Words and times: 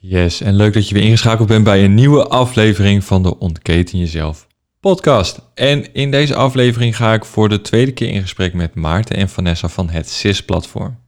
Yes, 0.00 0.40
en 0.40 0.54
leuk 0.54 0.72
dat 0.72 0.88
je 0.88 0.94
weer 0.94 1.04
ingeschakeld 1.04 1.48
bent 1.48 1.64
bij 1.64 1.84
een 1.84 1.94
nieuwe 1.94 2.26
aflevering 2.26 3.04
van 3.04 3.22
de 3.22 3.38
Ontketen 3.38 3.98
Jezelf 3.98 4.46
podcast. 4.80 5.40
En 5.54 5.94
in 5.94 6.10
deze 6.10 6.34
aflevering 6.34 6.96
ga 6.96 7.12
ik 7.12 7.24
voor 7.24 7.48
de 7.48 7.60
tweede 7.60 7.92
keer 7.92 8.08
in 8.08 8.20
gesprek 8.20 8.54
met 8.54 8.74
Maarten 8.74 9.16
en 9.16 9.28
Vanessa 9.28 9.68
van 9.68 9.88
het 9.88 10.08
CIS-platform. 10.08 10.98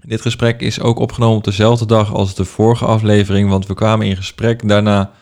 Dit 0.00 0.20
gesprek 0.20 0.60
is 0.60 0.80
ook 0.80 0.98
opgenomen 0.98 1.36
op 1.36 1.44
dezelfde 1.44 1.86
dag 1.86 2.12
als 2.12 2.34
de 2.34 2.44
vorige 2.44 2.84
aflevering, 2.84 3.48
want 3.48 3.66
we 3.66 3.74
kwamen 3.74 4.06
in 4.06 4.16
gesprek 4.16 4.68
daarna 4.68 5.12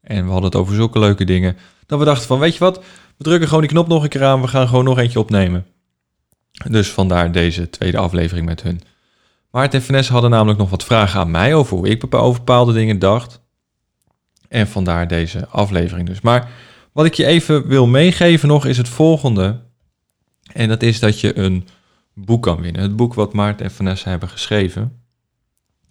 en 0.00 0.24
we 0.24 0.30
hadden 0.30 0.50
het 0.50 0.60
over 0.60 0.74
zulke 0.74 0.98
leuke 0.98 1.24
dingen, 1.24 1.56
dat 1.86 1.98
we 1.98 2.04
dachten 2.04 2.26
van, 2.26 2.38
weet 2.38 2.52
je 2.52 2.58
wat, 2.58 2.78
we 3.16 3.24
drukken 3.24 3.48
gewoon 3.48 3.62
die 3.62 3.72
knop 3.72 3.88
nog 3.88 4.02
een 4.02 4.08
keer 4.08 4.24
aan, 4.24 4.40
we 4.40 4.48
gaan 4.48 4.68
gewoon 4.68 4.84
nog 4.84 4.98
eentje 4.98 5.18
opnemen. 5.18 5.66
Dus 6.68 6.90
vandaar 6.90 7.32
deze 7.32 7.70
tweede 7.70 7.98
aflevering 7.98 8.46
met 8.46 8.62
hun. 8.62 8.80
Maarten 9.50 9.78
en 9.78 9.84
Vanessa 9.84 10.12
hadden 10.12 10.30
namelijk 10.30 10.58
nog 10.58 10.70
wat 10.70 10.84
vragen 10.84 11.20
aan 11.20 11.30
mij 11.30 11.54
over 11.54 11.76
hoe 11.76 11.88
ik 11.88 12.14
over 12.14 12.38
bepaalde 12.38 12.72
dingen 12.72 12.98
dacht. 12.98 13.40
En 14.48 14.68
vandaar 14.68 15.08
deze 15.08 15.46
aflevering 15.46 16.06
dus. 16.06 16.20
Maar 16.20 16.50
wat 16.92 17.06
ik 17.06 17.14
je 17.14 17.26
even 17.26 17.66
wil 17.66 17.86
meegeven 17.86 18.48
nog 18.48 18.66
is 18.66 18.76
het 18.76 18.88
volgende. 18.88 19.60
En 20.52 20.68
dat 20.68 20.82
is 20.82 21.00
dat 21.00 21.20
je 21.20 21.38
een 21.38 21.68
boek 22.14 22.42
kan 22.42 22.60
winnen. 22.60 22.82
Het 22.82 22.96
boek 22.96 23.14
wat 23.14 23.32
Maarten 23.32 23.66
en 23.66 23.72
Vanessa 23.72 24.10
hebben 24.10 24.28
geschreven. 24.28 25.02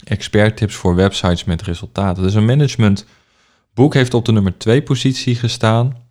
Expert 0.03 0.57
tips 0.57 0.75
voor 0.75 0.95
websites 0.95 1.44
met 1.44 1.61
resultaten. 1.61 2.23
Dus 2.23 2.33
een 2.33 2.45
managementboek 2.45 3.94
heeft 3.94 4.13
op 4.13 4.25
de 4.25 4.31
nummer 4.31 4.57
2 4.57 4.81
positie 4.81 5.35
gestaan. 5.35 6.07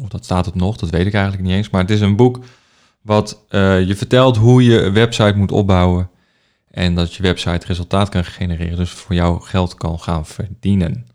Of 0.00 0.08
dat 0.08 0.24
staat 0.24 0.46
het 0.46 0.54
nog, 0.54 0.76
dat 0.76 0.90
weet 0.90 1.06
ik 1.06 1.14
eigenlijk 1.14 1.44
niet 1.44 1.54
eens. 1.54 1.70
Maar 1.70 1.80
het 1.80 1.90
is 1.90 2.00
een 2.00 2.16
boek 2.16 2.38
wat 3.02 3.44
uh, 3.50 3.86
je 3.86 3.96
vertelt 3.96 4.36
hoe 4.36 4.64
je 4.64 4.82
een 4.82 4.92
website 4.92 5.36
moet 5.36 5.52
opbouwen. 5.52 6.10
En 6.72 6.94
dat 6.94 7.14
je 7.14 7.22
website 7.22 7.66
resultaat 7.66 8.08
kan 8.08 8.24
genereren. 8.24 8.76
Dus 8.76 8.90
voor 8.90 9.14
jou 9.14 9.42
geld 9.42 9.74
kan 9.74 10.00
gaan 10.00 10.26
verdienen. 10.26 11.06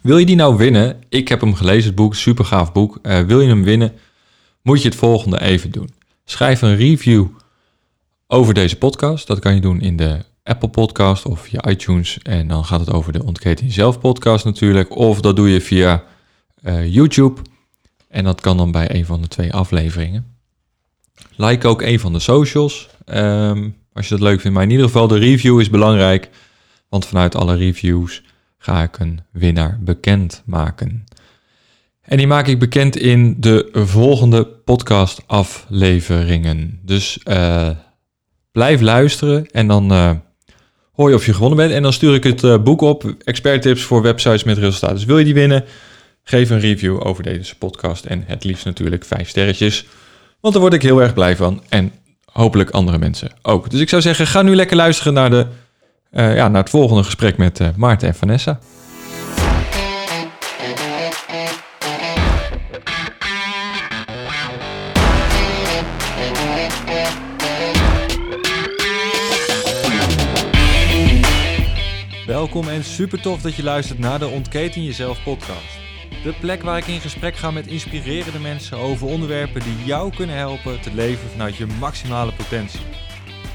Wil 0.00 0.18
je 0.18 0.26
die 0.26 0.36
nou 0.36 0.56
winnen? 0.56 1.02
Ik 1.08 1.28
heb 1.28 1.40
hem 1.40 1.54
gelezen, 1.54 1.86
het 1.86 1.94
boek, 1.94 2.14
super 2.14 2.44
gaaf 2.44 2.72
boek. 2.72 2.98
Uh, 3.02 3.20
wil 3.20 3.40
je 3.40 3.48
hem 3.48 3.62
winnen? 3.62 3.92
Moet 4.62 4.82
je 4.82 4.88
het 4.88 4.98
volgende 4.98 5.40
even 5.40 5.70
doen. 5.70 5.90
Schrijf 6.24 6.62
een 6.62 6.76
review 6.76 7.26
over 8.26 8.54
deze 8.54 8.76
podcast. 8.76 9.26
Dat 9.26 9.38
kan 9.38 9.54
je 9.54 9.60
doen 9.60 9.80
in 9.80 9.96
de 9.96 10.24
Apple 10.42 10.68
Podcast 10.68 11.26
of 11.26 11.40
via 11.40 11.68
iTunes. 11.68 12.18
En 12.22 12.48
dan 12.48 12.64
gaat 12.64 12.80
het 12.80 12.92
over 12.92 13.12
de 13.12 13.24
Ontketen 13.24 13.66
Jezelf 13.66 14.00
podcast 14.00 14.44
natuurlijk. 14.44 14.96
Of 14.96 15.20
dat 15.20 15.36
doe 15.36 15.50
je 15.50 15.60
via 15.60 16.04
uh, 16.62 16.94
YouTube. 16.94 17.40
En 18.08 18.24
dat 18.24 18.40
kan 18.40 18.56
dan 18.56 18.70
bij 18.70 18.94
een 18.94 19.04
van 19.04 19.22
de 19.22 19.28
twee 19.28 19.52
afleveringen. 19.52 20.36
Like 21.36 21.68
ook 21.68 21.82
een 21.82 22.00
van 22.00 22.12
de 22.12 22.18
socials. 22.18 22.88
Um, 23.06 23.76
als 23.98 24.08
je 24.08 24.14
dat 24.14 24.28
leuk 24.28 24.40
vindt. 24.40 24.56
Maar 24.56 24.66
in 24.66 24.70
ieder 24.70 24.86
geval, 24.86 25.08
de 25.08 25.18
review 25.18 25.60
is 25.60 25.70
belangrijk. 25.70 26.28
Want 26.88 27.06
vanuit 27.06 27.34
alle 27.34 27.56
reviews 27.56 28.22
ga 28.58 28.82
ik 28.82 28.98
een 28.98 29.20
winnaar 29.30 29.78
bekend 29.80 30.42
maken. 30.46 31.04
En 32.02 32.16
die 32.16 32.26
maak 32.26 32.46
ik 32.46 32.58
bekend 32.58 32.96
in 32.96 33.36
de 33.38 33.68
volgende 33.72 34.46
podcast 34.46 35.22
afleveringen. 35.26 36.80
Dus 36.82 37.18
uh, 37.24 37.68
blijf 38.52 38.80
luisteren 38.80 39.46
en 39.50 39.66
dan 39.66 39.92
uh, 39.92 40.10
hoor 40.92 41.08
je 41.08 41.14
of 41.14 41.26
je 41.26 41.34
gewonnen 41.34 41.58
bent. 41.58 41.72
En 41.72 41.82
dan 41.82 41.92
stuur 41.92 42.14
ik 42.14 42.24
het 42.24 42.42
uh, 42.42 42.62
boek 42.62 42.80
op, 42.80 43.14
Expert 43.24 43.62
Tips 43.62 43.82
voor 43.82 44.02
websites 44.02 44.44
met 44.44 44.58
resultaten. 44.58 44.96
Dus 44.96 45.04
wil 45.04 45.18
je 45.18 45.24
die 45.24 45.34
winnen, 45.34 45.64
geef 46.22 46.50
een 46.50 46.60
review 46.60 47.06
over 47.06 47.22
deze 47.22 47.56
podcast. 47.56 48.04
En 48.04 48.24
het 48.26 48.44
liefst 48.44 48.64
natuurlijk 48.64 49.04
vijf 49.04 49.28
sterretjes, 49.28 49.86
want 50.40 50.54
daar 50.54 50.62
word 50.62 50.74
ik 50.74 50.82
heel 50.82 51.02
erg 51.02 51.14
blij 51.14 51.36
van. 51.36 51.62
En 51.68 51.92
hopelijk 52.32 52.70
andere 52.70 52.98
mensen 52.98 53.30
ook. 53.42 53.70
Dus 53.70 53.80
ik 53.80 53.88
zou 53.88 54.02
zeggen, 54.02 54.26
ga 54.26 54.42
nu 54.42 54.54
lekker 54.54 54.76
luisteren 54.76 55.12
naar, 55.12 55.30
de, 55.30 55.46
uh, 56.12 56.36
ja, 56.36 56.48
naar 56.48 56.60
het 56.60 56.70
volgende 56.70 57.02
gesprek 57.02 57.36
met 57.36 57.60
uh, 57.60 57.68
Maarten 57.76 58.08
en 58.08 58.14
Vanessa. 58.14 58.58
Welkom 72.26 72.68
en 72.68 72.84
super 72.84 73.20
tof 73.20 73.40
dat 73.40 73.54
je 73.54 73.62
luistert 73.62 73.98
naar 73.98 74.18
de 74.18 74.26
Ontketen 74.26 74.84
Jezelf 74.84 75.22
podcast. 75.22 75.87
De 76.22 76.34
plek 76.40 76.62
waar 76.62 76.78
ik 76.78 76.86
in 76.86 77.00
gesprek 77.00 77.36
ga 77.36 77.50
met 77.50 77.66
inspirerende 77.66 78.38
mensen 78.38 78.78
over 78.78 79.06
onderwerpen 79.06 79.62
die 79.62 79.84
jou 79.84 80.14
kunnen 80.16 80.36
helpen 80.36 80.80
te 80.80 80.94
leven 80.94 81.30
vanuit 81.30 81.56
je 81.56 81.66
maximale 81.66 82.32
potentie. 82.32 82.80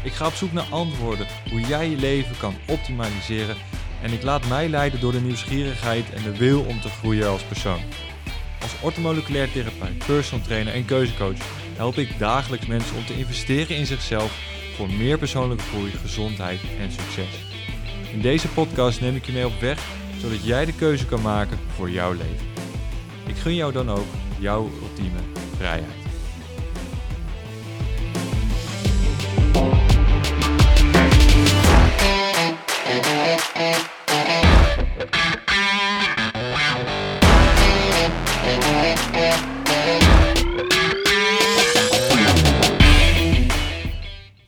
Ik 0.03 0.11
ga 0.11 0.27
op 0.27 0.33
zoek 0.33 0.51
naar 0.51 0.67
antwoorden 0.69 1.27
hoe 1.49 1.61
jij 1.61 1.89
je 1.89 1.97
leven 1.97 2.37
kan 2.37 2.55
optimaliseren 2.67 3.55
en 4.01 4.13
ik 4.13 4.23
laat 4.23 4.47
mij 4.47 4.69
leiden 4.69 4.99
door 4.99 5.11
de 5.11 5.21
nieuwsgierigheid 5.21 6.13
en 6.13 6.23
de 6.23 6.37
wil 6.37 6.61
om 6.61 6.81
te 6.81 6.89
groeien 6.89 7.29
als 7.29 7.43
persoon. 7.43 7.81
Als 8.61 8.75
ortomoleculair 8.81 9.51
therapeut, 9.51 10.05
personal 10.05 10.45
trainer 10.45 10.73
en 10.73 10.85
keuzecoach 10.85 11.37
help 11.75 11.97
ik 11.97 12.19
dagelijks 12.19 12.65
mensen 12.65 12.95
om 12.95 13.05
te 13.05 13.17
investeren 13.17 13.75
in 13.75 13.85
zichzelf 13.85 14.39
voor 14.75 14.89
meer 14.89 15.17
persoonlijke 15.17 15.63
groei, 15.63 15.91
gezondheid 15.91 16.59
en 16.79 16.91
succes. 16.91 17.45
In 18.11 18.21
deze 18.21 18.47
podcast 18.47 19.01
neem 19.01 19.15
ik 19.15 19.25
je 19.25 19.31
mee 19.31 19.45
op 19.45 19.59
weg 19.59 19.79
zodat 20.23 20.43
jij 20.43 20.65
de 20.65 20.73
keuze 20.73 21.05
kan 21.05 21.21
maken 21.21 21.59
voor 21.75 21.89
jouw 21.89 22.11
leven. 22.11 22.47
Ik 23.27 23.35
gun 23.35 23.55
jou 23.55 23.71
dan 23.71 23.89
ook 23.89 24.07
jouw 24.39 24.69
ultieme 24.81 25.19
vrijheid. 25.57 26.02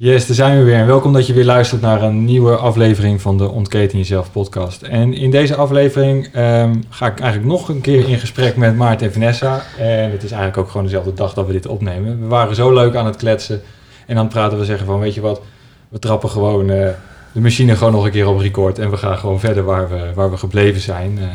Yes, 0.06 0.28
daar 0.28 0.36
zijn 0.36 0.58
we 0.58 0.64
weer. 0.64 0.76
En 0.76 0.88
welkom 0.88 1.14
dat 1.14 1.28
je 1.28 1.34
weer 1.34 1.46
luistert 1.46 1.82
naar 1.82 2.02
een 2.02 2.26
nieuwe 2.26 2.56
aflevering 2.56 3.22
van 3.22 3.38
de 3.38 3.50
Ontketen 3.50 3.98
Jezelf 3.98 4.32
podcast. 4.32 4.82
En 4.82 5.14
in 5.14 5.32
deze 5.32 5.56
aflevering 5.56 6.26
um, 6.36 6.84
ga 6.90 7.08
ik 7.08 7.20
eigenlijk 7.20 7.52
nog 7.52 7.70
een 7.70 7.82
keer 7.82 8.10
in 8.10 8.20
gesprek 8.20 8.56
met 8.56 8.76
Maarten 8.76 9.08
en 9.08 9.14
Vanessa. 9.14 9.64
En 9.78 10.12
het 10.12 10.24
is 10.24 10.32
eigenlijk 10.32 10.58
ook 10.58 10.70
gewoon 10.70 10.86
dezelfde 10.86 11.14
dag 11.14 11.34
dat 11.34 11.46
we 11.46 11.52
dit 11.52 11.68
opnemen. 11.68 12.20
We 12.22 12.28
waren 12.28 12.56
zo 12.56 12.74
leuk 12.74 12.96
aan 12.96 13.06
het 13.06 13.16
kletsen. 13.16 13.62
En 14.08 14.16
dan 14.16 14.28
praten 14.28 14.60
we 14.60 14.66
zeggen 14.66 14.86
van, 14.86 15.00
weet 15.00 15.14
je 15.14 15.22
wat, 15.22 15.42
we 15.90 16.00
trappen 16.00 16.30
gewoon 16.30 16.70
uh, 16.70 16.88
de 17.32 17.42
machine 17.42 17.76
gewoon 17.76 17.94
nog 17.94 18.06
een 18.06 18.12
keer 18.12 18.28
op 18.28 18.40
record. 18.40 18.80
En 18.80 18.90
we 18.90 18.98
gaan 18.98 19.18
gewoon 19.18 19.40
verder 19.40 19.64
waar 19.64 19.90
we, 19.90 20.12
waar 20.14 20.32
we 20.32 20.38
gebleven 20.38 20.82
zijn. 20.82 21.18
Uh, 21.18 21.26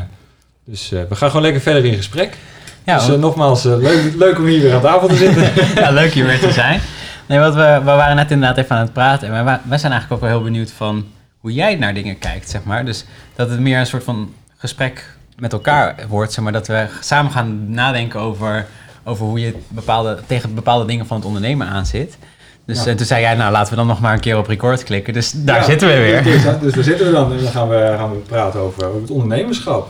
dus 0.63 0.91
uh, 0.91 0.99
we 1.09 1.15
gaan 1.15 1.27
gewoon 1.27 1.43
lekker 1.43 1.61
verder 1.61 1.85
in 1.85 1.95
gesprek. 1.95 2.37
Ja, 2.85 3.05
dus 3.05 3.17
nogmaals, 3.17 3.63
leuk, 3.63 4.13
leuk 4.17 4.37
om 4.37 4.45
hier 4.45 4.61
weer 4.61 4.73
aan 4.73 4.81
tafel 4.81 5.07
te 5.07 5.15
zitten. 5.15 5.51
ja, 5.83 5.91
leuk 5.91 6.11
hier 6.11 6.25
weer 6.25 6.39
te 6.39 6.51
zijn. 6.51 6.81
Nee, 7.31 7.39
wat 7.39 7.55
we, 7.55 7.79
we 7.79 7.91
waren 7.91 8.15
net 8.15 8.31
inderdaad 8.31 8.57
even 8.57 8.75
aan 8.75 8.81
het 8.81 8.93
praten. 8.93 9.27
En 9.27 9.43
wij, 9.43 9.59
wij 9.63 9.77
zijn 9.77 9.91
eigenlijk 9.91 10.11
ook 10.11 10.29
wel 10.29 10.37
heel 10.37 10.51
benieuwd 10.51 10.71
van 10.71 11.05
hoe 11.37 11.53
jij 11.53 11.75
naar 11.75 11.93
dingen 11.93 12.17
kijkt, 12.17 12.49
zeg 12.49 12.63
maar. 12.63 12.85
Dus 12.85 13.05
dat 13.35 13.49
het 13.49 13.59
meer 13.59 13.79
een 13.79 13.85
soort 13.85 14.03
van 14.03 14.33
gesprek 14.57 15.15
met 15.37 15.53
elkaar 15.53 15.95
wordt, 16.07 16.33
zeg 16.33 16.43
maar. 16.43 16.53
Dat 16.53 16.67
we 16.67 16.87
samen 16.99 17.31
gaan 17.31 17.71
nadenken 17.71 18.19
over, 18.19 18.65
over 19.03 19.25
hoe 19.25 19.39
je 19.39 19.55
bepaalde, 19.67 20.19
tegen 20.27 20.55
bepaalde 20.55 20.85
dingen 20.85 21.07
van 21.07 21.17
het 21.17 21.25
ondernemen 21.25 21.67
aanzit. 21.67 22.17
Dus 22.65 22.83
ja. 22.83 22.95
toen 22.95 23.05
zei 23.05 23.21
jij, 23.21 23.35
nou 23.35 23.51
laten 23.51 23.69
we 23.69 23.75
dan 23.75 23.87
nog 23.87 23.99
maar 23.99 24.13
een 24.13 24.19
keer 24.19 24.37
op 24.37 24.47
record 24.47 24.83
klikken. 24.83 25.13
Dus 25.13 25.31
daar 25.31 25.59
ja, 25.59 25.63
zitten 25.63 25.87
we 25.87 25.93
weer. 25.93 26.23
Dus, 26.31 26.43
dus 26.59 26.73
daar 26.73 26.83
zitten 26.83 27.05
we 27.05 27.11
dan 27.11 27.31
en 27.31 27.43
dan 27.43 27.51
gaan 27.51 27.69
we, 27.69 27.95
gaan 27.97 28.11
we 28.11 28.17
praten 28.17 28.59
over, 28.59 28.85
over 28.85 29.01
het 29.01 29.11
ondernemerschap. 29.11 29.89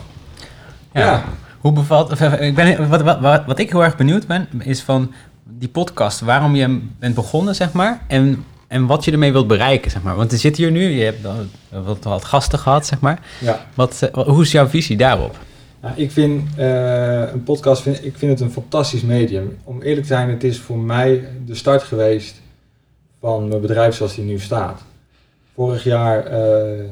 Ja. 0.94 1.01
ja. 1.01 1.24
Hoe 1.59 1.72
bevalt, 1.72 2.22
ik 2.22 2.56
ben, 2.56 2.90
wat, 2.90 3.01
wat, 3.01 3.46
wat 3.46 3.59
ik 3.59 3.72
heel 3.72 3.84
erg 3.84 3.96
benieuwd 3.96 4.28
ben, 4.28 4.47
is 4.59 4.81
van 4.81 5.13
die 5.57 5.69
podcast, 5.69 6.19
waarom 6.19 6.56
je 6.56 6.81
bent 7.00 7.16
begonnen, 7.16 7.56
zeg 7.56 7.72
maar. 7.72 8.01
En, 8.07 8.45
en 8.67 8.85
wat 8.85 9.06
je 9.06 9.12
ermee 9.12 9.31
wilt 9.31 9.47
bereiken, 9.47 9.91
zeg 9.91 10.01
maar. 10.01 10.16
Want 10.16 10.31
je 10.31 10.38
zit 10.38 10.57
hier 10.57 10.72
nu, 10.72 10.89
je 10.89 11.03
hebt 11.03 11.28
wat, 11.69 12.03
wat 12.03 12.25
gasten 12.25 12.59
gehad, 12.59 12.86
zeg 12.86 13.00
maar. 13.00 13.19
Ja. 13.39 13.65
Wat, 13.74 14.09
hoe 14.13 14.42
is 14.42 14.51
jouw 14.51 14.68
visie 14.68 14.98
daarop? 14.98 15.38
Nou, 15.81 15.94
ik 15.98 16.12
vind 16.12 16.50
uh, 16.59 17.31
een 17.31 17.44
podcast, 17.44 17.81
vind, 17.81 18.06
ik 18.06 18.18
vind 18.18 18.31
het 18.31 18.42
een 18.42 18.51
fantastisch 18.51 19.01
medium. 19.01 19.57
Om 19.63 19.81
eerlijk 19.81 20.01
te 20.01 20.13
zijn, 20.13 20.30
het 20.30 20.44
is 20.44 20.59
voor 20.59 20.77
mij 20.77 21.27
de 21.45 21.56
start 21.56 21.83
geweest 21.83 22.42
van 23.19 23.48
mijn 23.48 23.62
bedrijf 23.62 23.95
zoals 23.95 24.15
die 24.15 24.25
nu 24.25 24.39
staat. 24.39 24.81
Vorig 25.56 25.83
jaar, 25.83 26.31
uh, 26.31 26.83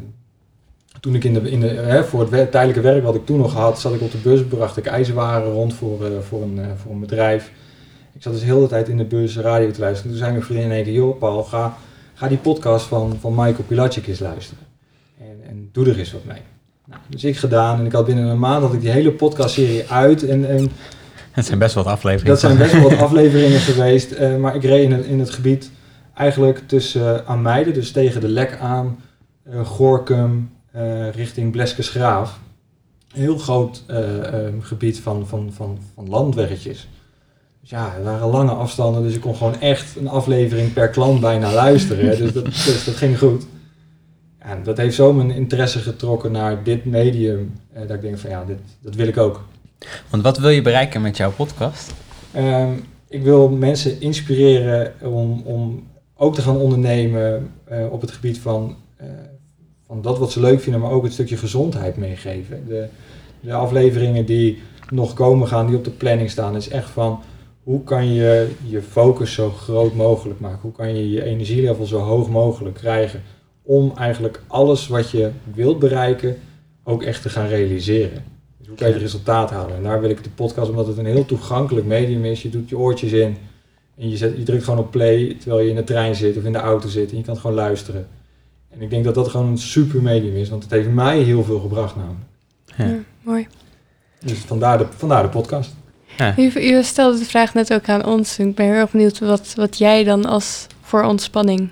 toen 1.00 1.16
ik 1.16 1.24
in 1.24 1.34
de, 1.34 1.52
in 1.52 1.60
de, 1.60 1.68
hè, 1.68 2.04
voor 2.04 2.32
het 2.32 2.52
tijdelijke 2.52 2.82
werk 2.82 3.04
wat 3.04 3.16
ik 3.16 3.26
toen 3.26 3.38
nog 3.38 3.54
had, 3.54 3.80
zat 3.80 3.94
ik 3.94 4.02
op 4.02 4.12
de 4.12 4.18
bus, 4.18 4.44
bracht 4.44 4.78
ik 4.78 4.86
ijzerwaren 4.86 5.52
rond 5.52 5.74
voor, 5.74 6.02
uh, 6.02 6.20
voor, 6.28 6.42
een, 6.42 6.60
voor 6.78 6.92
een 6.92 7.00
bedrijf. 7.00 7.52
Ik 8.20 8.26
zat 8.26 8.34
dus 8.34 8.44
heel 8.44 8.62
de 8.62 8.68
tijd 8.68 8.88
in 8.88 8.98
de 8.98 9.06
bus 9.06 9.38
radio 9.38 9.72
te 9.72 9.80
luisteren. 9.80 10.12
Toen 10.12 10.20
zei 10.20 10.32
mijn 10.32 10.44
vriendin 10.44 10.66
in 10.66 10.72
één 10.72 10.84
keer, 10.84 10.94
joh 10.94 11.20
Paul, 11.20 11.44
ga, 11.44 11.78
ga 12.14 12.28
die 12.28 12.38
podcast 12.38 12.86
van, 12.86 13.18
van 13.20 13.32
Michael 13.36 13.64
Pilacic 13.68 14.08
eens 14.08 14.20
luisteren. 14.20 14.64
En, 15.20 15.50
en 15.50 15.70
doe 15.72 15.90
er 15.90 16.00
eens 16.00 16.12
wat 16.12 16.26
mee. 16.26 16.42
Nou, 16.86 17.02
dus 17.10 17.24
ik 17.24 17.38
gedaan 17.38 17.80
en 17.80 17.86
ik 17.86 17.92
had 17.92 18.06
binnen 18.06 18.26
een 18.26 18.40
maand 18.40 18.64
had 18.64 18.74
ik 18.74 18.82
die 18.82 18.90
hele 18.90 19.12
podcastserie 19.12 19.90
uit. 19.90 20.28
En, 20.28 20.50
en 20.50 20.72
het 21.32 21.46
zijn 21.46 21.60
best 21.60 21.76
wat 21.76 21.86
afleveringen. 21.86 22.32
Dat 22.32 22.40
zijn 22.40 22.58
best 22.58 22.72
wel 22.72 22.82
wat 22.82 23.00
afleveringen 23.08 23.60
geweest. 23.60 24.12
Uh, 24.12 24.36
maar 24.36 24.56
ik 24.56 24.64
reed 24.64 24.84
in 24.84 24.92
het, 24.92 25.06
in 25.06 25.20
het 25.20 25.30
gebied 25.30 25.72
eigenlijk 26.16 26.62
tussen 26.68 27.02
uh, 27.02 27.30
aan 27.30 27.42
meiden, 27.42 27.74
dus 27.74 27.92
tegen 27.92 28.22
de 28.22 28.30
lek 28.30 28.58
aan, 28.58 29.00
eh, 29.44 29.66
Gorkum 29.66 30.52
eh, 30.72 31.10
richting 31.10 31.52
Bleskesgraaf. 31.52 32.40
Een 33.14 33.22
heel 33.22 33.38
groot 33.38 33.84
eh, 33.88 34.48
eh, 34.48 34.54
gebied 34.60 35.00
van, 35.00 35.28
van, 35.28 35.54
van, 35.54 35.78
van 35.94 36.10
landweggetjes. 36.10 36.88
Dus 37.70 37.78
ja, 37.78 37.92
het 37.96 38.04
waren 38.04 38.28
lange 38.28 38.52
afstanden, 38.52 39.04
dus 39.04 39.16
ik 39.16 39.22
kon 39.22 39.36
gewoon 39.36 39.60
echt 39.60 39.96
een 39.96 40.08
aflevering 40.08 40.74
per 40.74 40.90
klant 40.90 41.20
bijna 41.20 41.54
luisteren. 41.54 42.18
Dus, 42.18 42.34
dat, 42.34 42.46
dus 42.66 42.86
dat 42.86 42.96
ging 42.96 43.18
goed. 43.18 43.46
En 44.38 44.64
dat 44.64 44.78
heeft 44.78 44.96
zo 44.96 45.14
mijn 45.14 45.32
interesse 45.32 45.80
getrokken 45.80 46.32
naar 46.32 46.64
dit 46.64 46.86
medium. 46.86 47.54
eh, 47.74 47.82
dat 47.88 47.96
ik 47.96 48.02
denk 48.02 48.18
van 48.18 48.30
ja, 48.30 48.44
dit, 48.46 48.58
dat 48.82 48.96
wil 48.96 49.08
ik 49.08 49.18
ook. 49.18 49.44
Want 50.10 50.24
wat 50.24 50.38
wil 50.38 50.50
je 50.50 50.62
bereiken 50.62 51.02
met 51.02 51.18
jouw 51.18 51.32
podcast? 51.32 51.94
Ehm, 52.32 52.72
ik 53.08 53.24
wil 53.24 53.50
mensen 53.50 54.02
inspireren 54.02 54.94
om, 55.02 55.42
om 55.42 55.88
ook 56.16 56.36
te 56.36 56.42
gaan 56.42 56.58
ondernemen 56.58 57.52
eh, 57.64 57.92
op 57.92 58.02
het 58.02 58.12
gebied 58.12 58.40
van, 58.40 58.76
eh, 58.96 59.08
van 59.88 60.02
dat 60.02 60.18
wat 60.18 60.32
ze 60.32 60.40
leuk 60.40 60.62
vinden, 60.62 60.82
maar 60.82 60.92
ook 60.92 61.04
het 61.04 61.14
stukje 61.14 61.38
gezondheid 61.38 61.98
meegeven. 61.98 62.64
De, 62.68 62.88
de 63.40 63.54
afleveringen 63.54 64.26
die 64.26 64.62
nog 64.90 65.14
komen 65.14 65.48
gaan, 65.48 65.68
die 65.68 65.78
op 65.78 65.84
de 65.84 65.92
planning 65.92 66.30
staan, 66.30 66.56
is 66.56 66.70
echt 66.70 66.90
van 66.90 67.22
hoe 67.70 67.84
kan 67.84 68.14
je 68.14 68.50
je 68.66 68.82
focus 68.82 69.34
zo 69.34 69.50
groot 69.50 69.94
mogelijk 69.94 70.40
maken? 70.40 70.60
Hoe 70.62 70.72
kan 70.72 70.96
je 70.96 71.10
je 71.10 71.24
energielevel 71.24 71.86
zo 71.86 71.98
hoog 71.98 72.30
mogelijk 72.30 72.76
krijgen 72.76 73.22
om 73.64 73.92
eigenlijk 73.96 74.42
alles 74.48 74.88
wat 74.88 75.10
je 75.10 75.32
wilt 75.54 75.80
bereiken 75.80 76.38
ook 76.84 77.04
echt 77.04 77.22
te 77.22 77.30
gaan 77.30 77.48
realiseren? 77.48 78.24
Dus 78.58 78.68
hoe 78.68 78.78
kan 78.78 78.88
je 78.88 78.94
het 78.94 79.02
resultaat 79.02 79.50
halen? 79.50 79.76
En 79.76 79.84
daar 79.84 80.02
wil 80.02 80.10
ik 80.10 80.24
de 80.24 80.30
podcast, 80.30 80.70
omdat 80.70 80.88
het 80.88 80.98
een 80.98 81.06
heel 81.06 81.26
toegankelijk 81.26 81.86
medium 81.86 82.26
is. 82.26 82.42
Je 82.42 82.50
doet 82.50 82.70
je 82.70 82.78
oortjes 82.78 83.12
in 83.12 83.38
en 83.98 84.10
je, 84.10 84.18
zet, 84.18 84.38
je 84.38 84.44
drukt 84.44 84.64
gewoon 84.64 84.80
op 84.80 84.92
play 84.92 85.36
terwijl 85.40 85.62
je 85.62 85.70
in 85.70 85.76
de 85.76 85.84
trein 85.84 86.16
zit 86.16 86.38
of 86.38 86.44
in 86.44 86.54
de 86.54 86.60
auto 86.60 86.88
zit 86.88 87.12
en 87.12 87.18
je 87.18 87.24
kan 87.24 87.34
het 87.34 87.42
gewoon 87.42 87.56
luisteren. 87.56 88.08
En 88.70 88.82
ik 88.82 88.90
denk 88.90 89.04
dat 89.04 89.16
dat 89.16 89.28
gewoon 89.28 89.48
een 89.48 89.58
super 89.58 90.02
medium 90.02 90.36
is, 90.36 90.50
want 90.50 90.64
het 90.64 90.72
heeft 90.72 90.90
mij 90.90 91.20
heel 91.20 91.44
veel 91.44 91.60
gebracht 91.60 91.96
namelijk. 91.96 92.30
Ja. 92.78 92.86
Ja, 92.86 93.00
mooi. 93.22 93.48
Dus 94.20 94.40
vandaar 94.40 94.78
de, 94.78 94.86
vandaar 94.90 95.24
de 95.24 95.30
podcast. 95.30 95.78
U, 96.38 96.52
u 96.56 96.84
stelde 96.84 97.20
de 97.20 97.26
vraag 97.26 97.54
net 97.54 97.74
ook 97.74 97.90
aan 97.90 98.06
ons. 98.06 98.40
Ik 98.40 98.56
ben 98.56 98.66
heel 98.66 98.76
erg 98.76 98.92
benieuwd 98.92 99.20
wat, 99.20 99.54
wat 99.56 99.78
jij 99.78 100.04
dan 100.04 100.26
als 100.26 100.68
voor 100.82 101.04
ontspanning 101.04 101.70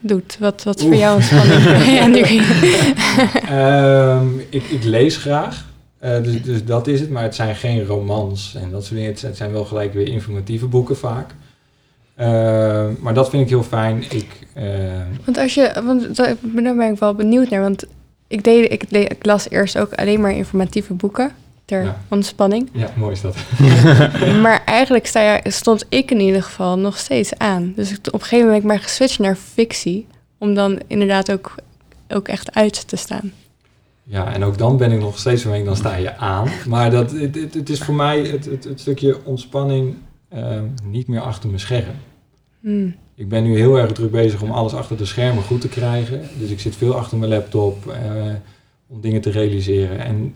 doet. 0.00 0.36
Wat, 0.40 0.62
wat 0.62 0.80
voor 0.80 0.94
jou 0.94 1.14
ontspanning 1.16 1.84
ja, 1.98 2.06
nu. 2.06 2.22
Ehm, 3.48 4.38
ik, 4.50 4.64
ik 4.64 4.84
lees 4.84 5.16
graag, 5.16 5.72
Eh, 5.98 6.22
dus, 6.22 6.42
dus 6.42 6.64
dat 6.64 6.86
is 6.86 7.00
het, 7.00 7.10
maar 7.10 7.22
het 7.22 7.34
zijn 7.34 7.54
geen 7.54 7.84
romans 7.84 8.54
en 8.54 8.70
dat 8.70 8.84
soort 8.84 8.94
dingen. 8.94 9.14
Het 9.20 9.36
zijn, 9.36 9.52
wel 9.52 9.64
gelijk 9.64 9.94
weer 9.94 10.08
informatieve 10.08 10.66
boeken 10.66 10.96
vaak. 10.96 11.34
Ehm, 12.16 12.92
maar 13.00 13.14
dat 13.14 13.30
vind 13.30 13.42
ik 13.42 13.48
heel 13.48 13.62
fijn. 13.62 14.04
Ik, 14.10 14.28
ehm, 14.54 15.06
Want 15.24 15.38
als 15.38 15.54
je, 15.54 15.82
want 15.84 16.16
daar 16.16 16.36
ben 16.76 16.92
ik 16.92 16.98
wel 16.98 17.14
benieuwd 17.14 17.50
naar. 17.50 17.60
Want 17.60 17.84
ik, 18.26 18.44
deed, 18.44 18.86
ik 18.90 19.26
las 19.26 19.50
eerst 19.50 19.78
ook 19.78 19.94
alleen 19.94 20.20
maar 20.20 20.32
informatieve 20.32 20.94
boeken 20.94 21.32
ter 21.64 21.84
Ja. 21.84 22.00
ontspanning. 22.08 22.68
ja, 22.72 22.90
mooi 22.96 23.12
is 23.12 23.20
dat. 23.20 23.36
Maar 24.42 24.62
eigenlijk 24.64 25.06
sta 25.06 25.40
stond 25.44 25.84
ik 25.88 26.10
in 26.10 26.20
ieder 26.20 26.42
geval 26.42 26.78
nog 26.78 26.98
steeds 26.98 27.38
aan. 27.38 27.72
Dus 27.76 27.96
op 27.98 28.12
een 28.12 28.20
gegeven 28.20 28.38
moment 28.38 28.48
ben 28.50 28.56
ik 28.56 28.76
maar 28.76 28.88
geswitcht 28.88 29.18
naar 29.18 29.36
fictie. 29.36 30.06
Om 30.38 30.54
dan 30.54 30.80
inderdaad 30.86 31.32
ook, 31.32 31.54
ook 32.08 32.28
echt 32.28 32.54
uit 32.54 32.88
te 32.88 32.96
staan. 32.96 33.32
Ja, 34.02 34.32
en 34.32 34.44
ook 34.44 34.58
dan 34.58 34.76
ben 34.76 34.92
ik 34.92 35.00
nog 35.00 35.18
steeds 35.18 35.42
van 35.42 35.64
dan 35.64 35.76
sta 35.76 35.96
je 35.96 36.16
aan. 36.16 36.48
Maar 36.68 36.90
dat, 36.90 37.10
het, 37.10 37.34
het, 37.34 37.54
het 37.54 37.68
is 37.68 37.80
voor 37.80 37.94
mij 37.94 38.20
het, 38.20 38.44
het, 38.44 38.64
het 38.64 38.80
stukje 38.80 39.24
ontspanning 39.24 39.94
ehm, 40.28 40.64
niet 40.84 41.08
meer 41.08 41.20
achter 41.20 41.48
mijn 41.48 41.60
scherm. 41.60 41.94
Hmm. 42.60 42.94
Ik 43.14 43.28
ben 43.28 43.42
nu 43.42 43.56
heel 43.56 43.78
erg 43.78 43.92
druk 43.92 44.10
bezig 44.10 44.42
om 44.42 44.50
alles 44.50 44.74
achter 44.74 44.96
de 44.96 45.04
schermen 45.04 45.42
goed 45.42 45.60
te 45.60 45.68
krijgen. 45.68 46.22
Dus 46.38 46.50
ik 46.50 46.60
zit 46.60 46.76
veel 46.76 46.94
achter 46.94 47.18
mijn 47.18 47.30
laptop 47.30 47.86
eh, 47.86 47.96
om 48.86 49.00
dingen 49.00 49.20
te 49.20 49.30
realiseren. 49.30 49.98
En 49.98 50.34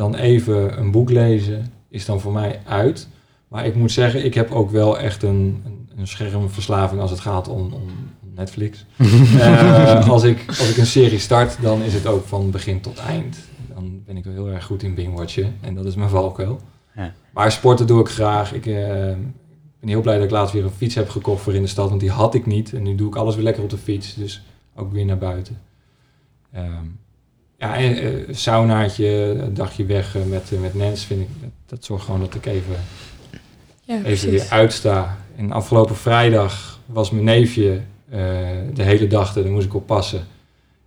dan 0.00 0.14
even 0.14 0.78
een 0.78 0.90
boek 0.90 1.10
lezen 1.10 1.72
is 1.88 2.04
dan 2.04 2.20
voor 2.20 2.32
mij 2.32 2.60
uit. 2.64 3.08
Maar 3.48 3.66
ik 3.66 3.74
moet 3.74 3.92
zeggen, 3.92 4.24
ik 4.24 4.34
heb 4.34 4.50
ook 4.50 4.70
wel 4.70 4.98
echt 4.98 5.22
een, 5.22 5.62
een, 5.96 6.06
schermverslaving 6.06 7.00
als 7.00 7.10
het 7.10 7.20
gaat 7.20 7.48
om, 7.48 7.72
om 7.72 7.88
Netflix. 8.34 8.84
Eh, 9.38 10.08
als, 10.08 10.22
ik, 10.22 10.44
als 10.46 10.70
ik 10.70 10.76
een 10.76 10.86
serie 10.86 11.18
start, 11.18 11.62
dan 11.62 11.82
is 11.82 11.94
het 11.94 12.06
ook 12.06 12.26
van 12.26 12.50
begin 12.50 12.80
tot 12.80 12.98
eind. 12.98 13.38
Dan 13.74 14.02
ben 14.06 14.16
ik 14.16 14.24
wel 14.24 14.32
heel 14.32 14.48
erg 14.48 14.64
goed 14.64 14.82
in 14.82 14.94
binge-watchen. 14.94 15.56
En 15.60 15.74
dat 15.74 15.84
is 15.84 15.94
mijn 15.94 16.10
valkuil. 16.10 16.60
Ja. 16.96 17.14
Maar 17.32 17.52
sporten 17.52 17.86
doe 17.86 18.00
ik 18.00 18.08
graag. 18.08 18.52
Ik 18.52 18.66
eh, 18.66 18.74
ben 19.80 19.88
heel 19.88 20.00
blij 20.00 20.14
dat 20.14 20.24
ik 20.24 20.30
laatst 20.30 20.52
weer 20.52 20.64
een 20.64 20.70
fiets 20.70 20.94
heb 20.94 21.08
gekocht 21.08 21.42
voor 21.42 21.54
in 21.54 21.62
de 21.62 21.68
stad. 21.68 21.88
Want 21.88 22.00
die 22.00 22.10
had 22.10 22.34
ik 22.34 22.46
niet. 22.46 22.72
En 22.72 22.82
nu 22.82 22.94
doe 22.94 23.08
ik 23.08 23.16
alles 23.16 23.34
weer 23.34 23.44
lekker 23.44 23.62
op 23.62 23.70
de 23.70 23.78
fiets. 23.78 24.14
Dus 24.14 24.42
ook 24.74 24.92
weer 24.92 25.04
naar 25.04 25.18
buiten. 25.18 25.60
Ehm, 26.52 26.86
ja, 27.60 27.76
en 27.76 27.96
eh, 27.96 28.34
saunaatje, 28.34 29.06
een 29.06 29.54
dagje 29.54 29.84
weg 29.84 30.16
eh, 30.16 30.22
met, 30.22 30.52
eh, 30.52 30.60
met 30.60 30.74
Nens 30.74 31.04
vind 31.04 31.20
ik... 31.20 31.28
Dat, 31.40 31.50
dat 31.66 31.84
zorgt 31.84 32.04
gewoon 32.04 32.20
dat 32.20 32.34
ik 32.34 32.46
even 32.46 32.76
Ja, 33.84 33.94
even 33.94 34.02
precies. 34.02 34.30
weer 34.30 34.46
uitsta. 34.50 35.18
En 35.36 35.52
afgelopen 35.52 35.96
vrijdag 35.96 36.80
was 36.86 37.10
mijn 37.10 37.24
neefje 37.24 37.80
de 38.74 38.82
hele 38.82 39.06
dag, 39.06 39.32
daar 39.32 39.46
moest 39.46 39.66
ik 39.66 39.74
op 39.74 39.86
passen. 39.86 40.26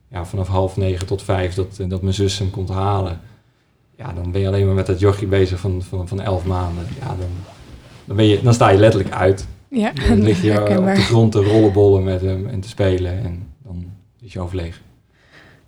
Ja, 0.07 0.25
vanaf 0.25 0.47
half 0.47 0.77
negen 0.77 1.07
tot 1.07 1.23
vijf, 1.23 1.53
dat, 1.53 1.79
dat 1.87 2.01
mijn 2.01 2.13
zus 2.13 2.39
hem 2.39 2.49
komt 2.49 2.69
halen. 2.69 3.19
Ja, 3.97 4.13
dan 4.13 4.31
ben 4.31 4.41
je 4.41 4.47
alleen 4.47 4.65
maar 4.65 4.75
met 4.75 4.85
dat 4.85 4.99
jochie 4.99 5.27
bezig 5.27 5.59
van, 5.59 5.81
van, 5.81 6.07
van 6.07 6.21
elf 6.21 6.45
maanden. 6.45 6.85
Ja, 6.99 7.07
dan, 7.07 7.29
dan, 8.05 8.15
ben 8.15 8.25
je, 8.25 8.41
dan 8.41 8.53
sta 8.53 8.69
je 8.69 8.77
letterlijk 8.77 9.13
uit. 9.13 9.47
Ja, 9.67 9.91
Dan 10.07 10.23
lig 10.23 10.41
je 10.41 10.61
op 10.79 10.85
de 10.85 10.95
grond 10.95 11.31
te 11.31 11.43
rollenbollen 11.43 12.03
met 12.03 12.21
hem 12.21 12.47
en 12.47 12.59
te 12.59 12.67
spelen. 12.67 13.23
En 13.23 13.47
dan 13.63 13.85
is 14.21 14.33
je 14.33 14.39
overleeg. 14.39 14.81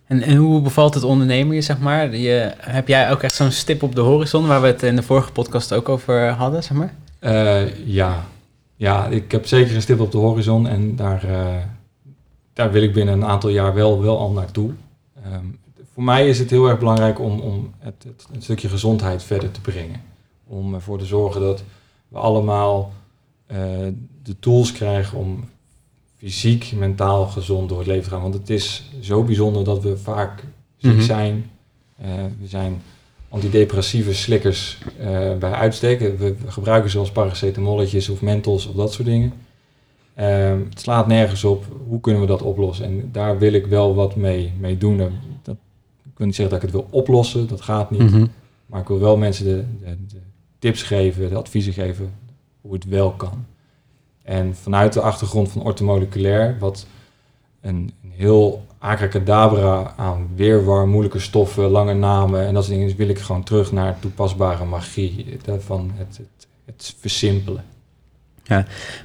En, 0.08 0.22
en 0.22 0.36
hoe 0.36 0.62
bevalt 0.62 0.94
het 0.94 1.04
ondernemen 1.04 1.56
je, 1.56 1.62
zeg 1.62 1.80
maar? 1.80 2.16
Je, 2.16 2.54
heb 2.58 2.88
jij 2.88 3.12
ook 3.12 3.22
echt 3.22 3.36
zo'n 3.36 3.52
stip 3.52 3.84
op 3.84 3.96
de 3.96 4.02
horizon, 4.02 4.48
waar 4.48 4.62
we 4.62 4.68
het 4.68 4.84
in 4.84 4.96
de 4.96 5.04
vorige 5.04 5.32
podcast 5.32 5.74
ook 5.74 5.90
over 5.90 6.30
hadden, 6.30 6.64
zeg 6.64 6.78
maar? 6.78 6.94
Eh, 7.20 7.86
ja. 7.86 8.26
ja, 8.76 9.08
ik 9.08 9.32
heb 9.32 9.46
zeker 9.46 9.76
een 9.76 9.82
stip 9.82 10.00
op 10.00 10.12
de 10.12 10.18
horizon 10.18 10.68
en 10.68 10.96
daar, 10.96 11.24
eh, 11.24 11.56
daar 12.54 12.72
wil 12.72 12.82
ik 12.82 12.94
binnen 12.94 13.14
een 13.14 13.26
aantal 13.26 13.50
jaar 13.50 13.74
wel, 13.74 14.02
wel 14.02 14.20
al 14.20 14.32
naartoe. 14.32 14.72
Ehm, 15.24 15.46
voor 15.94 16.04
mij 16.04 16.30
is 16.30 16.40
het 16.40 16.50
heel 16.50 16.68
erg 16.68 16.80
belangrijk 16.80 17.20
om, 17.20 17.40
om 17.40 17.74
het, 17.80 18.04
het, 18.04 18.28
het 18.32 18.44
stukje 18.44 18.70
gezondheid 18.70 19.24
verder 19.24 19.52
te 19.52 19.62
brengen. 19.62 20.02
Om 20.48 20.74
ervoor 20.74 20.98
te 20.98 21.06
zorgen 21.06 21.42
dat 21.42 21.64
we 22.08 22.18
allemaal 22.18 22.94
eh, 23.46 23.58
de 24.24 24.40
tools 24.40 24.72
krijgen 24.72 25.18
om 25.18 25.44
fysiek, 26.18 26.72
mentaal 26.76 27.26
gezond 27.28 27.70
door 27.70 27.78
het 27.78 27.88
leven 27.88 28.04
te 28.04 28.10
gaan. 28.10 28.22
Want 28.22 28.34
het 28.34 28.50
is 28.50 28.92
zo 29.02 29.24
bijzonder 29.24 29.64
dat 29.64 29.84
we 29.84 29.98
vaak 29.98 30.44
ziek 30.78 30.92
Mhm. 30.94 31.02
zijn. 31.02 31.50
Eh, 31.98 32.08
we 32.40 32.48
zijn 32.48 32.82
antidepressieve 33.30 34.14
slikkers 34.14 34.78
eh, 35.00 35.38
bij 35.38 35.52
uitstek. 35.52 36.00
We, 36.00 36.18
we 36.18 36.36
gebruiken 36.48 36.92
zelfs 36.92 37.12
paracetamolletjes 37.12 38.10
of 38.10 38.22
mentols 38.22 38.66
of 38.68 38.76
dat 38.76 38.94
soort 38.94 39.08
dingen. 39.08 39.34
Ehm, 40.14 40.60
het 40.70 40.80
slaat 40.80 41.08
nergens 41.08 41.44
op. 41.44 41.66
Hoe 41.88 42.00
kunnen 42.00 42.22
we 42.22 42.28
dat 42.28 42.42
oplossen? 42.42 42.86
En 42.86 43.10
daar 43.12 43.38
wil 43.38 43.54
ik 43.54 43.66
wel 43.66 43.96
wat 43.96 44.16
mee, 44.16 44.52
mee 44.60 44.78
doen. 44.78 44.98
Dat, 45.42 45.56
ik 46.04 46.18
wil 46.18 46.26
niet 46.28 46.36
zeggen 46.36 46.56
dat 46.56 46.64
ik 46.64 46.72
het 46.74 46.82
wil 46.82 47.00
oplossen, 47.00 47.48
dat 47.48 47.62
gaat 47.62 47.92
niet. 47.92 48.02
Mhm. 48.02 48.26
Maar 48.66 48.82
ik 48.82 48.88
wil 48.88 49.00
wel 49.00 49.18
mensen 49.18 49.46
de, 49.46 49.64
de, 49.80 49.98
de 50.08 50.20
tips 50.60 50.84
geven, 50.84 51.30
de 51.30 51.36
adviezen 51.36 51.74
geven 51.74 52.12
hoe 52.62 52.74
het 52.74 52.86
wel 52.86 53.12
kan. 53.12 53.46
En 54.26 54.56
vanuit 54.56 54.94
de 54.94 55.02
achtergrond 55.02 55.52
van 55.52 55.62
ortomoleculair, 55.62 56.58
wat 56.60 56.86
een, 57.62 57.94
heel 58.10 58.66
abracadabra 58.78 59.94
aan 59.98 60.30
weerwar, 60.36 60.88
moeilijke 60.88 61.20
stoffen, 61.20 61.64
lange 61.64 61.94
namen 61.94 62.48
en 62.48 62.54
dat 62.54 62.66
soort 62.66 62.78
dingen 62.78 62.96
wil 62.96 63.10
ik 63.10 63.20
gewoon 63.20 63.44
terug 63.44 63.72
naar 63.72 64.00
toepasbare 64.00 64.66
magie. 64.66 65.38
Daarvan 65.44 65.92
het, 65.96 66.18
het, 66.18 66.48
het 66.66 66.96
versimpelen. 67.00 67.64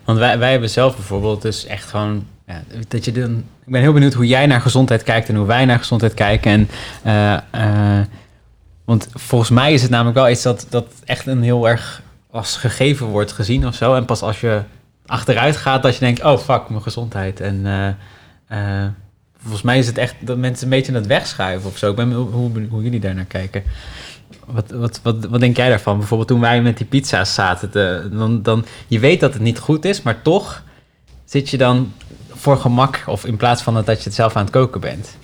Want 0.05 0.19
wij, 0.19 0.39
wij 0.39 0.51
hebben 0.51 0.71
zelf 0.71 0.95
bijvoorbeeld 0.95 1.43
dus 1.43 1.67
echt 1.67 1.89
gewoon... 1.89 2.27
Ja, 2.47 2.63
dat 2.89 3.05
je 3.05 3.13
dan, 3.13 3.39
ik 3.39 3.73
ben 3.73 3.81
heel 3.81 3.93
benieuwd 3.93 4.15
hoe 4.15 4.27
jij 4.27 4.47
naar 4.47 4.61
gezondheid 4.61 5.03
kijkt 5.03 5.29
en 5.29 5.37
hoe 5.37 5.47
wij 5.47 5.65
naar 5.65 5.79
gezondheid 5.79 6.15
kijken. 6.15 6.51
En, 6.51 6.69
eh, 7.03 7.99
eh, 8.01 8.07
want 8.85 9.09
volgens 9.15 9.51
mij 9.51 9.73
is 9.73 9.83
het 9.83 9.91
namelijk 9.91 10.17
wel 10.17 10.31
iets 10.31 10.43
dat, 10.43 10.67
dat 10.69 10.87
echt 11.05 11.27
een 11.27 11.43
heel 11.43 11.69
erg 11.69 12.03
als 12.31 12.57
gegeven 12.57 13.07
wordt 13.07 13.33
gezien 13.33 13.67
of 13.67 13.75
zo. 13.75 13.95
En 13.95 14.05
pas 14.05 14.23
als 14.23 14.41
je 14.41 14.63
achteruit 15.11 15.57
gaat 15.57 15.83
dat 15.83 15.95
je 15.95 16.01
denkt, 16.01 16.23
oh 16.25 16.39
fuck, 16.39 16.69
mijn 16.69 16.83
gezondheid. 16.83 17.41
En 17.41 17.67
eh, 17.67 17.89
eh, 18.83 18.89
volgens 19.43 19.63
mij 19.63 19.79
is 19.79 19.87
het 19.87 19.99
echt 19.99 20.15
dat 20.21 20.37
mensen 20.39 20.65
een 20.65 20.71
beetje 20.71 20.93
het 20.93 21.07
wegschuiven 21.07 21.71
of 21.71 21.79
zo. 21.79 21.91
Ik 21.91 21.97
ben 21.97 22.09
benieuwd 22.09 22.33
hoe, 22.33 22.51
hoe 22.71 22.83
jullie 22.83 23.01
daar 23.01 23.15
naar 23.15 23.25
kijken. 23.25 23.63
Wat, 24.47 24.71
wat, 24.71 25.01
wat, 25.03 25.25
wat 25.25 25.41
denk 25.41 25.57
jij 25.57 25.69
daarvan? 25.69 25.99
Bijvoorbeeld 25.99 26.29
toen 26.29 26.41
wij 26.41 26.63
met 26.63 26.77
die 26.77 26.87
pizza's 26.87 27.35
zaten, 27.35 27.71
te- 27.71 28.09
dan, 28.13 28.43
dan, 28.43 28.65
je 28.87 28.99
weet 28.99 29.21
dat 29.21 29.33
het 29.33 29.43
niet 29.43 29.59
goed 29.59 29.85
is, 29.85 30.03
maar 30.03 30.23
toch 30.23 30.63
zit 31.25 31.49
je 31.51 31.57
dan 31.59 31.93
voor 32.29 32.57
gemak 32.59 33.03
of 33.07 33.25
in 33.25 33.37
plaats 33.37 33.63
van 33.63 33.75
dat 33.75 33.87
je 33.87 34.05
het 34.05 34.15
zelf 34.15 34.37
aan 34.37 34.43
het 34.45 34.53
koken 34.53 34.81
bent. 34.81 35.17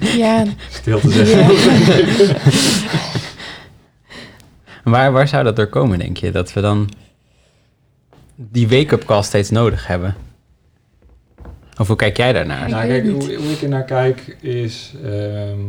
Ja, 0.00 0.44
Stil 0.70 1.00
te 1.00 1.10
zeggen. 1.10 1.54
ja. 2.26 2.34
Waar, 4.84 5.12
waar 5.12 5.28
zou 5.28 5.44
dat 5.44 5.56
door 5.56 5.66
komen, 5.66 5.98
denk 5.98 6.16
je? 6.16 6.30
Dat 6.30 6.52
we 6.52 6.60
dan 6.60 6.90
die 8.34 8.68
wake-up 8.68 9.04
call 9.04 9.22
steeds 9.22 9.50
nodig 9.50 9.86
hebben? 9.86 10.14
Of 11.78 11.86
hoe 11.86 11.96
kijk 11.96 12.16
jij 12.16 12.32
daarnaar? 12.32 12.62
Ik 12.62 12.74
nou, 12.74 12.86
kijk, 12.86 13.04
hoe, 13.08 13.34
hoe 13.34 13.52
ik 13.52 13.62
er 13.62 13.68
naar 13.68 13.84
kijk 13.84 14.36
is... 14.40 14.94
ehm, 15.04 15.60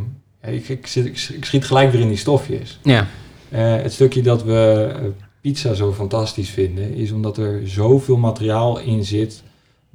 ja, 0.42 0.48
ik, 0.48 0.70
ik, 0.70 0.88
zit, 0.88 1.06
ik, 1.06 1.18
schiet 1.18 1.66
gelijk 1.66 1.92
weer 1.92 2.02
in 2.02 2.08
die 2.08 2.18
stofjes. 2.18 2.80
Ja, 2.84 3.08
Eh, 3.50 3.76
het 3.76 3.94
stukje 3.94 4.22
dat 4.22 4.44
we 4.44 4.92
eh, 4.96 5.02
pizza 5.42 5.74
zo 5.74 5.94
fantastisch 5.94 6.50
vinden, 6.50 6.94
is 6.94 7.12
omdat 7.12 7.38
er 7.38 7.62
zoveel 7.70 8.18
materiaal 8.18 8.80
in 8.80 9.04
zit, 9.04 9.44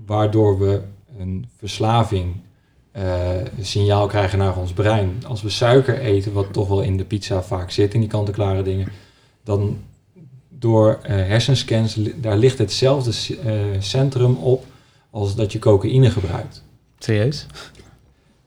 waardoor 0.07 0.59
we 0.59 0.81
een 1.19 1.47
verslaving 1.59 2.35
eh, 2.93 3.37
een 3.59 3.65
signaal 3.65 4.07
krijgen 4.07 4.39
naar 4.39 4.57
ons 4.57 4.73
brein. 4.73 5.23
Als 5.27 5.43
we 5.43 5.49
suiker 5.51 5.99
eten, 5.99 6.33
wat 6.33 6.53
toch 6.53 6.69
wel 6.69 6.81
in 6.81 6.97
de 6.97 7.05
pizza 7.05 7.43
vaak 7.43 7.71
zit, 7.71 7.95
in 7.95 8.01
die 8.01 8.09
kant-en-klare 8.09 8.63
dingen, 8.63 8.89
dan 9.45 9.79
door 10.49 10.99
eh, 11.03 11.15
hersenscans, 11.15 11.99
daar 12.17 12.37
ligt 12.37 12.59
hetzelfde 12.59 13.37
eh, 13.37 13.55
centrum 13.79 14.35
op 14.35 14.65
als 15.11 15.35
dat 15.35 15.53
je 15.53 15.59
cocaïne 15.59 16.11
gebruikt. 16.11 16.63
serieus? 16.99 17.47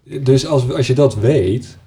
Dus 0.03 0.45
als, 0.45 0.71
als 0.71 0.87
je 0.87 0.93
dat 0.93 1.15
weet, 1.15 1.77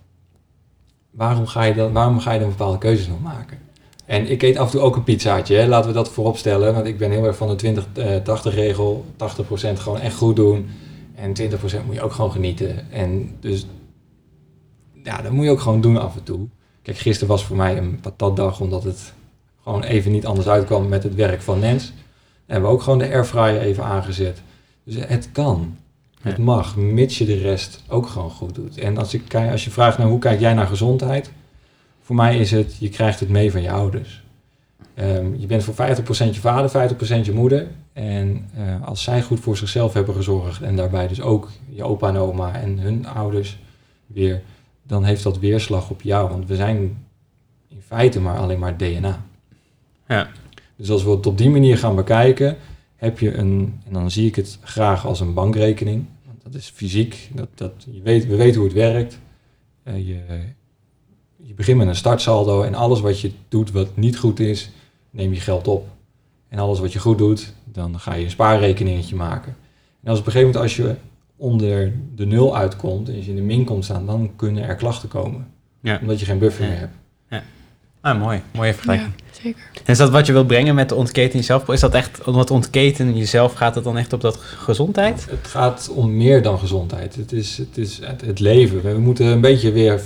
waarom 1.10 1.46
ga, 1.46 1.62
je 1.62 1.74
dan, 1.74 1.92
waarom 1.92 2.20
ga 2.20 2.32
je 2.32 2.40
dan 2.40 2.48
bepaalde 2.48 2.78
keuzes 2.78 3.08
nog 3.08 3.20
maken? 3.20 3.58
En 4.06 4.30
ik 4.30 4.42
eet 4.42 4.56
af 4.56 4.66
en 4.66 4.72
toe 4.72 4.80
ook 4.80 4.96
een 4.96 5.04
pizzaatje, 5.04 5.56
hè? 5.56 5.66
laten 5.66 5.88
we 5.88 5.96
dat 5.96 6.10
voorop 6.10 6.36
stellen. 6.36 6.74
Want 6.74 6.86
ik 6.86 6.98
ben 6.98 7.10
heel 7.10 7.24
erg 7.24 7.36
van 7.36 7.56
de 7.56 7.84
20-80 8.50 8.54
regel. 8.54 9.04
80% 9.12 9.16
gewoon 9.78 10.00
echt 10.00 10.16
goed 10.16 10.36
doen. 10.36 10.68
En 11.14 11.34
20% 11.40 11.84
moet 11.86 11.94
je 11.94 12.02
ook 12.02 12.12
gewoon 12.12 12.32
genieten. 12.32 12.90
En 12.90 13.36
dus, 13.40 13.66
ja, 15.02 15.22
dat 15.22 15.32
moet 15.32 15.44
je 15.44 15.50
ook 15.50 15.60
gewoon 15.60 15.80
doen 15.80 15.96
af 15.96 16.16
en 16.16 16.22
toe. 16.22 16.48
Kijk, 16.86 16.98
gisteren 16.98 17.28
was 17.28 17.44
voor 17.44 17.56
mij 17.56 17.78
een 17.78 18.00
patatdag, 18.00 18.60
omdat 18.60 18.84
het 18.84 19.12
gewoon 19.62 19.82
even 19.82 20.12
niet 20.12 20.26
anders 20.26 20.48
uitkwam 20.48 20.88
met 20.88 21.02
het 21.02 21.14
werk 21.14 21.42
van 21.42 21.58
Nens. 21.58 21.86
En 21.86 21.92
hebben 22.46 22.68
we 22.68 22.76
ook 22.76 22.82
gewoon 22.82 22.98
de 22.98 23.08
airfryer 23.08 23.60
even 23.60 23.84
aangezet. 23.84 24.42
Dus 24.84 24.94
het 25.06 25.28
kan. 25.32 25.76
Het 26.20 26.38
mag, 26.38 26.76
mits 26.76 27.18
je 27.18 27.24
de 27.24 27.38
rest 27.38 27.82
ook 27.88 28.06
gewoon 28.06 28.30
goed 28.30 28.54
doet. 28.54 28.78
En 28.78 28.98
als, 28.98 29.14
ik, 29.14 29.22
kijk- 29.28 29.50
als 29.50 29.64
je 29.64 29.70
vraagt 29.70 29.98
naar 29.98 30.06
hoe 30.06 30.18
kijk 30.18 30.40
jij 30.40 30.54
naar 30.54 30.66
gezondheid, 30.66 31.30
voor 32.02 32.16
mij 32.16 32.38
is 32.38 32.50
het, 32.50 32.76
je 32.78 32.88
krijgt 32.88 33.20
het 33.20 33.28
mee 33.28 33.50
van 33.50 33.62
je 33.62 33.70
ouders. 33.70 34.22
Ehm, 34.94 35.34
je 35.36 35.46
bent 35.46 35.64
voor 35.64 35.74
50% 35.74 36.34
je 36.34 36.40
vader, 36.40 36.70
50% 36.70 37.26
je 37.26 37.32
moeder. 37.32 37.66
En 37.92 38.48
eh, 38.54 38.86
als 38.86 39.02
zij 39.02 39.22
goed 39.22 39.40
voor 39.40 39.56
zichzelf 39.56 39.92
hebben 39.92 40.14
gezorgd 40.14 40.62
en 40.62 40.76
daarbij 40.76 41.08
dus 41.08 41.20
ook 41.20 41.50
je 41.68 41.84
opa 41.84 42.08
en 42.08 42.16
oma 42.16 42.54
en 42.54 42.78
hun 42.78 43.06
ouders 43.06 43.58
weer, 44.06 44.42
dan 44.86 45.04
heeft 45.04 45.22
dat 45.22 45.38
weerslag 45.38 45.90
op 45.90 46.02
jou. 46.02 46.28
Want 46.28 46.48
we 46.48 46.56
zijn 46.56 47.06
in 47.68 47.82
feite 47.86 48.20
maar 48.20 48.38
alleen 48.38 48.58
maar 48.58 48.76
DNA. 48.76 49.24
Ja. 50.08 50.28
Dus 50.76 50.90
als 50.90 51.04
we 51.04 51.10
het 51.10 51.26
op 51.26 51.38
die 51.38 51.50
manier 51.50 51.78
gaan 51.78 51.94
bekijken, 51.94 52.56
heb 52.96 53.18
je 53.18 53.34
een, 53.34 53.80
en 53.86 53.92
dan 53.92 54.10
zie 54.10 54.26
ik 54.26 54.36
het 54.36 54.58
graag 54.62 55.06
als 55.06 55.20
een 55.20 55.34
bankrekening. 55.34 56.04
Want 56.26 56.42
dat 56.42 56.54
is 56.54 56.68
fysiek, 56.74 57.30
dat, 57.34 57.48
dat, 57.54 57.72
je 57.90 58.02
weet, 58.02 58.26
we 58.26 58.36
weten 58.36 58.56
hoe 58.56 58.68
het 58.68 58.76
werkt. 58.76 59.18
Eh, 59.82 60.06
je, 60.06 60.20
je 61.36 61.54
begint 61.54 61.78
met 61.78 61.86
een 61.86 61.96
startsaldo 61.96 62.62
en 62.62 62.74
alles 62.74 63.00
wat 63.00 63.20
je 63.20 63.30
doet 63.48 63.70
wat 63.70 63.96
niet 63.96 64.18
goed 64.18 64.40
is, 64.40 64.70
neem 65.10 65.32
je 65.32 65.40
geld 65.40 65.68
op. 65.68 65.86
En 66.48 66.58
alles 66.58 66.78
wat 66.78 66.92
je 66.92 66.98
goed 66.98 67.18
doet, 67.18 67.54
dan 67.64 68.00
ga 68.00 68.14
je 68.14 68.24
een 68.24 68.30
spaarrekeningetje 68.30 69.16
maken. 69.16 69.56
En 70.02 70.10
als 70.10 70.18
op 70.18 70.26
een 70.26 70.32
gegeven 70.32 70.52
moment 70.52 70.62
als 70.62 70.76
je 70.76 70.94
onder 71.36 71.92
de 72.14 72.26
nul 72.26 72.56
uitkomt 72.56 73.08
en 73.08 73.16
als 73.16 73.24
je 73.24 73.30
in 73.30 73.36
de 73.36 73.42
min 73.42 73.64
komt 73.64 73.84
staan, 73.84 74.06
dan 74.06 74.30
kunnen 74.36 74.64
er 74.64 74.74
klachten 74.74 75.08
komen. 75.08 75.46
Ja. 75.80 75.98
Omdat 76.00 76.20
je 76.20 76.26
geen 76.26 76.38
buffer 76.38 76.64
Ja. 76.64 76.70
meer 76.70 76.78
hebt. 76.78 76.92
Ah, 78.00 78.20
mooi. 78.20 78.40
Mooie 78.54 78.72
vergelijking. 78.74 79.12
Ja, 79.16 79.40
zeker. 79.42 79.60
En 79.74 79.92
is 79.92 79.98
dat 79.98 80.10
wat 80.10 80.26
je 80.26 80.32
wilt 80.32 80.46
brengen 80.46 80.74
met 80.74 80.88
de 80.88 80.94
ontketen 80.94 81.38
jezelf? 81.38 81.68
Is 81.68 81.80
dat 81.80 81.94
echt, 81.94 82.24
omdat 82.24 82.50
ontketen 82.50 83.16
jezelf, 83.16 83.52
gaat 83.52 83.74
het 83.74 83.84
dan 83.84 83.98
echt 83.98 84.12
op 84.12 84.20
dat 84.20 84.36
gezondheid? 84.36 85.26
Het 85.30 85.46
gaat 85.46 85.90
om 85.94 86.16
meer 86.16 86.42
dan 86.42 86.58
gezondheid. 86.58 87.14
Het 87.16 87.32
is 87.32 87.58
het, 87.58 87.78
is 87.78 88.00
het, 88.02 88.20
het 88.20 88.40
leven. 88.40 88.82
We 88.82 88.98
moeten 88.98 89.26
een 89.26 89.40
beetje 89.40 89.72
weer, 89.72 89.92
het 89.92 90.04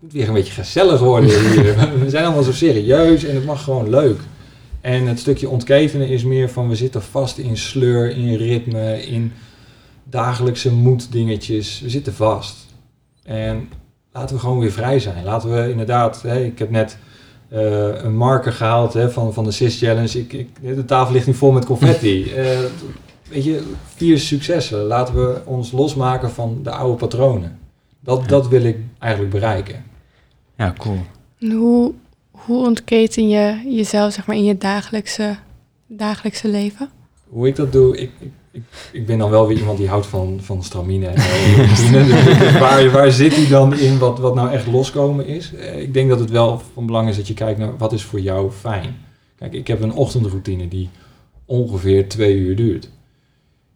moet 0.00 0.12
weer 0.12 0.28
een 0.28 0.34
beetje 0.34 0.52
gezellig 0.52 1.00
worden 1.00 1.30
hier. 1.50 1.74
We 1.98 2.10
zijn 2.10 2.24
allemaal 2.24 2.42
zo 2.42 2.52
serieus 2.52 3.24
en 3.24 3.34
het 3.34 3.44
mag 3.44 3.64
gewoon 3.64 3.90
leuk. 3.90 4.20
En 4.80 5.06
het 5.06 5.18
stukje 5.18 5.48
ontketenen 5.48 6.08
is 6.08 6.24
meer 6.24 6.50
van 6.50 6.68
we 6.68 6.74
zitten 6.76 7.02
vast 7.02 7.38
in 7.38 7.56
sleur, 7.56 8.10
in 8.16 8.34
ritme, 8.34 9.06
in 9.06 9.32
dagelijkse 10.10 10.72
moeddingetjes. 10.72 11.80
We 11.80 11.90
zitten 11.90 12.14
vast. 12.14 12.66
En 13.22 13.68
laten 14.12 14.34
we 14.34 14.40
gewoon 14.40 14.58
weer 14.58 14.72
vrij 14.72 14.98
zijn. 15.00 15.24
Laten 15.24 15.52
we 15.54 15.70
inderdaad, 15.70 16.22
hè, 16.22 16.44
ik 16.44 16.58
heb 16.58 16.70
net 16.70 16.98
eh, 17.48 18.02
een 18.02 18.16
marker 18.16 18.52
gehaald 18.52 18.92
hè, 18.92 19.10
van, 19.10 19.32
van 19.32 19.44
de 19.44 19.50
SIS 19.50 19.78
Challenge. 19.78 20.18
Ik, 20.18 20.32
ik, 20.32 20.48
de 20.60 20.84
tafel 20.84 21.12
ligt 21.12 21.26
nu 21.26 21.34
vol 21.34 21.52
met 21.52 21.64
confetti. 21.64 22.24
Eh, 22.34 22.58
weet 23.34 23.44
je, 23.44 23.72
vier 23.94 24.18
successen. 24.18 24.82
Laten 24.82 25.14
we 25.14 25.40
ons 25.44 25.72
losmaken 25.72 26.30
van 26.30 26.60
de 26.62 26.70
oude 26.70 26.96
patronen. 26.96 27.58
Dat, 28.00 28.20
Ja. 28.20 28.26
dat 28.26 28.48
wil 28.48 28.62
ik 28.64 28.76
eigenlijk 28.98 29.32
bereiken. 29.32 29.84
Ja, 30.56 30.74
cool. 30.78 30.98
En 31.40 31.50
hoe, 31.50 31.92
hoe 32.30 32.66
ontketen 32.66 33.28
je 33.28 33.62
jezelf 33.76 34.12
zeg 34.12 34.26
maar, 34.26 34.36
in 34.36 34.44
je 34.44 34.58
dagelijkse, 34.58 35.36
dagelijkse 35.86 36.48
leven? 36.48 36.90
Hoe 37.28 37.46
ik 37.46 37.56
dat 37.56 37.72
doe, 37.72 37.96
ik, 37.96 38.10
ik, 38.18 38.30
ik, 38.58 39.00
ik 39.00 39.06
ben 39.06 39.18
dan 39.18 39.30
wel 39.30 39.46
weer 39.46 39.56
iemand 39.58 39.78
die 39.78 39.88
houdt 39.88 40.06
van, 40.06 40.38
van 40.42 40.62
stramine. 40.62 41.06
En. 41.16 41.92
Dus 41.92 42.58
waar, 42.58 42.90
waar 42.90 43.10
zit 43.10 43.36
hij 43.36 43.46
dan 43.48 43.78
in 43.78 43.98
wat, 43.98 44.18
wat 44.18 44.34
nou 44.34 44.50
echt 44.50 44.66
loskomen 44.66 45.26
is? 45.26 45.54
Eh, 45.54 45.80
Ik 45.82 45.94
denk 45.94 46.08
dat 46.08 46.20
het 46.20 46.30
wel 46.30 46.62
van 46.74 46.86
belang 46.86 47.08
is 47.08 47.16
dat 47.16 47.28
je 47.28 47.34
kijkt 47.34 47.58
naar 47.58 47.76
wat 47.76 47.92
is 47.92 48.02
voor 48.02 48.20
jou 48.20 48.50
fijn. 48.50 48.96
Kijk, 49.38 49.52
ik 49.52 49.66
heb 49.66 49.82
een 49.82 49.92
ochtendroutine 49.92 50.68
die 50.68 50.88
ongeveer 51.44 52.08
twee 52.08 52.36
uur 52.36 52.56
duurt. 52.56 52.90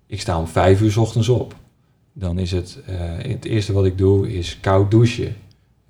Ik 0.06 0.20
sta 0.20 0.38
om 0.38 0.46
vijf 0.46 0.80
uur 0.80 0.92
's 0.92 0.96
ochtends 0.96 1.28
op. 1.28 1.54
Dan 2.12 2.38
is 2.38 2.50
het, 2.52 2.78
eh, 2.86 2.94
het 3.30 3.44
eerste 3.44 3.72
wat 3.72 3.84
ik 3.84 3.98
doe 3.98 4.32
is 4.32 4.58
koud 4.60 4.90
douchen. 4.90 5.36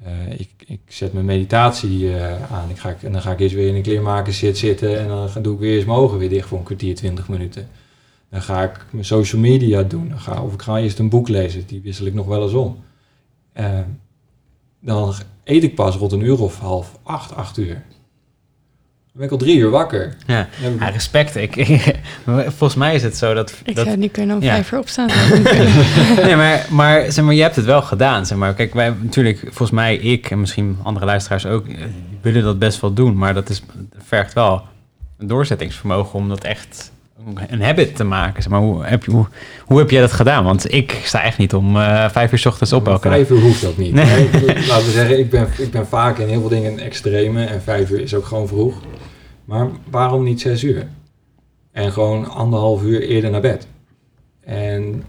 Eh, 0.02 0.12
ik, 0.40 0.50
ik 0.66 0.80
zet 0.86 1.12
mijn 1.12 1.24
meditatie 1.24 2.10
aan. 2.50 2.70
Ik 2.70 2.78
ga, 2.78 2.96
en 3.02 3.12
dan 3.12 3.22
ga 3.22 3.32
ik 3.32 3.40
eerst 3.40 3.54
weer 3.54 3.68
in 3.68 3.74
een 3.74 3.82
kleermaker 3.82 4.32
zit 4.32 4.58
zitten. 4.58 4.98
En 5.00 5.08
dan 5.08 5.42
doe 5.42 5.54
ik 5.54 5.60
weer 5.60 5.76
eens 5.76 5.84
mijn 5.84 5.98
ogen 5.98 6.18
weer 6.18 6.28
dicht 6.28 6.48
voor 6.48 6.58
een 6.58 6.64
kwartier, 6.64 6.94
twintig 6.94 7.28
minuten. 7.28 7.68
Dan 8.32 8.42
ga 8.42 8.62
ik 8.62 8.84
mijn 8.90 9.04
social 9.04 9.40
media 9.40 9.82
doen. 9.82 10.08
Dan 10.08 10.20
ga, 10.20 10.42
of 10.42 10.52
ik 10.52 10.62
ga 10.62 10.78
eerst 10.78 10.98
een 10.98 11.08
boek 11.08 11.28
lezen. 11.28 11.66
Die 11.66 11.80
wissel 11.80 12.06
ik 12.06 12.14
nog 12.14 12.26
wel 12.26 12.42
eens 12.42 12.52
om. 12.52 12.84
Eh, 13.52 13.78
dan 14.80 15.14
eet 15.44 15.62
ik 15.62 15.74
pas 15.74 15.96
rond 15.96 16.12
een 16.12 16.20
uur 16.20 16.40
of 16.40 16.58
half 16.58 16.98
acht, 17.02 17.34
acht 17.34 17.58
uur. 17.58 17.74
Dan 17.74 17.82
ben 19.12 19.24
ik 19.24 19.30
al 19.30 19.36
drie 19.36 19.56
uur 19.56 19.70
wakker. 19.70 20.16
Ja. 20.26 20.48
Ik- 20.62 20.92
respect. 20.92 21.36
Ik, 21.36 21.54
volgens 22.56 22.74
mij 22.74 22.94
is 22.94 23.02
het 23.02 23.16
zo 23.16 23.34
dat... 23.34 23.60
Ik 23.64 23.74
dat 23.74 23.86
zou 23.86 23.96
niet 23.96 24.12
kunnen 24.12 24.36
om 24.36 24.42
ja. 24.42 24.52
vijf 24.52 24.72
uur 24.72 24.78
opstaan. 24.78 25.08
nee, 26.26 26.36
maar, 26.36 26.66
maar, 26.70 27.12
zeg 27.12 27.24
maar 27.24 27.34
je 27.34 27.42
hebt 27.42 27.56
het 27.56 27.64
wel 27.64 27.82
gedaan. 27.82 28.26
Zeg 28.26 28.38
maar. 28.38 28.54
Kijk, 28.54 28.74
wij 28.74 28.94
natuurlijk, 29.00 29.38
volgens 29.38 29.70
mij, 29.70 29.96
ik 29.96 30.30
en 30.30 30.40
misschien 30.40 30.78
andere 30.82 31.06
luisteraars 31.06 31.46
ook, 31.46 31.68
eh, 31.68 31.84
willen 32.20 32.42
dat 32.42 32.58
best 32.58 32.80
wel 32.80 32.92
doen. 32.92 33.16
Maar 33.16 33.34
dat 33.34 33.48
is, 33.48 33.62
vergt 33.98 34.32
wel 34.32 34.62
een 35.18 35.26
doorzettingsvermogen 35.26 36.18
om 36.18 36.28
dat 36.28 36.44
echt 36.44 36.91
een 37.48 37.62
habit 37.62 37.96
te 37.96 38.04
maken. 38.04 38.42
Zeg 38.42 38.52
maar, 38.52 38.60
hoe, 38.60 38.84
heb 38.84 39.04
je, 39.04 39.10
hoe, 39.10 39.26
hoe 39.66 39.78
heb 39.78 39.90
jij 39.90 40.00
dat 40.00 40.12
gedaan? 40.12 40.44
Want 40.44 40.72
ik 40.72 41.00
sta 41.04 41.22
echt 41.22 41.38
niet 41.38 41.54
om 41.54 41.76
eh, 41.76 42.08
vijf 42.10 42.32
uur 42.32 42.38
's 42.38 42.46
ochtends 42.46 42.72
op 42.72 42.86
elke 42.88 43.08
dag. 43.08 43.12
Vijf 43.16 43.30
uur 43.30 43.40
hoeft 43.40 43.62
dat 43.62 43.76
niet. 43.76 43.92
Nee. 43.94 44.04
Nee, 44.04 44.24
ik- 44.24 44.66
laten 44.66 44.84
we 44.84 44.90
zeggen, 44.90 45.18
ik 45.18 45.30
ben, 45.30 45.46
ik 45.58 45.70
ben 45.70 45.86
vaak 45.86 46.18
in 46.18 46.28
heel 46.28 46.40
veel 46.40 46.48
dingen 46.48 46.72
een 46.72 46.80
extreme 46.80 47.44
en 47.44 47.62
vijf 47.62 47.90
uur 47.90 48.00
is 48.00 48.14
ook 48.14 48.24
gewoon 48.24 48.48
vroeg. 48.48 48.74
Maar 49.44 49.68
waarom 49.90 50.24
niet 50.24 50.40
zes 50.40 50.64
uur? 50.64 50.86
En 51.72 51.92
gewoon 51.92 52.30
anderhalf 52.30 52.82
uur 52.82 53.00
eerder 53.02 53.30
naar 53.30 53.40
bed. 53.40 53.66
En 54.40 55.04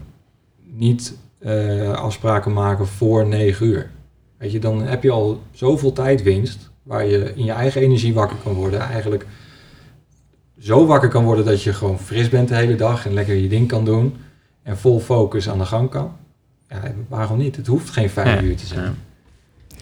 niet 0.72 1.14
eh, 1.40 1.90
afspraken 1.92 2.52
maken 2.52 2.86
voor 2.86 3.26
negen 3.26 3.66
uur. 3.66 3.90
Weet 4.38 4.52
je, 4.52 4.58
dan 4.58 4.82
heb 4.82 5.02
je 5.02 5.10
al 5.10 5.42
zoveel 5.52 5.92
tijdwinst 5.92 6.70
waar 6.82 7.06
je 7.06 7.32
in 7.36 7.44
je 7.44 7.52
eigen 7.52 7.80
energie 7.80 8.14
wakker 8.14 8.36
kan 8.44 8.52
worden. 8.52 8.80
Eigenlijk 8.80 9.26
zo 10.64 10.86
wakker 10.86 11.08
kan 11.08 11.24
worden 11.24 11.44
dat 11.44 11.62
je 11.62 11.72
gewoon 11.72 11.98
fris 11.98 12.28
bent 12.28 12.48
de 12.48 12.54
hele 12.54 12.74
dag 12.74 13.06
en 13.06 13.12
lekker 13.14 13.34
je 13.34 13.48
ding 13.48 13.68
kan 13.68 13.84
doen. 13.84 14.16
En 14.62 14.78
vol 14.78 15.00
focus 15.00 15.48
aan 15.48 15.58
de 15.58 15.64
gang 15.64 15.90
kan. 15.90 16.12
Ja, 16.68 16.94
waarom 17.08 17.38
niet? 17.38 17.56
Het 17.56 17.66
hoeft 17.66 17.90
geen 17.90 18.10
vijf 18.10 18.28
Ja, 18.40 18.42
uur 18.42 18.56
te 18.56 18.66
zijn. 18.66 18.84
ja. 18.84 18.94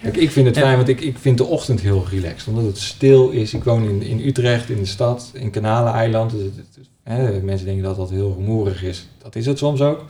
Kijk, 0.01 0.17
ik 0.17 0.31
vind 0.31 0.45
het 0.47 0.57
fijn, 0.57 0.75
want 0.75 0.87
ik, 0.87 1.01
ik 1.01 1.17
vind 1.17 1.37
de 1.37 1.43
ochtend 1.45 1.81
heel 1.81 2.05
relaxed. 2.09 2.47
Omdat 2.47 2.63
het 2.65 2.77
stil 2.77 3.29
is. 3.29 3.53
Ik 3.53 3.63
woon 3.63 3.83
in, 3.83 4.01
in 4.01 4.27
Utrecht, 4.27 4.69
in 4.69 4.77
de 4.77 4.85
stad, 4.85 5.31
in 5.33 5.49
Kanaleneiland. 5.49 6.31
Dus 6.31 6.41
het, 6.43 6.55
het- 6.55 6.89
hè, 7.03 7.41
mensen 7.41 7.65
denken 7.65 7.83
dat 7.83 7.95
dat 7.95 8.09
heel 8.09 8.33
rumoerig 8.37 8.83
is. 8.83 9.07
Dat 9.17 9.35
is 9.35 9.45
het 9.45 9.57
soms 9.57 9.81
ook. 9.81 10.05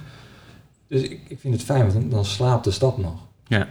Dus 0.88 1.02
ik, 1.02 1.20
ik 1.28 1.40
vind 1.40 1.54
het 1.54 1.64
fijn, 1.64 1.80
want 1.82 1.94
dan, 1.94 2.10
dan 2.10 2.26
slaapt 2.26 2.64
de 2.64 2.72
stad 2.72 2.98
nog. 2.98 3.14
Ja, 3.48 3.68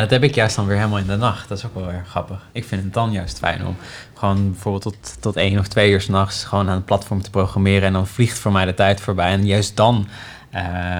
dat 0.00 0.10
heb 0.10 0.22
ik 0.22 0.34
juist 0.34 0.56
dan 0.56 0.66
weer 0.66 0.76
helemaal 0.76 0.98
in 0.98 1.06
de 1.06 1.16
nacht. 1.16 1.48
Dat 1.48 1.58
is 1.58 1.66
ook 1.66 1.74
wel 1.74 1.86
weer 1.86 2.04
grappig. 2.08 2.48
Ik 2.52 2.64
vind 2.64 2.82
het 2.82 2.94
dan 2.94 3.12
juist 3.12 3.38
fijn 3.38 3.66
om 3.66 3.76
gewoon 4.14 4.50
bijvoorbeeld 4.50 4.82
tot, 4.82 5.16
tot 5.20 5.36
één 5.36 5.58
of 5.58 5.68
twee 5.68 5.90
uur 5.90 6.00
s'nachts 6.00 6.44
gewoon 6.44 6.68
aan 6.68 6.74
het 6.74 6.84
platform 6.84 7.22
te 7.22 7.30
programmeren. 7.30 7.82
En 7.82 7.92
dan 7.92 8.06
vliegt 8.06 8.38
voor 8.38 8.52
mij 8.52 8.64
de 8.64 8.74
tijd 8.74 9.00
voorbij. 9.00 9.30
En 9.30 9.46
juist 9.46 9.76
dan 9.76 10.08
eh, 10.50 10.98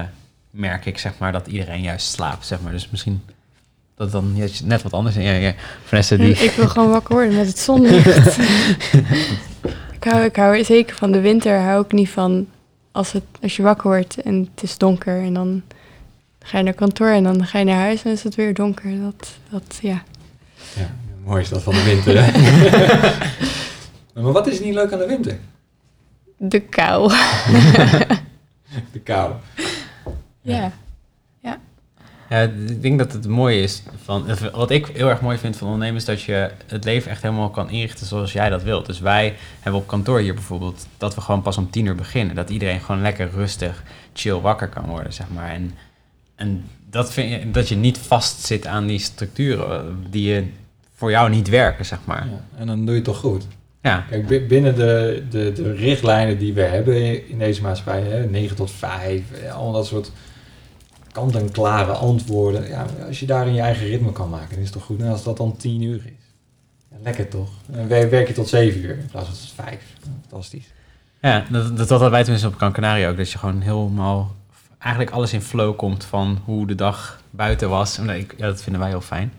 merk 0.49 0.85
ik 0.85 0.97
zeg 0.97 1.13
maar 1.17 1.31
dat 1.31 1.47
iedereen 1.47 1.81
juist 1.81 2.11
slaapt. 2.11 2.45
Zeg 2.45 2.61
maar. 2.61 2.71
Dus 2.71 2.89
misschien 2.89 3.23
dat 3.95 4.11
dan 4.11 4.35
net 4.63 4.81
wat 4.81 4.93
anders 4.93 5.15
is. 5.15 5.23
Ja, 5.23 5.31
ja. 5.31 5.53
Vanessa 5.83 6.15
die... 6.15 6.33
Ik 6.33 6.51
wil 6.51 6.67
gewoon 6.67 6.89
wakker 6.89 7.15
worden 7.15 7.35
met 7.35 7.47
het 7.47 7.59
zonlicht. 7.59 8.37
ik, 9.97 10.03
hou, 10.03 10.23
ik 10.23 10.35
hou 10.35 10.57
er 10.57 10.65
zeker 10.65 10.95
van 10.95 11.11
de 11.11 11.19
winter. 11.19 11.59
Hou 11.59 11.83
ik 11.83 11.91
niet 11.91 12.09
van 12.09 12.47
als, 12.91 13.11
het, 13.11 13.23
als 13.41 13.55
je 13.55 13.63
wakker 13.63 13.87
wordt 13.87 14.21
en 14.21 14.49
het 14.53 14.63
is 14.63 14.77
donker 14.77 15.21
en 15.21 15.33
dan 15.33 15.61
ga 16.47 16.57
je 16.57 16.63
naar 16.63 16.73
kantoor 16.73 17.09
en 17.09 17.23
dan 17.23 17.45
ga 17.45 17.59
je 17.59 17.65
naar 17.65 17.79
huis 17.79 18.03
en 18.03 18.11
is 18.11 18.23
het 18.23 18.35
weer 18.35 18.53
donker. 18.53 19.01
Dat, 19.01 19.37
dat 19.49 19.79
ja. 19.81 20.03
Ja, 20.75 20.95
mooi 21.23 21.41
is 21.41 21.49
dat 21.49 21.63
van 21.63 21.73
de 21.73 21.83
winter. 21.83 22.23
Hè? 22.23 22.31
maar 24.21 24.31
wat 24.31 24.47
is 24.47 24.59
niet 24.59 24.73
leuk 24.73 24.91
aan 24.91 24.99
de 24.99 25.07
winter? 25.07 25.39
De 26.37 26.59
kou. 26.59 27.11
De 28.91 28.99
kou. 28.99 29.33
ja. 30.41 30.71
Ja, 32.29 32.41
ik 32.41 32.81
denk 32.81 32.97
dat 32.97 33.13
het 33.13 33.27
mooi 33.27 33.61
is 33.61 33.83
van 34.03 34.25
wat 34.51 34.71
ik 34.71 34.87
heel 34.87 35.09
erg 35.09 35.21
mooi 35.21 35.37
vind 35.37 35.57
van 35.57 35.67
ondernemers 35.67 36.05
dat 36.05 36.21
je 36.21 36.51
het 36.65 36.83
leven 36.83 37.11
echt 37.11 37.21
helemaal 37.21 37.49
kan 37.49 37.69
inrichten 37.69 38.05
zoals 38.05 38.33
jij 38.33 38.49
dat 38.49 38.63
wilt. 38.63 38.85
Dus 38.85 38.99
wij 38.99 39.35
hebben 39.59 39.81
op 39.81 39.87
kantoor 39.87 40.19
hier 40.19 40.33
bijvoorbeeld 40.33 40.87
dat 40.97 41.15
we 41.15 41.21
gewoon 41.21 41.41
pas 41.41 41.57
om 41.57 41.69
tien 41.69 41.85
uur 41.85 41.95
beginnen, 41.95 42.35
dat 42.35 42.49
iedereen 42.49 42.79
gewoon 42.79 43.01
lekker 43.01 43.29
rustig, 43.29 43.83
chill 44.13 44.39
wakker 44.39 44.67
kan 44.67 44.85
worden, 44.85 45.13
zeg 45.13 45.27
maar. 45.29 45.49
En, 45.49 45.73
en 46.37 46.63
dat 46.89 47.13
vind 47.13 47.29
je, 47.31 47.51
dat 47.51 47.69
je 47.69 47.75
niet 47.75 47.97
vast 47.97 48.39
zit 48.45 48.67
aan 48.67 48.85
die 48.87 48.99
structuren 48.99 49.79
eh, 49.81 49.93
die 50.09 50.23
je 50.33 50.43
voor 50.95 51.09
jou 51.11 51.29
niet 51.29 51.49
werken, 51.49 51.85
zeg 51.85 51.99
maar. 52.05 52.27
Ja, 52.31 52.45
en 52.59 52.67
dan 52.67 52.79
doe 52.79 52.89
je 52.89 52.95
het 52.95 53.03
toch 53.03 53.17
goed. 53.19 53.47
Ja, 53.81 54.05
Kijk, 54.09 54.27
bi- 54.27 54.45
binnen 54.47 54.75
de, 54.75 55.23
de, 55.29 55.51
de 55.53 55.73
richtlijnen 55.73 56.37
die 56.37 56.53
we 56.53 56.61
hebben 56.61 57.29
in 57.29 57.37
deze 57.39 57.61
maatschappij, 57.61 58.01
hè, 58.01 58.25
9 58.29 58.55
tot 58.55 58.71
5, 58.71 59.21
eh, 59.31 59.55
al 59.55 59.71
dat 59.71 59.85
soort 59.85 60.11
kant-en-klare 61.11 61.91
antwoorden. 61.91 62.67
Ja, 62.67 62.85
als 63.07 63.19
je 63.19 63.25
daar 63.25 63.47
in 63.47 63.53
je 63.53 63.61
eigen 63.61 63.87
ritme 63.87 64.11
kan 64.11 64.29
maken, 64.29 64.49
dan 64.49 64.57
is 64.59 64.63
het 64.63 64.73
toch 64.73 64.83
goed. 64.83 65.01
En 65.01 65.07
als 65.07 65.23
dat 65.23 65.37
dan 65.37 65.57
10 65.57 65.81
uur 65.81 65.95
is, 66.05 66.11
ja, 66.91 66.97
lekker 67.03 67.27
toch? 67.27 67.49
Dan 67.67 67.87
wer- 67.87 68.09
werk 68.09 68.27
je 68.27 68.33
tot 68.33 68.47
7 68.47 68.81
uur 68.83 68.97
in 68.97 69.07
plaats 69.11 69.27
van 69.27 69.35
tot 69.37 69.51
5. 69.65 69.77
Fantastisch. 70.29 70.65
ja 71.21 71.45
dat, 71.51 71.77
dat 71.77 71.89
hadden 71.89 72.11
wij 72.11 72.21
tenminste 72.21 72.47
op 72.47 72.55
Gran 72.55 72.71
Canaria 72.71 73.09
ook, 73.09 73.17
dat 73.17 73.31
je 73.31 73.37
gewoon 73.37 73.61
helemaal 73.61 74.35
eigenlijk 74.79 75.11
alles 75.13 75.33
in 75.33 75.41
flow 75.41 75.75
komt 75.77 76.03
van 76.05 76.37
hoe 76.45 76.67
de 76.67 76.75
dag 76.75 77.21
buiten 77.29 77.69
was. 77.69 77.97
En 77.97 78.09
ik- 78.09 78.33
ja, 78.37 78.45
dat 78.45 78.61
vinden 78.61 78.81
wij 78.81 78.89
heel 78.89 79.01
fijn. 79.01 79.31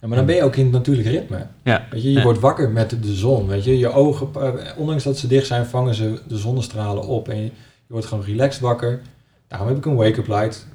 Ja, 0.00 0.08
maar 0.08 0.16
dan 0.16 0.26
ben 0.26 0.34
je 0.36 0.42
ook 0.42 0.56
in 0.56 0.62
het 0.64 0.72
natuurlijke 0.72 1.10
ritme. 1.10 1.46
Ja, 1.64 1.86
Weet 1.90 2.02
je, 2.02 2.08
je 2.10 2.16
Ja. 2.18 2.22
wordt 2.24 2.40
wakker 2.40 2.70
met 2.70 2.90
de 3.02 3.14
zon. 3.14 3.46
Weet 3.46 3.64
je, 3.64 3.78
je 3.78 3.92
ogen, 3.92 4.28
eh, 4.34 4.52
ondanks 4.76 5.04
dat 5.04 5.18
ze 5.18 5.26
dicht 5.26 5.46
zijn, 5.46 5.66
vangen 5.66 5.94
ze 5.94 6.20
de 6.28 6.36
zonnestralen 6.36 7.06
op. 7.06 7.28
En 7.28 7.36
je, 7.36 7.42
je 7.44 7.50
wordt 7.92 8.06
gewoon 8.06 8.24
relaxed 8.24 8.60
wakker. 8.62 9.00
Daarom 9.48 9.68
heb 9.68 9.76
ik 9.76 9.84
een 9.84 9.94
wake-up 9.96 10.26
light. 10.26 10.66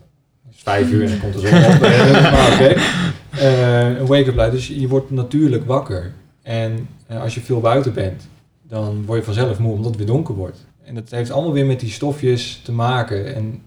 Het 0.46 0.56
is 0.56 0.62
vijf 0.64 0.90
uur 0.92 1.04
en 1.04 1.10
dan 1.10 1.20
komt 1.20 1.34
de 1.34 1.40
zon 1.40 1.50
op. 1.58 1.82
eh, 1.92 2.32
maar 2.32 2.54
oké. 2.54 2.74
Eh, 3.32 3.88
een 4.00 4.06
wake-up 4.06 4.36
light. 4.36 4.52
Dus 4.52 4.68
je 4.68 4.88
wordt 4.88 5.12
natuurlijk 5.12 5.66
wakker. 5.66 6.12
En 6.42 6.88
eh, 7.08 7.22
als 7.22 7.34
je 7.36 7.42
veel 7.42 7.60
buiten 7.60 7.94
bent, 7.94 8.28
dan 8.68 9.06
word 9.06 9.20
je 9.20 9.26
vanzelf 9.26 9.60
moe 9.60 9.72
omdat 9.72 9.86
het 9.88 9.98
weer 9.98 10.06
donker 10.08 10.36
wordt. 10.36 10.66
En 10.84 10.96
dat 10.96 11.10
heeft 11.10 11.32
allemaal 11.32 11.54
weer 11.54 11.66
met 11.66 11.80
die 11.80 11.90
stofjes 11.92 12.62
te 12.64 12.72
maken. 12.72 13.36
En 13.36 13.62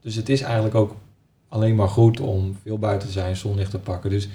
dus 0.00 0.14
het 0.14 0.28
is 0.28 0.40
eigenlijk 0.40 0.74
ook 0.74 0.94
alleen 1.48 1.74
maar 1.74 1.88
goed 1.88 2.20
om 2.20 2.56
veel 2.62 2.78
buiten 2.78 3.06
te 3.08 3.12
zijn, 3.14 3.36
zonlicht 3.36 3.70
te 3.70 3.78
pakken. 3.78 4.10
Dus 4.10 4.28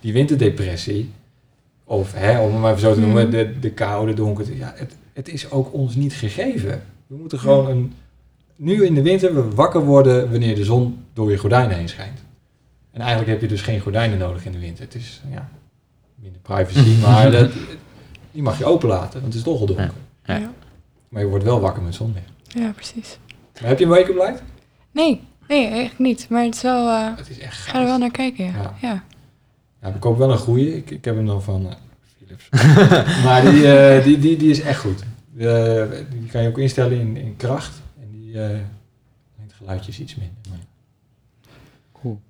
die 0.00 0.12
winterdepressie, 0.12 1.10
of 1.84 2.12
hè, 2.14 2.40
om 2.40 2.52
het 2.52 2.60
maar 2.60 2.70
even 2.70 2.82
zo 2.82 2.94
te 2.94 3.00
noemen, 3.00 3.22
Mhm. 3.22 3.30
de, 3.30 3.58
de 3.60 3.70
koude, 3.70 4.14
donkerte, 4.14 4.56
ja, 4.56 4.72
het, 4.76 4.96
het 5.12 5.28
is 5.28 5.50
ook 5.50 5.72
ons 5.72 5.94
niet 5.94 6.12
gegeven. 6.12 6.82
We 7.06 7.16
moeten 7.16 7.38
gewoon 7.38 7.68
een, 7.70 7.92
nu 8.56 8.84
in 8.84 8.94
de 8.94 9.02
winter 9.02 9.34
we 9.34 9.50
wakker 9.54 9.84
worden 9.84 10.30
wanneer 10.30 10.54
de 10.54 10.64
zon 10.64 11.04
door 11.12 11.30
je 11.30 11.38
gordijnen 11.38 11.76
heen 11.76 11.88
schijnt. 11.88 12.18
En 12.90 13.00
eigenlijk 13.00 13.30
heb 13.30 13.40
je 13.40 13.46
dus 13.48 13.62
geen 13.62 13.80
gordijnen 13.80 14.18
nodig 14.18 14.44
in 14.44 14.52
de 14.52 14.58
winter. 14.58 14.84
Het 14.84 14.94
is, 14.94 15.20
ja, 15.30 15.48
minder 16.14 16.40
privacy, 16.40 17.00
maar 17.06 17.30
dat, 17.30 17.50
die 18.32 18.42
mag 18.42 18.58
je 18.58 18.64
openlaten, 18.64 19.12
want 19.20 19.24
het 19.24 19.34
is 19.34 19.42
toch 19.42 19.60
al 19.60 19.66
donker. 19.66 19.90
Ja. 20.24 20.36
Ja. 20.36 20.52
Maar 21.08 21.22
je 21.22 21.28
wordt 21.28 21.44
wel 21.44 21.60
wakker 21.60 21.82
met 21.82 21.94
zonlicht. 21.94 22.30
ja, 22.48 22.70
precies. 22.72 23.18
Maar 23.60 23.68
heb 23.68 23.78
je 23.78 23.84
een 23.84 23.90
wake-up 23.90 24.14
light? 24.16 24.42
Nee, 24.92 25.20
nee, 25.48 25.66
eigenlijk 25.66 25.98
niet. 25.98 26.26
Maar 26.28 26.44
het 26.44 26.54
is 26.54 26.62
wel, 26.62 26.88
eh, 26.88 27.16
Het 27.16 27.30
is 27.30 27.38
echt 27.38 27.66
ik 27.66 27.72
ga 27.72 27.78
er 27.78 27.80
wel 27.80 27.88
gaaf. 27.88 28.00
naar 28.00 28.10
kijken, 28.10 28.44
ja. 28.44 28.52
Ja. 28.52 28.74
ja. 28.80 29.02
Ja, 29.82 29.88
ik 29.88 30.00
koop 30.00 30.18
wel 30.18 30.30
een 30.30 30.38
goeie. 30.38 30.76
Ik, 30.76 30.90
ik 30.90 31.04
heb 31.04 31.14
hem 31.14 31.26
dan 31.26 31.42
van 31.42 31.66
eh, 31.68 31.74
Philips. 32.18 32.48
maar 33.24 33.40
die, 33.50 33.72
eh, 33.72 34.04
die, 34.04 34.18
die, 34.18 34.36
die 34.36 34.50
is 34.50 34.60
echt 34.60 34.80
goed. 34.80 35.02
Die 36.10 36.26
kan 36.30 36.42
je 36.42 36.48
ook 36.48 36.58
instellen 36.58 37.00
in, 37.00 37.16
in 37.16 37.36
kracht. 37.36 37.80
En 38.00 38.08
die 38.10 38.40
eh 38.42 38.58
het 39.42 39.52
geluidje 39.52 39.90
is 39.90 40.00
iets 40.00 40.16
minder. 40.16 40.36
Maar... 40.48 40.58
Cool. 42.00 42.20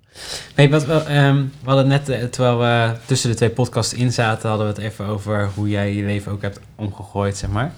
Nee, 0.55 0.69
wat, 0.69 0.87
ehm, 0.87 1.35
we 1.35 1.67
hadden 1.69 1.87
net, 1.87 2.05
terwijl 2.05 2.57
we 2.59 2.95
tussen 3.05 3.29
de 3.29 3.35
twee 3.35 3.49
podcasts 3.49 3.93
in 3.93 4.13
zaten, 4.13 4.49
hadden 4.49 4.67
we 4.67 4.73
het 4.73 4.81
even 4.91 5.05
over 5.05 5.49
hoe 5.55 5.69
jij 5.69 5.93
je 5.95 6.03
leven 6.03 6.31
ook 6.31 6.41
hebt 6.41 6.59
omgegooid, 6.75 7.37
zeg 7.37 7.49
maar. 7.49 7.73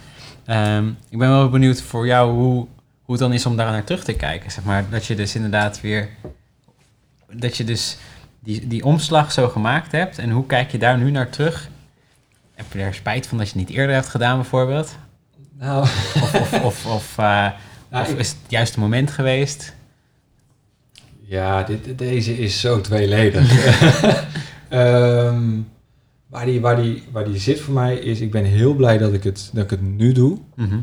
Ehm, 0.45 0.87
ik 1.09 1.17
ben 1.17 1.29
wel 1.29 1.49
benieuwd 1.49 1.81
voor 1.81 2.05
jou 2.07 2.31
hoe, 2.33 2.67
hoe 3.03 3.15
het 3.15 3.23
dan 3.23 3.33
is 3.33 3.45
om 3.45 3.55
daar 3.55 3.71
naar 3.71 3.83
terug 3.83 4.03
te 4.03 4.13
kijken, 4.13 4.51
zeg 4.51 4.63
maar. 4.63 4.89
Dat 4.89 5.05
je 5.05 5.15
dus 5.15 5.35
inderdaad 5.35 5.81
weer, 5.81 6.09
dat 7.33 7.57
je 7.57 7.63
dus 7.63 7.97
die, 8.39 8.67
die 8.67 8.83
omslag 8.83 9.31
zo 9.31 9.47
gemaakt 9.49 9.91
hebt. 9.91 10.17
En 10.17 10.29
hoe 10.31 10.45
kijk 10.45 10.71
je 10.71 10.77
daar 10.77 10.97
nu 10.97 11.11
naar 11.11 11.29
terug? 11.29 11.69
Heb 12.53 12.73
je 12.73 12.79
er 12.79 12.93
spijt 12.93 13.27
van 13.27 13.37
dat 13.37 13.49
je 13.49 13.59
het 13.59 13.67
niet 13.67 13.77
eerder 13.77 13.95
hebt 13.95 14.09
gedaan, 14.09 14.35
bijvoorbeeld? 14.35 14.95
Nou, 15.59 15.81
Of, 15.81 16.33
of, 16.33 16.63
of, 16.63 16.85
of, 16.85 17.17
eh, 17.17 17.25
nou, 17.91 18.05
of 18.05 18.15
is 18.15 18.27
het 18.29 18.37
het 18.41 18.51
juiste 18.51 18.79
moment 18.79 19.11
geweest? 19.11 19.73
ja, 21.33 21.63
dit, 21.63 21.97
deze 21.97 22.37
is 22.37 22.59
zo 22.59 22.81
tweeledig. 22.81 23.51
Ehm, 24.69 25.49
waar, 26.27 26.45
die, 26.45 26.61
waar, 26.61 26.81
die, 26.81 27.03
waar 27.11 27.25
die 27.25 27.39
zit 27.39 27.59
voor 27.59 27.73
mij 27.73 27.95
is, 27.95 28.21
ik 28.21 28.31
ben 28.31 28.43
heel 28.43 28.73
blij 28.73 28.97
dat 28.97 29.13
ik 29.13 29.23
het, 29.23 29.49
dat 29.53 29.63
ik 29.63 29.69
het 29.69 29.81
nu 29.81 30.11
doe. 30.11 30.37
Mhm. 30.55 30.79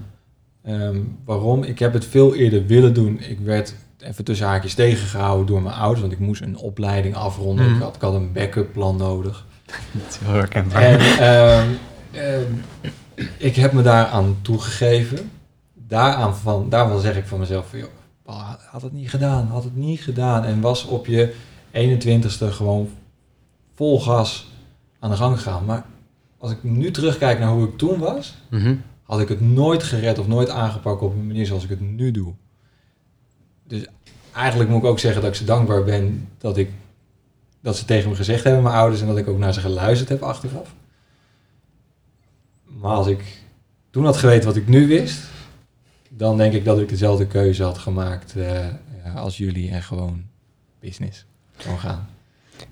Ehm, 0.70 0.96
waarom? 1.24 1.62
Ik 1.62 1.78
heb 1.78 1.92
het 1.92 2.04
veel 2.04 2.34
eerder 2.34 2.66
willen 2.66 2.94
doen. 2.94 3.20
Ik 3.20 3.38
werd 3.38 3.74
even 3.98 4.24
tussen 4.24 4.46
haakjes 4.46 4.74
tegengehouden 4.74 5.46
door 5.46 5.62
mijn 5.62 5.74
ouders, 5.74 6.00
want 6.00 6.12
ik 6.12 6.18
moest 6.18 6.42
een 6.42 6.56
opleiding 6.56 7.14
afronden. 7.14 7.64
Mhm. 7.66 7.74
Ik, 7.74 7.82
had, 7.82 7.94
ik 7.94 8.00
had 8.00 8.14
een 8.14 8.32
backup 8.32 8.72
plan 8.72 8.96
nodig. 8.96 9.46
Dat 9.92 10.02
is 10.08 10.16
heel 10.16 10.34
herkenbaar. 10.34 10.82
En 10.82 10.98
ehm, 11.18 11.68
ehm, 12.12 12.52
ik 13.36 13.56
heb 13.56 13.72
me 13.72 13.82
daaraan 13.82 14.36
toegegeven. 14.42 15.30
Daaraan 15.74 16.36
van, 16.36 16.68
daarvan 16.68 17.00
zeg 17.00 17.16
ik 17.16 17.26
van 17.26 17.38
mezelf, 17.38 17.68
van, 17.70 17.78
joh, 17.78 18.50
had 18.70 18.82
het 18.82 18.92
niet 18.92 19.10
gedaan, 19.10 19.46
had 19.46 19.64
het 19.64 19.76
niet 19.76 20.00
gedaan. 20.00 20.44
En 20.44 20.60
was 20.60 20.84
op 20.84 21.06
je 21.06 21.34
21ste 21.72 22.50
gewoon 22.52 22.88
vol 23.74 24.00
gas 24.00 24.50
aan 24.98 25.10
de 25.10 25.16
gang 25.16 25.36
gegaan. 25.36 25.64
Maar 25.64 25.84
als 26.38 26.50
ik 26.50 26.62
nu 26.62 26.90
terugkijk 26.90 27.38
naar 27.38 27.50
hoe 27.50 27.68
ik 27.68 27.78
toen 27.78 27.98
was, 27.98 28.36
Mhm. 28.48 28.74
Had 29.10 29.20
ik 29.20 29.28
het 29.28 29.40
nooit 29.40 29.82
gered 29.82 30.18
of 30.18 30.26
nooit 30.26 30.48
aangepakt 30.48 31.02
op 31.02 31.12
een 31.12 31.26
manier 31.26 31.46
zoals 31.46 31.64
ik 31.64 31.70
het 31.70 31.80
nu 31.80 32.10
doe. 32.10 32.32
Dus 33.66 33.86
eigenlijk 34.34 34.70
moet 34.70 34.82
ik 34.82 34.88
ook 34.88 34.98
zeggen 34.98 35.22
dat 35.22 35.30
ik 35.30 35.36
ze 35.36 35.44
dankbaar 35.44 35.84
ben 35.84 36.28
dat, 36.38 36.56
ik, 36.56 36.70
dat 37.60 37.76
ze 37.76 37.84
tegen 37.84 38.10
me 38.10 38.16
gezegd 38.16 38.44
hebben, 38.44 38.62
mijn 38.62 38.74
ouders, 38.74 39.00
en 39.00 39.06
dat 39.06 39.16
ik 39.16 39.28
ook 39.28 39.38
naar 39.38 39.52
ze 39.52 39.60
geluisterd 39.60 40.08
heb 40.08 40.22
achteraf. 40.22 40.74
Maar 42.64 42.94
als 42.94 43.06
ik 43.06 43.24
toen 43.90 44.04
had 44.04 44.16
geweten 44.16 44.46
wat 44.46 44.56
ik 44.56 44.68
nu 44.68 44.86
wist, 44.86 45.20
dan 46.08 46.36
denk 46.36 46.52
ik 46.52 46.64
dat 46.64 46.80
ik 46.80 46.88
dezelfde 46.88 47.26
keuze 47.26 47.62
had 47.62 47.78
gemaakt 47.78 48.36
eh, 48.36 48.66
ja, 49.04 49.12
als 49.12 49.36
jullie 49.36 49.70
en 49.70 49.82
gewoon 49.82 50.24
business. 50.80 51.24
Gewoon 51.56 51.78
gaan. 51.78 52.08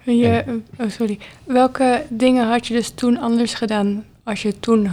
Je, 0.05 0.61
oh, 0.79 0.91
sorry. 0.91 1.19
Welke 1.45 2.05
dingen 2.09 2.49
had 2.49 2.67
je 2.67 2.75
dus 2.75 2.91
toen 2.91 3.19
anders 3.19 3.55
gedaan 3.55 4.05
als 4.23 4.43
je 4.43 4.61
toen 4.61 4.91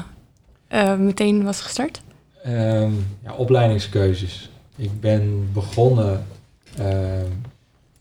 eh, 0.68 0.98
meteen 0.98 1.44
was 1.44 1.62
gestart? 1.62 2.02
Ehm, 2.44 2.92
ja, 3.24 3.34
opleidingskeuzes. 3.38 4.50
Ik 4.76 5.00
ben 5.00 5.50
begonnen 5.54 6.26
ehm, 6.78 7.32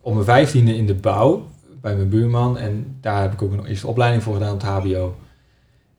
op 0.00 0.12
mijn 0.12 0.24
vijftiende 0.24 0.76
in 0.76 0.86
de 0.86 0.94
bouw 0.94 1.46
bij 1.80 1.96
mijn 1.96 2.08
buurman. 2.08 2.58
En 2.58 2.96
daar 3.00 3.22
heb 3.22 3.32
ik 3.32 3.42
ook 3.42 3.52
een 3.52 3.66
eerste 3.66 3.86
opleiding 3.86 4.22
voor 4.22 4.34
gedaan 4.34 4.54
op 4.54 4.60
het 4.60 4.70
hbo. 4.70 5.16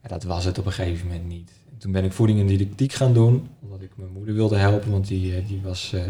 En 0.00 0.08
dat 0.08 0.22
was 0.24 0.44
het 0.44 0.58
op 0.58 0.66
een 0.66 0.72
gegeven 0.72 1.06
moment 1.06 1.28
niet. 1.28 1.50
En 1.70 1.78
toen 1.78 1.92
ben 1.92 2.04
ik 2.04 2.12
voeding 2.12 2.40
en 2.40 2.46
didactiek 2.46 2.92
gaan 2.92 3.12
doen. 3.12 3.48
Omdat 3.62 3.80
ik 3.80 3.90
mijn 3.94 4.12
moeder 4.12 4.34
wilde 4.34 4.56
helpen. 4.56 4.90
Want 4.90 5.08
die, 5.08 5.36
eh, 5.36 5.46
die, 5.48 5.60
was, 5.62 5.92
eh, 5.92 6.02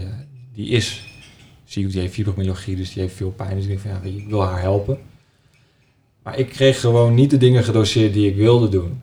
die 0.53 0.69
is 0.69 1.05
ziek, 1.65 1.91
die 1.91 2.01
heeft 2.01 2.15
fibromyalgie. 2.15 2.77
Dus 2.77 2.93
die 2.93 3.03
heeft 3.03 3.15
veel 3.15 3.31
pijn. 3.31 3.57
Dus 3.57 3.65
ik 3.65 3.71
dacht 3.71 3.83
van 3.83 4.11
ja, 4.11 4.17
ik 4.19 4.29
wil 4.29 4.43
haar 4.43 4.61
helpen. 4.61 4.99
Maar 6.23 6.39
ik 6.39 6.49
kreeg 6.49 6.81
gewoon 6.81 7.15
niet 7.15 7.31
de 7.31 7.37
dingen 7.37 7.65
gedoseerd 7.65 8.13
die 8.13 8.29
ik 8.29 8.37
wilde 8.37 8.69
doen. 8.69 9.03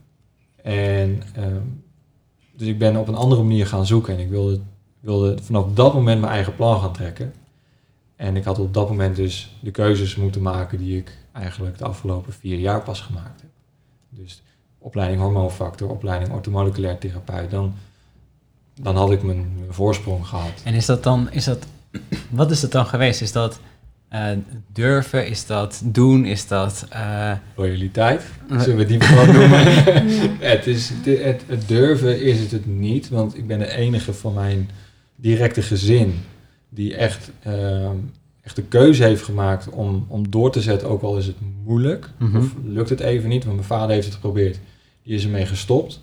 En 0.64 1.24
ehm, 1.36 1.62
dus 2.56 2.68
ik 2.68 2.78
ben 2.78 2.96
op 2.96 3.08
een 3.08 3.16
andere 3.16 3.44
manier 3.44 3.68
gaan 3.68 3.86
zoeken 3.86 4.14
en 4.14 4.20
ik 4.20 4.30
wilde, 4.30 4.60
wilde 5.00 5.38
vanaf 5.42 5.66
dat 5.74 5.94
moment 5.94 6.22
mijn 6.22 6.34
eigen 6.34 6.56
plan 6.56 6.80
gaan 6.80 6.94
trekken. 6.94 7.34
En 8.16 8.36
ik 8.36 8.44
had 8.44 8.60
op 8.60 8.74
dat 8.74 8.90
moment 8.90 9.16
dus 9.16 9.56
de 9.62 9.72
keuzes 9.72 10.16
moeten 10.16 10.42
maken 10.42 10.78
die 10.78 10.98
ik 10.98 11.18
eigenlijk 11.32 11.78
de 11.78 11.86
afgelopen 11.86 12.34
vier 12.34 12.60
jaar 12.60 12.82
pas 12.82 13.02
gemaakt 13.02 13.42
heb. 13.42 13.50
Dus 14.10 14.42
opleiding 14.78 15.22
hormoonfactor, 15.22 15.90
opleiding 15.90 16.32
orthomoleculair 16.32 16.98
therapeut. 16.98 17.52
Dan, 17.52 17.74
dan 18.74 18.96
had 18.96 19.12
ik 19.12 19.24
mijn, 19.24 19.54
mijn 19.58 19.74
voorsprong 19.74 20.28
gehad. 20.28 20.62
En 20.64 20.74
is 20.74 20.86
dat 20.86 21.04
dan, 21.04 21.32
is 21.32 21.46
dat, 21.46 21.66
wat 22.30 22.52
is 22.52 22.60
dat 22.60 22.72
dan 22.72 22.86
geweest? 22.86 23.22
Is 23.22 23.32
dat 23.32 23.60
eh, 24.14 24.38
durven? 24.74 25.28
Is 25.28 25.46
dat 25.46 25.82
doen? 25.86 26.26
Is 26.26 26.48
dat... 26.48 26.86
eh, 26.90 27.32
Loyaliteit, 27.56 28.24
zullen 28.60 28.78
we 28.78 28.86
die 28.86 29.02
gewoon 29.02 29.36
noemen? 29.36 29.64
het, 30.54 30.68
is, 30.68 30.92
het, 31.06 31.44
durven 31.68 32.22
is 32.22 32.40
het 32.40 32.52
het 32.52 32.66
niet, 32.66 33.10
want 33.10 33.38
ik 33.38 33.48
ben 33.48 33.60
de 33.60 33.72
enige 33.76 34.14
van 34.14 34.34
mijn 34.34 34.70
directe 35.16 35.62
gezin 35.62 36.14
die 36.70 36.96
echt, 36.96 37.32
ehm, 37.44 37.96
echt 38.42 38.56
de 38.56 38.62
keuze 38.64 39.04
heeft 39.04 39.24
gemaakt 39.24 39.70
om, 39.70 40.06
om 40.08 40.30
door 40.30 40.52
te 40.52 40.62
zetten, 40.62 40.90
ook 40.90 41.02
al 41.02 41.18
is 41.18 41.26
het 41.26 41.36
moeilijk. 41.64 42.10
Mhm. 42.18 42.38
Of 42.38 42.54
lukt 42.66 42.90
het 42.90 43.00
even 43.00 43.30
niet, 43.30 43.44
want 43.44 43.56
mijn 43.56 43.68
vader 43.68 43.90
heeft 43.90 44.06
het 44.06 44.16
geprobeerd. 44.16 44.60
Die 45.04 45.16
is 45.16 45.24
ermee 45.24 45.46
gestopt. 45.46 46.00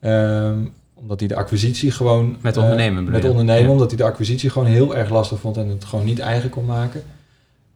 Ehm, 0.00 0.58
omdat 0.94 1.18
hij 1.18 1.28
de 1.28 1.36
acquisitie 1.36 1.90
gewoon... 1.90 2.36
Met 2.40 2.56
eh, 2.56 2.62
ondernemen 2.62 3.04
bedoel 3.04 3.20
met 3.20 3.30
ondernemen, 3.30 3.64
Ja. 3.64 3.70
omdat 3.70 3.88
hij 3.88 3.96
de 3.98 4.04
acquisitie 4.04 4.50
gewoon 4.50 4.68
heel 4.68 4.96
erg 4.96 5.10
lastig 5.10 5.38
vond 5.40 5.56
en 5.56 5.68
het 5.68 5.84
gewoon 5.84 6.04
niet 6.04 6.18
eigen 6.18 6.50
kon 6.50 6.64
maken. 6.64 7.02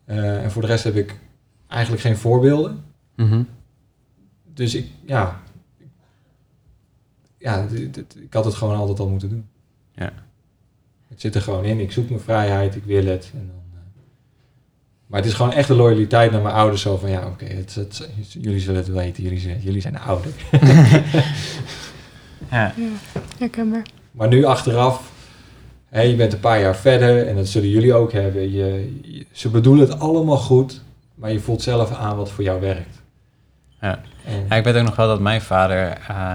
Eh, 0.08 0.44
en 0.44 0.50
voor 0.50 0.62
de 0.62 0.68
rest 0.68 0.84
heb 0.84 0.96
ik 0.96 1.18
eigenlijk 1.66 2.02
geen 2.02 2.16
voorbeelden. 2.16 2.84
Mhm. 3.16 3.42
Dus 4.54 4.74
ik, 4.74 4.86
ja... 5.04 5.40
Ja, 7.38 7.66
ik 8.24 8.32
had 8.32 8.44
het 8.44 8.54
gewoon 8.54 8.76
altijd 8.76 8.98
al 9.00 9.08
moeten 9.08 9.28
doen. 9.28 9.46
Ja. 9.94 10.12
Het 11.08 11.20
zit 11.20 11.34
er 11.34 11.42
gewoon 11.42 11.64
in. 11.64 11.80
Ik 11.80 11.92
zoek 11.92 12.08
mijn 12.08 12.20
vrijheid, 12.20 12.76
ik 12.76 12.84
wil 12.84 13.04
het. 13.04 13.30
En 13.34 13.46
dan, 13.46 13.62
eh, 13.72 13.78
maar 15.06 15.20
het 15.20 15.28
is 15.28 15.34
gewoon 15.34 15.52
echt 15.52 15.68
de 15.68 15.74
loyaliteit 15.74 16.30
naar 16.32 16.42
mijn 16.42 16.54
ouders. 16.54 16.82
Zo 16.82 16.96
van, 16.96 17.10
ja, 17.10 17.26
oké, 17.26 17.44
het, 17.44 17.74
het- 17.74 18.08
jullie 18.28 18.60
zullen 18.60 18.80
het 18.80 18.88
weten. 18.92 19.22
Jullie 19.22 19.38
zijn, 19.40 19.60
jullie 19.60 19.80
zijn 19.80 19.98
ouder. 19.98 20.30
Ja. 22.50 22.72
Ja, 22.76 22.88
herkenbaar. 23.38 23.82
Maar 24.10 24.28
nu 24.28 24.44
achteraf, 24.44 25.12
je 25.90 26.14
bent 26.16 26.32
een 26.32 26.40
paar 26.40 26.60
jaar 26.60 26.76
verder. 26.76 27.26
En 27.26 27.36
dat 27.36 27.48
zullen 27.48 27.68
jullie 27.68 27.94
ook 27.94 28.12
hebben. 28.12 28.50
Je, 28.52 28.98
je- 29.02 29.26
ze 29.32 29.48
bedoelen 29.48 29.88
het 29.88 29.98
allemaal 30.00 30.36
goed. 30.36 30.82
Maar 31.14 31.32
je 31.32 31.40
voelt 31.40 31.62
zelf 31.62 31.92
aan 31.92 32.16
wat 32.16 32.30
voor 32.30 32.44
jou 32.44 32.60
werkt. 32.60 33.02
Ja. 33.80 34.00
En, 34.24 34.44
Ja, 34.48 34.54
ik 34.56 34.64
weet 34.64 34.76
ook 34.76 34.84
nog 34.84 34.96
wel 34.96 35.06
dat 35.06 35.20
mijn 35.20 35.40
vader 35.40 35.88
eh, 36.08 36.34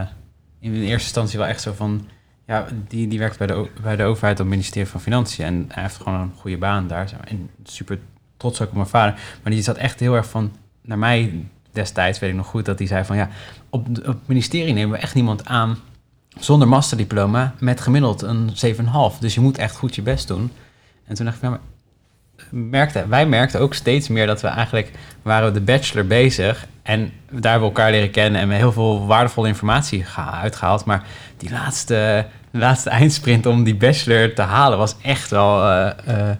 in 0.59 0.71
de 0.73 0.79
eerste 0.79 0.93
instantie 1.03 1.39
wel 1.39 1.47
echt 1.47 1.61
zo 1.61 1.71
van... 1.75 2.07
Ja, 2.47 2.65
die, 2.87 3.07
die 3.07 3.19
werkt 3.19 3.37
bij 3.37 3.47
de, 3.47 3.67
bij 3.81 3.95
de 3.95 4.03
overheid 4.03 4.39
op 4.39 4.45
het 4.45 4.55
ministerie 4.55 4.87
van 4.87 5.01
Financiën. 5.01 5.45
En 5.45 5.65
hij 5.69 5.83
heeft 5.83 5.97
gewoon 5.97 6.19
een 6.19 6.31
goede 6.39 6.57
baan 6.57 6.87
daar. 6.87 7.09
zeg 7.09 7.19
maar. 7.19 7.27
En 7.27 7.49
super 7.63 7.99
trots 8.37 8.61
ook 8.61 8.67
op 8.69 8.73
mijn 8.75 8.87
vader. 8.87 9.13
Maar 9.43 9.51
die 9.53 9.61
zat 9.61 9.77
echt 9.77 9.99
heel 9.99 10.13
erg 10.15 10.29
van... 10.29 10.51
Naar 10.81 10.97
mij 10.97 11.45
destijds 11.71 12.19
weet 12.19 12.29
ik 12.29 12.35
nog 12.35 12.47
goed 12.47 12.65
dat 12.65 12.77
hij 12.79 12.87
zei 12.87 13.03
van... 13.05 13.15
Ja, 13.15 13.29
op, 13.69 13.87
op 13.89 14.05
het 14.05 14.27
ministerie 14.27 14.73
nemen 14.73 14.91
we 14.91 15.01
echt 15.03 15.15
niemand 15.15 15.45
aan 15.45 15.77
zonder 16.39 16.67
masterdiploma... 16.67 17.53
met 17.59 17.81
gemiddeld 17.81 18.21
een 18.21 18.49
7,5. 18.75 19.19
Dus 19.19 19.33
je 19.33 19.41
moet 19.41 19.57
echt 19.57 19.75
goed 19.75 19.95
je 19.95 20.01
best 20.01 20.27
doen. 20.27 20.51
En 21.05 21.15
toen 21.15 21.25
dacht 21.25 21.37
ik, 21.37 21.43
ja, 21.43 21.59
merkte, 22.49 23.07
wij 23.07 23.25
merkten 23.25 23.59
ook 23.59 23.73
steeds 23.73 24.07
meer 24.07 24.27
dat 24.27 24.41
we 24.41 24.47
eigenlijk 24.47 24.91
waren 25.21 25.53
de 25.53 25.61
bachelor 25.61 26.07
bezig 26.07 26.67
en 26.83 27.11
daar 27.29 27.51
hebben 27.51 27.69
we 27.69 27.75
elkaar 27.75 27.91
leren 27.91 28.11
kennen 28.11 28.41
en 28.41 28.47
we 28.47 28.53
heel 28.53 28.71
veel 28.71 29.05
waardevolle 29.05 29.47
informatie 29.47 30.03
geha- 30.03 30.41
uitgehaald. 30.41 30.85
Maar 30.85 31.03
die 31.37 31.51
laatste, 31.51 32.25
laatste 32.51 32.89
eindsprint 32.89 33.45
om 33.45 33.63
die 33.63 33.75
bachelor 33.75 34.33
te 34.33 34.41
halen 34.41 34.77
was 34.77 34.95
echt 35.01 35.29
wel 35.29 35.63
eh, 35.63 36.29
eh, 36.29 36.35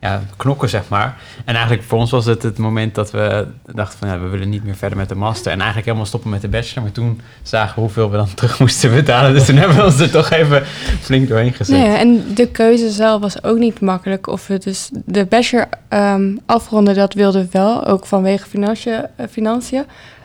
ja, 0.00 0.22
knokken, 0.36 0.68
zeg 0.68 0.88
maar. 0.88 1.16
En 1.44 1.54
eigenlijk 1.54 1.82
voor 1.82 1.98
ons 1.98 2.10
was 2.10 2.24
het 2.24 2.42
het 2.42 2.58
moment 2.58 2.94
dat 2.94 3.10
we 3.10 3.46
dachten 3.74 3.98
van 3.98 4.08
ja, 4.08 4.18
we 4.18 4.28
willen 4.28 4.48
niet 4.48 4.64
meer 4.64 4.76
verder 4.76 4.98
met 4.98 5.08
de 5.08 5.14
master 5.14 5.46
en 5.46 5.56
eigenlijk 5.56 5.86
helemaal 5.86 6.06
stoppen 6.06 6.30
met 6.30 6.40
de 6.40 6.48
bachelor. 6.48 6.82
Maar 6.82 6.92
toen 6.92 7.20
zagen 7.42 7.74
we 7.74 7.80
hoeveel 7.80 8.10
we 8.10 8.16
dan 8.16 8.34
terug 8.34 8.58
moesten 8.60 8.94
betalen. 8.94 9.32
Dus 9.32 9.46
toen 9.46 9.56
hebben 9.56 9.76
we 9.76 9.84
ons 9.84 10.00
er 10.00 10.10
toch 10.10 10.30
even 10.30 10.66
flink 11.00 11.28
doorheen 11.28 11.52
gezet. 11.52 11.78
Nee, 11.78 11.96
en 11.96 12.34
de 12.34 12.48
keuze 12.48 12.90
zelf 12.90 13.20
was 13.20 13.42
ook 13.42 13.58
niet 13.58 13.80
makkelijk. 13.80 14.26
Of 14.26 14.46
we 14.46 14.58
dus 14.58 14.90
de 14.92 15.24
bachelor 15.24 15.68
ehm, 15.88 16.36
afronden, 16.46 16.94
dat 16.94 17.14
wilden 17.14 17.42
we 17.42 17.48
wel, 17.50 17.86
ook 17.86 18.06
vanwege 18.06 18.48
financiën. 18.48 19.06
eh, 19.16 19.26
financiën. 19.30 19.84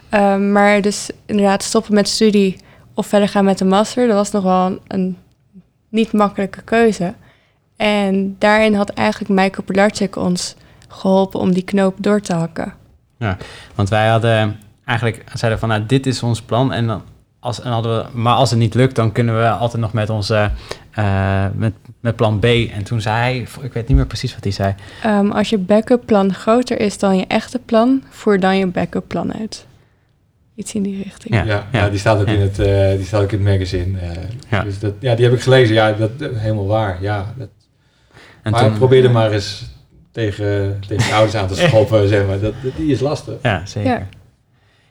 Ehm, 0.10 0.52
maar 0.52 0.82
dus 0.82 1.10
inderdaad 1.26 1.64
stoppen 1.64 1.94
met 1.94 2.08
studie 2.08 2.58
of 2.94 3.08
verder 3.08 3.30
gaan 3.30 3.46
met 3.46 3.58
de 3.58 3.66
master, 3.66 4.08
dat 4.08 4.16
was 4.16 4.32
nog 4.32 4.44
wel 4.44 4.80
een 4.88 5.18
niet 5.90 6.12
makkelijke 6.12 6.62
keuze. 6.62 7.14
En 7.82 8.36
daarin 8.40 8.74
had 8.74 8.90
eigenlijk 8.90 9.30
Michael 9.30 9.64
Pilarczyk 9.64 10.16
ons 10.16 10.56
geholpen 10.88 11.40
om 11.40 11.54
die 11.54 11.64
knoop 11.64 11.96
door 12.00 12.22
te 12.22 12.34
hakken. 12.34 12.74
Want 13.76 13.90
wij 13.90 14.08
hadden 14.08 14.60
eigenlijk 14.86 15.24
zeiden 15.34 15.60
van 15.60 15.70
nou, 15.70 15.86
dit 15.86 16.06
is 16.06 16.24
ons 16.24 16.42
plan. 16.42 16.74
En 16.74 16.88
dan 16.88 17.02
als, 17.40 17.62
en 17.62 17.72
hadden 17.72 17.98
we, 17.98 18.18
maar 18.18 18.34
als 18.36 18.50
het 18.50 18.60
niet 18.60 18.74
lukt, 18.74 18.96
dan 18.96 19.12
kunnen 19.12 19.40
we 19.40 19.50
altijd 19.50 19.82
nog 19.82 19.94
met 19.94 20.10
onze 20.10 20.52
eh, 20.92 21.46
met, 21.54 21.74
met 22.00 22.16
plan 22.16 22.40
B. 22.40 22.46
En 22.46 22.84
toen 22.84 23.02
zei 23.02 23.16
hij, 23.16 23.48
ik 23.62 23.74
weet 23.74 23.88
niet 23.88 23.98
meer 23.98 24.06
precies 24.06 24.34
wat 24.34 24.44
hij 24.44 24.54
zei. 24.54 24.76
Ehm, 25.04 25.32
als 25.32 25.50
je 25.50 25.58
backup 25.58 26.06
plan 26.06 26.34
groter 26.34 26.80
is 26.80 26.98
dan 26.98 27.18
je 27.18 27.26
echte 27.28 27.60
plan, 27.60 28.04
voer 28.10 28.40
dan 28.40 28.58
je 28.58 28.68
backup 28.68 29.08
plan 29.08 29.34
uit. 29.34 29.66
Iets 30.56 30.74
in 30.74 30.84
die 30.84 31.04
richting. 31.04 31.36
Ja. 31.36 31.44
ja, 31.44 31.68
ja, 31.72 31.90
die 31.90 32.00
staat 32.00 32.20
ook 32.20 32.28
ja. 32.28 32.34
in 32.34 32.40
het, 32.40 32.60
eh, 32.60 32.90
die 32.98 33.06
staat 33.06 33.22
ook 33.22 33.32
in 33.32 33.46
het 33.46 33.54
magazine. 33.54 34.00
eh. 34.00 34.10
Ja. 34.50 34.64
Dus 34.64 34.80
dat, 34.80 34.94
ja, 35.00 35.16
die 35.16 35.26
heb 35.26 35.34
ik 35.34 35.42
gelezen. 35.42 35.76
Ja, 35.76 35.92
dat 35.92 36.12
helemaal 36.20 36.68
waar. 36.68 36.98
Ja, 37.02 37.34
dat, 37.38 37.50
En 38.42 38.52
maar 38.52 38.64
toen, 38.64 38.78
probeer 38.78 39.04
er 39.04 39.12
maar 39.12 39.32
eens 39.32 39.64
tegen, 40.12 40.80
tegen 40.88 41.14
ouders 41.14 41.36
aan 41.36 41.48
te 41.48 41.56
schoppen, 41.68 42.08
zeg 42.08 42.28
maar. 42.28 42.40
Dat, 42.40 42.54
die 42.76 42.92
is 42.92 43.00
lastig. 43.00 43.36
Ja, 43.42 43.66
zeker. 43.66 43.92
Ja. 43.92 44.08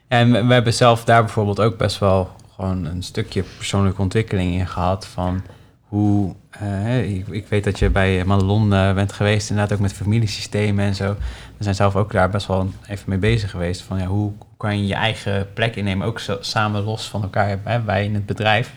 En 0.09 0.33
we, 0.33 0.45
we 0.45 0.53
hebben 0.53 0.75
zelf 0.75 1.05
daar 1.05 1.23
bijvoorbeeld 1.23 1.61
ook 1.61 1.77
best 1.77 1.99
wel 1.99 2.31
gewoon 2.55 2.85
een 2.85 3.03
stukje 3.03 3.43
persoonlijke 3.57 4.03
ontwikkeling 4.03 4.55
in 4.55 4.67
gehad 4.67 5.07
van 5.07 5.43
hoe, 5.91 6.35
eh, 6.51 6.61
hè, 6.63 7.01
ik, 7.01 7.29
ik 7.29 7.47
weet 7.47 7.65
dat 7.65 7.79
je 7.79 7.91
bij 7.91 8.25
Madelon 8.25 8.73
eh, 8.73 8.95
bent 8.95 9.13
geweest, 9.13 9.51
inderdaad 9.51 9.75
ook 9.77 9.83
met 9.83 9.93
familiesystemen 9.93 10.85
en 10.85 10.95
zo. 10.95 11.17
We 11.57 11.65
zijn 11.65 11.75
zelf 11.75 11.97
ook 11.97 12.13
daar 12.13 12.31
best 12.31 12.47
wel 12.47 12.71
even 12.89 13.05
mee 13.07 13.19
bezig 13.19 13.51
geweest 13.51 13.83
van 13.83 13.99
ja, 13.99 14.07
hoe, 14.07 14.33
hoe 14.39 14.57
kan 14.57 14.79
je 14.79 14.87
je 14.87 14.95
eigen 14.95 15.53
plek 15.53 15.77
innemen, 15.77 16.07
ook 16.07 16.21
zo, 16.21 16.37
samen 16.41 16.83
los 16.83 17.09
van 17.09 17.23
elkaar, 17.23 17.59
hè, 17.65 17.83
wij 17.83 18.05
in 18.05 18.15
het 18.15 18.27
bedrijf. 18.27 18.73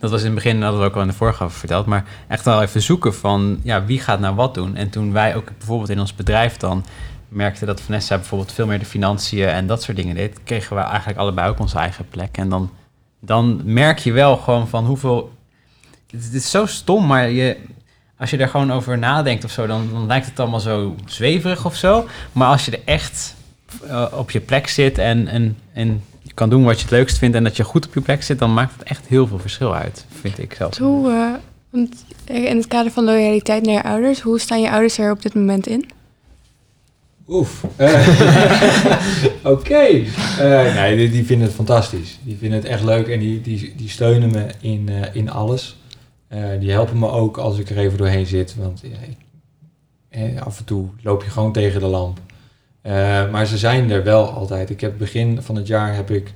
Dat 0.00 0.10
was 0.10 0.20
in 0.20 0.26
het 0.26 0.34
begin, 0.34 0.62
hadden 0.62 0.80
we 0.80 0.86
ook 0.86 0.94
al 0.94 1.00
in 1.00 1.06
de 1.06 1.14
vorige 1.14 1.50
verteld, 1.50 1.86
maar 1.86 2.04
echt 2.28 2.44
wel 2.44 2.62
even 2.62 2.82
zoeken 2.82 3.14
van 3.14 3.60
ja, 3.62 3.84
wie 3.84 4.00
gaat 4.00 4.20
nou 4.20 4.34
wat 4.34 4.54
doen. 4.54 4.76
En 4.76 4.90
toen 4.90 5.12
wij 5.12 5.36
ook 5.36 5.50
bijvoorbeeld 5.58 5.90
in 5.90 6.00
ons 6.00 6.14
bedrijf 6.14 6.56
dan 6.56 6.84
merkte 7.28 7.66
dat 7.66 7.80
Vanessa 7.80 8.16
bijvoorbeeld 8.16 8.52
veel 8.52 8.66
meer 8.66 8.78
de 8.78 8.84
financiën 8.84 9.46
en 9.46 9.66
dat 9.66 9.82
soort 9.82 9.96
dingen 9.96 10.14
deed, 10.14 10.42
kregen 10.44 10.76
we 10.76 10.82
eigenlijk 10.82 11.18
allebei 11.18 11.48
ook 11.48 11.58
onze 11.58 11.78
eigen 11.78 12.08
plek. 12.08 12.36
En 12.36 12.48
dan, 12.48 12.70
dan 13.20 13.60
merk 13.64 13.98
je 13.98 14.12
wel 14.12 14.36
gewoon 14.36 14.68
van 14.68 14.86
hoeveel. 14.86 15.32
Het 16.10 16.34
is 16.34 16.50
zo 16.50 16.66
stom, 16.66 17.06
maar 17.06 17.30
je, 17.30 17.56
als 18.18 18.30
je 18.30 18.36
er 18.36 18.48
gewoon 18.48 18.72
over 18.72 18.98
nadenkt 18.98 19.44
of 19.44 19.50
zo, 19.50 19.66
dan, 19.66 19.88
dan 19.92 20.06
lijkt 20.06 20.26
het 20.26 20.40
allemaal 20.40 20.60
zo 20.60 20.94
zweverig 21.04 21.64
of 21.64 21.76
zo. 21.76 22.08
Maar 22.32 22.48
als 22.48 22.64
je 22.64 22.70
er 22.70 22.82
echt 22.84 23.34
eh, 23.86 24.06
op 24.12 24.30
je 24.30 24.40
plek 24.40 24.68
zit 24.68 24.98
en, 24.98 25.26
en, 25.28 25.58
en 25.72 26.04
je 26.30 26.36
kan 26.36 26.50
doen 26.50 26.64
wat 26.64 26.76
je 26.76 26.82
het 26.82 26.90
leukst 26.90 27.18
vindt 27.18 27.36
en 27.36 27.44
dat 27.44 27.56
je 27.56 27.64
goed 27.64 27.86
op 27.86 27.94
je 27.94 28.00
plek 28.00 28.22
zit, 28.22 28.38
dan 28.38 28.54
maakt 28.54 28.72
het 28.78 28.82
echt 28.88 29.06
heel 29.06 29.26
veel 29.26 29.38
verschil 29.38 29.74
uit, 29.74 30.04
vind 30.20 30.38
ik 30.38 30.54
zelf. 30.54 30.76
Hoe, 30.78 31.10
eh, 31.10 31.34
want 31.70 32.04
in 32.24 32.56
het 32.56 32.66
kader 32.66 32.92
van 32.92 33.04
loyaliteit 33.04 33.64
naar 33.64 33.74
je 33.74 33.82
ouders, 33.82 34.20
hoe 34.20 34.40
staan 34.40 34.60
je 34.60 34.70
ouders 34.70 34.98
er 34.98 35.10
op 35.12 35.22
dit 35.22 35.34
moment 35.34 35.66
in? 35.66 35.90
Oef. 37.28 37.64
Eh, 37.76 38.08
Oké. 39.52 39.74
Eh, 40.38 40.74
nee, 40.74 40.96
die, 40.96 41.10
die 41.10 41.24
vinden 41.24 41.46
het 41.46 41.56
fantastisch. 41.56 42.18
Die 42.22 42.36
vinden 42.36 42.58
het 42.58 42.68
echt 42.68 42.84
leuk 42.84 43.06
en 43.08 43.18
die, 43.20 43.40
die, 43.40 43.74
die 43.76 43.88
steunen 43.88 44.30
me 44.30 44.46
in, 44.60 44.88
eh, 44.88 45.14
in 45.14 45.30
alles. 45.30 45.76
Eh, 46.28 46.44
die 46.60 46.70
helpen 46.70 46.98
me 46.98 47.08
ook 47.10 47.36
als 47.38 47.58
ik 47.58 47.70
er 47.70 47.78
even 47.78 47.98
doorheen 47.98 48.26
zit. 48.26 48.54
Want 48.58 48.80
ja, 48.82 48.88
ik- 49.08 49.16
eh, 50.08 50.42
af 50.42 50.58
en 50.58 50.64
toe 50.64 50.88
loop 51.02 51.22
je 51.22 51.30
gewoon 51.30 51.52
tegen 51.52 51.80
de 51.80 51.86
lamp. 51.86 52.18
Eh, 52.82 53.30
maar 53.30 53.46
ze 53.46 53.58
zijn 53.58 53.90
er 53.90 54.04
wel 54.04 54.30
altijd. 54.30 54.70
Ik 54.70 54.80
heb 54.80 54.98
begin 54.98 55.42
van 55.42 55.56
het 55.56 55.66
jaar 55.66 55.94
heb 55.94 56.10
ik 56.10 56.32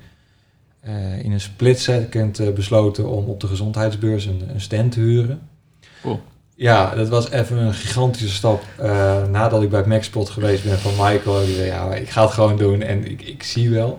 eh, 0.81 1.25
in 1.25 1.33
een 1.33 1.41
split 1.41 1.81
second 1.81 2.39
eh, 2.39 2.53
besloten 2.53 3.09
om 3.09 3.29
op 3.29 3.41
de 3.41 3.47
gezondheidsbeurs 3.47 4.25
een, 4.25 4.43
een 4.49 4.61
stand 4.61 4.93
te 4.93 5.01
huren. 5.01 5.41
Cool. 6.03 6.21
Ja, 6.57 6.95
dat 6.95 7.09
was 7.09 7.31
even 7.31 7.59
een 7.59 7.75
gigantische 7.75 8.29
stap. 8.29 8.63
nadat 9.31 9.63
ik 9.63 9.71
bij 9.71 9.87
Maxpot 9.87 10.31
geweest 10.31 10.65
ben 10.65 10.79
van 10.79 10.93
Michael. 10.93 11.45
Die 11.45 11.55
zei, 11.55 11.67
ja, 11.67 11.95
ik 11.95 12.11
ga 12.11 12.23
het 12.23 12.33
gewoon 12.33 12.57
doen 12.57 12.83
en 12.83 13.11
ik, 13.11 13.23
ik 13.23 13.43
zie 13.43 13.71
wel. 13.71 13.99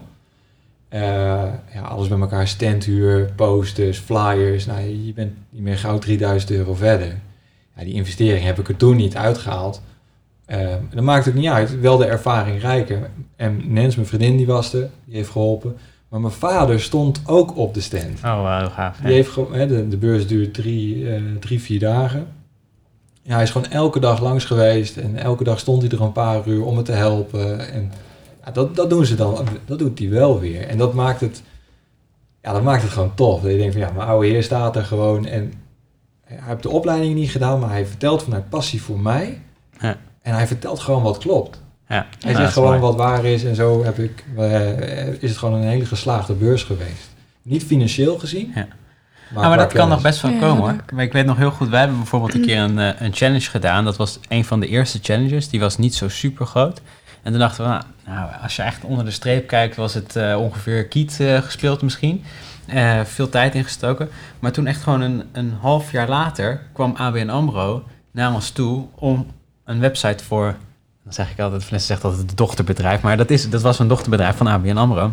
Ja, 0.90 1.82
alles 1.82 2.08
bij 2.08 2.20
elkaar, 2.20 2.48
standhuur, 2.48 3.32
posters, 3.36 3.98
flyers. 3.98 4.66
Nou, 4.66 5.06
je 5.06 5.14
bent 5.14 5.34
niet 5.50 5.62
meer 5.62 5.78
gauw 5.78 5.98
3000 5.98 6.52
euro 6.52 6.74
verder. 6.74 7.20
Ja, 7.76 7.84
die 7.84 7.94
investering 7.94 8.46
heb 8.46 8.60
ik 8.60 8.68
er 8.68 8.76
toen 8.76 8.96
niet 8.96 9.16
uitgehaald. 9.16 9.82
Eh, 10.46 10.74
dat 10.94 11.04
maakt 11.04 11.26
het 11.26 11.34
niet 11.34 11.48
uit. 11.48 11.80
Wel 11.80 11.98
de 11.98 12.06
ervaring 12.06 12.62
rijker. 12.62 13.10
En 13.36 13.62
Nens, 13.74 13.96
mijn 13.96 14.08
vriendin, 14.08 14.38
die 14.38 14.46
was 14.46 14.74
er. 14.74 14.90
Die 15.06 15.16
heeft 15.16 15.30
geholpen. 15.30 15.78
Maar 16.10 16.20
mijn 16.20 16.34
vader 16.34 16.82
stond 16.82 17.22
ook 17.26 17.58
op 17.58 17.74
de 17.74 17.82
stand. 17.82 18.20
Oh, 18.24 18.60
wow, 18.62 18.72
gaaf. 18.72 18.98
Die 18.98 19.14
heeft 19.14 19.30
gewoon, 19.30 19.54
hè, 19.54 19.68
de, 19.68 19.88
de 19.88 19.98
beurs 19.98 20.28
duurt 20.28 20.54
drie, 20.54 21.10
eh, 21.14 21.22
drie, 21.40 21.62
vier 21.62 21.80
dagen. 21.80 22.28
Ja, 23.22 23.34
hij 23.34 23.44
is 23.44 23.52
gewoon 23.52 23.72
elke 23.72 24.00
dag 24.00 24.22
langs 24.22 24.46
geweest 24.46 24.98
en 24.98 25.18
elke 25.18 25.44
dag 25.44 25.60
stond 25.60 25.82
hij 25.82 25.92
er 25.92 26.02
een 26.02 26.12
paar 26.12 26.48
uur 26.48 26.66
om 26.66 26.76
me 26.76 26.82
te 26.82 26.92
helpen. 26.92 27.72
En 27.72 27.92
ja, 28.46 28.52
dat, 28.52 28.76
dat 28.76 28.90
doen 28.90 29.06
ze 29.06 29.16
dan, 29.16 29.48
dat 29.66 29.80
doet 29.80 30.00
hij 30.00 30.10
wel 30.10 30.40
weer. 30.40 30.68
En 30.68 30.78
dat 30.78 30.94
maakt 30.94 31.22
het, 31.22 31.44
ja, 32.42 32.54
dat 32.54 32.64
maakt 32.64 32.82
het 32.82 32.92
gewoon 32.92 33.16
tof. 33.16 33.42
Dat 33.42 33.52
je 33.52 33.58
denkt 33.58 33.74
van 33.74 33.82
ja, 33.82 33.92
mijn 33.92 34.08
oude 34.08 34.28
heer 34.28 34.44
staat 34.44 34.76
er 34.76 34.84
gewoon 34.84 35.26
en 35.26 35.54
hij 36.24 36.40
heeft 36.42 36.64
de 36.64 36.70
opleiding 36.70 37.16
niet 37.16 37.30
gedaan, 37.32 37.60
maar 37.60 37.70
hij 37.70 37.86
vertelt 37.86 38.24
vanuit 38.24 38.50
passie 38.50 38.82
voor 38.82 39.00
mij. 39.00 39.42
En 40.26 40.34
hij 40.34 40.48
vertelt 40.48 40.80
gewoon 40.80 41.04
wat 41.04 41.18
klopt. 41.18 41.62
Ja, 41.88 42.06
Hij 42.20 42.34
zegt 42.34 42.48
is 42.48 42.54
gewoon 42.54 42.70
mooi. 42.70 42.82
wat 42.82 42.96
waar 42.96 43.26
is 43.26 43.44
en 43.44 43.56
zo 43.56 43.84
heb 43.84 44.00
ik, 44.00 44.24
eh, 44.38 45.08
is 45.08 45.30
het 45.30 45.38
gewoon 45.38 45.62
een 45.62 45.68
hele 45.68 45.86
geslaagde 45.86 46.34
beurs 46.34 46.64
geweest. 46.64 47.10
Niet 47.42 47.64
financieel 47.64 48.18
gezien, 48.20 48.52
Ja. 48.56 48.68
Maar 49.34 49.44
qua 49.44 49.56
dat 49.56 49.74
kan 49.74 49.90
nog 49.90 50.02
best 50.02 50.22
wel 50.22 50.32
Ja, 50.32 50.40
komen 50.40 50.64
hoor. 50.64 50.76
Maar 50.94 51.04
ik 51.04 51.14
weet 51.14 51.26
nog 51.26 51.38
heel 51.38 51.52
goed, 51.52 51.70
wij 51.70 51.80
hebben 51.80 51.98
bijvoorbeeld 51.98 52.34
een 52.34 52.42
keer 52.46 52.58
een, 52.60 52.80
eh, 52.80 53.02
een 53.02 53.14
challenge 53.14 53.50
gedaan. 53.50 53.86
Dat 53.86 53.98
was 53.98 54.20
een 54.28 54.46
van 54.46 54.60
de 54.60 54.68
eerste 54.68 55.00
challenges. 55.02 55.50
Die 55.50 55.60
was 55.60 55.78
niet 55.78 55.96
zo 55.96 56.10
super 56.10 56.46
groot. 56.46 56.82
En 57.24 57.32
toen 57.32 57.40
dachten 57.40 57.64
we, 57.64 57.70
nou, 57.70 57.84
nou, 58.06 58.30
als 58.44 58.56
je 58.56 58.62
echt 58.62 58.84
onder 58.84 59.06
de 59.06 59.12
streep 59.12 59.48
kijkt, 59.48 59.76
was 59.76 59.94
het 59.94 60.16
eh, 60.16 60.36
ongeveer 60.40 60.86
kiet 60.88 61.20
eh, 61.20 61.38
gespeeld 61.38 61.82
misschien. 61.82 62.24
Eh, 62.66 63.02
veel 63.04 63.30
tijd 63.30 63.56
ingestoken. 63.56 64.10
Maar 64.40 64.52
toen 64.52 64.68
echt 64.68 64.82
gewoon 64.84 65.02
een, 65.02 65.24
een 65.32 65.54
half 65.62 65.92
jaar 65.92 66.10
later 66.10 66.62
kwam 66.74 66.94
ABN 66.98 67.30
AMRO 67.30 67.84
naar 68.12 68.34
ons 68.34 68.50
toe 68.50 68.86
om 68.96 69.26
een 69.66 69.80
website 69.80 70.24
voor... 70.24 70.56
Dan 71.04 71.14
zeg 71.14 71.32
ik 71.32 71.40
altijd, 71.40 71.64
Vanessa 71.64 71.88
zegt 71.88 72.04
altijd 72.04 72.22
het 72.22 72.38
dochterbedrijf. 72.38 73.02
Maar 73.02 73.18
dat, 73.18 73.30
is, 73.30 73.50
dat 73.50 73.62
was 73.62 73.80
een 73.80 73.88
dochterbedrijf 73.88 74.36
van 74.38 74.48
ABN 74.48 74.78
AMRO. 74.78 75.12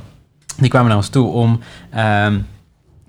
Die 0.58 0.68
kwamen 0.70 0.88
naar 0.88 0.96
ons 0.96 1.08
toe 1.08 1.32
om... 1.32 1.60
ehm, 1.90 2.40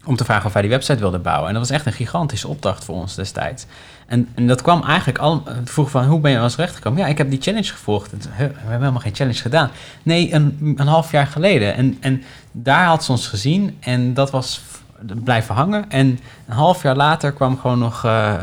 om 0.05 0.15
te 0.15 0.23
vragen 0.23 0.45
of 0.45 0.53
wij 0.53 0.61
die 0.61 0.71
website 0.71 0.99
wilden 0.99 1.21
bouwen. 1.21 1.47
En 1.47 1.53
dat 1.53 1.61
was 1.67 1.71
echt 1.77 1.85
een 1.85 1.93
gigantische 1.93 2.47
opdracht 2.47 2.83
voor 2.83 2.95
ons 2.95 3.15
destijds. 3.15 3.65
En, 4.07 4.27
en 4.35 4.47
dat 4.47 4.61
kwam 4.61 4.83
eigenlijk 4.83 5.17
al... 5.17 5.43
Vroeg 5.63 5.89
van, 5.89 6.05
hoe 6.05 6.19
ben 6.19 6.31
je 6.31 6.39
als 6.39 6.55
recht 6.55 6.75
gekomen? 6.75 6.99
Ja, 6.99 7.07
ik 7.07 7.17
heb 7.17 7.29
die 7.29 7.41
challenge 7.41 7.71
gevolgd. 7.71 8.11
En 8.11 8.19
toen, 8.19 8.31
"Huh, 8.31 8.47
we 8.47 8.53
hebben 8.55 8.79
helemaal 8.79 8.99
geen 8.99 9.15
challenge 9.15 9.41
gedaan. 9.41 9.69
Nee, 10.03 10.33
een, 10.33 10.73
een 10.77 10.87
half 10.87 11.11
jaar 11.11 11.27
geleden. 11.27 11.75
En, 11.75 11.97
en 11.99 12.23
daar 12.51 12.85
had 12.85 13.03
ze 13.03 13.11
ons 13.11 13.27
gezien. 13.27 13.77
En 13.79 14.13
dat 14.13 14.31
was 14.31 14.61
blijven 15.23 15.55
hangen. 15.55 15.89
En 15.89 16.19
een 16.47 16.55
half 16.55 16.81
jaar 16.83 16.95
later 16.95 17.31
kwam 17.31 17.57
gewoon 17.59 17.79
nog... 17.79 18.05
eh, 18.05 18.33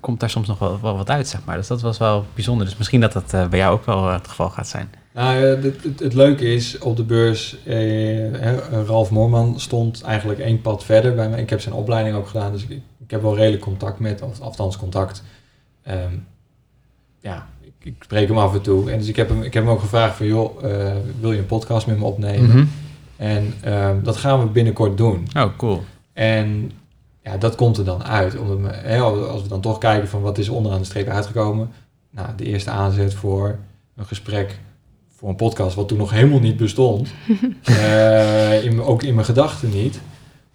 komt 0.00 0.20
daar 0.20 0.30
soms 0.30 0.48
nog 0.48 0.58
wel, 0.58 0.78
wel 0.82 0.96
wat 0.96 1.10
uit, 1.10 1.28
zeg 1.28 1.44
maar. 1.44 1.56
Dus 1.56 1.66
dat 1.66 1.80
was 1.80 1.98
wel 1.98 2.24
bijzonder. 2.34 2.66
Dus 2.66 2.76
misschien 2.76 3.00
dat 3.00 3.12
dat 3.12 3.32
eh, 3.32 3.48
bij 3.48 3.58
jou 3.58 3.74
ook 3.74 3.86
wel 3.86 4.08
eh, 4.08 4.14
het 4.14 4.28
geval 4.28 4.50
gaat 4.50 4.68
zijn. 4.68 4.90
Nou, 5.14 5.36
ja, 5.36 5.44
het, 5.44 5.82
het, 5.82 6.00
het 6.00 6.14
leuke 6.14 6.52
is, 6.54 6.78
op 6.78 6.96
de 6.96 7.04
beurs, 7.04 7.56
eh, 7.64 8.56
Ralf 8.86 9.10
Moorman 9.10 9.60
stond 9.60 10.02
eigenlijk 10.02 10.38
één 10.40 10.60
pad 10.60 10.84
verder 10.84 11.14
bij 11.14 11.28
mij. 11.28 11.40
Ik 11.40 11.50
heb 11.50 11.60
zijn 11.60 11.74
opleiding 11.74 12.16
ook 12.16 12.26
gedaan, 12.26 12.52
dus 12.52 12.62
ik, 12.62 12.70
ik 13.04 13.10
heb 13.10 13.22
wel 13.22 13.36
redelijk 13.36 13.62
contact 13.62 13.98
met, 13.98 14.22
of 14.22 14.40
althans 14.40 14.76
contact. 14.76 15.22
Ehm, 15.82 16.14
ja, 17.20 17.46
ik, 17.60 17.72
ik 17.80 17.94
spreek 18.02 18.28
hem 18.28 18.38
af 18.38 18.54
en 18.54 18.62
toe. 18.62 18.90
En 18.90 18.98
dus 18.98 19.08
ik 19.08 19.16
heb 19.16 19.28
hem, 19.28 19.42
ik 19.42 19.54
heb 19.54 19.62
hem 19.62 19.72
ook 19.72 19.80
gevraagd 19.80 20.16
van, 20.16 20.26
joh, 20.26 20.64
eh, 20.64 20.96
wil 21.20 21.32
je 21.32 21.38
een 21.38 21.46
podcast 21.46 21.86
met 21.86 21.98
me 21.98 22.04
opnemen? 22.04 22.48
Mhm. 22.48 22.64
En 23.16 23.54
ehm, 23.60 24.02
dat 24.02 24.16
gaan 24.16 24.40
we 24.40 24.46
binnenkort 24.46 24.96
doen. 24.96 25.28
Oh, 25.36 25.56
cool. 25.56 25.84
En 26.12 26.70
ja, 27.22 27.36
dat 27.36 27.54
komt 27.54 27.76
er 27.76 27.84
dan 27.84 28.04
uit. 28.04 28.38
Omdat 28.38 28.58
we, 28.58 28.68
hè, 28.76 29.00
als 29.00 29.42
we 29.42 29.48
dan 29.48 29.60
toch 29.60 29.78
kijken 29.78 30.08
van 30.08 30.20
wat 30.22 30.38
is 30.38 30.46
er 30.46 30.54
onderaan 30.54 30.78
de 30.78 30.84
streep 30.84 31.08
uitgekomen. 31.08 31.70
Nou, 32.10 32.28
de 32.36 32.44
eerste 32.44 32.70
aanzet 32.70 33.14
voor 33.14 33.58
een 33.96 34.06
gesprek 34.06 34.58
voor 35.18 35.28
een 35.28 35.36
podcast, 35.36 35.74
wat 35.74 35.88
toen 35.88 35.98
nog 35.98 36.10
helemaal 36.10 36.40
niet 36.40 36.56
bestond. 36.56 37.08
eh, 37.62 38.64
in, 38.64 38.82
ook 38.82 39.02
in 39.02 39.14
mijn 39.14 39.26
gedachten 39.26 39.70
niet. 39.70 40.00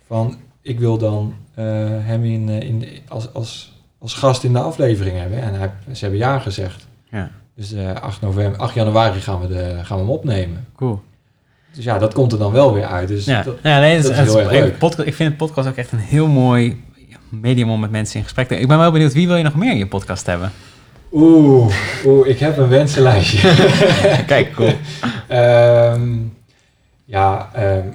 Van 0.06 0.36
ik 0.62 0.80
wil 0.80 0.97
dan 0.97 1.34
eh, 1.54 1.65
hem 1.99 2.23
in, 2.23 2.49
eh, 2.49 2.62
in, 2.62 2.86
als, 3.08 3.34
als, 3.34 3.73
als 3.99 4.13
gast 4.13 4.43
in 4.43 4.54
de 4.54 4.60
aflevering 4.60 5.17
hebben. 5.17 5.41
En 5.41 5.54
hij, 5.54 5.71
ze 5.91 5.99
hebben 5.99 6.19
ja 6.19 6.39
gezegd. 6.39 6.88
Ja. 7.10 7.32
Dus 7.56 7.73
eh 7.73 7.93
8, 7.93 8.21
november, 8.21 8.60
8 8.60 8.73
januari 8.73 9.19
gaan 9.19 9.41
we, 9.41 9.47
de, 9.47 9.80
gaan 9.84 9.97
we 9.97 10.04
hem 10.04 10.13
opnemen. 10.13 10.67
Cool. 10.76 11.02
Dus 11.75 11.83
ja, 11.83 11.97
dat 11.97 12.13
komt 12.13 12.31
er 12.31 12.38
dan 12.38 12.51
wel 12.51 12.73
weer 12.73 12.86
uit. 12.86 13.07
Dus 13.07 13.25
Ja, 13.25 13.43
dat, 13.43 13.55
ja 13.63 13.79
nee, 13.79 13.93
dat 13.95 14.03
dat 14.03 14.12
is 14.12 14.17
het 14.17 14.27
heel 14.27 14.39
erg 14.39 14.51
ik- 14.51 14.59
leuk. 14.59 14.77
podca- 14.77 15.03
ik 15.03 15.13
vind 15.13 15.31
een 15.31 15.36
podcast 15.38 15.67
ook 15.67 15.75
echt 15.75 15.91
een 15.91 15.99
heel 15.99 16.27
mooi 16.27 16.83
medium 17.29 17.69
om 17.69 17.79
met 17.79 17.91
mensen 17.91 18.17
in 18.17 18.23
gesprek 18.23 18.47
te 18.47 18.59
Ik 18.59 18.67
ben 18.67 18.77
wel 18.77 18.91
benieuwd, 18.91 19.13
wie 19.13 19.27
wil 19.27 19.36
je 19.36 19.43
nog 19.43 19.55
meer 19.55 19.71
in 19.71 19.77
je 19.77 19.88
podcast 19.88 20.25
hebben? 20.25 20.51
Oeh, 21.12 21.73
oeh, 22.05 22.27
ik 22.27 22.39
heb 22.39 22.57
een 22.57 22.67
wensenlijstje. 22.69 23.53
Kijk, 24.25 24.53
cool. 24.53 24.71
Ehm, 25.27 26.12
ja, 27.05 27.49
ehm, 27.53 27.88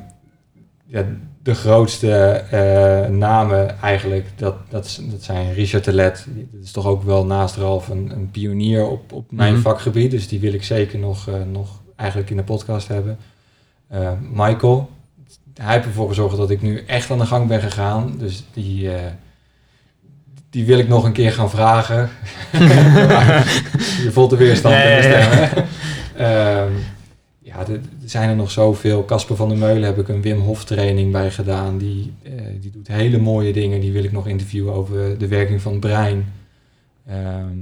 ja, 0.87 1.05
de 1.43 1.55
grootste 1.55 2.13
eh, 2.51 3.09
namen 3.11 3.81
eigenlijk, 3.83 4.27
dat, 4.37 4.55
dat 4.71 5.01
zijn 5.21 5.53
Richard 5.55 5.83
Telet. 5.83 6.27
Dat 6.53 6.63
is 6.65 6.73
toch 6.73 6.87
ook 6.87 7.03
wel 7.03 7.25
naast 7.27 7.57
Ralf 7.57 7.89
een, 7.89 8.11
een 8.15 8.31
pionier 8.31 8.87
op, 8.87 9.13
op 9.13 9.33
mijn 9.33 9.53
Mhm. 9.53 9.63
vakgebied. 9.63 10.11
Dus 10.11 10.29
die 10.29 10.41
wil 10.41 10.53
ik 10.53 10.65
zeker 10.65 10.99
nog, 10.99 11.29
eh, 11.29 11.35
nog 11.53 11.69
eigenlijk 11.97 12.31
in 12.31 12.37
de 12.37 12.43
podcast 12.43 12.89
hebben. 12.89 13.19
Eh, 13.89 14.13
Michael, 14.33 14.91
hij 15.55 15.75
heeft 15.75 15.87
ervoor 15.87 16.09
gezorgd 16.09 16.37
dat 16.37 16.51
ik 16.51 16.63
nu 16.63 16.83
echt 16.87 17.11
aan 17.11 17.19
de 17.19 17.27
gang 17.27 17.49
ben 17.49 17.61
gegaan. 17.61 18.15
Dus 18.19 18.45
die, 18.53 18.93
eh, 18.95 19.13
die 20.51 20.65
wil 20.65 20.79
ik 20.79 20.89
nog 20.89 21.05
een 21.05 21.13
keer 21.13 21.33
gaan 21.33 21.51
vragen. 21.51 22.11
Je 24.05 24.09
voelt 24.13 24.31
de 24.31 24.37
weerstand 24.37 24.75
in 24.75 24.81
de 24.81 24.87
Ja, 24.87 25.03
stem, 25.03 25.39
ja? 25.39 25.67
Ehm, 26.17 26.73
ja, 27.39 27.59
er 27.59 27.71
er 27.73 28.15
zijn 28.15 28.29
er 28.29 28.37
nog 28.37 28.51
zoveel. 28.51 29.05
Casper 29.05 29.37
van 29.37 29.49
der 29.49 29.59
Meulen 29.59 29.83
heb 29.83 29.99
ik 29.99 30.09
een 30.09 30.23
Wim 30.23 30.41
Hof 30.41 30.65
training 30.65 31.13
bij 31.13 31.31
gedaan. 31.31 31.79
Die, 31.79 32.13
eh, 32.23 32.33
die 32.61 32.71
doet 32.71 32.89
hele 32.89 33.19
mooie 33.19 33.53
dingen. 33.53 33.81
Die 33.81 33.93
wil 33.93 34.05
ik 34.05 34.13
nog 34.13 34.27
interviewen 34.27 34.75
over 34.75 35.19
de 35.19 35.29
werking 35.29 35.63
van 35.63 35.73
het 35.73 35.81
brein. 35.81 36.33
Ehm, 37.07 37.57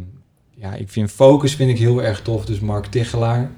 ja, 0.55 0.75
ik 0.75 0.91
vind 0.91 1.11
focus 1.11 1.55
vind 1.55 1.71
ik 1.71 1.79
heel 1.79 2.03
erg 2.03 2.23
tof. 2.23 2.45
Dus 2.45 2.61
Mark 2.61 2.87
Tichelaar. 2.87 3.51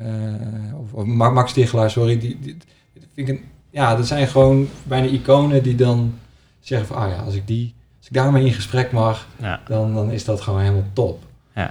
Eh, 0.00 0.78
of, 0.80 0.92
of 0.92 1.04
Ma- 1.04 1.30
Max 1.30 1.52
Tichelaar, 1.52 1.90
sorry. 1.90 2.18
Die, 2.18 2.38
die, 2.40 2.56
die 2.92 3.02
vind 3.14 3.28
ik 3.28 3.34
een, 3.34 3.44
ja, 3.70 3.96
dat 3.96 4.06
zijn 4.06 4.26
gewoon 4.28 4.68
bijna 4.82 5.06
iconen 5.06 5.62
die 5.62 5.74
dan 5.74 6.14
zeggen 6.60 6.86
van... 6.86 6.96
Ah 6.96 7.10
ja, 7.10 7.16
als 7.16 7.34
ik, 7.34 7.46
die, 7.46 7.74
als 7.98 8.06
ik 8.06 8.12
daarmee 8.14 8.44
in 8.44 8.52
gesprek 8.52 8.92
mag, 8.92 9.26
Ja. 9.36 9.60
dan, 9.68 9.94
dan 9.94 10.10
is 10.10 10.24
dat 10.24 10.40
gewoon 10.40 10.60
helemaal 10.60 10.86
top. 10.92 11.22
Ja. 11.54 11.70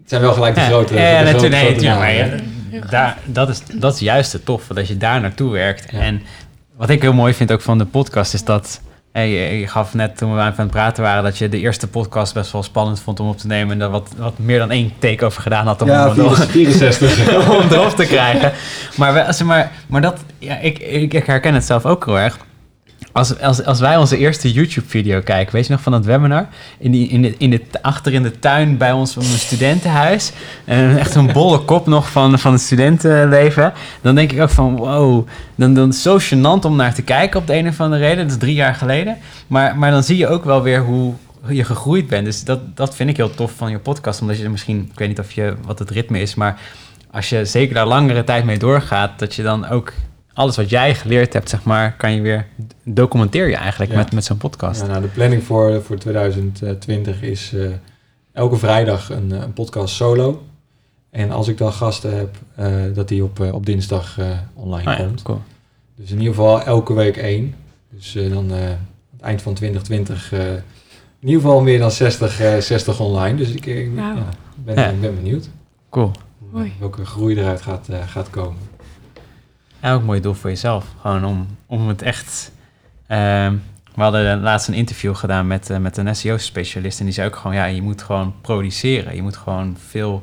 Het 0.00 0.12
zijn 0.12 0.22
wel 0.22 0.32
gelijk 0.32 0.54
de 0.54 0.60
grote... 0.60 0.94
ja, 0.94 1.22
de 1.22 1.28
grote- 1.28 1.48
nee, 1.48 1.84
maar 1.84 2.12
ja, 2.14 2.28
daar, 2.90 3.18
dat, 3.24 3.48
is, 3.48 3.62
dat 3.74 3.94
is 3.94 4.00
juist 4.00 4.32
het 4.32 4.44
toffe, 4.44 4.74
dat 4.74 4.88
je 4.88 4.96
daar 4.96 5.20
naartoe 5.20 5.50
werkt. 5.50 5.90
Ja. 5.92 5.98
En 5.98 6.22
wat 6.76 6.90
ik 6.90 7.02
heel 7.02 7.12
mooi 7.12 7.34
vind 7.34 7.52
ook 7.52 7.60
van 7.60 7.78
de 7.78 7.86
podcast, 7.86 8.34
is 8.34 8.44
dat... 8.44 8.80
Hey, 9.14 9.28
je 9.30 9.58
je 9.58 9.66
gaf 9.66 9.94
net 9.94 10.16
toen 10.16 10.34
we 10.34 10.40
aan 10.40 10.54
het 10.56 10.70
praten 10.70 11.02
waren 11.02 11.22
dat 11.22 11.38
je 11.38 11.48
de 11.48 11.58
eerste 11.58 11.88
podcast 11.88 12.34
best 12.34 12.52
wel 12.52 12.62
spannend 12.62 13.00
vond 13.00 13.20
om 13.20 13.28
op 13.28 13.38
te 13.38 13.46
nemen. 13.46 13.72
En 13.72 13.78
daar 13.78 13.90
wat, 13.90 14.08
wat 14.16 14.38
meer 14.38 14.58
dan 14.58 14.70
één 14.70 14.92
take 14.98 15.24
over 15.24 15.42
gedaan 15.42 15.66
had 15.66 15.82
om, 15.82 15.88
Ja, 15.88 16.08
om, 16.10 16.18
erop- 16.18 16.34
64. 16.36 17.48
om 17.58 17.68
erop 17.70 17.90
te 17.96 18.04
krijgen. 18.06 18.52
Maar, 18.96 19.14
we, 19.14 19.44
maar, 19.44 19.70
maar 19.86 20.00
dat, 20.00 20.24
ja, 20.38 20.56
ik, 20.58 20.78
ik, 20.78 21.14
ik 21.14 21.26
herken 21.26 21.54
het 21.54 21.64
zelf 21.64 21.86
ook 21.86 22.04
heel 22.04 22.18
erg. 22.18 22.38
Als, 23.14 23.40
als, 23.40 23.64
als 23.64 23.80
wij 23.80 23.96
onze 23.96 24.16
eerste 24.16 24.52
YouTube-video 24.52 25.20
kijken, 25.20 25.54
weet 25.54 25.66
je 25.66 25.72
nog 25.72 25.80
van 25.80 25.92
dat 25.92 26.04
webinar? 26.04 26.48
In 26.78 26.90
die, 26.90 27.08
in 27.08 27.22
de, 27.22 27.34
in 27.38 27.50
de, 27.50 27.60
achter 27.82 28.12
in 28.12 28.22
de 28.22 28.38
tuin 28.38 28.76
bij 28.76 28.92
ons 28.92 29.16
op 29.16 29.22
een 29.22 29.28
studentenhuis. 29.28 30.32
En 30.64 30.98
echt 30.98 31.14
een 31.14 31.32
bolle 31.38 31.58
kop 31.58 31.86
nog 31.86 32.10
van, 32.10 32.38
van 32.38 32.52
het 32.52 32.60
studentenleven. 32.60 33.72
Dan 34.00 34.14
denk 34.14 34.32
ik 34.32 34.40
ook 34.40 34.50
van, 34.50 34.76
wow. 34.76 35.26
Dan, 35.54 35.74
dan 35.74 35.88
is 35.88 36.04
het 36.04 36.22
zo 36.22 36.36
gênant 36.36 36.64
om 36.64 36.76
naar 36.76 36.94
te 36.94 37.02
kijken 37.02 37.40
op 37.40 37.46
de 37.46 37.54
een 37.54 37.68
of 37.68 37.80
andere 37.80 38.02
reden. 38.02 38.24
Dat 38.24 38.32
is 38.32 38.38
drie 38.38 38.54
jaar 38.54 38.74
geleden. 38.74 39.16
Maar, 39.46 39.78
maar 39.78 39.90
dan 39.90 40.02
zie 40.02 40.16
je 40.16 40.28
ook 40.28 40.44
wel 40.44 40.62
weer 40.62 40.80
hoe 40.80 41.14
je 41.48 41.64
gegroeid 41.64 42.06
bent. 42.06 42.24
Dus 42.24 42.44
dat, 42.44 42.76
dat 42.76 42.96
vind 42.96 43.10
ik 43.10 43.16
heel 43.16 43.34
tof 43.34 43.52
van 43.56 43.70
je 43.70 43.78
podcast. 43.78 44.20
Omdat 44.20 44.38
je 44.38 44.44
er 44.44 44.50
misschien, 44.50 44.88
ik 44.92 44.98
weet 44.98 45.08
niet 45.08 45.20
of 45.20 45.32
je, 45.32 45.54
wat 45.64 45.78
het 45.78 45.90
ritme 45.90 46.20
is, 46.20 46.34
maar 46.34 46.60
als 47.10 47.28
je 47.28 47.44
zeker 47.44 47.74
daar 47.74 47.86
langere 47.86 48.24
tijd 48.24 48.44
mee 48.44 48.58
doorgaat, 48.58 49.18
dat 49.18 49.34
je 49.34 49.42
dan 49.42 49.68
ook 49.68 49.92
alles 50.34 50.56
wat 50.56 50.70
jij 50.70 50.94
geleerd 50.94 51.32
hebt, 51.32 51.48
zeg 51.48 51.64
maar, 51.64 51.96
kan 51.96 52.12
je 52.12 52.20
weer 52.20 52.46
documenteer 52.84 53.48
je 53.48 53.56
eigenlijk 53.56 53.90
Ja. 53.90 53.96
met, 53.96 54.12
met 54.12 54.24
zo'n 54.24 54.36
podcast. 54.36 54.80
Ja, 54.80 54.86
nou, 54.86 55.02
de 55.02 55.08
planning 55.08 55.42
voor, 55.42 55.82
voor 55.82 55.96
2020 55.98 57.22
is 57.22 57.52
eh, 57.54 57.66
elke 58.32 58.56
vrijdag 58.56 59.10
een, 59.10 59.32
eh, 59.32 59.40
een 59.40 59.52
podcast 59.52 59.94
solo. 59.94 60.42
En 61.10 61.30
als 61.30 61.48
ik 61.48 61.58
dan 61.58 61.72
gasten 61.72 62.16
heb, 62.16 62.36
eh, 62.54 62.74
dat 62.94 63.08
die 63.08 63.24
op, 63.24 63.40
op 63.52 63.66
dinsdag 63.66 64.18
eh, 64.18 64.26
online 64.54 64.90
Ah 64.90 64.98
ja, 64.98 65.04
komt. 65.04 65.22
cool. 65.22 65.42
Dus 65.96 66.10
in 66.10 66.18
ieder 66.18 66.34
geval 66.34 66.62
elke 66.62 66.94
week 66.94 67.16
één. 67.16 67.54
Dus 67.90 68.12
dan 68.12 68.50
eh, 68.50 68.56
aan 68.56 68.78
het 69.12 69.20
eind 69.20 69.42
van 69.42 69.54
2020 69.54 70.32
eh, 70.32 70.40
in 71.20 71.30
ieder 71.30 71.40
geval 71.42 71.60
meer 71.60 71.78
dan 71.78 71.90
60, 71.90 72.40
eh, 72.40 72.56
60 72.58 73.00
online. 73.00 73.36
Dus 73.36 73.48
ik, 73.50 73.66
ik, 73.66 73.90
ja, 73.96 74.14
ben, 74.56 74.74
Ja. 74.76 74.92
ben 75.00 75.14
benieuwd 75.14 75.48
Cool. 75.90 76.10
Welke 76.78 77.04
groei 77.06 77.36
eruit 77.38 77.60
gaat, 77.62 77.88
eh, 77.88 77.98
gaat 78.06 78.30
komen. 78.30 78.58
En 79.84 79.92
ook 79.92 80.00
een 80.00 80.06
mooi 80.06 80.20
doel 80.20 80.34
voor 80.34 80.50
jezelf. 80.50 80.86
Gewoon 81.00 81.24
om, 81.24 81.46
om 81.66 81.88
het 81.88 82.02
echt. 82.02 82.52
ehm, 83.06 83.54
we 83.94 84.02
hadden 84.02 84.40
laatst 84.40 84.68
een 84.68 84.74
interview 84.74 85.14
gedaan 85.14 85.46
met, 85.46 85.70
eh, 85.70 85.78
met 85.78 85.96
een 85.96 86.16
SEO-specialist. 86.16 86.98
En 86.98 87.04
die 87.04 87.14
zei 87.14 87.28
ook 87.28 87.36
gewoon: 87.36 87.56
ja, 87.56 87.64
je 87.64 87.82
moet 87.82 88.02
gewoon 88.02 88.34
produceren. 88.40 89.14
Je 89.14 89.22
moet 89.22 89.36
gewoon 89.36 89.76
veel. 89.88 90.22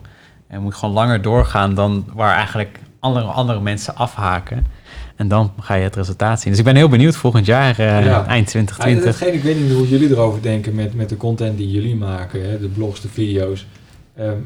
Je 0.49 0.59
moet 0.59 0.75
gewoon 0.75 0.93
langer 0.93 1.21
doorgaan 1.21 1.73
dan 1.75 2.05
waar 2.13 2.35
eigenlijk 2.35 2.79
andere, 2.99 3.25
andere 3.25 3.61
mensen 3.61 3.95
afhaken. 3.95 4.65
En 5.15 5.27
dan 5.27 5.51
ga 5.59 5.73
je 5.73 5.83
het 5.83 5.95
resultaat 5.95 6.39
zien. 6.41 6.49
Dus 6.49 6.59
ik 6.59 6.65
ben 6.65 6.75
heel 6.75 6.89
benieuwd 6.89 7.15
volgend 7.15 7.45
jaar, 7.45 7.81
Ja. 7.81 8.25
eind 8.25 8.51
Ja, 8.51 8.51
2020. 8.51 9.05
hetgeen, 9.05 9.33
ik 9.33 9.43
weet 9.43 9.59
niet 9.61 9.71
hoe 9.71 9.87
jullie 9.87 10.09
erover 10.09 10.41
denken 10.41 10.75
met, 10.75 10.93
met 10.95 11.09
de 11.09 11.17
content 11.17 11.57
die 11.57 11.71
jullie 11.71 11.95
maken, 11.95 12.49
hè, 12.49 12.59
de 12.59 12.67
blogs, 12.67 13.01
de 13.01 13.07
video's. 13.09 13.65
Ehm, 14.15 14.37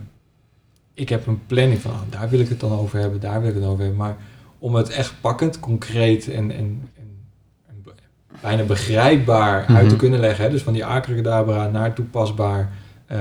ik 0.94 1.10
heb 1.10 1.28
een 1.28 1.46
planning 1.48 1.80
van, 1.82 1.92
oh, 1.92 1.98
daar 2.10 2.30
wil 2.30 2.40
ik 2.40 2.50
het 2.50 2.60
dan 2.60 2.72
over 2.72 3.00
hebben, 3.00 3.20
daar 3.20 3.40
wil 3.42 3.50
ik 3.50 3.56
het 3.56 3.64
over 3.64 3.80
hebben. 3.80 3.98
Maar 3.98 4.16
om 4.60 4.76
het 4.76 4.90
echt 4.90 5.14
pakkend, 5.22 5.60
concreet 5.60 6.30
en, 6.30 6.52
en, 6.52 6.90
en, 6.98 7.84
bijna 8.42 8.64
begrijpbaar 8.64 9.66
uit 9.66 9.80
te 9.80 9.86
Mhm. 9.86 9.96
kunnen 9.96 10.20
leggen. 10.20 10.44
Hè, 10.46 10.52
dus 10.52 10.62
van 10.62 10.74
die 10.74 10.86
abracadabra 10.86 11.68
naar 11.68 11.94
toepasbaar, 11.94 12.72
eh, 13.06 13.20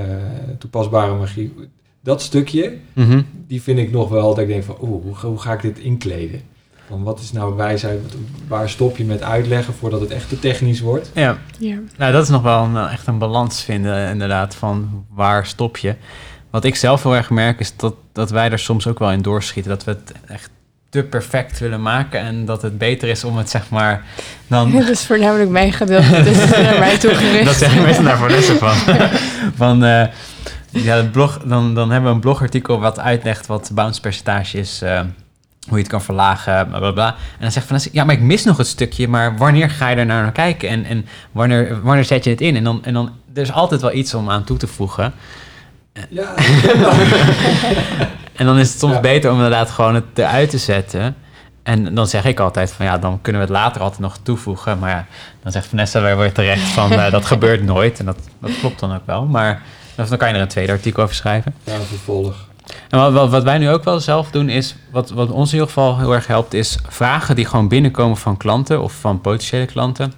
toepasbare 0.59 1.13
magie. 1.15 1.53
Dat 2.01 2.21
stukje, 2.21 2.77
Mhm. 2.93 3.21
die 3.47 3.61
vind 3.61 3.79
ik 3.79 3.91
nog 3.91 4.09
wel 4.09 4.27
dat 4.29 4.37
ik 4.39 4.47
denk 4.47 4.63
van, 4.63 4.77
oeh, 4.81 5.03
hoe, 5.03 5.15
ga- 5.15 5.27
hoe 5.27 5.39
ga 5.39 5.53
ik 5.53 5.61
dit 5.61 5.79
inkleden? 5.79 6.41
Van 6.87 7.03
wat 7.03 7.19
is 7.19 7.31
nou 7.31 7.55
wijsheid? 7.55 7.99
Waar 8.47 8.69
stop 8.69 8.97
je 8.97 9.05
met 9.05 9.21
uitleggen 9.23 9.73
voordat 9.73 10.01
het 10.01 10.09
echt 10.11 10.29
te 10.29 10.39
technisch 10.39 10.79
wordt? 10.81 11.11
Ja, 11.13 11.37
Ja. 11.59 11.77
nou 11.97 12.11
dat 12.11 12.23
is 12.23 12.29
nog 12.29 12.41
wel 12.41 12.63
een, 12.63 12.77
echt 12.77 13.07
een 13.07 13.17
balans 13.17 13.63
vinden 13.63 14.09
inderdaad 14.09 14.55
van 14.55 15.05
waar 15.09 15.45
stop 15.45 15.77
je. 15.77 15.95
Wat 16.49 16.63
ik 16.63 16.75
zelf 16.75 17.03
heel 17.03 17.15
erg 17.15 17.29
merk 17.29 17.59
is 17.59 17.75
dat, 17.75 17.95
dat 18.11 18.29
wij 18.29 18.51
er 18.51 18.59
soms 18.59 18.87
ook 18.87 18.99
wel 18.99 19.11
in 19.11 19.21
doorschieten. 19.21 19.71
Dat 19.71 19.83
we 19.83 19.91
het 19.91 20.11
echt 20.27 20.49
te 20.95 21.03
perfect 21.03 21.59
willen 21.59 21.81
maken 21.81 22.19
en 22.19 22.45
dat 22.45 22.61
het 22.61 22.77
beter 22.77 23.09
is 23.09 23.23
om 23.23 23.37
het 23.37 23.49
zeg 23.49 23.69
maar 23.69 24.03
dan... 24.47 24.71
Het 24.75 24.89
is 24.89 25.05
voornamelijk 25.05 25.49
mijn 25.49 25.73
gedeelte, 25.73 26.23
dus 26.23 26.37
het 26.37 26.55
is 26.55 26.61
naar 26.61 26.79
mij 26.79 26.97
toegericht. 26.97 27.59
Dat 27.59 27.75
meestal 27.83 28.03
naar 28.03 28.17
Vanessa 28.17 28.55
van. 28.55 28.95
van 29.63 29.83
eh, 29.83 30.07
ja, 30.69 30.95
het 30.95 31.11
blog, 31.11 31.39
dan, 31.45 31.75
dan 31.75 31.91
hebben 31.91 32.09
we 32.09 32.15
een 32.15 32.21
blogartikel 32.21 32.79
wat 32.79 32.99
uitlegt 32.99 33.47
wat 33.47 33.71
bounce 33.73 34.01
percentage 34.01 34.57
is, 34.57 34.81
eh, 34.81 34.99
hoe 35.67 35.77
je 35.77 35.83
het 35.83 35.87
kan 35.87 36.01
verlagen, 36.01 36.67
bla 36.67 36.79
bla 36.79 36.91
bla. 36.91 37.07
En 37.07 37.41
dan 37.41 37.51
zegt 37.51 37.65
Vanessa, 37.65 37.89
ja, 37.91 38.03
maar 38.03 38.15
ik 38.15 38.21
mis 38.21 38.43
nog 38.43 38.57
het 38.57 38.67
stukje, 38.67 39.07
maar 39.07 39.37
wanneer 39.37 39.69
ga 39.69 39.89
je 39.89 39.95
er 39.95 40.05
nou 40.05 40.21
naar 40.21 40.31
kijken 40.31 40.69
en, 40.69 40.85
en 40.85 41.05
wanneer, 41.31 41.81
wanneer 41.81 42.05
zet 42.05 42.23
je 42.23 42.29
het 42.29 42.41
in? 42.41 42.55
En 42.55 42.63
dan, 42.63 42.83
en 42.83 42.93
dan, 42.93 43.11
er 43.33 43.41
is 43.41 43.51
altijd 43.51 43.81
wel 43.81 43.93
iets 43.93 44.13
om 44.13 44.29
aan 44.29 44.43
toe 44.43 44.57
te 44.57 44.67
voegen. 44.67 45.13
Ja, 46.09 46.33
En 48.35 48.45
dan 48.45 48.57
is 48.59 48.69
het 48.69 48.79
soms 48.79 48.93
Ja. 48.93 48.99
beter 48.99 49.29
om 49.29 49.35
inderdaad 49.35 49.69
gewoon 49.69 49.95
het 49.95 50.03
eruit 50.13 50.49
te 50.49 50.57
zetten. 50.57 51.15
En 51.63 51.95
dan 51.95 52.07
zeg 52.07 52.25
ik 52.25 52.39
altijd 52.39 52.71
van 52.71 52.85
ja, 52.85 52.97
dan 52.97 53.19
kunnen 53.21 53.41
we 53.41 53.47
het 53.47 53.57
later 53.57 53.81
altijd 53.81 54.01
nog 54.01 54.17
toevoegen. 54.23 54.79
Maar 54.79 54.89
ja, 54.89 55.05
dan 55.43 55.51
zegt 55.51 55.67
Vanessa 55.67 56.01
weer 56.01 56.17
weer 56.17 56.31
terecht 56.33 56.61
van 56.67 56.91
eh, 56.91 57.11
dat 57.11 57.25
gebeurt 57.25 57.63
nooit. 57.73 57.99
En 57.99 58.05
dat, 58.05 58.17
dat 58.39 58.51
klopt 58.59 58.79
dan 58.79 58.95
ook 58.95 59.05
wel. 59.05 59.25
Maar 59.25 59.61
dan 59.95 60.17
kan 60.17 60.27
je 60.29 60.33
er 60.35 60.41
een 60.41 60.47
tweede 60.47 60.71
artikel 60.71 61.03
over 61.03 61.15
schrijven. 61.15 61.53
ja 61.63 61.79
vervolg. 61.79 62.35
En 62.89 62.99
wat, 62.99 63.13
wat, 63.13 63.29
wat 63.29 63.43
wij 63.43 63.57
nu 63.57 63.69
ook 63.69 63.83
wel 63.83 63.99
zelf 63.99 64.31
doen 64.31 64.49
is, 64.49 64.75
wat, 64.91 65.09
wat 65.09 65.29
ons 65.31 65.47
in 65.47 65.53
ieder 65.53 65.67
geval 65.67 65.97
heel 65.99 66.13
erg 66.13 66.27
helpt, 66.27 66.53
is 66.53 66.77
vragen 66.87 67.35
die 67.35 67.45
gewoon 67.45 67.67
binnenkomen 67.67 68.17
van 68.17 68.37
klanten 68.37 68.81
of 68.81 68.93
van 68.93 69.21
potentiële 69.21 69.65
klanten. 69.65 70.13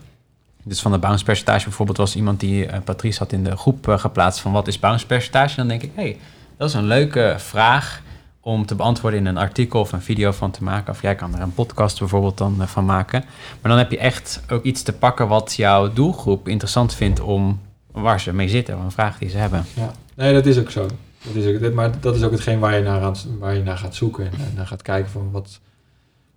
Dus 0.63 0.81
van 0.81 0.91
de 0.91 0.97
bounce 0.97 1.23
percentage 1.23 1.63
bijvoorbeeld 1.63 1.97
was 1.97 2.15
iemand 2.15 2.39
die 2.39 2.65
eh, 2.65 2.79
Patrice 2.83 3.19
had 3.19 3.31
in 3.31 3.43
de 3.43 3.57
groep 3.57 3.87
eh, 3.87 3.97
geplaatst 3.99 4.39
van 4.39 4.51
wat 4.51 4.67
is 4.67 4.79
bounce 4.79 5.05
percentage? 5.05 5.49
En 5.49 5.55
dan 5.55 5.67
denk 5.67 5.81
ik, 5.81 5.91
hé, 5.95 6.01
hey, 6.01 6.17
dat 6.57 6.69
is 6.69 6.75
een 6.75 6.87
leuke 6.87 7.35
vraag 7.37 8.01
om 8.47 8.65
te 8.65 8.75
beantwoorden 8.75 9.19
in 9.19 9.25
een 9.25 9.37
artikel 9.37 9.79
of 9.79 9.91
een 9.91 10.01
video 10.01 10.31
van 10.31 10.51
te 10.51 10.63
maken. 10.63 10.93
Of 10.93 11.01
jij 11.01 11.15
kan 11.15 11.35
er 11.35 11.41
een 11.41 11.53
podcast 11.53 11.99
bijvoorbeeld 11.99 12.37
dan 12.37 12.61
eh, 12.61 12.67
van 12.67 12.85
maken. 12.85 13.23
Maar 13.61 13.71
dan 13.71 13.77
heb 13.77 13.91
je 13.91 13.97
echt 13.97 14.43
ook 14.49 14.63
iets 14.63 14.81
te 14.81 14.93
pakken 14.93 15.27
wat 15.27 15.53
jouw 15.55 15.93
doelgroep 15.93 16.47
interessant 16.47 16.93
vindt 16.93 17.19
om 17.19 17.59
waar 17.91 18.19
ze 18.19 18.33
mee 18.33 18.49
zitten, 18.49 18.77
of 18.77 18.83
een 18.83 18.91
vraag 18.91 19.17
die 19.17 19.29
ze 19.29 19.37
hebben. 19.37 19.65
Ja. 19.73 19.91
Nee, 20.15 20.33
dat 20.33 20.45
is 20.45 20.59
ook 20.59 20.71
zo. 20.71 20.87
Dat 21.23 21.35
is 21.35 21.63
ook, 21.63 21.73
maar 21.73 21.99
dat 21.99 22.15
is 22.15 22.23
ook 22.23 22.31
hetgeen 22.31 22.59
waar 22.59 22.75
je 22.75 22.83
naar, 22.83 23.15
waar 23.39 23.55
je 23.55 23.63
naar 23.63 23.77
gaat 23.77 23.95
zoeken. 23.95 24.25
En, 24.25 24.53
naar 24.55 24.67
gaat 24.67 24.81
kijken 24.81 25.11
van 25.11 25.31
wat, 25.31 25.59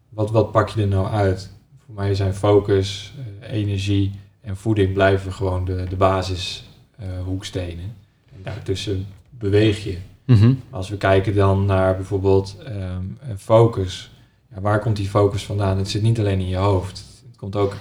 wat, 0.08 0.30
wat 0.30 0.52
pak 0.52 0.68
je 0.68 0.82
er 0.82 0.88
nou 0.88 1.08
uit. 1.08 1.50
Voor 1.84 1.94
mij 1.94 2.14
zijn 2.14 2.34
focus, 2.34 3.14
eh, 3.40 3.52
energie 3.52 4.12
en 4.40 4.56
voeding 4.56 4.92
blijven 4.92 5.32
gewoon 5.32 5.64
de, 5.64 5.86
de 5.88 5.96
basis 5.96 6.68
eh, 6.96 7.06
hoekstenen. 7.24 7.94
En 8.34 8.42
daartussen 8.42 9.06
beweeg 9.30 9.84
je. 9.84 9.98
Mhm. 10.30 10.52
Als 10.70 10.88
we 10.88 10.96
kijken 10.96 11.34
dan 11.34 11.64
naar 11.64 11.96
bijvoorbeeld 11.96 12.56
ehm, 12.64 12.76
eh, 13.20 13.28
focus. 13.38 14.10
Ja, 14.54 14.60
waar 14.60 14.78
komt 14.80 14.96
die 14.96 15.08
focus 15.08 15.44
vandaan? 15.44 15.78
Het 15.78 15.88
zit 15.90 16.02
niet 16.02 16.18
alleen 16.18 16.40
in 16.40 16.48
je 16.48 16.56
hoofd. 16.56 17.04
Het 17.28 17.36
komt 17.36 17.56
ook 17.56 17.76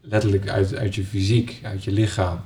letterlijk 0.00 0.48
uit, 0.48 0.76
uit 0.76 0.94
je 0.94 1.04
fysiek, 1.04 1.60
uit 1.62 1.84
je 1.84 1.92
lichaam. 1.92 2.40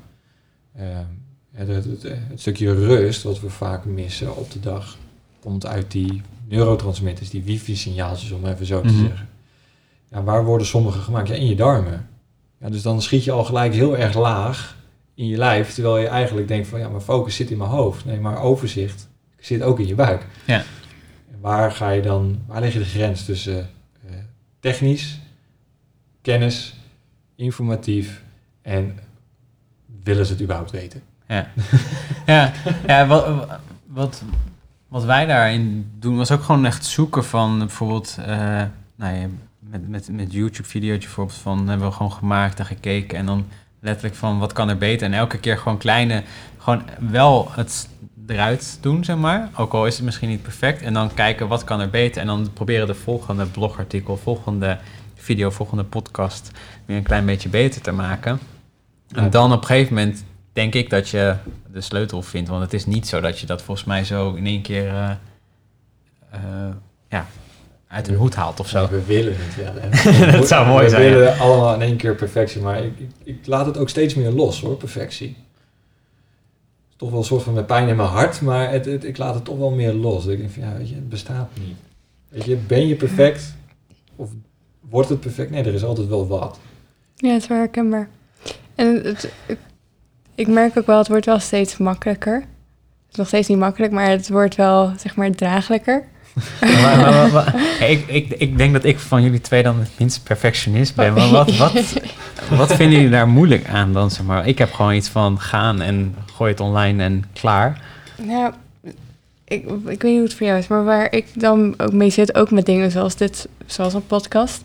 Ehm, 0.77 1.05
het, 1.53 1.68
het, 1.68 2.03
het 2.03 2.40
stukje 2.40 2.75
rust 2.75 3.23
wat 3.23 3.40
we 3.40 3.51
vaak 3.51 3.85
missen 3.85 4.37
op 4.37 4.51
de 4.51 4.61
dag, 4.61 4.97
komt 5.40 5.66
uit 5.66 5.90
die 5.90 6.23
neurotransmitters, 6.49 7.31
die 7.31 7.42
wifi-signaaltjes, 7.42 8.31
om 8.31 8.47
even 8.47 8.66
zo 8.66 8.81
te 8.81 8.92
Mhm. 8.92 9.01
zeggen. 9.07 9.29
Ja, 10.11 10.23
waar 10.23 10.44
worden 10.44 10.66
sommige 10.66 10.99
gemaakt? 10.99 11.29
Ja, 11.29 11.35
in 11.35 11.47
je 11.47 11.57
darmen. 11.57 12.09
Ja, 12.61 12.68
dus 12.70 12.83
dan 12.83 13.03
schiet 13.03 13.25
je 13.25 13.31
al 13.33 13.44
gelijk 13.44 13.75
heel 13.75 13.97
erg 13.97 14.14
laag 14.14 14.77
in 15.14 15.27
je 15.27 15.37
lijf, 15.37 15.75
terwijl 15.75 15.99
je 15.99 16.07
eigenlijk 16.07 16.49
denkt 16.49 16.68
van 16.68 16.79
ja, 16.79 16.88
mijn 16.88 17.03
focus 17.03 17.37
zit 17.37 17.51
in 17.51 17.59
mijn 17.59 17.70
hoofd. 17.70 18.05
Nee, 18.05 18.20
maar 18.20 18.40
overzicht 18.42 19.09
zit 19.44 19.62
ook 19.62 19.80
in 19.80 19.87
je 19.87 19.94
buik. 19.94 20.26
Ja. 20.44 20.62
Waar 21.40 21.72
ga 21.72 21.90
je 21.90 22.02
dan, 22.02 22.42
waar 22.46 22.61
leg 22.61 22.72
je 22.72 22.78
de 22.78 22.85
grens 22.85 23.24
tussen 23.24 23.70
eh, 24.07 24.14
technisch, 24.61 25.18
kennis, 26.22 26.74
informatief 27.37 28.22
en 28.62 28.98
willen 30.02 30.26
ze 30.26 30.33
het 30.33 30.42
überhaupt 30.42 30.70
weten? 30.70 31.02
Ja, 31.28 31.48
ja, 32.26 32.52
ja 32.87 33.07
wat, 33.07 33.48
wat, 33.87 34.22
wat 34.88 35.04
wij 35.04 35.26
daarin 35.26 35.92
doen 35.98 36.16
was 36.16 36.30
ook 36.30 36.42
gewoon 36.42 36.66
echt 36.66 36.85
zoeken 36.85 37.24
van 37.24 37.59
bijvoorbeeld, 37.59 38.18
eh 38.26 38.62
nou 38.96 39.16
ja, 39.16 39.26
met, 39.59 39.88
met, 39.88 40.09
met 40.09 40.33
YouTube-video's 40.33 40.98
bijvoorbeeld 40.98 41.38
van 41.38 41.68
hebben 41.68 41.87
we 41.88 41.94
gewoon 41.94 42.12
gemaakt 42.12 42.59
en 42.59 42.66
gekeken 42.66 43.18
en 43.18 43.26
dan 43.26 43.46
letterlijk 43.80 44.14
van 44.14 44.38
wat 44.38 44.52
kan 44.52 44.68
er 44.68 44.78
beter 44.78 45.07
en 45.07 45.12
elke 45.12 45.38
keer 45.38 45.59
gewoon 45.59 45.78
kleine, 45.78 46.22
gewoon 46.59 46.83
wel 46.98 47.48
het 47.52 47.88
eruit 48.27 48.79
doen, 48.81 49.05
zeg 49.05 49.17
maar. 49.17 49.51
Ook 49.57 49.73
al 49.73 49.87
is 49.87 49.97
het 49.97 50.05
misschien 50.05 50.29
niet 50.29 50.43
perfect 50.43 50.83
en 50.83 50.93
dan 50.95 51.15
kijken 51.15 51.49
wat 51.49 51.65
kan 51.65 51.81
er 51.81 51.91
beter 51.91 52.21
en 52.21 52.27
dan 52.27 52.51
proberen 52.53 52.87
de 52.87 52.95
volgende 52.95 53.47
blogartikel, 53.47 54.17
volgende 54.17 54.79
video, 55.15 55.51
volgende 55.51 55.85
podcast 55.85 56.51
weer 56.85 56.97
een 56.97 57.03
klein 57.03 57.27
beetje 57.27 57.49
beter 57.49 57.81
te 57.81 57.93
maken. 57.93 58.39
En 59.15 59.23
Ja. 59.25 59.29
dan 59.29 59.53
op 59.53 59.61
een 59.61 59.67
gegeven 59.67 59.95
moment 59.95 60.25
denk 60.53 60.75
ik 60.75 60.91
dat 60.91 61.09
je 61.09 61.35
de 61.73 61.81
sleutel 61.81 62.23
vindt. 62.23 62.49
Want 62.49 62.63
het 62.63 62.73
is 62.73 62.87
niet 62.87 63.09
zo 63.09 63.21
dat 63.21 63.39
je 63.39 63.47
dat 63.47 63.63
volgens 63.63 63.87
mij 63.87 64.05
zo 64.05 64.33
in 64.35 64.47
één 64.47 64.63
keer 64.63 64.89
eh, 64.89 65.11
eh, 66.31 66.41
ja, 67.09 67.27
uit 67.89 68.09
een 68.09 68.15
hoed 68.15 68.35
haalt 68.35 68.61
of 68.61 68.69
zo. 68.69 68.89
We 68.89 69.05
willen 69.05 69.35
het 69.37 69.57
hè. 69.57 70.31
Dat 70.39 70.49
zou 70.49 70.67
mooi 70.67 70.85
we 70.85 70.91
zijn, 70.91 71.03
We 71.03 71.09
willen 71.19 71.39
allemaal 71.39 71.75
in 71.75 71.83
één 71.83 71.97
keer 71.97 72.15
perfectie, 72.15 72.61
maar 72.61 72.79
ik, 72.85 72.99
ik, 72.99 73.11
ik 73.25 73.47
laat 73.47 73.67
het 73.67 73.79
ook 73.79 73.89
steeds 73.89 74.15
meer 74.15 74.31
los 74.31 74.61
hoor, 74.61 74.77
perfectie. 74.77 75.37
Toch 76.96 77.11
wel 77.11 77.18
een 77.18 77.24
soort 77.24 77.42
van 77.42 77.54
met 77.54 77.66
pijn 77.66 77.88
in 77.88 77.96
mijn 77.96 78.09
hart, 78.09 78.40
maar 78.40 78.70
het, 78.70 79.04
ik 79.04 79.18
laat 79.18 79.35
het 79.35 79.44
toch 79.44 79.59
wel 79.59 79.70
meer 79.70 79.92
los. 79.92 80.26
Ik 80.26 80.38
denk 80.38 80.50
van 80.50 80.62
ja, 80.62 80.76
weet 80.76 80.88
je, 80.88 80.94
het 80.94 81.09
bestaat 81.09 81.48
niet. 81.61 81.76
Weet 82.28 82.44
je, 82.44 82.57
ben 82.57 82.87
je 82.87 82.96
perfect 82.96 83.54
of 84.16 84.30
wordt 84.80 85.09
het 85.09 85.20
perfect? 85.20 85.50
Nee, 85.50 85.64
er 85.64 85.74
is 85.74 85.85
altijd 85.85 86.09
wel 86.09 86.26
wat. 86.26 86.59
Ja, 87.16 87.33
het 87.33 87.42
is 87.42 87.48
wel 87.48 87.59
herkenbaar. 87.59 88.09
En 88.74 89.02
het, 89.04 89.33
ik 90.35 90.48
merk 90.48 90.78
ook 90.78 90.87
wel, 90.87 90.98
het 90.98 91.09
wordt 91.09 91.26
wel 91.26 91.38
steeds 91.38 91.76
makkelijker. 91.76 92.35
Het 92.35 93.11
is 93.11 93.16
nog 93.16 93.26
steeds 93.26 93.48
niet 93.48 93.59
makkelijk, 93.59 93.92
maar 93.92 94.09
het 94.09 94.28
wordt 94.28 94.54
wel, 94.54 94.92
zeg 94.98 95.16
maar, 95.16 95.30
draaglijker. 95.30 96.04
Ja, 96.61 97.85
ik, 98.07 98.29
ik, 98.38 98.59
denk 98.59 98.73
dat 98.73 98.85
ik 98.85 98.99
van 98.99 99.23
jullie 99.23 99.40
twee 99.40 99.62
dan 99.62 99.79
het 99.79 99.90
minst 99.99 100.23
perfectionist 100.23 100.94
ben. 100.94 101.12
Maar 101.12 101.29
wat, 101.29 101.57
wat, 101.57 101.73
wat 102.51 102.75
vinden 102.75 102.97
jullie 102.97 103.11
daar 103.11 103.29
moeilijk 103.29 103.68
aan 103.68 103.92
dan? 103.92 104.11
Zeg 104.11 104.27
maar? 104.27 104.47
Ik 104.47 104.59
heb 104.59 104.73
gewoon 104.73 104.94
iets 104.94 105.09
van 105.09 105.40
gaan 105.40 105.81
en 105.81 106.14
gooi 106.35 106.51
het 106.51 106.61
online 106.61 107.03
en 107.03 107.25
klaar. 107.33 107.83
Nou, 108.16 108.53
ik, 109.44 109.64
ik 109.64 109.83
weet 109.85 110.03
niet 110.03 110.12
hoe 110.12 110.23
het 110.23 110.35
voor 110.35 110.47
jou 110.47 110.59
is, 110.59 110.66
maar 110.66 110.85
waar 110.85 111.12
ik 111.12 111.27
dan 111.35 111.75
ook 111.77 111.92
mee 111.92 112.11
zit, 112.11 112.35
ook 112.35 112.51
met 112.51 112.66
dingen 112.66 112.90
zoals 112.90 113.16
dit, 113.16 113.49
zoals 113.66 113.94
een 113.94 114.07
podcast, 114.07 114.62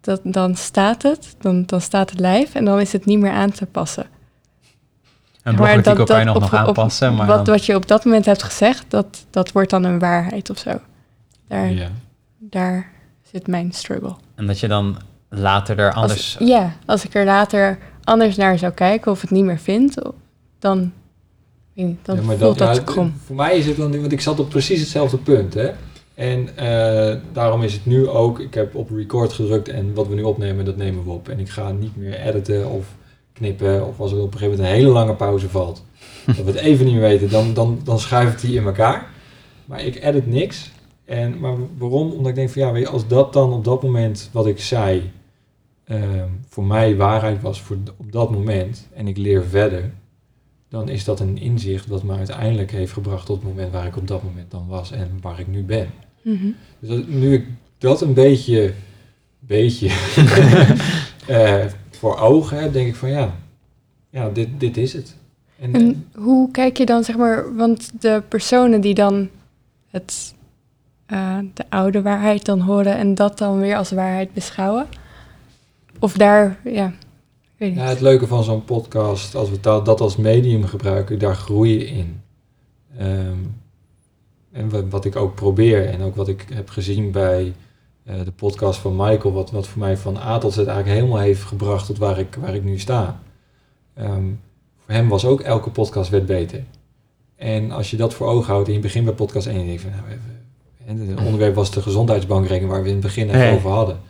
dat, 0.00 0.20
dan 0.24 0.56
staat 0.56 1.02
het, 1.02 1.34
dan, 1.40 1.62
dan 1.66 1.80
staat 1.80 2.10
het 2.10 2.20
live 2.20 2.58
en 2.58 2.64
dan 2.64 2.80
is 2.80 2.92
het 2.92 3.04
niet 3.04 3.18
meer 3.18 3.32
aan 3.32 3.50
te 3.50 3.66
passen. 3.66 4.06
Een 5.42 5.54
Maar 5.54 5.82
dat- 5.82 6.06
kan 6.06 6.20
je 6.20 6.24
dat 6.24 6.24
nog, 6.24 6.34
op- 6.34 6.40
nog 6.40 6.52
op- 6.52 6.58
aanpassen. 6.68 7.14
Maar 7.14 7.26
wat, 7.26 7.46
dan- 7.46 7.54
wat 7.54 7.66
je 7.66 7.74
op 7.74 7.88
dat 7.88 8.04
moment 8.04 8.24
hebt 8.26 8.42
gezegd, 8.42 8.84
dat, 8.88 9.26
dat 9.30 9.52
wordt 9.52 9.70
dan 9.70 9.84
een 9.84 9.98
waarheid 9.98 10.50
of 10.50 10.58
zo. 10.58 10.80
Daar, 11.48 11.70
Ja. 11.72 11.88
daar 12.38 12.90
zit 13.32 13.46
mijn 13.46 13.72
struggle. 13.72 14.14
en 14.34 14.46
dat 14.46 14.60
je 14.60 14.68
dan 14.68 14.96
later 15.28 15.78
er 15.78 15.92
anders... 15.92 16.36
Als, 16.38 16.48
ja, 16.48 16.72
als 16.86 17.04
ik 17.04 17.14
er 17.14 17.24
later 17.24 17.78
anders 18.04 18.36
naar 18.36 18.58
zou 18.58 18.72
kijken 18.72 19.10
of 19.12 19.20
het 19.20 19.30
niet 19.30 19.44
meer 19.44 19.58
vind, 19.58 19.94
dan, 20.58 20.92
weet 21.74 21.86
niet, 21.86 21.98
dan 22.02 22.16
Ja, 22.16 22.22
maar 22.22 22.36
voelt 22.36 22.58
dat, 22.58 22.76
ja, 22.76 22.82
krom. 22.82 23.14
Voor 23.26 23.36
mij 23.36 23.56
is 23.56 23.66
het 23.66 23.76
dan, 23.76 24.00
want 24.00 24.12
ik 24.12 24.20
zat 24.20 24.40
op 24.40 24.48
precies 24.48 24.80
hetzelfde 24.80 25.16
punt. 25.18 25.54
Hè? 25.54 25.70
En 26.14 26.56
eh, 26.56 27.16
daarom 27.32 27.62
is 27.62 27.72
het 27.72 27.86
nu 27.86 28.08
ook, 28.08 28.38
ik 28.40 28.54
heb 28.54 28.74
op 28.74 28.90
record 28.90 29.32
gedrukt 29.32 29.68
en 29.68 29.94
wat 29.94 30.08
we 30.08 30.14
nu 30.14 30.22
opnemen, 30.22 30.64
dat 30.64 30.76
nemen 30.76 31.04
we 31.04 31.10
op. 31.10 31.28
En 31.28 31.38
ik 31.38 31.48
ga 31.48 31.70
niet 31.70 31.96
meer 31.96 32.20
editen 32.20 32.70
of 32.70 32.86
knippen 33.42 33.86
of 33.86 34.00
als 34.00 34.12
er 34.12 34.18
op 34.18 34.32
een 34.32 34.38
gegeven 34.38 34.50
moment 34.56 34.68
een 34.68 34.80
hele 34.80 34.92
lange 34.92 35.14
pauze 35.14 35.48
valt. 35.48 35.84
dat 36.26 36.36
we 36.36 36.42
het 36.44 36.54
even 36.54 36.84
niet 36.84 36.94
meer 36.94 37.02
weten, 37.02 37.30
dan, 37.30 37.54
dan, 37.54 37.80
dan 37.84 37.98
schuif 37.98 38.32
ik 38.32 38.40
die 38.40 38.56
in 38.56 38.64
elkaar. 38.64 39.06
Maar 39.64 39.80
ik 39.84 40.04
edit 40.04 40.26
niks. 40.26 40.70
En, 41.04 41.38
maar 41.38 41.54
waarom? 41.78 42.10
Omdat 42.10 42.26
ik 42.28 42.34
denk 42.34 42.50
van 42.50 42.62
ja, 42.62 42.72
weet 42.72 42.82
je, 42.82 42.88
als 42.88 43.06
dat 43.06 43.32
dan 43.32 43.52
op 43.52 43.64
dat 43.64 43.82
moment 43.82 44.28
wat 44.32 44.46
ik 44.46 44.60
zei 44.60 45.10
ehm, 45.84 46.28
voor 46.48 46.64
mij 46.64 46.96
waarheid 46.96 47.42
was 47.42 47.60
voor, 47.60 47.76
op 47.96 48.12
dat 48.12 48.30
moment 48.30 48.88
en 48.94 49.08
ik 49.08 49.16
leer 49.16 49.44
verder, 49.44 49.90
dan 50.68 50.88
is 50.88 51.04
dat 51.04 51.20
een 51.20 51.38
inzicht 51.38 51.86
wat 51.86 52.02
me 52.02 52.16
uiteindelijk 52.16 52.70
heeft 52.70 52.92
gebracht 52.92 53.26
tot 53.26 53.36
het 53.36 53.48
moment 53.48 53.72
waar 53.72 53.86
ik 53.86 53.96
op 53.96 54.08
dat 54.08 54.22
moment 54.22 54.50
dan 54.50 54.66
was 54.68 54.90
en 54.92 55.18
waar 55.20 55.40
ik 55.40 55.46
nu 55.46 55.62
ben. 55.62 55.90
Mhm. 56.22 56.46
Dus 56.78 56.88
dat- 56.88 57.08
nu 57.08 57.32
ik 57.34 57.44
dat 57.78 58.00
een 58.00 58.14
beetje, 58.14 58.72
beetje 59.38 59.88
eh, 61.26 61.64
voor 62.02 62.18
ogen 62.18 62.58
heb, 62.58 62.72
denk 62.72 62.88
ik 62.88 62.94
van 62.94 63.10
ja, 63.10 63.34
ja 64.10 64.28
dit, 64.28 64.48
dit 64.58 64.76
is 64.76 64.92
het. 64.92 65.16
En, 65.58 65.74
En 65.74 66.08
hoe 66.14 66.50
kijk 66.50 66.76
je 66.76 66.86
dan, 66.86 67.04
zeg 67.04 67.16
maar, 67.16 67.56
want 67.56 67.90
de 68.00 68.22
personen 68.28 68.80
die 68.80 68.94
dan 68.94 69.28
het 69.90 70.34
eh, 71.06 71.38
de 71.54 71.64
oude 71.68 72.02
waarheid 72.02 72.44
dan 72.44 72.60
horen 72.60 72.96
en 72.96 73.14
dat 73.14 73.38
dan 73.38 73.58
weer 73.58 73.76
als 73.76 73.90
waarheid 73.90 74.32
beschouwen? 74.32 74.86
Of 75.98 76.12
daar, 76.12 76.58
ja, 76.64 76.92
weet 77.56 77.70
niet. 77.70 77.78
Ja, 77.78 77.86
het 77.86 78.00
leuke 78.00 78.26
van 78.26 78.44
zo'n 78.44 78.64
podcast, 78.64 79.34
als 79.34 79.50
we 79.50 79.60
dat, 79.60 79.86
dat 79.86 80.00
als 80.00 80.16
medium 80.16 80.64
gebruiken, 80.64 81.18
daar 81.18 81.36
groei 81.36 81.78
je 81.78 81.86
in. 81.86 82.20
Ehm, 82.98 83.38
en 84.52 84.90
wat 84.90 85.04
ik 85.04 85.16
ook 85.16 85.34
probeer 85.34 85.88
en 85.88 86.00
ook 86.00 86.16
wat 86.16 86.28
ik 86.28 86.46
heb 86.52 86.70
gezien 86.70 87.10
bij 87.10 87.52
eh, 88.04 88.24
de 88.24 88.32
podcast 88.32 88.80
van 88.80 88.96
Michael, 88.96 89.32
wat, 89.32 89.50
wat 89.50 89.66
voor 89.66 89.78
mij 89.78 89.96
van 89.96 90.16
A 90.16 90.38
tot 90.38 90.52
Z 90.52 90.56
eigenlijk 90.56 90.88
helemaal 90.88 91.18
heeft 91.18 91.42
gebracht 91.42 91.86
tot 91.86 91.98
waar 91.98 92.18
ik, 92.18 92.34
waar 92.40 92.54
ik 92.54 92.64
nu 92.64 92.78
sta. 92.78 93.20
Ehm, 93.94 94.26
voor 94.78 94.94
hem 94.94 95.08
was 95.08 95.24
ook 95.24 95.40
elke 95.40 95.70
podcast 95.70 96.10
werd 96.10 96.26
beter. 96.26 96.64
En 97.36 97.70
als 97.70 97.90
je 97.90 97.96
dat 97.96 98.14
voor 98.14 98.26
ogen 98.26 98.52
houdt 98.52 98.68
en 98.68 98.74
je 98.74 98.80
begint 98.80 99.04
bij 99.04 99.14
podcast 99.14 99.46
1 99.46 99.54
en 99.54 99.60
je 99.60 99.66
denkt 99.66 99.82
van, 99.82 99.90
nou, 99.90 100.04
even, 100.06 100.42
en 100.86 100.98
het 100.98 101.20
onderwerp 101.20 101.54
was 101.54 101.70
de 101.70 101.82
gezondheidsbankrekening 101.82 102.72
waar 102.72 102.82
we 102.82 102.88
in 102.88 102.94
het 102.94 103.02
begin 103.02 103.30
even 103.30 103.52
over 103.52 103.70
hadden. 103.70 104.00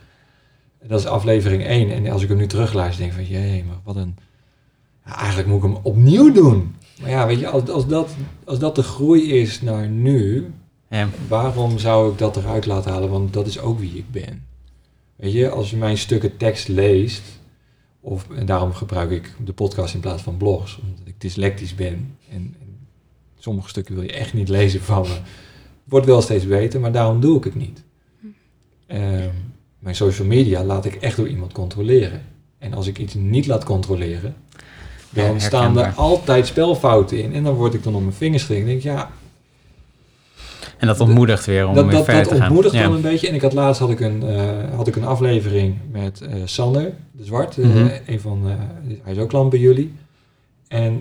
En 0.78 0.88
dat 0.88 1.00
is 1.00 1.06
aflevering 1.06 1.66
1. 1.66 1.90
En 1.90 2.10
als 2.10 2.22
ik 2.22 2.28
hem 2.28 2.36
nu 2.36 2.46
terugluister, 2.46 2.98
denk 3.00 3.18
ik 3.18 3.26
van, 3.26 3.38
jee, 3.38 3.64
maar 3.64 3.76
wat 3.84 3.96
een... 3.96 4.16
Eigenlijk 5.04 5.48
moet 5.48 5.56
ik 5.56 5.62
hem 5.62 5.78
opnieuw 5.82 6.32
doen. 6.32 6.74
Maar 7.00 7.10
ja, 7.10 7.26
weet 7.26 7.40
je, 7.40 7.48
als, 7.48 7.68
als, 7.68 7.86
dat, 7.86 8.10
als 8.44 8.58
dat 8.58 8.74
de 8.74 8.82
groei 8.82 9.32
is 9.32 9.60
naar 9.60 9.88
nu, 9.88 10.52
Ja. 10.92 11.08
waarom 11.28 11.78
zou 11.78 12.12
ik 12.12 12.18
dat 12.18 12.36
eruit 12.36 12.66
laten 12.66 12.92
halen? 12.92 13.10
Want 13.10 13.32
dat 13.32 13.46
is 13.46 13.60
ook 13.60 13.78
wie 13.78 13.96
ik 13.96 14.10
ben. 14.10 14.46
Weet 15.16 15.32
je, 15.32 15.50
als 15.50 15.70
je 15.70 15.76
mijn 15.76 15.98
stukken 15.98 16.36
tekst 16.36 16.68
leest, 16.68 17.22
of, 18.00 18.30
en 18.30 18.46
daarom 18.46 18.72
gebruik 18.72 19.10
ik 19.10 19.34
de 19.44 19.52
podcast 19.52 19.94
in 19.94 20.00
plaats 20.00 20.22
van 20.22 20.36
blogs, 20.36 20.78
omdat 20.82 21.06
ik 21.06 21.20
dyslectisch 21.20 21.74
ben. 21.74 22.16
En, 22.30 22.54
en 22.60 22.78
sommige 23.38 23.68
stukken 23.68 23.94
wil 23.94 24.02
je 24.02 24.12
echt 24.12 24.34
niet 24.34 24.48
lezen 24.48 24.80
van 24.80 25.02
me. 25.02 25.16
Wordt 25.84 26.06
wel 26.06 26.22
steeds 26.22 26.46
beter, 26.46 26.80
maar 26.80 26.92
daarom 26.92 27.20
doe 27.20 27.36
ik 27.36 27.44
het 27.44 27.54
niet. 27.54 27.82
Ehm, 28.86 29.30
mijn 29.78 29.94
social 29.94 30.26
media 30.26 30.64
laat 30.64 30.84
ik 30.84 30.94
echt 30.94 31.16
door 31.16 31.28
iemand 31.28 31.52
controleren. 31.52 32.22
En 32.58 32.74
als 32.74 32.86
ik 32.86 32.98
iets 32.98 33.14
niet 33.14 33.46
laat 33.46 33.64
controleren, 33.64 34.34
dan 35.10 35.32
Ja, 35.32 35.38
staan 35.38 35.78
er 35.78 35.92
altijd 35.94 36.46
spelfouten 36.46 37.22
in. 37.22 37.32
En 37.32 37.42
dan 37.42 37.54
word 37.54 37.74
ik 37.74 37.82
dan 37.82 37.94
op 37.94 38.00
mijn 38.00 38.12
vingers. 38.12 38.48
En 38.48 38.64
denk 38.64 38.68
ik, 38.68 38.82
ja, 38.82 39.10
En 40.78 40.86
dat 40.86 41.00
ontmoedigt 41.00 41.46
weer 41.46 41.66
om 41.68 41.74
dat, 41.74 41.84
weer 41.84 41.94
dat, 41.94 42.04
verder 42.04 42.22
dat 42.22 42.32
te 42.32 42.36
gaan. 42.38 42.44
ontmoedigt 42.46 42.74
ja. 42.74 42.82
dan 42.82 42.92
een 42.92 43.00
beetje. 43.00 43.28
En 43.28 43.34
ik 43.34 43.40
had 43.42 43.52
laatst 43.52 43.80
had 43.80 43.90
ik 43.90 44.00
een, 44.00 44.22
eh, 44.22 44.74
had 44.76 44.86
ik 44.88 44.96
een 44.96 45.04
aflevering 45.04 45.74
met 45.90 46.20
eh, 46.20 46.34
Sander 46.44 46.92
de 47.12 47.24
Zwart. 47.24 47.58
eh, 47.58 47.64
Mhm. 47.64 47.88
een 48.06 48.20
van, 48.20 48.40
hij 49.02 49.12
is 49.12 49.18
ook 49.18 49.28
klant 49.28 49.50
bij 49.50 49.58
jullie. 49.58 49.92
En 50.68 50.92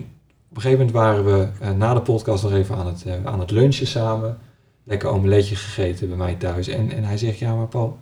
op 0.50 0.56
een 0.56 0.62
gegeven 0.62 0.86
moment 0.86 0.90
waren 0.96 1.24
we 1.24 1.48
na 1.76 1.94
de 1.94 2.00
podcast 2.00 2.42
nog 2.42 2.52
even 2.52 2.76
aan 2.76 2.86
het, 2.86 3.04
aan 3.24 3.40
het 3.40 3.50
lunchen 3.50 3.86
samen. 3.86 4.38
Lekker 4.84 5.08
omeletje 5.08 5.56
gegeten 5.56 6.08
bij 6.08 6.16
mij 6.16 6.34
thuis. 6.34 6.68
En, 6.68 6.92
en 6.92 7.04
hij 7.04 7.16
zegt, 7.18 7.38
ja 7.38 7.54
maar 7.54 7.66
Paul, 7.68 7.98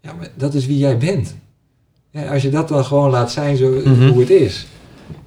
ja, 0.00 0.12
maar 0.12 0.28
dat 0.36 0.54
is 0.54 0.66
wie 0.66 0.78
jij 0.78 0.98
bent. 0.98 1.36
Ja, 2.10 2.32
als 2.32 2.42
je 2.42 2.50
dat 2.50 2.68
dan 2.68 2.84
gewoon 2.84 3.10
laat 3.10 3.32
zijn 3.32 3.56
zo, 3.56 3.70
Mhm. 3.84 4.08
hoe 4.08 4.20
het 4.20 4.30
is. 4.30 4.66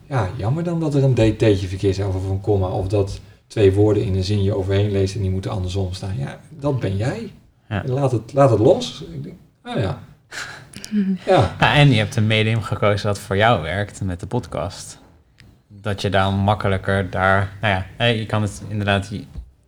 Ja, 0.09 0.29
jammer 0.35 0.63
dan 0.63 0.79
dat 0.79 0.95
er 0.95 1.03
een 1.03 1.13
dt'tje 1.13 1.67
verkeerd 1.67 1.97
is 1.97 2.05
of 2.05 2.29
een 2.29 2.41
komma. 2.41 2.67
Of 2.67 2.87
dat 2.87 3.19
twee 3.47 3.73
woorden 3.73 4.03
in 4.03 4.15
een 4.15 4.23
zin 4.23 4.43
je 4.43 4.55
overheen 4.55 4.91
leest 4.91 5.15
en 5.15 5.21
die 5.21 5.31
moeten 5.31 5.51
andersom 5.51 5.93
staan. 5.93 6.17
Ja, 6.17 6.39
dat 6.49 6.79
ben 6.79 6.97
jij. 6.97 7.31
Ja. 7.69 7.83
Laat, 7.85 8.11
het, 8.11 8.33
laat 8.33 8.49
het 8.49 8.59
los. 8.59 9.03
Ik 9.13 9.23
denk, 9.23 9.35
oh 9.63 9.75
ja. 9.75 9.99
ja. 11.25 11.55
Ja, 11.59 11.75
en 11.75 11.89
je 11.89 11.97
hebt 11.97 12.15
een 12.15 12.27
medium 12.27 12.61
gekozen 12.61 13.07
dat 13.07 13.19
voor 13.19 13.37
jou 13.37 13.61
werkt 13.61 14.01
met 14.01 14.19
de 14.19 14.27
podcast. 14.27 14.99
Dat 15.67 16.01
je 16.01 16.09
dan 16.09 16.33
makkelijker 16.33 17.09
daar, 17.09 17.51
nou 17.61 17.83
ja, 17.97 18.05
je 18.05 18.25
kan 18.25 18.41
het 18.41 18.61
inderdaad 18.67 19.11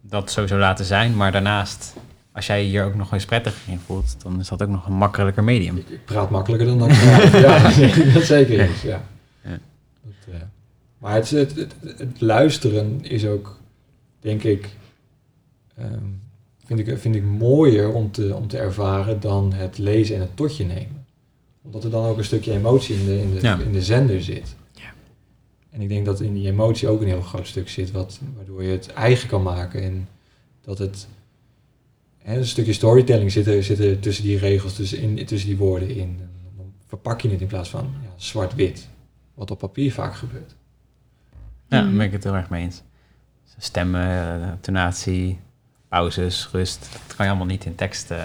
dat 0.01 0.31
sowieso 0.31 0.57
laten 0.57 0.85
zijn, 0.85 1.15
maar 1.15 1.31
daarnaast, 1.31 1.95
als 2.31 2.47
jij 2.47 2.63
je 2.63 2.69
hier 2.69 2.83
ook 2.83 2.95
nog 2.95 3.13
eens 3.13 3.25
prettig 3.25 3.55
in 3.67 3.79
voelt, 3.79 4.15
dan 4.23 4.39
is 4.39 4.47
dat 4.47 4.61
ook 4.61 4.69
nog 4.69 4.85
een 4.85 4.93
makkelijker 4.93 5.43
medium. 5.43 5.77
Ik, 5.77 5.89
ik 5.89 6.05
praat 6.05 6.29
makkelijker 6.29 6.67
dan 6.67 6.77
dat 6.77 6.95
ja, 7.31 7.61
dat 8.13 8.23
zeker 8.23 8.59
is. 8.59 8.81
Ja. 8.81 9.01
Ja. 9.41 9.57
Dat, 10.01 10.33
eh, 10.33 10.41
maar 10.97 11.13
het, 11.13 11.29
het, 11.29 11.55
het, 11.55 11.75
het 11.97 12.21
luisteren 12.21 12.99
is 13.01 13.25
ook, 13.25 13.58
denk 14.19 14.43
ik, 14.43 14.69
ehm, 15.75 16.05
vind 16.65 16.79
ik, 16.79 16.97
vind 16.97 17.15
ik 17.15 17.23
mooier 17.23 17.93
om 17.93 18.11
te, 18.11 18.35
om 18.35 18.47
te 18.47 18.57
ervaren 18.57 19.19
dan 19.19 19.53
het 19.53 19.77
lezen 19.77 20.15
en 20.15 20.21
het 20.21 20.35
totje 20.35 20.65
nemen. 20.65 21.05
Omdat 21.61 21.83
er 21.83 21.89
dan 21.89 22.05
ook 22.05 22.17
een 22.17 22.23
stukje 22.23 22.51
emotie 22.53 22.95
in 22.95 23.05
de, 23.05 23.21
in 23.21 23.31
de, 23.33 23.41
Ja. 23.41 23.59
in 23.59 23.71
de 23.71 23.81
zender 23.81 24.23
zit. 24.23 24.55
Ja. 24.73 24.93
En 25.69 25.81
ik 25.81 25.89
denk 25.89 26.05
dat 26.05 26.21
in 26.21 26.33
die 26.33 26.47
emotie 26.47 26.87
ook 26.87 27.01
een 27.01 27.07
heel 27.07 27.21
groot 27.21 27.47
stuk 27.47 27.69
zit, 27.69 27.91
wat, 27.91 28.19
waardoor 28.35 28.63
je 28.63 28.71
het 28.71 28.93
eigen 28.93 29.29
kan 29.29 29.43
maken. 29.43 29.81
En 29.81 30.07
dat 30.61 30.77
het 30.77 31.07
hè, 32.17 32.37
een 32.37 32.45
stukje 32.45 32.73
storytelling 32.73 33.31
zit 33.31 33.47
er, 33.47 33.63
zit 33.63 33.79
er 33.79 33.99
tussen 33.99 34.23
die 34.23 34.37
regels, 34.37 34.75
tussen, 34.75 34.99
in, 34.99 35.25
tussen 35.25 35.49
die 35.49 35.57
woorden 35.57 35.89
in. 35.89 36.17
En 36.19 36.29
dan 36.57 36.73
verpak 36.87 37.21
je 37.21 37.29
het 37.29 37.41
in 37.41 37.47
plaats 37.47 37.69
van 37.69 37.93
ja, 38.03 38.13
zwart-wit, 38.15 38.87
wat 39.33 39.51
op 39.51 39.59
papier 39.59 39.93
vaak 39.93 40.15
gebeurt. 40.15 40.55
Ja, 41.67 41.81
daar 41.81 41.91
ben 41.91 42.05
ik 42.05 42.11
het 42.11 42.23
heel 42.23 42.35
erg 42.35 42.49
mee 42.49 42.63
eens. 42.63 42.81
Stemmen, 43.59 44.41
eh, 44.41 44.47
tonatie, 44.61 45.39
pauzes, 45.89 46.49
rust, 46.51 46.79
dat 46.91 47.15
kan 47.15 47.25
je 47.25 47.31
allemaal 47.31 47.47
niet 47.47 47.65
in 47.65 47.75
tekst. 47.75 48.11
eh. 48.11 48.17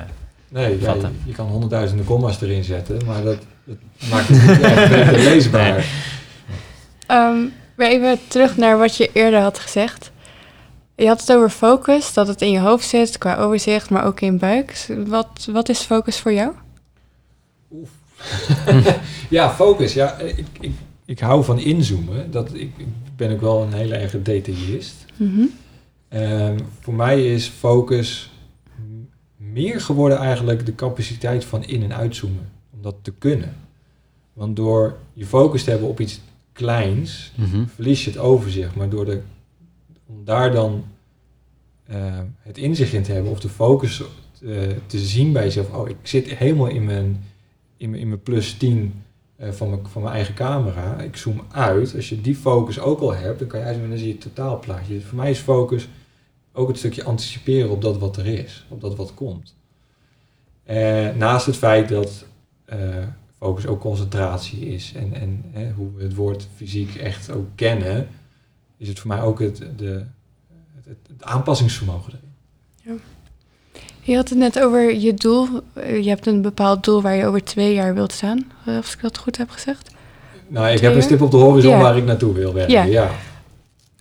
Nee, 0.49 0.81
ja, 0.81 0.95
je, 1.25 1.33
kan 1.33 1.47
honderdduizenden 1.47 2.07
comma's 2.07 2.41
erin 2.41 2.65
zetten, 2.65 3.05
maar 3.07 3.23
dat, 3.23 3.39
dat 3.65 3.77
maakt 4.11 4.29
het 4.29 4.47
niet 4.47 4.61
echt 4.61 4.89
beter 4.89 5.19
leesbaar. 5.31 5.87
Ehm, 7.07 7.37
weer 7.75 7.89
even 7.89 8.19
terug 8.29 8.57
naar 8.57 8.79
wat 8.79 8.97
je 8.97 9.11
eerder 9.13 9.41
had 9.41 9.59
gezegd. 9.59 10.13
Je 10.97 11.07
had 11.07 11.21
het 11.21 11.33
over 11.33 11.51
focus, 11.51 12.13
dat 12.13 12.27
het 12.27 12.43
in 12.43 12.51
je 12.51 12.59
hoofd 12.59 12.89
zit 12.89 13.19
qua 13.19 13.37
overzicht, 13.37 13.91
maar 13.91 14.05
ook 14.05 14.21
in 14.21 14.39
buik. 14.39 14.87
Wat, 15.07 15.49
wat 15.53 15.69
is 15.69 15.81
focus 15.81 16.19
voor 16.19 16.33
jou? 16.33 16.53
ja, 19.29 19.51
focus. 19.51 19.93
Ja, 19.93 20.19
ik, 20.19 20.47
ik, 20.61 20.73
ik 21.05 21.19
hou 21.19 21.45
van 21.45 21.59
inzoomen. 21.59 22.31
Dat, 22.31 22.55
ik, 22.55 22.71
ik 22.77 22.87
ben 23.17 23.33
ook 23.33 23.41
wel 23.41 23.63
een 23.63 23.73
hele 23.73 23.95
erge 23.95 24.23
detailist. 24.23 25.05
Mhm. 25.17 25.43
Ehm, 26.09 26.59
voor 26.81 26.95
mij 26.95 27.33
is 27.35 27.47
focus 27.47 28.33
meer 29.37 29.81
geworden 29.81 30.19
eigenlijk 30.19 30.67
de 30.67 30.75
capaciteit 30.75 31.45
van 31.45 31.65
in- 31.65 31.83
en 31.83 31.95
uitzoomen. 31.95 32.49
Om 32.75 32.83
dat 32.83 32.95
te 33.03 33.13
kunnen. 33.19 33.55
Want 34.33 34.57
door 34.57 34.97
je 35.13 35.27
focus 35.27 35.65
te 35.65 35.71
hebben 35.71 35.89
op 35.89 36.01
iets 36.01 36.21
kleins, 36.53 37.33
verlies 37.67 38.05
je 38.05 38.11
het 38.11 38.19
overzicht. 38.19 38.75
Maar 38.75 38.89
door 38.89 39.05
de, 39.05 39.21
om 40.07 40.25
daar 40.25 40.53
dan 40.53 40.85
eh, 41.85 42.21
het 42.39 42.59
inzicht 42.59 42.93
in 42.93 43.03
te 43.03 43.13
hebben 43.13 43.31
of 43.33 43.41
de 43.41 43.49
focus 43.49 44.03
te, 44.39 44.77
te 44.87 44.99
zien 44.99 45.33
bij 45.33 45.45
jezelf. 45.45 45.73
Oh, 45.73 45.89
ik 45.89 45.97
zit 46.03 46.27
helemaal 46.35 46.67
in 46.67 46.85
mijn, 46.85 47.25
in 47.77 47.91
mijn, 47.91 48.03
in 48.03 48.09
mijn 48.09 48.23
plus 48.23 48.53
10 48.53 48.79
eh, 48.79 49.04
van, 49.53 49.71
mijn, 49.71 49.87
van 49.87 50.03
mijn 50.03 50.15
eigen 50.15 50.35
camera. 50.35 51.01
Ik 51.01 51.17
zoom 51.17 51.43
uit. 51.51 51.95
Als 51.95 52.09
je 52.09 52.21
die 52.21 52.37
focus 52.37 52.81
ook 52.81 53.01
al 53.01 53.15
hebt, 53.15 53.39
dan 53.39 53.49
kan 53.49 53.61
je 53.61 53.67
en 53.67 53.89
dan 53.89 53.99
zie 53.99 54.07
je 54.07 54.13
het 54.13 54.23
totaalplaatje. 54.23 55.01
Voor 55.01 55.17
mij 55.17 55.31
is 55.31 55.39
focus 55.39 55.89
ook 56.53 56.69
het 56.69 56.79
stukje 56.79 57.05
anticiperen 57.05 57.71
op 57.71 57.83
dat 57.83 57.99
wat 57.99 58.17
er 58.17 58.27
is, 58.27 58.67
op 58.69 58.81
dat 58.81 58.97
wat 58.97 59.15
komt. 59.15 59.55
Eh, 60.65 61.09
naast 61.11 61.47
het 61.47 61.57
feit 61.57 61.89
dat 61.89 62.25
eh, 62.65 63.07
focus 63.39 63.67
ook 63.67 63.81
concentratie 63.81 64.61
is 64.61 64.93
en, 64.95 65.15
en 65.15 65.73
hoe 65.77 65.95
we 65.95 66.03
het 66.03 66.15
woord 66.15 66.49
fysiek 66.55 66.95
echt 66.95 67.31
ook 67.31 67.47
kennen, 67.55 68.09
is 68.77 68.89
het 68.89 68.99
voor 68.99 69.09
mij 69.09 69.21
ook 69.21 69.41
het, 69.41 69.57
de, 69.77 70.05
het, 70.85 70.99
aanpassingsvermogen 71.19 72.13
erin. 72.13 73.01
Je 74.05 74.15
had 74.17 74.29
het 74.29 74.39
net 74.39 74.61
over 74.61 74.95
je 74.95 75.15
doel. 75.15 75.49
Je 75.75 76.09
hebt 76.09 76.27
een 76.27 76.43
bepaald 76.43 76.85
doel 76.85 77.03
waar 77.03 77.15
je 77.15 77.27
over 77.27 77.45
twee 77.45 77.75
jaar 77.75 77.95
wilt 77.95 78.13
staan. 78.13 78.53
eh, 78.67 78.77
Als 78.77 78.93
ik 78.95 79.01
dat 79.01 79.19
goed 79.19 79.37
heb 79.37 79.51
gezegd. 79.51 79.91
Nou, 80.49 80.67
ik 80.69 80.77
Twee 80.77 80.89
heb 80.89 80.99
een 80.99 81.05
stip 81.05 81.21
op 81.23 81.31
de 81.31 81.37
horizon 81.37 81.71
Ja. 81.73 81.81
waar 81.81 81.97
ik 81.97 82.05
naartoe 82.05 82.33
wil 82.35 82.53
werken. 82.55 82.73
Ja. 82.75 82.83
Ja. 82.85 83.11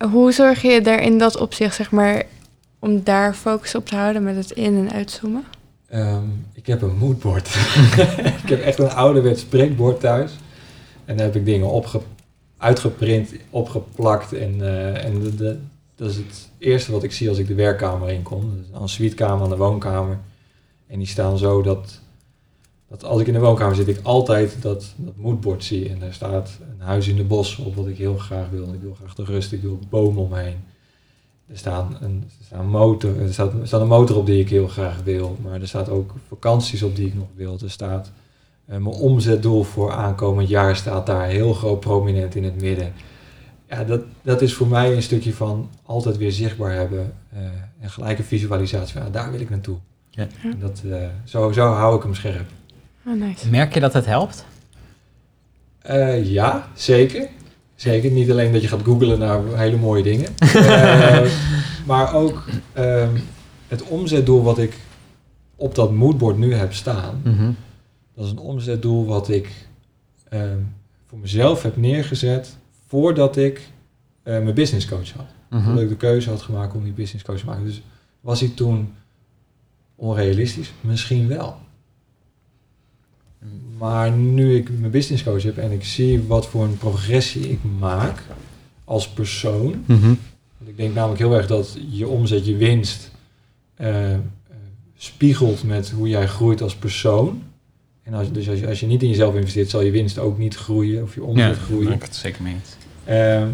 Hoe 0.08 0.32
zorg 0.32 0.62
je 0.62 0.80
daar 0.80 1.02
in 1.02 1.18
dat 1.18 1.36
opzicht, 1.36 1.74
zeg 1.74 1.90
maar, 1.90 2.22
om 2.78 3.00
daar 3.04 3.34
focus 3.34 3.74
op 3.74 3.86
te 3.86 3.96
houden 3.96 4.22
met 4.22 4.36
het 4.36 4.50
in- 4.50 4.76
en 4.88 4.92
uitzoomen? 4.92 5.44
Ehm, 5.88 6.22
ik 6.54 6.66
heb 6.66 6.82
een 6.82 6.96
moodboard. 6.98 7.48
ik 8.42 8.48
heb 8.48 8.60
echt 8.62 8.78
een 8.78 8.90
ouderwets 8.90 9.44
printbord 9.44 10.00
thuis. 10.00 10.30
En 11.04 11.16
daar 11.16 11.26
heb 11.26 11.36
ik 11.36 11.44
dingen 11.44 11.68
opge 11.70 12.00
uitgeprint, 12.58 13.30
opgeplakt. 13.50 14.32
En, 14.32 14.54
eh, 14.60 15.04
en 15.04 15.20
de, 15.20 15.34
de- 15.34 15.58
dat 15.94 16.10
is 16.10 16.16
het 16.16 16.50
eerste 16.58 16.92
wat 16.92 17.02
ik 17.02 17.12
zie 17.12 17.28
als 17.28 17.38
ik 17.38 17.46
de 17.46 17.54
werkkamer 17.54 18.10
inkom. 18.10 18.40
Dat 18.40 18.74
is 18.74 18.80
een 18.80 18.88
suitekamer 18.88 19.44
aan 19.44 19.50
de 19.50 19.56
woonkamer. 19.56 20.18
En 20.86 20.98
die 20.98 21.06
staan 21.08 21.38
zo 21.38 21.62
dat, 21.62 22.00
dat 22.88 23.04
als 23.04 23.20
ik 23.20 23.26
in 23.26 23.32
de 23.32 23.38
woonkamer 23.40 23.76
zit, 23.76 23.88
ik 23.88 24.00
altijd 24.02 24.62
dat, 24.62 24.94
dat 24.96 25.16
moodboard 25.16 25.64
zie. 25.64 25.88
En 25.88 25.98
daar 25.98 26.12
staat 26.12 26.58
een 26.70 26.86
huis 26.86 27.08
in 27.08 27.16
de 27.16 27.24
bos 27.24 27.56
op 27.56 27.74
wat 27.74 27.86
ik 27.86 27.98
heel 27.98 28.16
graag 28.16 28.48
wil. 28.50 28.72
Ik 28.72 28.80
wil 28.80 28.94
graag 28.94 29.14
de 29.14 29.24
rust, 29.24 29.52
ik 29.52 29.62
wil 29.62 29.78
bomen 29.88 30.22
omheen. 30.22 30.56
Er, 31.46 31.58
staan 31.58 31.96
een, 32.00 32.24
er, 32.40 32.44
staat 32.44 32.60
een 32.60 32.68
motor, 32.68 33.20
er, 33.20 33.32
staat, 33.32 33.52
er 33.52 33.66
staat 33.66 33.80
een 33.80 33.86
motor 33.86 34.16
op 34.16 34.26
die 34.26 34.40
ik 34.40 34.48
heel 34.48 34.68
graag 34.68 35.02
wil. 35.02 35.36
Maar 35.42 35.60
er 35.60 35.68
staat 35.68 35.88
ook 35.88 36.14
vakanties 36.28 36.82
op 36.82 36.96
die 36.96 37.06
ik 37.06 37.14
nog 37.14 37.28
wil. 37.34 37.58
Er 37.62 37.70
staat 37.70 38.10
eh, 38.64 38.78
mijn 38.78 38.94
omzetdoel 38.94 39.62
voor 39.62 39.92
aankomend 39.92 40.48
jaar 40.48 40.76
staat 40.76 41.06
daar 41.06 41.26
heel 41.26 41.52
groot 41.52 41.80
prominent 41.80 42.34
in 42.34 42.44
het 42.44 42.60
midden. 42.60 42.92
Ja, 43.74 43.84
dat, 43.84 44.00
dat 44.22 44.42
is 44.42 44.54
voor 44.54 44.66
mij 44.66 44.94
een 44.94 45.02
stukje 45.02 45.34
van 45.34 45.70
altijd 45.82 46.16
weer 46.16 46.32
zichtbaar 46.32 46.72
hebben 46.72 47.12
eh, 47.32 47.40
en 47.80 47.90
gelijk 47.90 48.18
een 48.18 48.24
visualisatie 48.24 48.92
van, 48.92 49.02
ja, 49.02 49.10
daar 49.10 49.30
wil 49.30 49.40
ik 49.40 49.50
naartoe. 49.50 49.76
Ja. 50.10 50.26
En 50.42 50.58
Dat, 50.60 50.82
eh, 50.90 51.06
zo, 51.24 51.52
zo 51.52 51.72
hou 51.72 51.96
ik 51.96 52.02
hem 52.02 52.14
scherp. 52.14 52.46
Oh, 53.06 53.20
nice. 53.20 53.50
Merk 53.50 53.74
je 53.74 53.80
dat 53.80 53.92
het 53.92 54.06
helpt? 54.06 54.44
Eh, 55.78 56.30
ja, 56.30 56.68
zeker. 56.74 57.28
Zeker. 57.74 58.10
Niet 58.10 58.30
alleen 58.30 58.52
dat 58.52 58.62
je 58.62 58.68
gaat 58.68 58.82
googlen 58.82 59.18
naar 59.18 59.40
hele 59.54 59.76
mooie 59.76 60.02
dingen. 60.02 60.28
Eh, 60.54 61.30
maar 61.86 62.14
ook 62.14 62.44
ehm, 62.72 63.16
het 63.68 63.82
omzetdoel 63.82 64.42
wat 64.42 64.58
ik 64.58 64.78
op 65.56 65.74
dat 65.74 65.92
moodboard 65.92 66.38
nu 66.38 66.54
heb 66.54 66.72
staan. 66.72 67.22
Dat 68.14 68.24
is 68.24 68.30
een 68.30 68.38
omzetdoel 68.38 69.06
wat 69.06 69.28
ik 69.28 69.48
ehm, 70.28 70.58
voor 71.08 71.18
mezelf 71.18 71.62
heb 71.62 71.76
neergezet 71.76 72.56
voordat 72.94 73.36
ik 73.36 73.60
eh, 74.22 74.42
mijn 74.42 74.54
business 74.54 74.86
coach 74.86 75.10
had. 75.10 75.26
Mhm. 75.50 75.74
Dat 75.74 75.82
ik 75.82 75.88
de 75.88 75.96
keuze 75.96 76.30
had 76.30 76.42
gemaakt 76.42 76.74
om 76.74 76.84
die 76.84 76.92
business 76.92 77.24
coach 77.24 77.38
te 77.38 77.44
maken. 77.44 77.64
Dus 77.64 77.82
was 78.20 78.40
hij 78.40 78.48
toen 78.48 78.94
onrealistisch? 79.94 80.72
Misschien 80.80 81.28
wel. 81.28 81.56
Maar 83.78 84.10
nu 84.10 84.56
ik 84.56 84.70
mijn 84.78 84.90
business 84.90 85.22
coach 85.22 85.42
heb 85.42 85.58
en 85.58 85.70
ik 85.70 85.84
zie 85.84 86.22
wat 86.22 86.46
voor 86.46 86.64
een 86.64 86.76
progressie 86.76 87.50
ik 87.50 87.58
maak 87.78 88.22
als 88.84 89.08
persoon. 89.08 89.84
Mhm. 89.86 90.14
Want 90.58 90.70
ik 90.70 90.76
denk 90.76 90.94
namelijk 90.94 91.20
heel 91.20 91.34
erg 91.34 91.46
dat 91.46 91.78
je 91.90 92.08
omzet, 92.08 92.46
je 92.46 92.56
winst, 92.56 93.10
eh, 93.74 94.12
eh, 94.12 94.18
spiegelt 94.96 95.62
met 95.62 95.90
hoe 95.90 96.08
jij 96.08 96.26
groeit 96.26 96.62
als 96.62 96.74
persoon. 96.74 97.42
En 98.02 98.14
als, 98.14 98.32
dus 98.32 98.48
als 98.48 98.58
je, 98.58 98.66
als 98.66 98.80
je 98.80 98.86
niet 98.86 99.02
in 99.02 99.08
jezelf 99.08 99.34
investeert, 99.34 99.70
zal 99.70 99.82
je 99.82 99.90
winst 99.90 100.18
ook 100.18 100.38
niet 100.38 100.54
groeien 100.54 101.02
of 101.02 101.14
je 101.14 101.22
omzet 101.22 101.56
groeien. 101.56 101.84
daar 101.84 101.94
ik 101.94 102.02
het 102.02 102.16
zeker 102.16 102.42
mee 102.42 102.56
Ehm, 103.04 103.48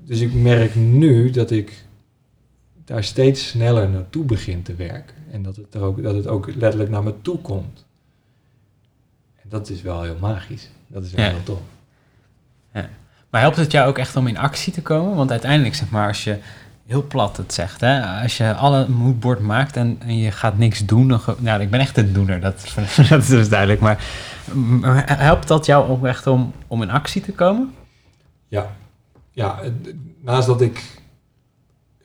dus 0.00 0.20
ik 0.20 0.34
merk 0.34 0.74
nu 0.74 1.30
dat 1.30 1.50
ik 1.50 1.84
daar 2.84 3.04
steeds 3.04 3.48
sneller 3.48 3.88
naartoe 3.88 4.24
begin 4.24 4.62
te 4.62 4.74
werken. 4.74 5.14
En 5.30 5.42
dat 5.42 5.56
het, 5.56 5.74
er 5.74 5.80
ook, 5.80 6.02
dat 6.02 6.14
het 6.14 6.26
ook 6.26 6.54
letterlijk 6.54 6.90
naar 6.90 7.02
me 7.02 7.14
toe 7.22 7.38
komt. 7.38 7.84
En 9.42 9.48
dat 9.48 9.68
is 9.70 9.82
wel 9.82 10.02
heel 10.02 10.16
magisch. 10.20 10.70
Dat 10.86 11.04
is 11.04 11.12
wel 11.12 11.24
Ja. 11.24 11.30
heel 11.30 11.42
tof. 11.42 11.60
Maar 13.30 13.42
helpt 13.42 13.56
het 13.56 13.72
jou 13.72 13.88
ook 13.88 13.98
echt 13.98 14.16
om 14.16 14.26
in 14.26 14.38
actie 14.38 14.72
te 14.72 14.82
komen? 14.82 15.16
Want 15.16 15.30
uiteindelijk, 15.30 15.74
zeg 15.74 15.90
maar, 15.90 16.08
als 16.08 16.24
je 16.24 16.38
heel 16.86 17.06
plat 17.06 17.36
het 17.36 17.52
zegt, 17.52 17.80
hè, 17.80 18.22
als 18.22 18.36
je 18.36 18.54
alle 18.54 18.88
moodboard 18.88 19.40
maakt 19.40 19.76
en, 19.76 19.96
en 20.00 20.18
je 20.18 20.30
gaat 20.30 20.58
niks 20.58 20.86
doen, 20.86 21.08
dan, 21.08 21.20
nou, 21.38 21.60
ik 21.60 21.70
ben 21.70 21.80
echt 21.80 21.96
een 21.96 22.12
doener, 22.12 22.40
dat, 22.40 22.74
dat 23.08 23.22
is 23.22 23.26
dus 23.26 23.48
duidelijk. 23.48 23.80
Maar 23.80 24.04
helpt 25.06 25.48
dat 25.48 25.66
jou 25.66 25.88
ook 25.88 26.04
echt 26.06 26.26
om, 26.26 26.52
om 26.66 26.82
in 26.82 26.90
actie 26.90 27.22
te 27.22 27.32
komen? 27.32 27.72
Ja, 28.54 28.76
ja 29.30 29.60
naast 30.20 30.46
dat 30.46 30.60
ik 30.60 31.02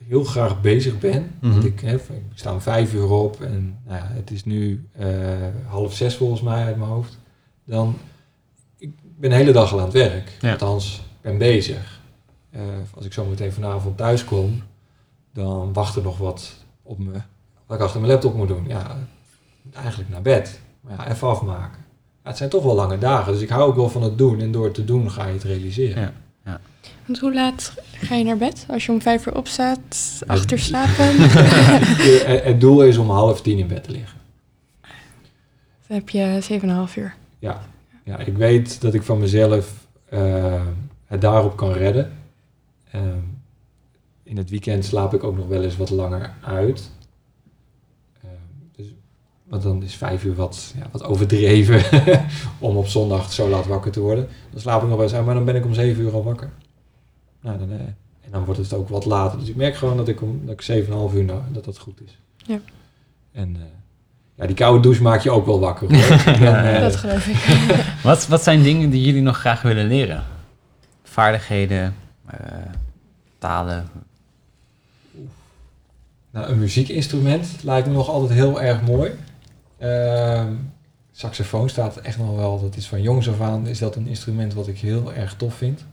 heel 0.07 0.23
graag 0.23 0.61
bezig 0.61 0.99
ben. 0.99 1.31
Mhm. 1.41 1.65
ik, 1.65 1.79
hè, 1.79 1.95
ik 1.95 2.21
sta 2.33 2.53
om 2.53 2.61
vijf 2.61 2.93
uur 2.93 3.09
op 3.09 3.41
en 3.41 3.79
nou 3.85 3.97
ja, 3.97 4.07
het 4.07 4.31
is 4.31 4.45
nu 4.45 4.87
eh, 4.91 5.07
half 5.67 5.93
zes 5.93 6.15
volgens 6.15 6.41
mij 6.41 6.65
uit 6.65 6.77
mijn 6.77 6.89
hoofd. 6.89 7.17
Dan, 7.63 7.97
ik 8.77 8.91
ben 9.17 9.29
de 9.29 9.35
hele 9.35 9.51
dag 9.51 9.71
al 9.71 9.77
aan 9.79 9.83
het 9.83 9.93
werk. 9.93 10.37
Ja. 10.41 10.51
Althans, 10.51 10.97
ik 10.97 11.21
ben 11.21 11.37
bezig. 11.37 12.01
Eh, 12.49 12.61
als 12.95 13.05
ik 13.05 13.13
zo 13.13 13.25
meteen 13.25 13.51
vanavond 13.51 13.97
thuis 13.97 14.25
kom, 14.25 14.61
dan 15.33 15.73
wacht 15.73 15.95
er 15.95 16.03
nog 16.03 16.17
wat 16.17 16.53
op 16.83 16.99
me. 16.99 17.11
Wat 17.65 17.77
ik 17.77 17.83
achter 17.83 17.99
mijn 17.99 18.11
laptop 18.11 18.35
moet 18.35 18.47
doen. 18.47 18.67
Ja, 18.67 18.97
eigenlijk 19.73 20.09
naar 20.09 20.21
bed. 20.21 20.59
Maar 20.81 20.93
ja, 20.97 21.11
even 21.11 21.27
afmaken. 21.27 21.85
Ja, 22.23 22.29
het 22.29 22.37
zijn 22.37 22.49
toch 22.49 22.63
wel 22.63 22.75
lange 22.75 22.97
dagen, 22.97 23.33
dus 23.33 23.41
ik 23.41 23.49
hou 23.49 23.69
ook 23.69 23.75
wel 23.75 23.89
van 23.89 24.03
het 24.03 24.17
doen. 24.17 24.39
En 24.39 24.51
door 24.51 24.65
het 24.65 24.73
te 24.73 24.85
doen 24.85 25.11
ga 25.11 25.25
je 25.25 25.33
het 25.33 25.43
realiseren. 25.43 26.01
Ja. 26.01 26.13
Want 27.09 27.21
hoe 27.21 27.33
laat 27.33 27.73
ga 27.91 28.15
je 28.15 28.23
naar 28.23 28.37
bed? 28.37 28.65
Als 28.67 28.85
je 28.85 28.91
om 28.91 29.01
vijf 29.01 29.25
uur 29.25 29.35
opstaat, 29.35 30.21
achter 30.27 30.59
slapen, 30.59 31.15
het 32.49 32.61
doel 32.61 32.83
is 32.83 32.97
om 32.97 33.09
half 33.09 33.41
tien 33.41 33.57
in 33.57 33.67
bed 33.67 33.83
te 33.83 33.91
liggen. 33.91 34.17
dan 35.87 35.97
heb 35.97 36.09
je 36.09 36.37
zeven 36.41 36.61
en 36.61 36.69
een 36.69 36.75
half 36.75 36.95
uur. 36.95 37.15
Ja, 37.39 37.61
ja 38.03 38.17
ik 38.17 38.37
weet 38.37 38.81
dat 38.81 38.93
ik 38.93 39.03
van 39.03 39.19
mezelf 39.19 39.73
eh, 40.09 40.65
het 41.05 41.21
daarop 41.21 41.57
kan 41.57 41.71
redden. 41.71 42.11
Ehm, 42.91 43.03
in 44.23 44.37
het 44.37 44.49
weekend 44.49 44.85
slaap 44.85 45.13
ik 45.13 45.23
ook 45.23 45.37
nog 45.37 45.47
wel 45.47 45.63
eens 45.63 45.77
wat 45.77 45.89
langer 45.89 46.33
uit. 46.41 46.91
Want 49.49 49.63
dan 49.63 49.83
is 49.83 49.95
vijf 49.95 50.23
uur 50.23 50.35
wat, 50.35 50.73
ja, 50.77 50.87
wat 50.91 51.03
overdreven 51.03 51.83
om 52.59 52.77
op 52.77 52.87
zondag 52.87 53.33
zo 53.33 53.49
laat 53.49 53.67
wakker 53.67 53.91
te 53.91 53.99
worden. 53.99 54.27
Dan 54.51 54.61
slaap 54.61 54.81
ik 54.81 54.87
nog 54.87 54.95
wel 54.97 55.05
eens 55.05 55.15
uit, 55.15 55.25
maar 55.25 55.35
dan 55.35 55.45
ben 55.45 55.55
ik 55.55 55.65
om 55.65 55.73
zeven 55.73 56.03
uur 56.03 56.13
al 56.13 56.23
wakker. 56.23 56.49
Nou, 57.41 57.57
dan, 57.57 57.71
eh, 57.71 57.77
en 58.21 58.31
dan 58.31 58.45
wordt 58.45 58.59
het 58.59 58.73
ook 58.73 58.89
wat 58.89 59.05
later. 59.05 59.39
Dus 59.39 59.49
ik 59.49 59.55
merk 59.55 59.75
gewoon 59.75 59.97
dat 59.97 60.07
ik 60.07 60.21
om 60.21 60.41
dat 60.45 60.53
ik 60.53 60.61
zeven 60.61 60.85
en 60.85 60.91
een 60.91 60.99
half 60.99 61.13
uur 61.13 61.23
nou, 61.23 61.41
dat 61.51 61.65
dat 61.65 61.77
goed 61.77 62.01
is. 62.01 62.17
Ja. 62.45 62.59
En 63.31 63.55
eh, 63.55 63.61
ja, 64.35 64.45
die 64.45 64.55
koude 64.55 64.81
douche 64.81 65.01
maak 65.01 65.21
je 65.21 65.31
ook 65.31 65.45
wel 65.45 65.59
wakker. 65.59 65.87
Hoor. 65.87 66.17
Eh, 66.47 66.79
dat 66.79 66.95
geloof 66.95 67.27
ik. 67.27 67.35
Wat, 68.03 68.27
wat 68.27 68.43
zijn 68.43 68.63
dingen 68.63 68.89
die 68.89 69.03
jullie 69.03 69.21
nog 69.21 69.37
graag 69.37 69.61
willen 69.61 69.87
leren? 69.87 70.23
Vaardigheden, 71.03 71.95
eh, 72.25 72.37
talen. 73.37 73.89
Nou, 76.31 76.47
een 76.47 76.59
muziekinstrument 76.59 77.47
lijkt 77.63 77.87
me 77.87 77.93
nog 77.93 78.09
altijd 78.09 78.39
heel 78.39 78.61
erg 78.61 78.81
mooi. 78.81 79.11
Ehm, 79.79 80.53
saxofoon 81.11 81.69
staat 81.69 81.97
echt 81.97 82.17
nog 82.17 82.35
wel, 82.35 82.61
dat 82.61 82.75
is 82.75 82.87
van 82.87 83.01
jongs 83.01 83.29
af 83.29 83.41
aan, 83.41 83.67
is 83.67 83.79
dat 83.79 83.95
een 83.95 84.07
instrument 84.07 84.53
wat 84.53 84.67
ik 84.67 84.79
heel 84.79 85.13
erg 85.13 85.35
tof 85.35 85.53
vind. 85.53 85.85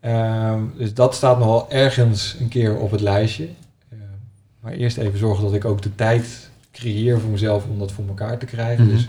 Ehm, 0.00 0.62
dus 0.76 0.94
dat 0.94 1.14
staat 1.14 1.38
nog 1.38 1.46
wel 1.46 1.70
ergens 1.70 2.36
een 2.40 2.48
keer 2.48 2.76
op 2.76 2.90
het 2.90 3.00
lijstje. 3.00 3.48
Ehm, 3.88 4.00
maar 4.60 4.72
eerst 4.72 4.96
even 4.96 5.18
zorgen 5.18 5.44
dat 5.44 5.54
ik 5.54 5.64
ook 5.64 5.82
de 5.82 5.94
tijd 5.94 6.50
creëer 6.72 7.20
voor 7.20 7.30
mezelf 7.30 7.64
om 7.66 7.78
dat 7.78 7.92
voor 7.92 8.04
elkaar 8.08 8.38
te 8.38 8.46
krijgen. 8.46 8.84
Mhm. 8.84 8.94
Dus 8.94 9.08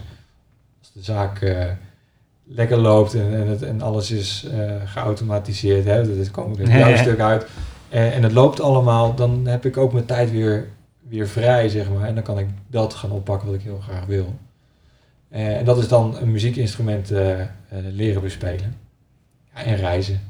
als 0.79 0.91
de 0.93 1.03
zaak 1.03 1.41
eh, 1.41 1.65
lekker 2.43 2.77
loopt 2.77 3.13
en, 3.13 3.33
en, 3.33 3.47
het, 3.47 3.61
en 3.61 3.81
alles 3.81 4.11
is 4.11 4.47
eh, 4.51 4.75
geautomatiseerd, 4.85 5.85
hè, 5.85 6.17
dat 6.17 6.31
komt 6.31 6.59
er 6.59 6.77
ja. 6.77 6.97
stuk 7.01 7.19
uit. 7.19 7.47
Eh, 7.89 8.15
en 8.15 8.23
het 8.23 8.31
loopt 8.31 8.61
allemaal, 8.61 9.15
dan 9.15 9.45
heb 9.45 9.65
ik 9.65 9.77
ook 9.77 9.93
mijn 9.93 10.05
tijd 10.05 10.31
weer, 10.31 10.67
vrij, 11.23 11.69
zeg 11.69 11.89
maar. 11.89 12.07
En 12.07 12.15
dan 12.15 12.23
kan 12.23 12.39
ik 12.39 12.47
dat 12.67 12.93
gaan 12.93 13.11
oppakken 13.11 13.47
wat 13.47 13.55
ik 13.57 13.63
heel 13.63 13.79
graag 13.79 14.05
wil. 14.05 14.35
Eh, 15.29 15.57
en 15.57 15.65
dat 15.65 15.77
is 15.77 15.87
dan 15.87 16.17
een 16.17 16.31
muziekinstrument 16.31 17.11
eh, 17.11 17.41
eh, 17.41 17.47
leren 17.69 18.21
bespelen. 18.21 18.75
Ja, 19.53 19.63
en 19.63 19.75
reizen. 19.75 20.21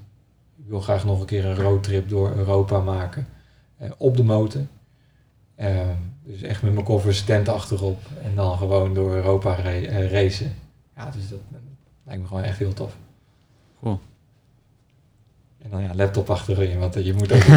Ik 0.57 0.65
wil 0.67 0.81
graag 0.81 1.05
nog 1.05 1.19
een 1.19 1.25
keer 1.25 1.45
een 1.45 1.55
roadtrip 1.55 2.09
door 2.09 2.35
Europa 2.35 2.79
maken. 2.79 3.27
op 3.97 4.17
de 4.17 4.23
motor. 4.23 4.61
Dus 6.25 6.41
echt 6.41 6.61
met 6.61 6.73
mijn 6.73 6.85
koffers 6.85 7.23
tent 7.23 7.49
achterop. 7.49 7.99
En 8.23 8.35
dan 8.35 8.57
gewoon 8.57 8.93
door 8.93 9.13
Europa 9.13 9.57
eh, 9.57 10.11
racen. 10.11 10.55
Ja, 10.95 11.09
dus 11.09 11.29
dat 11.29 11.39
lijkt 12.03 12.21
me 12.21 12.27
gewoon 12.27 12.43
echt 12.43 12.57
heel 12.57 12.73
tof. 12.73 12.97
Cool. 13.81 13.99
En 15.65 15.71
dan 15.71 15.81
ja, 15.81 15.91
laptop 15.95 16.29
achterin, 16.29 16.79
want 16.79 16.95
eh, 16.95 17.05
je 17.05 17.13
moet 17.13 17.31
ook. 17.33 17.41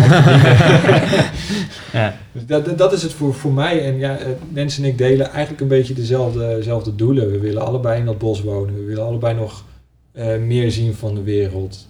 Ja. 1.92 2.16
Dus 2.32 2.46
dat, 2.46 2.78
dat- 2.78 2.92
is 2.92 3.02
het 3.02 3.12
voor, 3.12 3.34
voor 3.34 3.52
mij. 3.52 3.84
En 3.84 3.98
ja, 3.98 4.16
eh, 4.18 4.26
mensen 4.52 4.84
en 4.84 4.90
ik 4.90 4.98
delen 4.98 5.30
eigenlijk 5.30 5.60
een 5.60 5.68
beetje 5.68 5.94
dezelfde, 5.94 6.38
dezelfde 6.56 6.94
doelen. 6.94 7.30
We 7.30 7.38
willen 7.38 7.62
allebei 7.66 7.98
in 8.00 8.04
dat 8.06 8.18
bos 8.18 8.42
wonen. 8.42 8.74
We 8.74 8.84
willen 8.84 9.04
allebei 9.04 9.34
nog 9.34 9.64
eh, 10.12 10.38
meer 10.38 10.70
zien 10.70 10.94
van 10.94 11.14
de 11.14 11.22
wereld. 11.22 11.86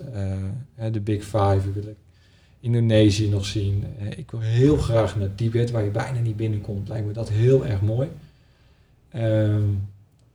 De 0.92 1.00
Big 1.00 1.22
Five. 1.22 1.60
We 1.64 1.72
willen 1.74 1.96
Indonesië 2.60 3.28
nog 3.28 3.44
zien. 3.46 3.84
Ik 4.16 4.30
wil 4.30 4.40
heel 4.40 4.76
graag 4.76 5.16
naar 5.16 5.34
Tibet, 5.34 5.70
waar 5.70 5.84
je 5.84 5.90
bijna 5.90 6.18
niet 6.20 6.36
binnenkomt. 6.36 6.88
Lijkt 6.88 7.06
me 7.06 7.12
dat 7.12 7.28
heel 7.28 7.66
erg 7.66 7.80
mooi. 7.80 8.08
Ehm, 9.10 9.24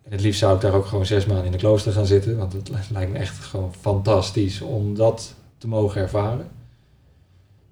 en 0.03 0.11
het 0.11 0.21
liefst 0.21 0.39
zou 0.39 0.55
ik 0.55 0.61
daar 0.61 0.73
ook 0.73 0.85
gewoon 0.85 1.05
zes 1.05 1.25
maanden 1.25 1.45
in 1.45 1.51
de 1.51 1.57
klooster 1.57 1.91
gaan 1.91 2.05
zitten. 2.05 2.37
Want 2.37 2.53
het 2.53 2.69
lijkt 2.91 3.11
me 3.11 3.17
echt 3.17 3.37
gewoon 3.39 3.73
fantastisch 3.79 4.61
om 4.61 4.95
dat 4.95 5.33
te 5.63 5.69
mogen 5.69 6.01
ervaren. 6.01 6.47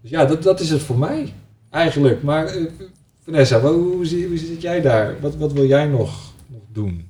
Dus 0.01 0.09
ja, 0.09 0.25
dat, 0.25 0.43
dat 0.43 0.59
is 0.59 0.69
het 0.69 0.81
voor 0.81 0.97
mij 0.97 1.33
eigenlijk. 1.69 2.23
Maar 2.23 2.45
eh, 2.45 2.65
Vanessa, 3.23 3.59
hoe, 3.59 3.95
hoe, 3.95 4.05
zit 4.37 4.61
jij 4.61 4.81
daar? 4.81 5.19
Wat, 5.19 5.35
wat 5.35 5.53
wil 5.53 5.65
jij 5.65 5.85
nog, 5.85 6.33
nog 6.47 6.61
doen? 6.71 7.09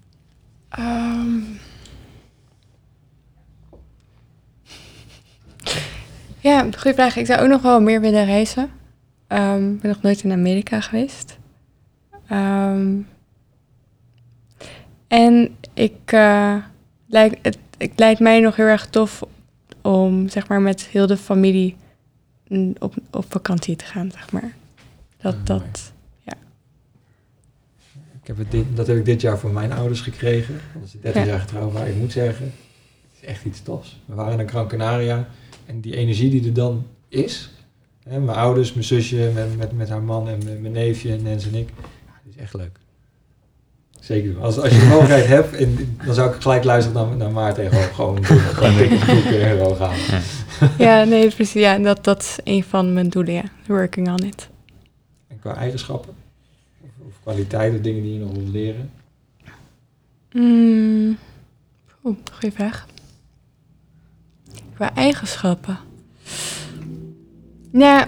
Ehm. 0.70 1.40
ja, 6.50 6.62
goede 6.62 6.94
vraag. 6.94 7.16
Ik 7.16 7.26
zou 7.26 7.42
ook 7.42 7.50
nog 7.50 7.62
wel 7.62 7.82
meer 7.82 8.02
willen 8.02 8.26
reizen. 8.26 8.70
Ehm, 9.28 9.74
Ik 9.74 9.82
ben 9.82 9.92
nog 9.92 10.02
nooit 10.02 10.24
in 10.24 10.32
Amerika 10.32 10.82
geweest. 10.82 11.38
Ehm, 12.28 12.98
en 15.08 15.56
ik, 15.74 16.10
het, 17.42 17.58
het 17.78 17.92
lijkt 17.96 18.20
mij 18.20 18.40
nog 18.40 18.56
heel 18.56 18.66
erg 18.66 18.88
tof 18.88 19.24
om 19.82 20.30
zeg 20.30 20.48
maar, 20.48 20.62
met 20.62 20.82
heel 20.88 21.08
de 21.08 21.18
familie 21.18 21.76
op, 22.80 22.94
op 23.12 23.26
vakantie 23.30 23.76
te 23.76 23.86
gaan. 23.86 24.12
Zeg 24.12 24.32
maar. 24.32 24.54
Dat, 25.18 25.36
Ah, 25.36 25.46
dat, 25.46 25.92
Ik 28.22 28.28
heb 28.28 28.38
het 28.38 28.52
dit, 28.52 28.66
dat 28.76 28.88
heb 28.88 28.98
ik 28.98 29.06
dit 29.06 29.22
jaar 29.22 29.38
van 29.40 29.54
mijn 29.54 29.72
ouders 29.72 30.02
gekregen. 30.02 30.60
Dat 30.74 30.84
is 30.84 30.92
30 31.02 31.22
Ja. 31.24 31.28
jaar 31.28 31.40
getrouwd, 31.40 31.74
maar 31.74 31.88
ik 31.88 31.96
moet 31.96 32.12
zeggen, 32.12 32.46
het 32.46 33.22
is 33.22 33.28
echt 33.28 33.46
iets 33.46 33.62
tofs. 33.62 34.00
We 34.06 34.16
waren 34.16 34.40
in 34.40 34.50
Gran 34.50 34.68
Canaria 34.68 35.28
en 35.66 35.82
die 35.82 35.96
energie 35.96 36.30
die 36.30 36.46
er 36.46 36.54
dan 36.54 36.86
is. 37.08 37.52
Hè, 38.04 38.20
mijn 38.20 38.38
ouders, 38.38 38.74
mijn 38.74 38.86
zusje, 38.86 39.32
met, 39.34 39.58
met, 39.58 39.72
met 39.72 39.90
haar 39.90 40.02
man 40.02 40.28
en 40.30 40.44
mijn, 40.44 40.62
mijn 40.62 40.74
neefje, 40.74 41.16
Nens 41.16 41.46
en 41.48 41.56
ik. 41.56 41.70
Ja, 41.78 42.12
dat 42.26 42.34
is 42.36 42.42
echt 42.42 42.54
leuk. 42.54 42.80
Zeker. 44.02 44.40
Als, 44.40 44.60
als 44.60 44.74
je 44.74 44.80
de 44.80 44.86
mogelijkheid 44.86 45.28
hebt, 45.28 45.56
en, 45.56 45.98
dan 46.06 46.14
zou 46.14 46.36
ik 46.36 46.42
gelijk 46.42 46.64
luisteren 46.64 47.08
naar, 47.08 47.18
naar 47.18 47.32
Maarten 47.32 47.64
en 47.64 47.72
gewoon, 47.72 48.26
gewoon 48.26 48.76
boeken 49.08 49.60
en 49.60 49.76
gaan. 49.76 49.96
Ja, 50.78 51.04
nee, 51.04 51.30
precies. 51.30 51.62
Ja, 51.62 51.78
dat, 51.78 52.04
dat 52.04 52.22
is 52.22 52.38
een 52.44 52.64
van 52.64 52.94
mijn 52.94 53.10
doelen, 53.10 53.34
ja. 53.34 53.44
Working 53.68 54.10
on 54.10 54.24
it. 54.24 54.50
En 55.28 55.40
qua 55.40 55.56
eigenschappen? 55.56 56.14
Of, 56.82 56.90
of 57.08 57.14
kwaliteiten, 57.24 57.82
dingen 57.82 58.02
die 58.02 58.14
je 58.14 58.20
nog 58.20 58.32
wilt 58.32 58.50
leren? 58.50 58.92
Mm. 60.32 61.18
Oeh, 62.04 62.18
goeie 62.32 62.56
vraag. 62.56 62.88
Qua 64.74 64.96
eigenschappen. 64.96 65.78
Ja, 67.72 68.08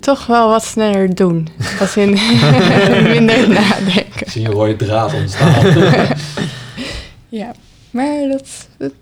toch 0.00 0.26
wel 0.26 0.48
wat 0.48 0.64
sneller 0.64 1.14
doen. 1.14 1.48
Als 1.80 1.96
in 1.96 2.10
minder 3.14 3.48
nadenken. 3.48 4.20
Ik 4.20 4.28
zie 4.30 4.44
een 4.46 4.52
rode 4.52 4.76
draad 4.76 5.14
ontstaan. 5.14 5.64
Ja, 7.28 7.52
maar 7.90 8.28
dat... 8.30 8.68
dat 8.78 8.92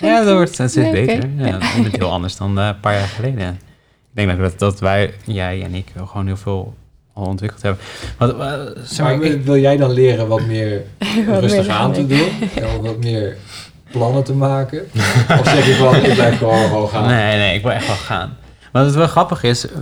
Ja, 0.00 0.24
dat 0.24 0.34
wordt 0.34 0.52
steeds 0.54 0.74
beter. 0.74 1.28
Ja, 1.36 1.46
Ja. 1.46 1.52
dat 1.52 1.62
is 1.92 1.98
heel 1.98 2.10
anders 2.12 2.36
dan 2.36 2.58
eh, 2.58 2.66
een 2.66 2.80
paar 2.80 2.94
jaar 2.94 3.06
geleden. 3.08 3.48
Ik 4.14 4.26
denk 4.26 4.38
dat, 4.38 4.58
dat 4.58 4.80
wij, 4.80 5.14
jij 5.24 5.62
en 5.62 5.74
ik, 5.74 5.86
wel 5.94 6.06
gewoon 6.06 6.26
heel 6.26 6.36
veel 6.36 6.74
al 7.12 7.24
ontwikkeld 7.26 7.62
hebben. 7.62 7.80
Wat, 8.18 8.36
maar, 8.38 9.22
ik- 9.22 9.42
wil 9.44 9.56
jij 9.58 9.76
dan 9.76 9.90
leren 9.90 10.28
wat 10.28 10.46
meer 10.46 10.82
Wat 11.26 11.40
rustig 11.40 11.66
meer 11.66 11.76
aan 11.76 11.92
te 11.92 12.06
doen? 12.06 12.28
En 12.54 12.82
wat 12.82 12.98
meer 12.98 13.36
plannen 13.90 14.24
te 14.24 14.32
maken? 14.34 14.86
Of 15.40 15.48
zeg 15.48 15.66
je 15.66 15.74
van, 15.74 15.96
ik 15.96 16.14
blijf 16.14 16.38
gewoon, 16.38 16.68
gewoon 16.68 16.88
gaan? 16.88 17.06
Nee, 17.06 17.36
nee, 17.38 17.56
ik 17.56 17.62
wil 17.62 17.72
echt 17.72 17.86
wel 17.86 17.96
gaan. 17.96 18.36
Maar 18.72 18.84
wat 18.84 18.94
wel 18.94 19.06
grappig 19.06 19.42
is, 19.42 19.68
eh, 19.68 19.80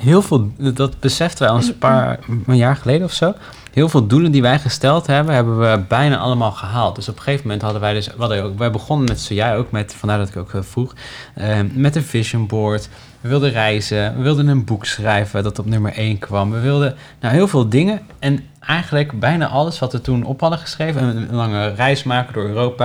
heel 0.00 0.22
veel, 0.22 0.52
dat 0.56 1.00
beseften 1.00 1.46
wij 1.46 1.54
ons 1.54 1.68
een 1.68 1.78
paar 1.78 2.18
een 2.46 2.56
jaar 2.56 2.76
geleden 2.76 3.04
of 3.06 3.12
zo. 3.12 3.34
Heel 3.72 3.88
veel 3.88 4.06
doelen 4.06 4.32
die 4.32 4.42
wij 4.42 4.58
gesteld 4.58 5.06
hebben, 5.06 5.34
hebben 5.34 5.58
we 5.58 5.84
bijna 5.88 6.18
allemaal 6.18 6.52
gehaald. 6.52 6.94
Dus 6.94 7.08
op 7.08 7.16
een 7.16 7.22
gegeven 7.22 7.44
moment 7.44 7.62
hadden 7.62 7.80
wij 7.80 7.92
dus, 7.92 8.08
hadden 8.16 8.42
ook, 8.42 8.58
wij 8.58 8.70
begonnen 8.70 9.08
met, 9.08 9.20
zo 9.20 9.34
jij 9.34 9.56
ook, 9.56 9.70
met, 9.70 9.94
vandaar 9.94 10.18
dat 10.18 10.28
ik 10.28 10.36
ook 10.36 10.54
eh, 10.54 10.62
vroeg, 10.62 10.94
eh, 11.34 11.58
met 11.72 11.96
een 11.96 12.02
vision 12.02 12.46
board. 12.46 12.88
We 13.20 13.28
wilden 13.28 13.50
reizen, 13.50 14.16
we 14.16 14.22
wilden 14.22 14.48
een 14.48 14.64
boek 14.64 14.84
schrijven 14.84 15.42
dat 15.42 15.58
op 15.58 15.66
nummer 15.66 15.92
1 15.92 16.18
kwam. 16.18 16.50
We 16.50 16.60
wilden 16.60 16.96
nou 17.20 17.34
heel 17.34 17.48
veel 17.48 17.68
dingen 17.68 18.00
en 18.18 18.44
eigenlijk 18.60 19.20
bijna 19.20 19.48
alles 19.48 19.78
wat 19.78 19.92
we 19.92 20.00
toen 20.00 20.24
op 20.24 20.40
hadden 20.40 20.58
geschreven, 20.58 21.16
een 21.16 21.34
lange 21.34 21.74
reis 21.74 22.02
maken 22.02 22.34
door 22.34 22.44
Europa, 22.44 22.84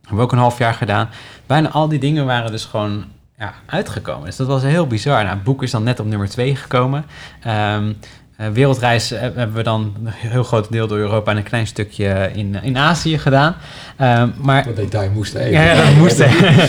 hebben 0.00 0.16
we 0.16 0.22
ook 0.22 0.32
een 0.32 0.38
half 0.38 0.58
jaar 0.58 0.74
gedaan. 0.74 1.08
Bijna 1.46 1.70
al 1.70 1.88
die 1.88 1.98
dingen 1.98 2.26
waren 2.26 2.50
dus 2.50 2.64
gewoon 2.64 3.04
ja, 3.38 3.54
uitgekomen. 3.66 4.24
Dus 4.24 4.36
dat 4.36 4.46
was 4.46 4.62
heel 4.62 4.86
bizar. 4.86 5.22
Nou, 5.22 5.34
het 5.34 5.42
boek 5.44 5.62
is 5.62 5.70
dan 5.70 5.82
net 5.82 6.00
op 6.00 6.06
nummer 6.06 6.28
2 6.28 6.56
gekomen. 6.56 7.04
Ehm, 7.42 7.92
eh, 8.36 8.46
wereldreis 8.48 9.12
eh, 9.12 9.20
hebben 9.20 9.52
we 9.52 9.62
dan 9.62 9.94
een 10.04 10.10
heel 10.12 10.42
groot 10.44 10.72
deel 10.72 10.86
door 10.86 10.98
Europa 10.98 11.30
en 11.30 11.36
een 11.36 11.42
klein 11.42 11.66
stukje 11.66 12.30
in, 12.34 12.56
in 12.62 12.78
Azië 12.78 13.18
gedaan. 13.18 13.54
Ehm, 13.96 14.28
maar 14.36 14.64
Wat 14.64 14.76
detail 14.76 15.10
moest 15.10 15.34
even. 15.34 15.50
ja, 15.50 15.74
dat 15.84 15.94
moest. 15.94 16.24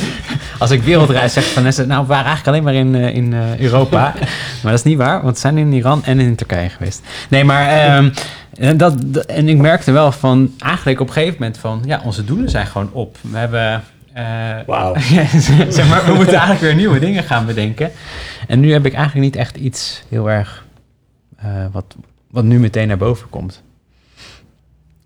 Als 0.59 0.72
ik 0.72 0.82
wereldreis 0.82 1.34
zeg 1.34 1.43
van 1.43 1.53
Vanessa, 1.53 1.84
nou, 1.84 2.01
we 2.01 2.07
waren 2.07 2.26
eigenlijk 2.26 2.47
alleen 2.47 2.63
maar 2.63 2.74
in, 2.86 2.95
eh, 2.95 3.16
in 3.16 3.34
Europa. 3.59 3.99
maar 4.63 4.72
dat 4.72 4.74
is 4.74 4.84
niet 4.84 4.97
waar, 4.97 5.22
want 5.22 5.34
we 5.34 5.39
zijn 5.39 5.57
in 5.57 5.74
Iran 5.74 6.03
en 6.03 6.20
in 6.20 6.36
Turkije 6.36 6.70
geweest. 6.70 7.01
Nee, 7.30 7.43
maar 7.43 7.68
ehm, 7.70 8.09
dat, 8.78 8.95
dat- 9.05 9.26
en 9.26 9.49
ik 9.49 9.57
merkte 9.57 9.91
wel 9.91 10.11
van 10.11 10.53
eigenlijk 10.59 10.99
op 10.99 11.07
een 11.07 11.13
gegeven 11.13 11.36
moment 11.39 11.57
van, 11.57 11.82
ja, 11.86 12.01
onze 12.03 12.24
doelen 12.24 12.49
zijn 12.49 12.68
gewoon 12.68 12.89
op. 12.91 13.18
We 13.22 13.38
hebben. 13.38 13.84
Eh, 14.16 14.66
Wauw. 14.66 14.95
ja, 15.16 15.26
zeg 15.70 15.89
maar, 15.89 16.05
we 16.05 16.13
moeten 16.13 16.34
eigenlijk 16.34 16.61
weer 16.61 16.76
nieuwe 16.76 16.99
dingen 16.99 17.24
gaan 17.24 17.45
bedenken. 17.45 17.91
En 18.47 18.59
nu 18.59 18.72
heb 18.72 18.86
ik 18.86 18.93
eigenlijk 18.93 19.26
niet 19.26 19.36
echt 19.36 19.57
iets 19.57 20.03
heel 20.09 20.30
erg 20.30 20.66
eh, 21.38 21.66
wat, 21.72 21.95
wat 22.30 22.43
nu 22.43 22.59
meteen 22.59 22.88
naar 22.88 22.97
boven 22.97 23.30
komt. 23.30 23.63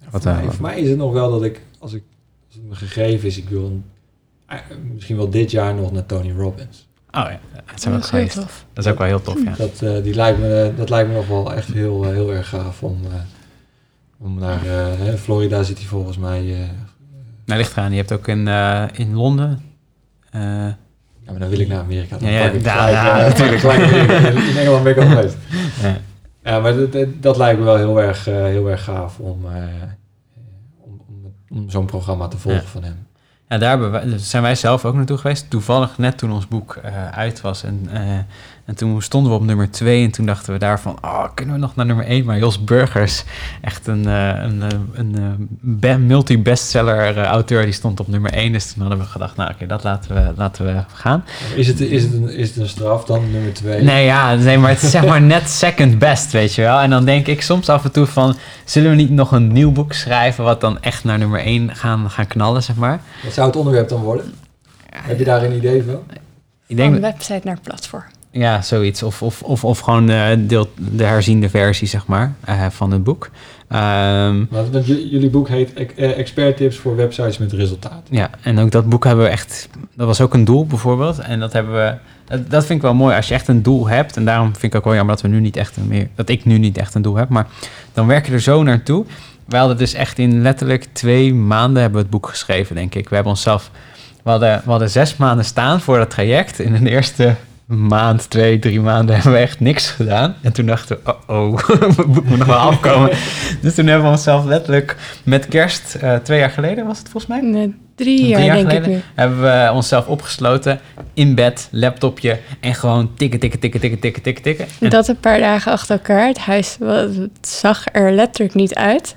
Wat, 0.09 0.21
voor, 0.21 0.31
eh, 0.31 0.37
mij, 0.37 0.45
wat- 0.45 0.55
voor 0.55 0.65
mij 0.65 0.79
is 0.79 0.89
het 0.89 0.97
nog 0.97 1.11
wel 1.11 1.31
dat 1.31 1.43
ik, 1.43 1.61
als, 1.79 1.93
ik, 1.93 2.03
als 2.47 2.55
het 2.55 2.69
me 2.69 2.75
gegeven 2.75 3.27
is, 3.27 3.37
ik 3.37 3.49
wil 3.49 3.65
een, 3.65 3.83
misschien 4.93 5.17
wel 5.17 5.29
dit 5.29 5.51
jaar 5.51 5.73
nog 5.75 5.91
naar 5.91 6.05
Tony 6.05 6.31
Robbins. 6.31 6.87
Oh 7.11 7.25
ja, 7.29 7.39
dat 7.71 7.81
zou 7.81 7.95
ook 7.95 8.01
is 8.01 8.09
geweest. 8.09 8.35
tof. 8.35 8.65
Dat 8.73 8.85
is 8.85 8.91
ook 8.91 8.97
wel 8.97 9.07
heel 9.07 9.21
tof, 9.21 9.43
ja. 9.43 9.53
Dat, 9.57 9.81
eh, 9.81 10.03
die 10.03 10.13
lijkt 10.13 10.39
me, 10.39 10.73
dat 10.77 10.89
lijkt 10.89 11.09
me 11.09 11.15
nog 11.15 11.27
wel 11.27 11.53
echt 11.53 11.67
heel, 11.73 12.03
heel 12.03 12.33
erg 12.33 12.49
gaaf 12.49 12.83
om, 12.83 12.99
eh, 13.05 13.13
om 14.17 14.39
naar 14.39 14.59
hè, 14.63 15.17
Florida 15.17 15.63
zit 15.63 15.77
hij 15.77 15.87
volgens 15.87 16.17
mij. 16.17 16.69
Nou, 17.49 17.61
ligt 17.61 17.71
eraan. 17.77 17.91
Je 17.91 17.97
hebt 17.97 18.11
ook 18.11 18.27
in, 18.27 18.47
eh, 18.47 18.83
in 18.93 19.15
Londen. 19.15 19.61
eh, 20.31 20.41
ja, 20.41 20.75
maar 21.25 21.39
dan 21.39 21.49
wil 21.49 21.59
ik 21.59 21.67
naar 21.67 21.79
Amerika. 21.79 22.17
Dan 22.17 22.29
Ja, 22.31 22.37
ja, 22.39 22.45
pak 22.45 22.53
ik 22.53 22.63
daar- 22.63 22.77
gelijk, 22.77 22.91
ja, 22.93 23.19
eh, 23.19 23.25
natuurlijk. 23.29 23.63
in, 24.49 24.57
Engeland 24.57 24.83
ben 24.83 24.91
ik 24.97 25.01
al 25.03 25.07
geweest. 25.09 25.37
ja. 25.83 25.97
Ja, 26.43 26.59
maar 26.59 26.75
dat, 26.75 27.05
dat, 27.21 27.37
lijkt 27.37 27.59
me 27.59 27.65
wel 27.65 27.75
heel 27.75 28.01
erg, 28.01 28.25
heel 28.25 28.69
erg 28.69 28.83
gaaf 28.83 29.19
om, 29.19 29.45
om, 30.79 31.01
om, 31.07 31.33
om 31.49 31.69
zo'n 31.69 31.85
programma 31.85 32.27
te 32.27 32.37
volgen 32.37 32.61
Ja. 32.61 32.67
van 32.67 32.83
hem. 32.83 33.07
Ja, 33.47 33.57
daar 33.57 34.03
zijn 34.15 34.43
wij 34.43 34.55
zelf 34.55 34.85
ook 34.85 34.95
naartoe 34.95 35.17
geweest. 35.17 35.49
Toevallig 35.49 35.97
net 35.97 36.17
toen 36.17 36.31
ons 36.31 36.47
boek 36.47 36.79
uit 37.11 37.41
was. 37.41 37.63
En, 37.63 37.89
en 38.69 38.75
toen 38.75 39.01
stonden 39.01 39.31
we 39.31 39.37
op 39.37 39.43
nummer 39.43 39.71
2. 39.71 40.03
En 40.03 40.11
toen 40.11 40.25
dachten 40.25 40.53
we 40.53 40.59
daarvan, 40.59 40.97
oh, 41.01 41.23
kunnen 41.33 41.55
we 41.55 41.61
nog 41.61 41.75
naar 41.75 41.85
nummer 41.85 42.05
1? 42.05 42.25
Maar 42.25 42.37
Jos 42.37 42.63
Burgers, 42.63 43.23
echt 43.61 43.87
een, 43.87 44.07
eh, 44.07 44.27
een, 44.27 44.61
eh, 44.61 44.67
een 44.93 45.15
eh, 45.17 45.23
be- 45.59 45.97
multi-bestseller 45.97 47.17
eh, 47.17 47.23
auteur, 47.23 47.63
die 47.63 47.71
stond 47.73 47.99
op 47.99 48.07
nummer 48.07 48.33
1. 48.33 48.51
Dus 48.51 48.71
toen 48.73 48.81
hadden 48.81 48.99
we 48.99 49.05
gedacht, 49.05 49.35
nou 49.35 49.51
oké, 49.53 49.65
dat 49.65 49.83
laten 49.83 50.15
we, 50.15 50.31
laten 50.35 50.65
we 50.65 50.83
gaan. 50.93 51.23
Is 51.55 51.67
het, 51.67 51.79
is, 51.81 52.03
het 52.03 52.13
een, 52.13 52.29
is 52.29 52.47
het 52.49 52.57
een 52.57 52.67
straf 52.69 53.05
dan, 53.05 53.31
nummer 53.31 53.53
twee? 53.53 53.81
Nee, 53.83 54.05
ja, 54.05 54.35
nee, 54.35 54.57
maar 54.57 54.69
het 54.69 54.81
is 54.81 54.91
zeg 54.91 55.05
maar 55.05 55.21
net 55.35 55.49
second 55.49 55.99
best, 55.99 56.31
weet 56.31 56.55
je 56.55 56.61
wel. 56.61 56.79
En 56.79 56.89
dan 56.89 57.05
denk 57.05 57.27
ik 57.27 57.41
soms 57.41 57.69
af 57.69 57.83
en 57.83 57.91
toe 57.91 58.05
van, 58.05 58.35
zullen 58.65 58.89
we 58.89 58.95
niet 58.95 59.09
nog 59.09 59.31
een 59.31 59.51
nieuw 59.51 59.71
boek 59.71 59.93
schrijven... 59.93 60.43
wat 60.43 60.61
dan 60.61 60.81
echt 60.81 61.03
naar 61.03 61.17
nummer 61.17 61.39
1 61.39 61.75
gaan, 61.75 62.09
gaan 62.09 62.27
knallen, 62.27 62.63
zeg 62.63 62.75
maar. 62.75 63.01
Wat 63.23 63.33
zou 63.33 63.47
het 63.47 63.55
onderwerp 63.55 63.89
dan 63.89 64.01
worden? 64.01 64.33
Heb 64.95 65.19
je 65.19 65.25
daar 65.25 65.43
een 65.43 65.55
idee 65.55 65.83
van? 65.83 65.99
Ik 66.67 66.77
denk, 66.77 66.91
Van 66.91 67.01
website 67.01 67.41
naar 67.43 67.57
platform. 67.63 68.03
Ja, 68.31 68.61
zoiets. 68.61 69.03
Of, 69.03 69.21
of, 69.21 69.41
of, 69.41 69.63
of 69.65 69.79
gewoon 69.79 70.09
eh, 70.09 70.37
deel, 70.37 70.69
de 70.75 71.03
herziende 71.03 71.49
versie, 71.49 71.87
zeg 71.87 72.07
maar, 72.07 72.33
eh, 72.45 72.65
van 72.69 72.91
het 72.91 73.03
boek. 73.03 73.29
Ehm, 73.67 74.45
Want, 74.49 74.85
jullie 74.85 75.29
boek 75.29 75.47
heet 75.47 75.73
eh, 75.73 76.17
Expert 76.17 76.57
Tips 76.57 76.77
voor 76.77 76.95
Websites 76.95 77.37
met 77.37 77.51
Resultaat. 77.51 78.07
ja, 78.09 78.29
en 78.41 78.59
ook 78.59 78.71
dat 78.71 78.89
boek 78.89 79.03
hebben 79.03 79.25
we 79.25 79.31
echt... 79.31 79.69
Dat 79.95 80.07
was 80.07 80.21
ook 80.21 80.33
een 80.33 80.45
doel, 80.45 80.65
bijvoorbeeld. 80.65 81.19
En 81.19 81.39
dat 81.39 81.53
hebben 81.53 81.73
we... 81.73 81.93
Dat, 82.25 82.49
dat 82.49 82.65
vind 82.65 82.79
ik 82.79 82.85
wel 82.85 82.93
mooi, 82.93 83.15
als 83.15 83.27
je 83.27 83.33
echt 83.33 83.47
een 83.47 83.63
doel 83.63 83.87
hebt. 83.87 84.17
En 84.17 84.25
daarom 84.25 84.51
vind 84.51 84.73
ik 84.73 84.75
ook 84.75 84.83
wel 84.83 84.95
jammer 84.95 85.15
dat 85.15 85.23
we 85.23 85.29
nu 85.29 85.39
niet 85.39 85.57
echt 85.57 85.77
een 85.77 85.87
meer... 85.87 86.09
Dat 86.15 86.29
ik 86.29 86.45
nu 86.45 86.57
niet 86.57 86.77
echt 86.77 86.95
een 86.95 87.01
doel 87.01 87.15
heb. 87.15 87.29
Maar 87.29 87.47
dan 87.93 88.07
werk 88.07 88.25
je 88.25 88.33
er 88.33 88.41
zo 88.41 88.63
naartoe. 88.63 89.05
Wij 89.45 89.59
hadden 89.59 89.77
dus 89.77 89.93
echt 89.93 90.19
in 90.19 90.41
letterlijk 90.41 90.85
twee 90.91 91.33
maanden 91.33 91.81
hebben 91.81 91.99
we 91.99 92.05
het 92.05 92.15
boek 92.15 92.27
geschreven, 92.27 92.75
denk 92.75 92.95
ik. 92.95 93.09
We 93.09 93.15
hebben 93.15 93.33
onszelf... 93.33 93.71
We 94.23 94.29
hadden, 94.29 94.61
we 94.63 94.69
hadden 94.69 94.89
zes 94.89 95.17
maanden 95.17 95.45
staan 95.45 95.81
voor 95.81 95.97
dat 95.97 96.09
traject. 96.09 96.59
In 96.59 96.83
de 96.83 96.89
eerste 96.89 97.35
maand, 97.69 98.29
twee, 98.29 98.59
drie 98.59 98.79
maanden 98.81 99.15
hebben 99.15 99.33
we 99.33 99.37
echt 99.39 99.59
niks 99.59 99.89
gedaan. 99.89 100.35
En 100.41 100.53
toen 100.53 100.65
dachten 100.65 100.97
we, 101.03 101.15
oh, 101.27 101.37
oh, 101.53 101.57
het 101.97 102.13
boek 102.13 102.25
moet 102.25 102.37
nog 102.37 102.47
wel 102.47 102.57
afkomen. 102.57 103.09
dus 103.61 103.75
toen 103.75 103.87
hebben 103.87 104.05
we 104.05 104.11
onszelf 104.11 104.45
letterlijk 104.45 104.95
met 105.23 105.47
kerst, 105.47 105.95
eh, 105.95 106.15
twee 106.15 106.39
jaar 106.39 106.49
geleden 106.49 106.85
was 106.85 106.97
het 106.97 107.09
volgens 107.09 107.31
mij, 107.31 107.41
Nee, 107.41 107.75
drie 107.95 108.17
Drie 108.17 108.27
jaar, 108.27 108.41
jaar 108.43 108.55
denk 108.55 108.67
geleden? 108.69 108.89
ik 108.91 108.95
nu. 108.97 109.01
hebben 109.15 109.41
we 109.41 109.71
onszelf 109.73 110.07
opgesloten 110.07 110.79
in 111.13 111.35
bed, 111.35 111.67
laptopje 111.71 112.39
en 112.59 112.75
gewoon 112.75 113.11
tikken, 113.15 113.39
tikken, 113.39 113.59
tikken, 113.59 113.79
tikken, 113.79 113.99
tikken, 113.99 114.21
tikken, 114.21 114.43
tikken. 114.43 114.67
En 114.79 114.89
Dat 114.89 115.07
een 115.07 115.19
paar 115.19 115.39
dagen 115.39 115.71
achter 115.71 115.95
elkaar. 115.95 116.27
Het 116.27 116.37
huis 116.37 116.77
het 116.79 117.47
zag 117.47 117.83
er 117.91 118.11
letterlijk 118.11 118.53
niet 118.55 118.75
uit. 118.75 119.15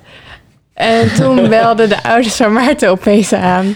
En 0.73 1.13
toen 1.13 1.49
belden 1.49 1.89
de 1.89 2.03
ouders 2.03 2.35
van 2.35 2.53
Maarten 2.53 2.89
opeens 2.89 3.33
aan. 3.33 3.75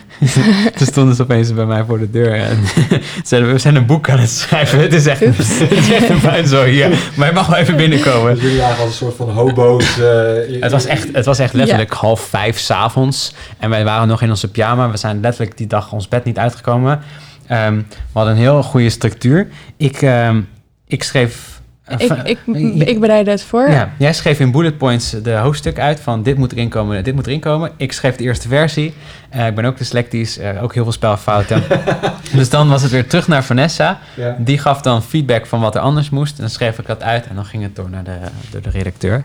toen 0.78 0.88
stonden 0.88 1.16
ze 1.16 1.22
opeens 1.22 1.54
bij 1.54 1.66
mij 1.66 1.84
voor 1.88 2.00
de 2.00 2.10
deur 2.10 2.34
en 2.34 2.60
zeiden 3.24 3.52
we 3.52 3.58
zijn 3.60 3.76
een 3.76 3.86
boek 3.86 4.10
aan 4.10 4.20
het 4.20 4.30
schrijven. 4.30 4.80
Het 4.80 4.94
is 4.94 5.06
echt, 5.06 5.20
het 5.26 5.40
is 5.72 5.92
echt 5.92 6.10
een 6.10 6.20
puin 6.22 6.48
zo 6.48 6.64
hier, 6.64 7.00
maar 7.16 7.28
je 7.28 7.34
mag 7.34 7.48
wel 7.48 7.58
even 7.58 7.76
binnenkomen. 7.76 8.34
Dus 8.34 8.44
jullie 8.44 8.58
lagen 8.58 8.80
als 8.84 8.90
een 8.90 8.96
soort 8.96 9.16
van 9.16 9.30
hobo's. 9.30 10.00
eh, 10.00 10.62
Het 10.62 10.72
was 10.72 10.86
echt, 10.86 11.08
het 11.14 11.26
was 11.26 11.40
echt 11.40 11.54
letterlijk 11.54 11.94
half 11.94 12.22
vijf 12.22 12.60
s'avonds. 12.60 13.34
En 13.60 13.70
wij 13.70 13.84
waren 13.84 14.08
nog 14.08 14.22
in 14.22 14.30
onze 14.30 14.52
pyjama. 14.52 14.90
We 14.92 14.98
zijn 14.98 15.20
letterlijk 15.22 15.58
die 15.58 15.68
dag 15.68 15.92
ons 15.92 16.08
bed 16.08 16.24
niet 16.24 16.38
uitgekomen. 16.38 17.00
Ehm, 17.48 17.76
we 17.76 17.84
hadden 18.14 18.34
een 18.34 18.40
heel 18.40 18.64
goede 18.64 18.90
structuur. 18.90 19.48
Ik, 19.78 20.02
ehm, 20.02 20.42
ik 20.88 21.04
schreef... 21.04 21.57
eh, 21.88 22.00
Ik, 22.00 22.08
van- 22.08 22.26
ik, 22.56 22.88
ik 22.88 23.00
bereidde 23.00 23.32
het 23.32 23.44
voor. 23.44 23.70
ja, 23.70 23.92
jij 23.98 24.14
schreef 24.14 24.40
in 24.40 24.52
bullet 24.52 24.78
points 24.78 25.10
de 25.10 25.32
hoofdstuk 25.34 25.80
uit 25.80 26.00
van 26.00 26.24
dit 26.24 26.38
moet 26.38 26.52
erin 26.52 26.70
komen, 26.70 27.04
dit 27.04 27.16
moet 27.16 27.28
erin 27.28 27.40
komen. 27.40 27.72
Ik 27.78 27.92
schreef 27.92 28.16
de 28.16 28.24
eerste 28.24 28.48
versie. 28.48 28.94
Eh, 29.30 29.48
ik 29.48 29.56
ben 29.56 29.66
ook 29.66 29.78
dyslectisch, 29.78 30.38
eh, 30.38 30.64
ook 30.64 30.74
heel 30.74 30.84
veel 30.84 30.92
spelfouten. 30.92 31.64
dus 32.34 32.50
dan 32.50 32.70
was 32.70 32.82
het 32.82 32.92
weer 32.92 33.08
terug 33.08 33.28
naar 33.28 33.44
Vanessa. 33.44 34.00
Ja. 34.16 34.36
Die 34.40 34.58
gaf 34.58 34.82
dan 34.82 35.04
feedback 35.04 35.46
van 35.46 35.60
wat 35.60 35.76
er 35.76 35.82
anders 35.82 36.10
moest. 36.10 36.36
En 36.36 36.42
dan 36.42 36.50
schreef 36.50 36.80
ik 36.80 36.86
dat 36.88 37.04
uit 37.04 37.28
en 37.28 37.36
dan 37.36 37.46
ging 37.46 37.64
het 37.64 37.76
door 37.76 37.90
naar 37.90 38.04
de, 38.04 38.18
door 38.52 38.62
de 38.62 38.70
redacteur. 38.70 39.24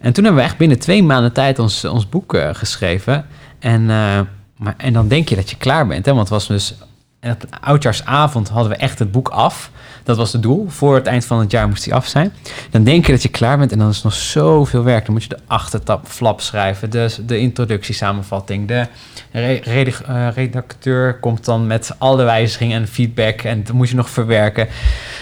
En 0.00 0.12
toen 0.12 0.24
hebben 0.24 0.42
we 0.42 0.48
echt 0.48 0.58
binnen 0.58 0.78
twee 0.78 1.02
maanden 1.02 1.32
tijd 1.32 1.58
ons, 1.58 1.84
ons 1.84 2.08
boek 2.08 2.34
eh, 2.34 2.48
geschreven. 2.52 3.26
En 3.58 3.90
eh, 3.90 4.20
maar, 4.56 4.74
en 4.76 4.92
dan 4.92 5.08
denk 5.08 5.28
je 5.28 5.34
dat 5.36 5.50
je 5.50 5.56
klaar 5.56 5.86
bent. 5.86 6.06
Hè? 6.06 6.12
Want 6.14 6.28
het 6.28 6.38
was 6.38 6.46
dus... 6.46 6.74
En 7.22 7.36
oudjaarsavond 7.60 8.48
hadden 8.48 8.72
we 8.72 8.76
echt 8.76 8.98
het 8.98 9.12
boek 9.12 9.28
af. 9.28 9.70
Dat 10.02 10.16
was 10.16 10.32
het 10.32 10.42
doel. 10.42 10.66
Voor 10.68 10.94
het 10.94 11.06
eind 11.06 11.24
van 11.24 11.40
het 11.40 11.50
jaar 11.50 11.68
moest 11.68 11.84
hij 11.84 11.94
af 11.94 12.06
zijn. 12.06 12.32
Dan 12.70 12.84
denk 12.84 13.06
je 13.06 13.12
dat 13.12 13.22
je 13.22 13.28
klaar 13.28 13.58
bent 13.58 13.72
en 13.72 13.78
dan 13.78 13.88
is 13.88 14.02
nog 14.02 14.12
zoveel 14.12 14.82
werk. 14.82 15.04
Dan 15.04 15.14
moet 15.14 15.22
je 15.22 15.28
de 15.28 15.38
achtertap 15.46 16.06
flap 16.06 16.40
schrijven, 16.40 16.90
de, 16.90 17.16
de 17.26 17.38
introductiesamenvatting. 17.38 18.68
De 18.68 18.86
eh, 19.30 20.28
redacteur 20.34 21.18
komt 21.18 21.44
dan 21.44 21.66
met 21.66 21.94
alle 21.98 22.24
wijzigingen 22.24 22.80
en 22.80 22.88
feedback. 22.88 23.42
En 23.42 23.64
dat 23.64 23.74
moet 23.74 23.88
je 23.88 23.96
nog 23.96 24.10
verwerken. 24.10 24.68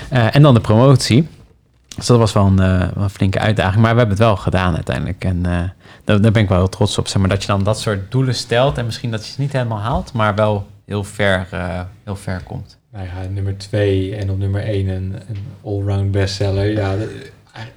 Eh, 0.08 0.34
en 0.34 0.42
dan 0.42 0.54
de 0.54 0.60
promotie. 0.60 1.28
Dus 1.96 2.06
dat 2.06 2.18
was 2.18 2.32
wel 2.32 2.46
een, 2.46 2.58
eh, 2.60 2.88
een 2.94 3.10
flinke 3.10 3.38
uitdaging. 3.38 3.82
Maar 3.82 3.92
we 3.92 3.98
hebben 3.98 4.16
het 4.16 4.26
wel 4.26 4.36
gedaan 4.36 4.74
uiteindelijk. 4.74 5.24
En 5.24 5.42
daar, 5.42 5.74
daar 6.04 6.32
ben 6.32 6.42
ik 6.42 6.48
wel 6.48 6.58
heel 6.58 6.68
trots 6.68 6.98
op. 6.98 7.08
Zeg 7.08 7.20
maar, 7.20 7.30
dat 7.30 7.42
je 7.42 7.48
dan 7.48 7.64
dat 7.64 7.80
soort 7.80 8.10
doelen 8.10 8.34
stelt. 8.34 8.78
En 8.78 8.84
misschien 8.84 9.10
dat 9.10 9.24
je 9.24 9.30
het 9.30 9.38
niet 9.38 9.52
helemaal 9.52 9.80
haalt. 9.80 10.12
Maar 10.12 10.34
wel 10.34 10.66
heel 10.90 11.04
ver, 11.04 11.48
eh, 11.50 11.80
heel 12.04 12.16
ver 12.16 12.40
komt. 12.42 12.78
Nou 12.92 13.04
ja, 13.06 13.28
nummer 13.30 13.56
twee 13.58 14.16
en 14.16 14.30
op 14.30 14.38
nummer 14.38 14.62
één 14.62 14.88
een, 14.88 15.14
een 15.28 15.36
allround 15.64 16.10
bestseller. 16.10 16.66
Ja, 16.72 16.96
dat- 16.96 17.08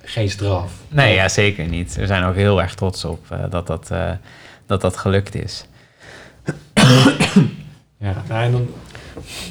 geen 0.03 0.29
straf. 0.29 0.73
Nee, 0.89 1.13
ja, 1.13 1.29
zeker 1.29 1.67
niet. 1.67 1.95
We 1.95 2.05
zijn 2.05 2.23
ook 2.23 2.35
heel 2.35 2.61
erg 2.61 2.75
trots 2.75 3.05
op 3.05 3.25
eh, 3.29 3.43
dat, 3.49 3.67
dat, 3.67 3.91
eh, 3.91 4.11
dat 4.65 4.81
dat 4.81 4.97
gelukt 4.97 5.35
is. 5.35 5.65
Ja, 7.97 8.23
nou, 8.27 8.43
en 8.43 8.51
dan, 8.51 8.67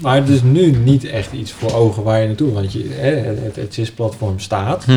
maar 0.03 0.17
het 0.17 0.29
is 0.29 0.43
nu 0.43 0.71
niet 0.77 1.05
echt 1.05 1.33
iets 1.33 1.53
voor 1.53 1.73
ogen 1.75 2.03
waar 2.03 2.21
je 2.21 2.27
naartoe. 2.27 2.53
Want 2.53 2.73
je, 2.73 2.89
het, 2.89 3.57
het 3.57 3.75
CIS-platform 3.75 4.39
staat. 4.39 4.85
Eh, 4.85 4.97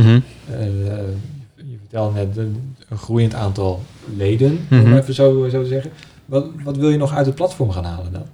je 1.56 1.78
vertelde 1.80 2.20
net 2.26 2.38
een, 2.38 2.76
een 2.90 2.98
groeiend 2.98 3.34
aantal 3.34 3.84
leden, 4.16 4.68
om 4.72 4.78
Mhm. 4.78 4.96
even 4.98 5.14
zo, 5.14 5.48
zo 5.50 5.62
te 5.62 5.68
zeggen. 5.70 5.92
Wat, 6.26 6.46
wat 6.64 6.78
wil 6.78 6.90
je 6.90 6.98
nog 6.98 7.14
uit 7.14 7.26
het 7.26 7.36
platform 7.36 7.72
gaan 7.72 7.86
halen 7.86 8.12
dan? 8.12 8.26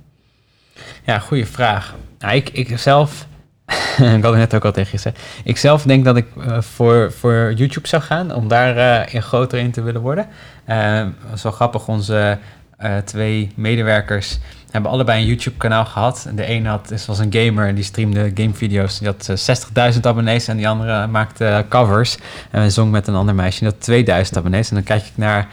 Ja, 1.11 1.19
goede 1.19 1.45
vraag. 1.45 1.95
Nou, 2.19 2.35
ik, 2.35 2.49
ik 2.49 2.77
zelf, 2.77 3.25
ik 3.97 4.23
had 4.23 4.31
het 4.31 4.35
net 4.35 4.53
ook 4.55 4.65
al 4.65 4.71
tegen 4.71 4.91
je 4.91 4.97
gezegd. 4.97 5.19
Ik 5.43 5.57
zelf 5.57 5.83
denk 5.83 6.05
dat 6.05 6.17
ik 6.17 6.25
eh, 6.47 6.61
voor, 6.61 7.11
voor 7.11 7.53
YouTube 7.55 7.87
zou 7.87 8.01
gaan, 8.01 8.33
om 8.33 8.47
daar 8.47 8.77
eh, 8.77 9.13
in 9.13 9.21
groter 9.21 9.59
in 9.59 9.71
te 9.71 9.81
willen 9.81 10.01
worden. 10.01 10.27
Eh, 10.65 10.99
dat 10.99 11.35
is 11.35 11.43
wel 11.43 11.51
grappig, 11.51 11.87
onze 11.87 12.37
eh, 12.77 12.97
twee 12.97 13.51
medewerkers 13.55 14.39
hebben 14.71 14.91
allebei 14.91 15.21
een 15.21 15.27
YouTube-kanaal 15.27 15.85
gehad. 15.85 16.27
De 16.33 16.45
ene 16.45 16.69
had, 16.69 16.91
is- 16.91 17.05
was 17.05 17.19
een 17.19 17.33
gamer 17.33 17.67
en 17.67 17.75
die 17.75 17.83
streamde 17.83 18.31
gamevideo's. 18.35 18.99
Die 18.99 19.07
had 19.07 19.29
eh, 19.75 19.91
60.000 19.93 19.99
abonnees 20.01 20.47
en 20.47 20.57
die 20.57 20.67
andere 20.67 21.07
maakte 21.07 21.45
eh, 21.45 21.59
covers. 21.69 22.17
En 22.51 22.71
zong 22.71 22.91
met 22.91 23.07
een 23.07 23.15
ander 23.15 23.35
meisje, 23.35 23.65
had 23.65 23.81
2000 23.81 24.37
abonnees. 24.37 24.69
En 24.69 24.75
dan 24.75 24.83
kijk 24.83 25.01
ik 25.05 25.11
naar, 25.15 25.47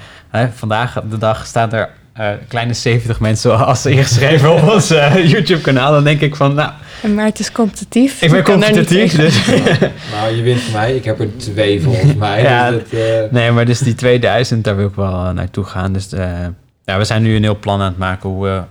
vandaag 0.55 1.03
de 1.11 1.19
dag 1.19 1.47
staat 1.47 1.73
er 1.73 1.91
eh, 2.19 2.31
kleine 2.49 2.73
70 2.75 3.21
mensen 3.21 3.59
als 3.67 3.87
ingeschreven 3.87 4.53
op 4.53 4.69
ons 4.73 4.91
eh, 4.91 5.31
YouTube-kanaal. 5.31 5.93
Dan 5.93 6.05
denk 6.05 6.21
ik 6.21 6.37
van, 6.37 6.55
nou, 6.55 6.71
En 7.03 7.15
Maar 7.15 7.25
het 7.25 7.39
is 7.39 7.53
competitief. 7.53 8.23
ik 8.23 8.31
ben 8.31 8.43
competitief. 8.45 9.17
Dus, 9.17 9.47
Nou, 10.13 10.35
je 10.37 10.43
wint 10.43 10.61
van 10.61 10.73
mij. 10.73 10.95
Ik 10.95 11.05
heb 11.05 11.21
er 11.21 11.37
twee 11.37 11.83
volgens 11.83 12.15
mij. 12.25 12.43
Ja, 12.43 12.71
dus 12.71 12.83
dat, 12.91 13.01
eh, 13.01 13.31
nee, 13.31 13.51
maar 13.51 13.65
dus 13.65 13.79
die 13.79 13.95
2000, 13.95 14.65
daar 14.65 14.77
wil 14.77 14.87
ik 14.89 14.95
wel 14.95 15.33
naartoe 15.33 15.65
gaan. 15.65 15.93
Dus 15.93 16.13
eh, 16.13 16.47
ja, 16.85 16.99
we 16.99 17.05
zijn 17.05 17.23
nu 17.23 17.37
een 17.37 17.43
heel 17.43 17.59
plan 17.59 17.81
aan 17.81 17.89
het 17.89 17.99
maken 17.99 18.29
hoe 18.31 18.45
we... 18.45 18.63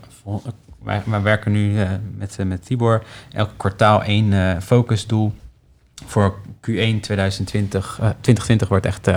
wij, 0.84 1.02
wij 1.06 1.22
werken 1.22 1.52
nu 1.52 1.82
eh, 1.82 1.90
met, 2.18 2.38
met 2.46 2.66
Tibor 2.66 3.04
elk 3.34 3.50
kwartaal 3.58 4.04
één 4.04 4.34
eh, 4.34 4.62
focusdoel. 4.62 5.34
Voor 6.06 6.36
Q1 6.70 7.00
2020, 7.02 7.98
eh, 8.02 8.10
2020 8.22 8.68
wordt 8.68 8.86
echt 8.86 9.08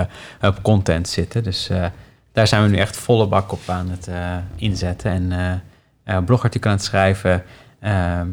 op 0.41 0.61
content 0.61 1.07
zitten. 1.09 1.43
Dus 1.43 1.69
eh, 1.69 1.85
daar 2.31 2.47
zijn 2.47 2.63
we 2.63 2.69
nu 2.69 2.77
echt 2.77 2.97
volle 2.97 3.27
bak 3.27 3.51
op 3.51 3.59
aan 3.65 3.89
het 3.89 4.07
eh, 4.07 4.35
inzetten. 4.55 5.11
En 5.11 5.31
eh, 5.31 6.15
eh, 6.17 6.23
blogartikelen 6.25 6.73
aan 6.73 6.79
het 6.79 6.87
schrijven. 6.87 7.43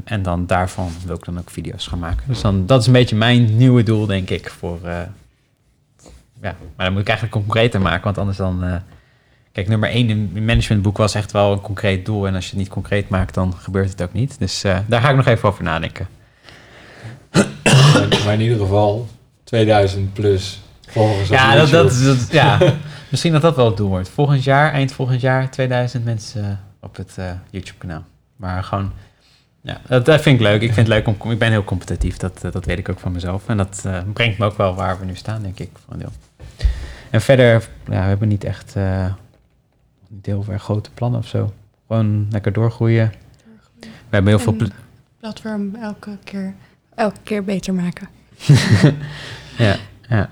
En 0.04 0.22
dan 0.22 0.46
daarvan 0.46 0.90
wil 1.06 1.16
ik 1.16 1.24
dan 1.24 1.38
ook 1.38 1.50
video's 1.50 1.86
gaan 1.86 1.98
maken. 1.98 2.22
Dus 2.26 2.40
dan, 2.40 2.66
dat 2.66 2.80
is 2.80 2.86
een 2.86 2.92
beetje 2.92 3.16
mijn 3.16 3.56
nieuwe 3.56 3.82
doel, 3.82 4.06
denk 4.06 4.30
ik. 4.30 4.50
Voor, 4.58 4.78
ja, 6.42 6.54
maar 6.76 6.84
dan 6.86 6.92
moet 6.92 7.00
ik 7.02 7.08
eigenlijk 7.08 7.36
concreter 7.44 7.80
maken. 7.80 8.04
Want 8.04 8.18
anders 8.18 8.36
dan... 8.36 8.64
eh, 8.64 8.74
kijk, 9.52 9.68
nummer 9.68 9.88
één 9.90 10.08
in 10.10 10.30
het 10.34 10.44
managementboek 10.44 10.96
was 10.96 11.14
echt 11.14 11.32
wel 11.32 11.52
een 11.52 11.60
concreet 11.60 12.06
doel. 12.06 12.26
En 12.26 12.34
als 12.34 12.44
je 12.44 12.50
het 12.50 12.58
niet 12.58 12.68
concreet 12.68 13.08
maakt, 13.08 13.34
dan 13.34 13.54
gebeurt 13.54 13.90
het 13.90 14.02
ook 14.02 14.12
niet. 14.12 14.38
Dus 14.38 14.60
daar 14.86 15.00
ga 15.00 15.10
ik 15.10 15.16
nog 15.16 15.26
even 15.26 15.48
over 15.48 15.64
nadenken. 15.64 16.06
maar, 18.24 18.32
in 18.34 18.40
ieder 18.40 18.58
geval 18.58 19.08
2000 19.44 20.12
plus 20.12 20.60
volgers. 20.88 21.28
Ja, 21.28 21.54
dat, 21.54 21.70
dat, 21.70 22.00
dat- 22.02 22.28
ja, 22.30 22.58
misschien 23.10 23.32
dat 23.32 23.42
dat 23.42 23.56
wel 23.56 23.66
het 23.66 23.76
doel 23.76 23.88
wordt. 23.88 24.08
Volgend 24.08 24.44
jaar, 24.44 24.72
eind 24.72 24.92
volgend 24.92 25.20
jaar, 25.20 25.50
2000 25.50 26.04
mensen 26.04 26.44
eh, 26.44 26.56
op 26.80 26.96
het 26.96 27.18
eh, 27.18 27.30
YouTube-kanaal. 27.50 28.04
Maar 28.36 28.64
gewoon, 28.64 28.92
ja, 29.60 29.80
dat, 29.86 30.04
dat 30.04 30.20
vind 30.20 30.36
ik 30.36 30.42
leuk. 30.46 30.60
Ik 30.62 30.72
vind 30.72 30.86
het 30.88 30.96
leuk 31.04 31.06
om, 31.22 31.30
ik 31.30 31.38
ben 31.38 31.50
heel 31.50 31.64
competitief, 31.64 32.16
dat, 32.16 32.44
eh, 32.44 32.52
dat 32.52 32.64
weet 32.64 32.78
ik 32.78 32.88
ook 32.88 32.98
van 32.98 33.12
mezelf. 33.12 33.48
En 33.48 33.56
dat 33.56 33.84
brengt 34.12 34.38
me 34.38 34.44
ook 34.44 34.56
wel 34.56 34.74
waar 34.74 34.98
we 34.98 35.04
nu 35.04 35.14
staan, 35.14 35.42
denk 35.42 35.58
ik, 35.58 35.70
voor 35.84 35.92
een 35.92 35.98
deel. 35.98 36.12
En 37.10 37.20
verder, 37.20 37.68
ja, 37.84 38.00
we 38.02 38.08
hebben 38.08 38.28
niet 38.28 38.44
echt, 38.44 38.74
niet 40.08 40.26
heel 40.26 40.44
erg 40.48 40.62
grote 40.62 40.90
plannen 40.90 41.20
of 41.20 41.26
zo. 41.26 41.52
Gewoon 41.86 42.26
lekker 42.30 42.52
doorgroeien. 42.52 43.12
We 43.80 43.88
hebben 44.10 44.32
heel 44.32 44.42
veel... 44.42 44.52
Ple- 44.52 44.68
platform 45.20 45.74
elke 45.74 46.18
keer, 46.24 46.54
elke 46.94 47.20
keer 47.22 47.44
beter 47.44 47.74
maken. 47.74 48.08
Ja, 49.58 49.76
ja. 50.08 50.30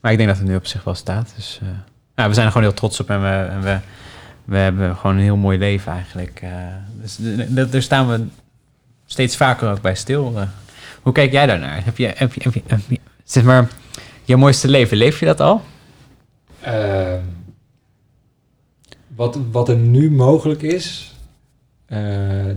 Maar 0.00 0.12
ik 0.12 0.16
denk 0.18 0.28
dat 0.28 0.38
het 0.38 0.48
nu 0.48 0.56
op 0.56 0.66
zich 0.66 0.84
wel 0.84 0.94
staat. 0.94 1.32
Dus 1.36 1.60
ja, 2.16 2.28
we 2.28 2.34
zijn 2.34 2.46
er 2.46 2.52
gewoon 2.52 2.66
heel 2.68 2.76
trots 2.76 3.00
op 3.00 3.10
en 3.10 3.20
we, 3.22 3.28
en 3.28 3.62
we, 3.62 3.78
we 4.44 4.56
hebben 4.56 4.96
gewoon 4.96 5.16
een 5.16 5.22
heel 5.22 5.36
mooi 5.36 5.58
leven 5.58 5.92
eigenlijk. 5.92 6.40
eh. 6.42 6.50
dus 7.02 7.18
daar 7.70 7.82
staan 7.82 8.08
we 8.08 8.26
steeds 9.06 9.36
vaker 9.36 9.70
ook 9.70 9.80
bij 9.80 9.94
stil. 9.94 10.32
eh. 10.36 10.48
hoe 11.02 11.12
kijk 11.12 11.32
jij 11.32 11.46
daarnaar? 11.46 11.84
Heb 11.84 11.96
je, 11.96 12.12
heb 12.14 12.32
je, 12.32 12.62
zeg 13.24 13.44
maar, 13.44 13.68
je 14.24 14.36
mooiste 14.36 14.68
leven, 14.68 14.96
leef 14.96 15.20
je 15.20 15.26
dat 15.26 15.40
al? 15.40 15.62
Ehm, 16.60 17.20
wat, 19.16 19.38
wat 19.50 19.68
er 19.68 19.76
nu 19.76 20.10
mogelijk 20.10 20.62
is, 20.62 21.14
eh, 21.86 21.98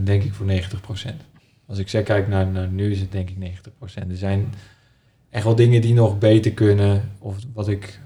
denk 0.04 0.24
ik 0.24 0.34
voor 0.34 0.46
90%. 0.46 1.16
Als 1.68 1.78
ik 1.78 1.90
zeg, 1.90 2.04
kijk 2.04 2.28
naar 2.28 2.68
nu, 2.68 2.92
is 2.92 3.00
het 3.00 3.12
denk 3.12 3.30
ik 3.30 3.36
90%. 3.38 4.10
Er 4.10 4.18
zijn 4.18 4.54
echt 5.30 5.44
wel 5.44 5.56
dingen 5.56 5.82
die 5.82 5.94
nog 5.94 6.18
beter 6.18 6.52
kunnen, 6.52 7.12
of 7.20 7.36
wat 7.54 7.68
ik 7.68 8.00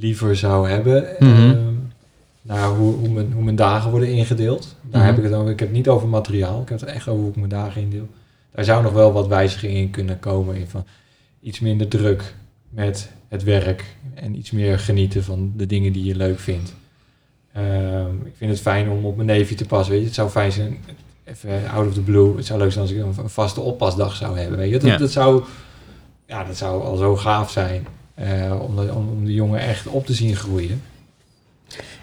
liever 0.00 0.36
zou 0.36 0.68
hebben. 0.68 1.06
Mhm. 1.18 1.30
Ehm, 1.30 1.56
nou, 2.42 2.76
hoe, 2.76 2.94
hoe, 2.94 3.08
mijn, 3.08 3.32
hoe 3.32 3.44
mijn 3.44 3.56
dagen 3.56 3.90
worden 3.90 4.08
ingedeeld. 4.08 4.76
Daar 4.82 5.00
Mhm. 5.00 5.10
heb 5.10 5.18
ik 5.18 5.24
het 5.30 5.32
over. 5.32 5.50
Ik 5.50 5.58
heb 5.58 5.68
het 5.68 5.76
niet 5.76 5.88
over 5.88 6.08
materiaal, 6.08 6.62
ik 6.62 6.68
heb 6.68 6.80
het 6.80 6.88
echt 6.88 7.08
over 7.08 7.20
hoe 7.20 7.30
ik 7.30 7.36
mijn 7.36 7.48
dagen 7.48 7.82
indeel. 7.82 8.08
Daar 8.50 8.64
zou 8.64 8.82
nog 8.82 8.92
wel 8.92 9.12
wat 9.12 9.26
wijzigingen 9.26 9.76
in 9.76 9.90
kunnen 9.90 10.18
komen. 10.18 10.56
In 10.56 10.66
van 10.68 10.84
iets 11.40 11.60
minder 11.60 11.88
druk 11.88 12.34
met 12.68 13.10
het 13.28 13.42
werk 13.42 13.84
en 14.14 14.36
iets 14.36 14.50
meer 14.50 14.78
genieten 14.78 15.24
van 15.24 15.52
de 15.56 15.66
dingen 15.66 15.92
die 15.92 16.04
je 16.04 16.16
leuk 16.16 16.38
vindt. 16.38 16.74
Ehm, 17.52 18.14
ik 18.24 18.32
vind 18.36 18.50
het 18.50 18.60
fijn 18.60 18.88
om 18.90 19.04
op 19.04 19.16
mijn 19.16 19.28
neefje 19.28 19.54
te 19.54 19.64
passen. 19.66 19.90
Weet 19.92 20.00
je, 20.00 20.06
het 20.06 20.14
zou 20.16 20.28
fijn 20.30 20.52
zijn, 20.52 20.76
even 21.24 21.68
out 21.70 21.86
of 21.88 21.94
the 21.94 22.00
blue. 22.00 22.36
Het 22.36 22.46
zou 22.46 22.58
leuk 22.58 22.72
zijn 22.72 22.84
als 22.84 22.92
ik 22.94 23.00
een, 23.02 23.14
een 23.22 23.30
vaste 23.30 23.60
oppasdag 23.60 24.14
zou 24.16 24.38
hebben. 24.38 24.58
Weet 24.58 24.70
je, 24.70 24.78
dat, 24.78 24.88
Ja. 24.90 24.96
dat 24.96 25.10
zou, 25.10 25.42
ja, 26.26 26.44
dat 26.44 26.56
zou 26.56 26.82
al 26.82 26.96
zo 26.96 27.16
gaaf 27.16 27.50
zijn 27.50 27.86
eh, 28.18 28.60
om, 28.60 28.76
de, 28.76 28.94
om, 28.94 29.24
de 29.24 29.34
jongen 29.34 29.60
echt 29.60 29.86
op 29.86 30.06
te 30.06 30.14
zien 30.14 30.36
groeien. 30.36 30.82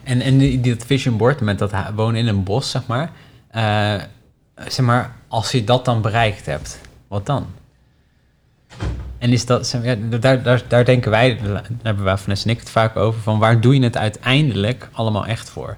En, 0.04 0.22
en 0.22 0.38
die, 0.38 0.62
dat 0.62 0.86
vision 0.86 1.18
board 1.18 1.42
met 1.42 1.60
dat 1.60 1.74
wonen 1.96 2.20
in 2.20 2.28
een 2.28 2.44
bos, 2.44 2.70
zeg 2.70 2.88
maar. 2.88 3.12
eh, 3.50 4.02
zeg 4.68 4.86
maar, 4.86 5.16
als 5.28 5.52
je 5.52 5.64
dat 5.64 5.86
dan 5.86 6.02
bereikt 6.02 6.46
hebt, 6.46 6.80
wat 7.08 7.26
dan? 7.26 7.46
En 9.18 9.32
is 9.32 9.46
dat, 9.46 9.68
zeg 9.68 9.82
maar, 9.84 9.98
ja, 9.98 10.18
daar, 10.20 10.44
daar, 10.44 10.64
daar 10.68 10.86
denken 10.86 11.12
wij, 11.12 11.38
daar 11.38 11.70
hebben 11.82 12.04
wij 12.04 12.18
Vanessa 12.18 12.46
en 12.50 12.54
ik 12.54 12.60
het 12.60 12.70
vaak 12.70 12.96
over, 12.96 13.22
van 13.22 13.40
waar 13.40 13.62
doe 13.62 13.76
je 13.76 13.84
het 13.84 13.98
uiteindelijk 13.98 14.90
allemaal 14.92 15.26
echt 15.26 15.50
voor? 15.50 15.78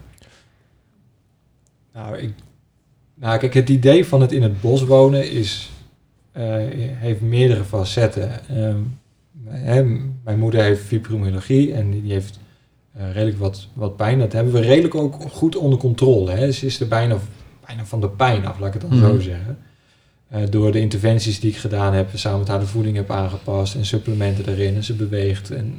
Nou, 1.93 2.17
ik, 2.17 2.33
nou, 3.13 3.39
kijk, 3.39 3.53
het 3.53 3.69
idee 3.69 4.05
van 4.05 4.21
het 4.21 4.31
in 4.31 4.43
het 4.43 4.61
bos 4.61 4.83
wonen 4.83 5.31
is, 5.31 5.69
eh, 6.31 6.43
heeft 6.93 7.21
meerdere 7.21 7.63
facetten. 7.63 8.47
Ehm, 8.49 8.79
hè, 9.49 9.83
mijn 10.23 10.39
moeder 10.39 10.61
heeft 10.63 10.81
fibromyalgie 10.81 11.73
en 11.73 11.91
die 12.01 12.11
heeft 12.11 12.39
eh, 12.93 13.11
redelijk 13.11 13.37
wat, 13.37 13.67
wat 13.73 13.95
pijn. 13.95 14.19
Dat 14.19 14.33
hebben 14.33 14.53
we 14.53 14.59
redelijk 14.59 14.95
ook 14.95 15.15
goed 15.31 15.55
onder 15.55 15.79
controle. 15.79 16.31
Hè. 16.31 16.51
Ze 16.51 16.65
is 16.65 16.79
er 16.79 16.87
bijna, 16.87 17.17
bijna 17.65 17.85
van 17.85 18.01
de 18.01 18.09
pijn 18.09 18.45
af, 18.45 18.59
laat 18.59 18.75
ik 18.75 18.81
het 18.81 18.89
dan 18.91 18.99
zo 18.99 19.13
Mhm. 19.13 19.21
zeggen. 19.21 19.57
Eh, 20.27 20.41
door 20.49 20.71
de 20.71 20.79
interventies 20.79 21.39
die 21.39 21.49
ik 21.51 21.57
gedaan 21.57 21.93
heb, 21.93 22.09
samen 22.13 22.39
met 22.39 22.47
haar 22.47 22.59
de 22.59 22.65
voeding 22.65 22.95
heb 22.95 23.11
aangepast 23.11 23.75
en 23.75 23.85
supplementen 23.85 24.45
erin 24.47 24.75
en 24.75 24.83
ze 24.83 24.93
beweegt. 24.93 25.51
En 25.51 25.75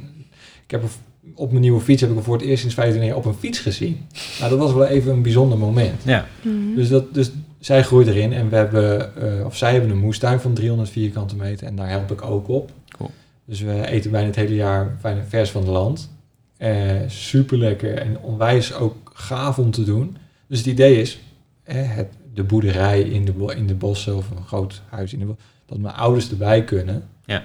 ik 0.63 0.71
heb 0.71 0.83
op 1.35 1.49
mijn 1.49 1.61
nieuwe 1.61 1.81
fiets 1.81 2.01
heb 2.01 2.09
ik 2.09 2.15
hem 2.15 2.25
voor 2.25 2.37
het 2.37 2.45
eerst 2.45 2.59
sinds 2.59 2.75
15 2.75 3.03
jaar 3.05 3.15
op 3.15 3.25
een 3.25 3.33
fiets 3.33 3.59
gezien. 3.59 3.97
Nou, 4.39 4.49
dat 4.49 4.59
was 4.59 4.73
wel 4.73 4.85
even 4.85 5.11
een 5.11 5.21
bijzonder 5.21 5.57
moment. 5.57 6.01
Ja, 6.05 6.27
Mhm. 6.41 6.75
Dus, 6.75 6.89
dat, 6.89 7.13
dus 7.13 7.31
zij 7.59 7.83
groeit 7.83 8.07
erin 8.07 8.33
en 8.33 8.49
we 8.49 8.55
hebben, 8.55 9.15
eh, 9.39 9.45
of 9.45 9.57
zij 9.57 9.71
hebben 9.71 9.89
een 9.89 9.97
moestuin 9.97 10.39
van 10.39 10.53
300 10.53 10.89
vierkante 10.89 11.35
meter 11.35 11.67
en 11.67 11.75
daar 11.75 11.89
help 11.89 12.11
ik 12.11 12.21
ook 12.21 12.47
op. 12.47 12.71
Cool. 12.97 13.09
Dus 13.49 13.61
we 13.61 13.87
eten 13.87 14.11
bijna 14.11 14.27
het 14.27 14.35
hele 14.35 14.55
jaar 14.55 14.97
bijna 15.01 15.23
vers 15.27 15.51
van 15.51 15.61
het 15.61 15.71
land. 15.71 16.09
Eh 16.57 16.95
super 17.07 17.57
lekker 17.57 17.97
en 17.97 18.19
onwijs 18.19 18.73
ook 18.73 19.11
gaaf 19.13 19.59
om 19.59 19.71
te 19.71 19.83
doen. 19.83 20.17
Dus 20.47 20.57
het 20.57 20.67
idee 20.67 21.01
is, 21.01 21.19
hè, 21.63 21.79
het, 21.79 22.07
de 22.33 22.43
boerderij 22.43 23.01
in 23.01 23.25
de, 23.25 23.53
in 23.55 23.67
de 23.67 23.73
bossen 23.75 24.15
of 24.17 24.29
een 24.29 24.45
groot 24.45 24.81
huis 24.89 25.13
in 25.13 25.19
de 25.19 25.25
bossen, 25.25 25.45
dat 25.65 25.77
mijn 25.77 25.95
ouders 25.95 26.29
erbij 26.29 26.63
kunnen. 26.63 27.03
Ja. 27.25 27.43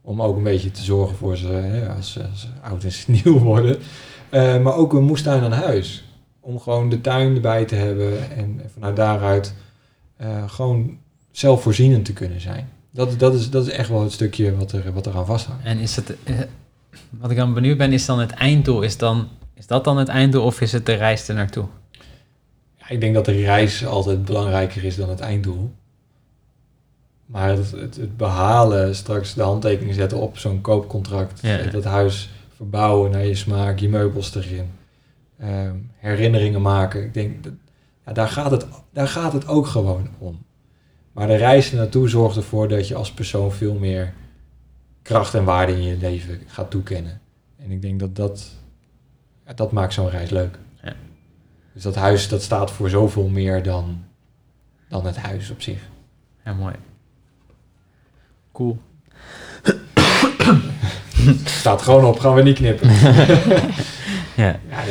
Om 0.00 0.22
ook 0.22 0.36
een 0.36 0.42
beetje 0.42 0.70
te 0.70 0.82
zorgen 0.82 1.16
voor 1.16 1.36
ze 1.36 1.46
hè, 1.46 1.88
als, 1.88 2.12
ze- 2.12 2.46
oud 2.62 2.84
en 2.84 2.90
nieuw 3.24 3.38
worden. 3.38 3.78
Eh, 4.28 4.62
maar 4.62 4.74
ook 4.74 4.92
een 4.92 5.04
moestuin 5.04 5.42
aan 5.42 5.52
huis. 5.52 6.04
Om 6.40 6.58
gewoon 6.60 6.88
de 6.88 7.00
tuin 7.00 7.34
erbij 7.34 7.64
te 7.64 7.74
hebben 7.74 8.30
en 8.30 8.60
vanuit 8.72 8.96
daaruit 8.96 9.54
eh, 10.16 10.48
gewoon 10.48 10.98
zelfvoorzienend 11.30 12.04
te 12.04 12.12
kunnen 12.12 12.40
zijn. 12.40 12.68
Dat, 12.94 13.18
dat, 13.18 13.34
is, 13.34 13.50
dat 13.50 13.66
is 13.66 13.72
echt 13.72 13.88
wel 13.88 14.02
het 14.02 14.12
stukje 14.12 14.56
wat, 14.56 14.72
er, 14.72 14.92
wat 14.92 15.06
eraan 15.06 15.26
vasthangt. 15.26 15.64
En 15.64 15.78
is 15.78 15.96
het, 15.96 16.14
eh, 16.24 16.38
wat 17.10 17.30
ik 17.30 17.36
dan 17.36 17.54
benieuwd 17.54 17.78
ben, 17.78 17.92
is 17.92 18.06
dan 18.06 18.18
het 18.20 18.30
einddoel? 18.30 18.82
Is, 18.82 18.96
dan, 18.96 19.28
is 19.54 19.66
dat 19.66 19.84
dan 19.84 19.96
het 19.96 20.08
einddoel 20.08 20.44
of 20.44 20.60
is 20.60 20.72
het 20.72 20.86
de 20.86 20.92
reis 20.94 21.28
er 21.28 21.34
naartoe? 21.34 21.66
Ja, 22.76 22.88
ik 22.88 23.00
denk 23.00 23.14
dat 23.14 23.24
de 23.24 23.32
reis 23.32 23.86
altijd 23.86 24.24
belangrijker 24.24 24.84
is 24.84 24.96
dan 24.96 25.08
het 25.08 25.20
einddoel. 25.20 25.72
Maar 27.26 27.48
het, 27.48 27.70
het, 27.70 27.96
het 27.96 28.16
behalen, 28.16 28.94
straks 28.94 29.34
de 29.34 29.42
handtekening 29.42 29.94
zetten 29.94 30.18
op 30.18 30.38
zo'n 30.38 30.60
koopcontract, 30.60 31.40
Ja. 31.42 31.56
dat 31.70 31.84
huis 31.84 32.30
verbouwen 32.56 33.10
naar 33.10 33.26
je 33.26 33.34
smaak, 33.34 33.78
je 33.78 33.88
meubels 33.88 34.34
erin, 34.34 34.70
ehm, 35.38 35.74
herinneringen 35.96 36.62
maken. 36.62 37.04
Ik 37.04 37.14
denk, 37.14 37.44
dat, 37.44 37.52
ja, 38.06 38.12
daar, 38.12 38.28
gaat 38.28 38.50
het, 38.50 38.66
daar 38.92 39.08
gaat 39.08 39.32
het 39.32 39.48
ook 39.48 39.66
gewoon 39.66 40.08
om. 40.18 40.44
Maar 41.14 41.26
de 41.26 41.36
reis 41.36 41.70
er 41.70 41.76
naartoe 41.76 42.08
zorgt 42.08 42.36
ervoor 42.36 42.68
dat 42.68 42.88
je 42.88 42.94
als 42.94 43.12
persoon 43.12 43.52
veel 43.52 43.74
meer 43.74 44.12
kracht 45.02 45.34
en 45.34 45.44
waarde 45.44 45.72
in 45.72 45.82
je 45.82 45.96
leven 45.96 46.42
gaat 46.46 46.70
toekennen. 46.70 47.20
En 47.56 47.70
ik 47.70 47.82
denk 47.82 48.00
dat 48.00 48.16
dat, 48.16 48.50
dat 49.54 49.72
maakt 49.72 49.92
zo'n 49.92 50.10
reis 50.10 50.30
leuk. 50.30 50.58
Ja. 50.82 50.94
Dus 51.72 51.82
dat 51.82 51.94
huis 51.94 52.28
dat 52.28 52.42
staat 52.42 52.70
voor 52.70 52.88
zoveel 52.90 53.28
meer 53.28 53.62
dan, 53.62 54.04
dan 54.88 55.06
het 55.06 55.16
huis 55.16 55.50
op 55.50 55.62
zich. 55.62 55.78
Ja, 56.44 56.52
mooi. 56.52 56.74
Cool. 58.52 58.78
Staat 61.44 61.82
gewoon 61.82 62.04
op, 62.04 62.18
gaan 62.18 62.34
we 62.34 62.42
niet 62.42 62.56
knippen. 62.56 62.88
Ja, 64.36 64.60
Ja, 64.68 64.82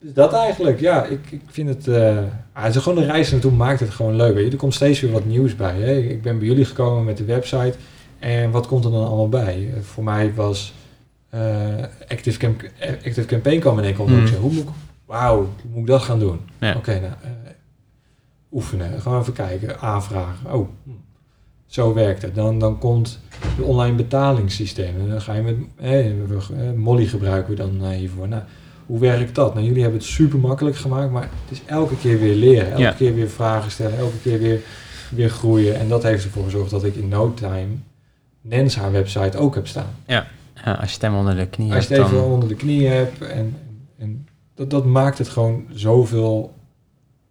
dus 0.00 0.12
dat 0.12 0.32
eigenlijk. 0.32 0.80
Ja, 0.80 1.04
ik, 1.04 1.30
ik 1.30 1.42
vind 1.46 1.68
het... 1.68 1.88
eh 1.88 2.18
ah, 2.52 2.64
het 2.64 2.74
is 2.74 2.82
gewoon 2.82 2.98
de 2.98 3.10
reis 3.10 3.30
naartoe 3.30 3.52
maakt 3.52 3.80
het 3.80 3.90
gewoon 3.90 4.16
leuk. 4.16 4.34
Weet 4.34 4.44
je. 4.44 4.50
Er 4.50 4.56
komt 4.56 4.74
steeds 4.74 5.00
weer 5.00 5.12
wat 5.12 5.24
nieuws 5.24 5.56
bij. 5.56 5.80
Hè? 5.80 5.92
Ik 5.96 6.22
ben 6.22 6.38
bij 6.38 6.46
jullie 6.46 6.64
gekomen 6.64 7.04
met 7.04 7.16
de 7.16 7.24
website. 7.24 7.74
En 8.18 8.50
wat 8.50 8.66
komt 8.66 8.84
er 8.84 8.90
dan 8.90 9.06
allemaal 9.06 9.28
bij? 9.28 9.70
Eh, 9.74 9.80
voor 9.82 10.04
mij 10.04 10.34
was 10.34 10.74
eh, 11.28 11.40
Active, 12.08 12.38
Camp 12.38 12.62
Active 13.04 13.24
Campaign 13.24 13.60
kwam 13.60 13.78
in 13.78 13.84
één 13.84 13.94
keer. 13.94 14.06
Mm. 14.06 14.26
Hoe 14.26 14.52
moet 14.52 14.62
ik... 14.62 14.68
Wauw, 15.06 15.36
hoe 15.36 15.70
moet 15.70 15.80
ik 15.80 15.86
dat 15.86 16.02
gaan 16.02 16.18
doen? 16.18 16.40
Ja. 16.58 16.74
Oké, 16.76 16.92
nou... 16.92 17.04
eh, 17.22 17.30
oefenen. 18.52 19.00
Gewoon 19.00 19.20
even 19.20 19.32
kijken. 19.32 19.80
Aanvragen. 19.80 20.54
Oh, 20.54 20.68
hm. 20.84 20.90
zo 21.66 21.94
werkt 21.94 22.22
het. 22.22 22.34
Dan, 22.34 22.58
dan 22.58 22.78
komt 22.78 23.20
de 23.56 23.62
online 23.62 23.96
betalingssysteem. 23.96 25.00
En 25.00 25.08
dan 25.08 25.20
ga 25.20 25.34
je 25.34 25.42
met... 25.42 25.56
eh, 25.76 26.10
eh, 26.10 26.74
Molly 26.76 27.06
gebruiken 27.06 27.50
we 27.50 27.56
dan 27.56 27.90
hiervoor. 27.90 28.28
Nou, 28.28 28.42
hoe 28.90 28.98
werkt 28.98 29.34
dat? 29.34 29.54
Nou, 29.54 29.66
jullie 29.66 29.82
hebben 29.82 30.00
het 30.00 30.08
super 30.08 30.38
makkelijk 30.38 30.76
gemaakt, 30.76 31.10
maar 31.10 31.22
het 31.22 31.58
is 31.58 31.62
elke 31.66 31.96
keer 31.96 32.18
weer 32.18 32.34
leren. 32.34 32.70
Elke 32.70 32.82
Ja. 32.82 32.92
keer 32.92 33.14
weer 33.14 33.28
vragen 33.28 33.70
stellen, 33.70 33.98
elke 33.98 34.18
keer 34.22 34.38
weer, 34.38 34.60
weer 35.10 35.30
groeien. 35.30 35.78
En 35.78 35.88
dat 35.88 36.02
heeft 36.02 36.24
ervoor 36.24 36.44
gezorgd 36.44 36.70
dat 36.70 36.84
ik 36.84 36.94
in 36.94 37.08
no 37.08 37.34
time 37.34 37.68
Nens 38.40 38.76
haar 38.76 38.92
website 38.92 39.38
ook 39.38 39.54
heb 39.54 39.66
staan. 39.66 39.94
ja, 40.06 40.26
als 40.64 40.88
je 40.88 40.92
het 40.92 41.02
hem 41.02 41.14
onder 41.14 41.36
de 41.36 41.46
knie 41.46 41.72
Als 41.74 41.86
je 41.86 41.94
hebt, 41.94 42.02
het 42.06 42.12
even 42.12 42.24
dan... 42.24 42.32
onder 42.34 42.48
de 42.48 42.54
knie 42.54 42.86
hebt 42.86 43.22
en, 43.22 43.56
en 43.98 44.26
dat, 44.54 44.70
dat 44.70 44.84
maakt 44.84 45.18
het 45.18 45.28
gewoon 45.28 45.64
zoveel 45.72 46.54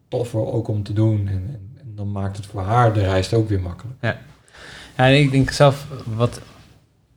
toffer 0.08 0.46
ook 0.52 0.68
om 0.68 0.84
te 0.84 0.94
doen. 0.94 1.20
En, 1.28 1.34
en, 1.34 1.70
en 1.82 1.92
dan 1.96 2.12
maakt 2.12 2.38
het 2.38 2.46
voor 2.46 2.62
haar 2.62 2.94
de 2.94 3.02
reis 3.02 3.34
ook 3.34 3.50
weer 3.50 3.62
makkelijk. 3.62 3.98
Ja, 4.02 4.18
en 4.96 5.20
ik 5.20 5.32
denk 5.32 5.52
zelf, 5.52 5.88
wat, 6.16 6.42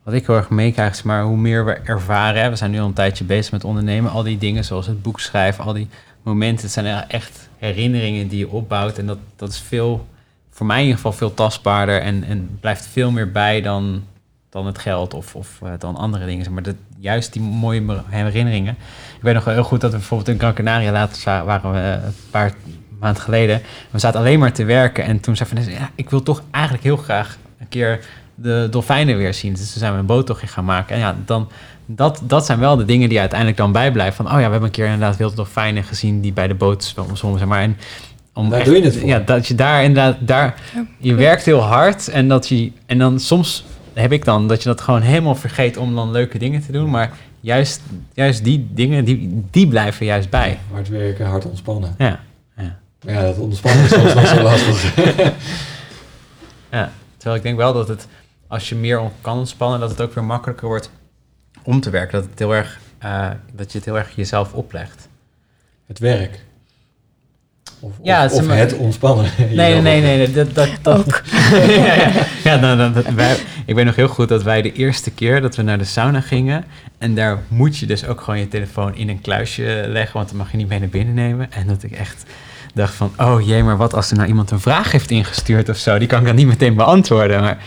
wat 0.03 0.13
ik 0.13 0.25
heel 0.25 0.35
erg 0.35 0.49
meekrijg, 0.49 0.91
is 0.91 1.03
maar 1.03 1.23
hoe 1.23 1.37
meer 1.37 1.65
we 1.65 1.73
ervaren. 1.73 2.49
We 2.49 2.55
zijn 2.55 2.71
nu 2.71 2.79
al 2.79 2.85
een 2.85 2.93
tijdje 2.93 3.23
bezig 3.23 3.51
met 3.51 3.63
ondernemen. 3.63 4.11
Al 4.11 4.23
die 4.23 4.37
dingen 4.37 4.63
zoals 4.63 4.87
het 4.87 5.01
boek 5.01 5.19
schrijven, 5.19 5.63
al 5.63 5.73
die 5.73 5.87
momenten. 6.23 6.63
Het 6.63 6.73
zijn 6.73 7.07
echt 7.07 7.49
herinneringen 7.57 8.27
die 8.27 8.39
je 8.39 8.49
opbouwt. 8.49 8.97
En 8.97 9.05
dat, 9.05 9.17
dat 9.35 9.49
is 9.49 9.59
veel, 9.59 10.07
voor 10.49 10.65
mij 10.65 10.77
in 10.77 10.83
ieder 10.83 10.97
geval 10.97 11.13
veel 11.13 11.33
tastbaarder. 11.33 12.01
En, 12.01 12.23
en 12.23 12.57
blijft 12.59 12.85
veel 12.85 13.11
meer 13.11 13.31
bij 13.31 13.61
dan, 13.61 14.03
dan 14.49 14.65
het 14.65 14.77
geld 14.77 15.13
of, 15.13 15.35
of 15.35 15.59
eh, 15.63 15.71
dan 15.79 15.95
andere 15.95 16.25
dingen. 16.25 16.53
Maar 16.53 16.63
dat, 16.63 16.75
juist 17.03 17.33
die 17.33 17.41
mooie 17.41 18.01
herinneringen. 18.09 18.75
Ik 19.15 19.21
weet 19.21 19.33
nog 19.33 19.45
heel 19.45 19.63
goed 19.63 19.81
dat 19.81 19.91
we 19.91 19.97
bijvoorbeeld 19.97 20.29
in 20.29 20.39
Gran 20.39 20.53
Canaria 20.53 20.91
later 20.91 21.45
waren 21.45 21.71
we 21.71 21.79
eh, 21.79 22.05
een 22.05 22.13
paar 22.31 22.53
maanden 22.99 23.21
geleden. 23.21 23.61
We 23.91 23.99
zaten 23.99 24.19
alleen 24.19 24.39
maar 24.39 24.53
te 24.53 24.63
werken. 24.63 25.03
En 25.03 25.19
toen 25.19 25.35
zei 25.35 25.49
Vanessa, 25.49 25.71
ja, 25.71 25.89
ik 25.95 26.09
wil 26.09 26.23
toch 26.23 26.43
eigenlijk 26.51 26.83
heel 26.83 26.97
graag 26.97 27.37
een 27.59 27.69
keer 27.69 27.99
de 28.35 28.67
dolfijnen 28.71 29.17
weer 29.17 29.33
zien. 29.33 29.53
Dus 29.53 29.71
toen 29.71 29.79
zijn 29.79 29.93
we 29.93 29.99
een 29.99 30.05
boottochtje 30.05 30.47
gaan 30.47 30.65
maken. 30.65 30.95
En 30.95 31.01
ja, 31.01 31.15
dan, 31.25 31.49
dat, 31.85 32.21
dat 32.23 32.45
zijn 32.45 32.59
wel 32.59 32.75
de 32.75 32.85
dingen 32.85 33.09
die 33.09 33.19
uiteindelijk 33.19 33.57
dan 33.59 33.71
bijblijven. 33.71 34.15
Van, 34.15 34.25
oh 34.25 34.31
ja, 34.31 34.37
we 34.45 34.51
hebben 34.51 34.63
een 34.63 34.71
keer 34.71 34.85
inderdaad 34.85 35.17
wilde 35.17 35.35
dolfijnen 35.35 35.83
gezien 35.83 36.21
die 36.21 36.33
bij 36.33 36.47
de 36.47 36.53
boot 36.55 36.83
zwommen, 37.13 37.39
zeg 37.39 37.47
maar. 37.47 37.61
En 37.61 37.77
om 38.33 38.49
Daar 38.49 38.59
echt- 38.59 38.67
doe 38.67 38.77
je 38.77 38.83
het 38.83 38.97
voor. 38.97 39.07
Ja, 39.07 39.19
dat 39.19 39.47
je 39.47 39.55
daar 39.55 39.83
inderdaad, 39.83 40.17
daar, 40.19 40.61
Ja, 40.73 40.85
je 40.97 41.13
werkt 41.15 41.45
heel 41.45 41.59
hard 41.61 42.07
en 42.07 42.27
dat 42.27 42.47
je, 42.47 42.71
en 42.85 42.97
dan 42.97 43.19
soms 43.19 43.65
heb 43.93 44.11
ik 44.11 44.25
dan 44.25 44.47
dat 44.47 44.63
je 44.63 44.69
dat 44.69 44.81
gewoon 44.81 45.01
helemaal 45.01 45.35
vergeet 45.35 45.77
om 45.77 45.95
dan 45.95 46.11
leuke 46.11 46.37
dingen 46.37 46.61
te 46.65 46.71
doen. 46.71 46.89
Maar 46.89 47.11
juist, 47.39 47.81
juist 48.13 48.43
die 48.43 48.67
dingen, 48.73 49.05
die, 49.05 49.43
die 49.51 49.67
blijven 49.67 50.05
juist 50.05 50.29
bij. 50.29 50.59
Hard 50.71 50.89
werken, 50.89 51.25
hard 51.25 51.45
ontspannen. 51.45 51.95
Ja, 51.97 52.19
ja. 52.57 52.77
Ja, 53.07 53.21
dat 53.21 53.37
ontspannen 53.37 53.83
is 53.83 53.89
soms 53.91 54.13
nog 54.13 54.27
zo 54.27 54.41
lastig. 54.41 54.93
Ja, 56.71 56.91
terwijl 57.17 57.35
ik 57.37 57.43
denk 57.43 57.57
wel 57.57 57.73
dat 57.73 57.87
het, 57.87 58.07
als 58.53 58.69
je 58.69 58.75
meer 58.75 59.01
kan 59.21 59.37
ontspannen, 59.37 59.79
dat 59.79 59.89
het 59.89 60.01
ook 60.01 60.13
weer 60.13 60.23
makkelijker 60.23 60.67
wordt 60.67 60.89
om 61.63 61.79
te 61.79 61.89
werken. 61.89 62.19
Dat, 62.19 62.29
het 62.29 62.39
heel 62.39 62.55
erg, 62.55 62.79
eh, 62.97 63.29
dat 63.53 63.71
je 63.71 63.77
het 63.77 63.87
heel 63.87 63.97
erg 63.97 64.15
jezelf 64.15 64.53
oplegt. 64.53 65.07
Het 65.87 65.99
werk. 65.99 66.39
Of, 67.79 67.91
Ja, 68.03 68.17
of, 68.17 68.23
het 68.23 68.31
is 68.31 68.39
of 68.39 68.45
maar- 68.47 68.57
het 68.57 68.73
ontspannen. 68.73 69.25
Nee, 69.37 69.55
nee, 69.55 69.81
nee, 69.81 70.01
nee, 70.01 70.17
nee, 70.17 70.31
dat, 70.31 70.55
dat, 70.55 70.69
dat. 70.81 70.97
Ook. 70.99 71.21
ja, 71.67 71.93
ja. 71.93 72.11
ja 72.43 72.55
nou, 72.55 72.77
nou, 72.77 72.93
dat, 72.93 73.05
wij, 73.05 73.37
ik 73.65 73.75
weet 73.75 73.85
nog 73.85 73.95
heel 73.95 74.07
goed 74.07 74.29
dat 74.29 74.43
wij 74.43 74.61
de 74.61 74.73
eerste 74.73 75.11
keer 75.11 75.41
dat 75.41 75.55
we 75.55 75.61
naar 75.61 75.77
de 75.77 75.83
sauna 75.85 76.21
gingen. 76.21 76.65
En 76.97 77.15
daar 77.15 77.39
moet 77.47 77.77
je 77.77 77.85
dus 77.85 78.05
ook 78.05 78.21
gewoon 78.21 78.39
je 78.39 78.47
telefoon 78.47 78.95
in 78.95 79.09
een 79.09 79.21
kluisje 79.21 79.85
leggen, 79.87 80.13
want 80.17 80.29
dan 80.29 80.37
mag 80.37 80.51
je 80.51 80.57
niet 80.57 80.67
mee 80.67 80.79
naar 80.79 80.89
binnen 80.89 81.13
nemen. 81.13 81.51
En 81.51 81.67
dat 81.67 81.83
ik 81.83 81.91
echt 81.91 82.23
dacht 82.73 82.93
van, 82.93 83.13
oh 83.17 83.45
jee, 83.47 83.63
maar 83.63 83.77
wat 83.77 83.93
als 83.93 84.11
er 84.11 84.17
nou 84.17 84.27
iemand 84.27 84.51
een 84.51 84.59
vraag 84.59 84.91
heeft 84.91 85.11
ingestuurd 85.11 85.69
of 85.69 85.77
zo? 85.77 85.97
Die 85.97 86.07
kan 86.07 86.19
ik 86.19 86.25
dan 86.25 86.35
niet 86.35 86.47
meteen 86.47 86.75
beantwoorden. 86.75 87.41
Maar 87.41 87.57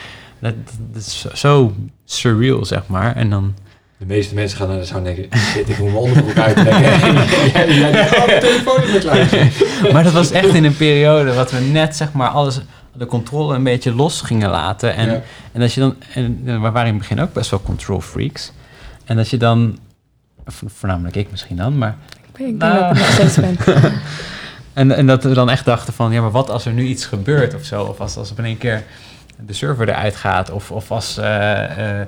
dat, 0.54 0.76
dat 0.92 1.02
is 1.02 1.26
zo, 1.34 1.74
surreal, 2.04 2.64
zeg 2.64 2.82
maar. 2.86 3.16
En 3.16 3.30
dan, 3.30 3.54
De 3.98 4.06
meeste 4.06 4.34
mensen 4.34 4.58
gaan 4.58 4.68
naar 4.68 4.78
de 4.78 4.84
sauna 4.84 5.08
en 5.08 5.14
denken, 5.14 5.38
shit, 5.38 5.68
ik 5.68 5.78
moet 5.78 5.86
mijn 5.92 5.98
onderbroek 6.02 6.36
uittrekken. 6.38 6.80
Jij 6.80 7.74
jij 7.74 7.92
denkt, 7.92 8.16
oh, 8.16 8.26
mijn 8.26 8.40
telefoon 8.40 8.82
is 8.82 8.98
klaar. 9.04 9.92
maar 9.92 10.02
dat 10.04 10.12
was 10.12 10.30
echt 10.30 10.54
in 10.54 10.64
een 10.64 10.76
periode 10.76 11.34
wat 11.34 11.50
we 11.50 11.58
net, 11.58 11.96
zeg 11.96 12.12
maar, 12.12 12.28
alles, 12.28 12.60
de 12.92 13.06
controle 13.06 13.54
een 13.54 13.62
beetje 13.64 13.94
los 13.94 14.20
gingen 14.20 14.50
laten. 14.50 14.94
En 14.94 15.10
Ja. 15.10 15.22
En 15.52 15.60
dat 15.60 15.72
je 15.72 15.80
dan, 15.80 15.94
en 16.14 16.40
we 16.44 16.58
waren 16.58 16.80
in 16.86 16.86
het 16.86 16.98
begin 16.98 17.20
ook 17.20 17.32
best 17.32 17.50
wel 17.50 17.62
control 17.62 18.00
freaks. 18.00 18.52
En 19.04 19.16
dat 19.16 19.28
je 19.28 19.36
dan, 19.36 19.78
vo- 20.46 20.66
voornamelijk 20.74 21.16
ik 21.16 21.30
misschien 21.30 21.56
dan, 21.56 21.78
maar. 21.78 21.96
Ik 22.32 22.36
denk 22.46 22.58
Nou. 22.58 22.78
dat 22.78 22.90
ik 22.90 22.96
het 22.96 22.98
nog 22.98 23.30
steeds 23.30 23.36
ben. 23.36 23.92
En, 24.72 24.92
en 24.96 25.06
dat 25.06 25.24
we 25.24 25.32
dan 25.34 25.50
echt 25.50 25.64
dachten 25.64 25.92
van, 25.94 26.12
ja, 26.12 26.20
maar 26.20 26.30
wat 26.30 26.50
als 26.50 26.64
er 26.66 26.72
nu 26.72 26.84
iets 26.86 27.06
gebeurt 27.06 27.54
of 27.54 27.64
zo? 27.64 27.82
Of 27.82 28.00
als, 28.00 28.16
als 28.16 28.30
op 28.30 28.38
een 28.38 28.58
keer 28.58 28.84
de 29.46 29.52
server 29.52 29.88
eruit 29.88 30.16
gaat, 30.16 30.50
of, 30.50 30.70
of 30.70 30.90
als 30.90 31.18
eh, 31.18 32.00
eh, 32.00 32.06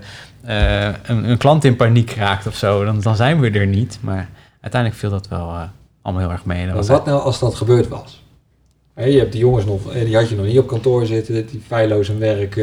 eh, 0.89 0.95
een, 1.03 1.25
een 1.31 1.37
klant 1.39 1.65
in 1.65 1.77
paniek 1.77 2.11
raakt 2.11 2.47
of 2.47 2.57
zo, 2.57 2.85
dan, 2.85 3.01
dan 3.01 3.17
zijn 3.17 3.41
we 3.41 3.51
er 3.51 3.67
niet. 3.67 3.99
Maar 4.01 4.29
uiteindelijk 4.61 5.01
viel 5.01 5.11
dat 5.11 5.29
wel 5.29 5.49
eh, 5.49 5.63
allemaal 6.03 6.23
heel 6.23 6.33
erg 6.33 6.45
mee. 6.45 6.57
En 6.59 6.65
dat 6.65 6.75
Maar 6.75 6.85
was 6.85 6.97
wat 6.97 7.07
nou 7.07 7.21
als 7.21 7.39
dat 7.39 7.55
gebeurd 7.55 7.89
was? 7.89 8.23
Je 8.95 9.19
hebt 9.19 9.33
die 9.33 9.41
jongens 9.41 9.65
nog, 9.65 9.93
die 9.93 10.17
had 10.17 10.29
je 10.29 10.37
nog 10.37 10.47
niet 10.47 10.59
op 10.59 10.67
kantoor 10.67 11.07
zitten, 11.07 11.47
die 11.47 11.63
feilloos 11.67 12.09
hun 12.09 12.19
werk 12.19 12.55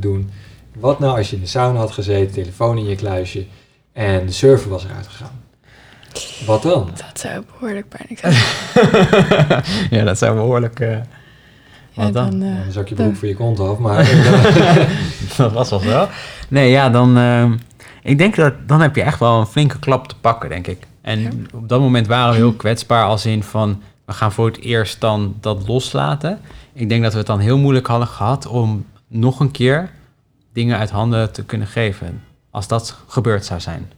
doen. 0.00 0.30
Wat 0.74 0.98
nou 0.98 1.16
als 1.18 1.30
je 1.30 1.36
in 1.36 1.42
de 1.42 1.48
sauna 1.48 1.78
had 1.78 1.90
gezeten, 1.90 2.32
telefoon 2.32 2.78
in 2.78 2.86
je 2.86 2.96
kluisje 2.96 3.46
en 3.92 4.26
de 4.26 4.32
server 4.32 4.70
was 4.70 4.84
eruit 4.84 5.06
gegaan? 5.06 5.40
Wat 6.46 6.62
dan? 6.62 6.90
Dat 6.96 7.20
zou 7.20 7.44
behoorlijk 7.52 7.88
pijnlijk 7.88 8.20
zijn. 8.20 8.34
ja, 9.98 10.04
dat 10.04 10.18
zou 10.18 10.34
behoorlijk... 10.34 10.80
eh, 10.80 10.96
Wat 12.04 12.12
dan? 12.12 12.42
eh, 12.42 12.62
Dan 12.62 12.72
zak 12.72 12.88
je 12.88 12.94
dan- 12.94 13.06
broek 13.06 13.18
voor 13.18 13.28
je 13.28 13.34
kont 13.36 13.60
af, 13.60 13.78
maar 13.78 13.98
eh, 13.98 14.86
dat 15.36 15.52
was 15.52 15.70
wel 15.70 15.78
zo. 15.80 16.08
Nee, 16.48 16.70
ja, 16.70 16.90
dan... 16.90 17.16
ehm, 17.16 17.52
ik 18.02 18.18
denk 18.18 18.36
dat 18.36 18.54
dan 18.66 18.80
heb 18.80 18.96
je 18.96 19.02
echt 19.02 19.18
wel 19.18 19.40
een 19.40 19.46
flinke 19.46 19.78
klap 19.78 20.08
te 20.08 20.14
pakken, 20.20 20.48
denk 20.48 20.66
ik. 20.66 20.86
En 21.02 21.20
Ja. 21.20 21.28
op 21.54 21.68
dat 21.68 21.80
moment 21.80 22.06
waren 22.06 22.30
we 22.30 22.36
heel 22.36 22.52
kwetsbaar 22.52 23.04
als 23.04 23.26
in 23.26 23.42
van... 23.42 23.82
we 24.04 24.12
gaan 24.12 24.32
voor 24.32 24.46
het 24.46 24.60
eerst 24.60 25.00
dan 25.00 25.34
dat 25.40 25.68
loslaten. 25.68 26.40
Ik 26.72 26.88
denk 26.88 27.02
dat 27.02 27.12
we 27.12 27.18
het 27.18 27.26
dan 27.26 27.38
heel 27.38 27.58
moeilijk 27.58 27.86
hadden 27.86 28.08
gehad 28.08 28.46
om 28.46 28.84
nog 29.08 29.40
een 29.40 29.50
keer 29.50 29.90
dingen 30.52 30.78
uit 30.78 30.90
handen 30.90 31.32
te 31.32 31.44
kunnen 31.44 31.66
geven. 31.66 32.22
Als 32.50 32.68
dat 32.68 32.96
gebeurd 33.06 33.44
zou 33.44 33.60
zijn. 33.60 33.90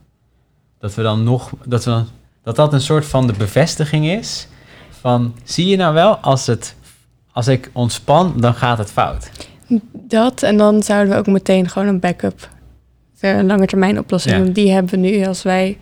Dat 0.78 0.94
we 0.94 1.02
dan 1.02 1.24
nog... 1.24 1.50
Dat 1.64 1.84
we 1.84 1.90
dan, 1.90 2.06
dat, 2.42 2.56
dat 2.56 2.72
een 2.72 2.80
soort 2.80 3.06
van 3.06 3.26
de 3.26 3.32
bevestiging 3.32 4.06
is 4.06 4.48
van, 5.00 5.34
zie 5.44 5.66
je 5.66 5.76
nou 5.76 5.94
wel, 5.94 6.16
als, 6.16 6.46
het, 6.46 6.74
als 7.32 7.48
ik 7.48 7.70
ontspan, 7.72 8.34
dan 8.36 8.54
gaat 8.54 8.78
het 8.78 8.90
fout. 8.90 9.30
Dat 9.92 10.42
en 10.42 10.56
dan 10.56 10.82
zouden 10.82 11.12
we 11.12 11.18
ook 11.18 11.26
meteen 11.26 11.68
gewoon 11.68 11.88
een 11.88 12.00
backup, 12.00 12.48
een 13.20 13.46
lange 13.46 13.66
termijn 13.66 13.98
oplossing. 13.98 14.46
Ja. 14.46 14.52
Die 14.52 14.70
hebben 14.72 14.90
we 14.90 14.96
nu 14.96 15.26
als 15.26 15.42
wij, 15.42 15.78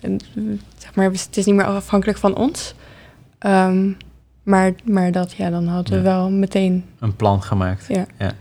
een- 0.00 0.20
zeg 0.78 0.94
maar, 0.94 1.04
het 1.10 1.36
is 1.36 1.44
niet 1.44 1.54
meer 1.54 1.64
afhankelijk 1.64 2.18
van 2.18 2.36
ons. 2.36 2.74
Ehm, 3.38 3.90
maar, 4.42 4.72
maar 4.84 5.12
dat, 5.12 5.32
ja, 5.32 5.50
dan 5.50 5.66
hadden 5.66 5.92
we 5.96 6.00
wel 6.00 6.30
meteen, 6.30 6.84
Een 6.98 7.16
plan 7.16 7.42
gemaakt. 7.42 7.84
ja. 7.88 8.06
Ja, 8.18 8.32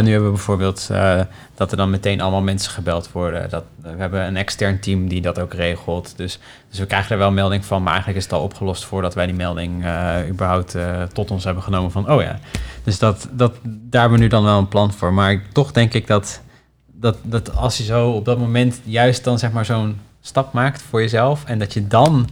nu 0.00 0.10
hebben 0.10 0.28
we 0.28 0.34
bijvoorbeeld 0.34 0.88
eh, 0.90 1.20
dat 1.54 1.70
er 1.70 1.76
dan 1.76 1.90
meteen 1.90 2.20
allemaal 2.20 2.42
mensen 2.42 2.72
gebeld 2.72 3.12
worden. 3.12 3.50
Dat, 3.50 3.64
we 3.82 3.88
hebben 3.88 4.26
een 4.26 4.36
extern 4.36 4.80
team 4.80 5.08
die 5.08 5.20
dat 5.20 5.40
ook 5.40 5.54
regelt. 5.54 6.16
Dus, 6.16 6.38
dus 6.70 6.78
we 6.78 6.86
krijgen 6.86 7.12
er 7.12 7.18
wel 7.18 7.32
melding 7.32 7.64
van, 7.64 7.82
maar 7.82 7.92
eigenlijk 7.92 8.18
is 8.18 8.24
het 8.24 8.32
al 8.32 8.42
opgelost 8.42 8.84
voordat 8.84 9.14
wij 9.14 9.26
die 9.26 9.34
melding 9.34 9.84
eh, 9.84 10.16
überhaupt 10.28 10.74
eh, 10.74 11.02
tot 11.02 11.30
ons 11.30 11.44
hebben 11.44 11.62
genomen 11.62 11.90
van, 11.90 12.10
oh 12.10 12.22
ja. 12.22 12.38
Dus 12.84 12.98
dat, 12.98 13.28
dat, 13.32 13.52
daar 13.62 14.00
hebben 14.00 14.18
we 14.18 14.24
nu 14.24 14.30
dan 14.30 14.44
wel 14.44 14.58
een 14.58 14.68
plan 14.68 14.92
voor. 14.92 15.12
Maar 15.12 15.42
toch 15.52 15.72
denk 15.72 15.94
ik 15.94 16.06
dat, 16.06 16.40
dat, 16.86 17.16
dat 17.22 17.56
als 17.56 17.76
je 17.76 17.84
zo 17.84 18.10
op 18.10 18.24
dat 18.24 18.38
moment 18.38 18.80
juist 18.84 19.24
dan 19.24 19.38
zeg 19.38 19.52
maar 19.52 19.64
zo'n 19.64 20.00
stap 20.20 20.52
maakt 20.52 20.82
voor 20.82 21.00
jezelf 21.00 21.44
en 21.44 21.58
dat 21.58 21.72
je 21.72 21.86
dan 21.86 22.28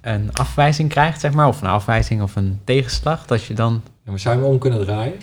een 0.00 0.32
afwijzing 0.32 0.88
krijgt, 0.88 1.20
zeg 1.20 1.32
maar, 1.32 1.48
of 1.48 1.62
een 1.62 1.68
afwijzing 1.68 2.22
of 2.22 2.36
een 2.36 2.60
tegenslag, 2.64 3.26
dat 3.26 3.44
je 3.44 3.54
dan... 3.54 3.82
Ja, 4.04 4.16
zou 4.16 4.36
je 4.36 4.42
hem 4.42 4.52
om 4.52 4.58
kunnen 4.58 4.84
draaien? 4.84 5.14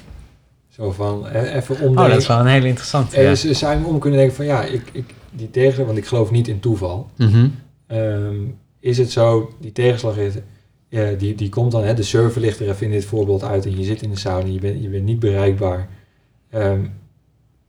Zo 0.72 0.92
van, 0.92 1.28
even 1.28 1.76
omdenken. 1.76 2.04
Oh, 2.04 2.10
dat 2.10 2.18
is 2.18 2.28
wel 2.28 2.40
een 2.40 2.46
hele 2.46 2.68
interessante. 2.68 3.22
Ja. 3.22 3.30
dus 3.30 3.42
zou 3.42 3.80
je 3.80 3.86
om 3.86 4.00
kunnen 4.00 4.20
denken 4.20 4.36
van, 4.36 4.46
ja, 4.46 4.64
ik, 4.64 4.90
ik, 4.92 5.14
die 5.32 5.52
tegenslag, 5.52 5.86
want 5.86 5.98
ik 5.98 6.06
geloof 6.06 6.32
niet 6.32 6.48
in 6.48 6.60
toeval. 6.60 7.10
Mhm. 7.18 7.48
Ehm, 7.88 8.36
is 8.80 8.98
het 8.98 9.12
zo, 9.12 9.54
die 9.60 9.72
tegenslag 9.72 10.18
is, 10.18 10.34
die, 11.18 11.36
die 11.36 11.50
komt 11.50 11.72
dan, 11.72 11.84
hè, 11.84 11.94
de 11.94 12.04
server 12.04 12.42
ligt 12.42 12.60
er 12.60 12.70
even 12.70 12.86
in 12.86 12.92
dit 12.92 13.06
voorbeeld 13.06 13.44
uit 13.44 13.66
en 13.66 13.78
je 13.78 13.84
zit 13.84 14.02
in 14.02 14.10
de 14.10 14.18
sauna, 14.18 14.48
je 14.48 14.60
bent, 14.60 14.82
je 14.82 14.90
bent 14.90 15.04
niet 15.04 15.20
bereikbaar. 15.20 15.90
Ehm, 16.50 16.86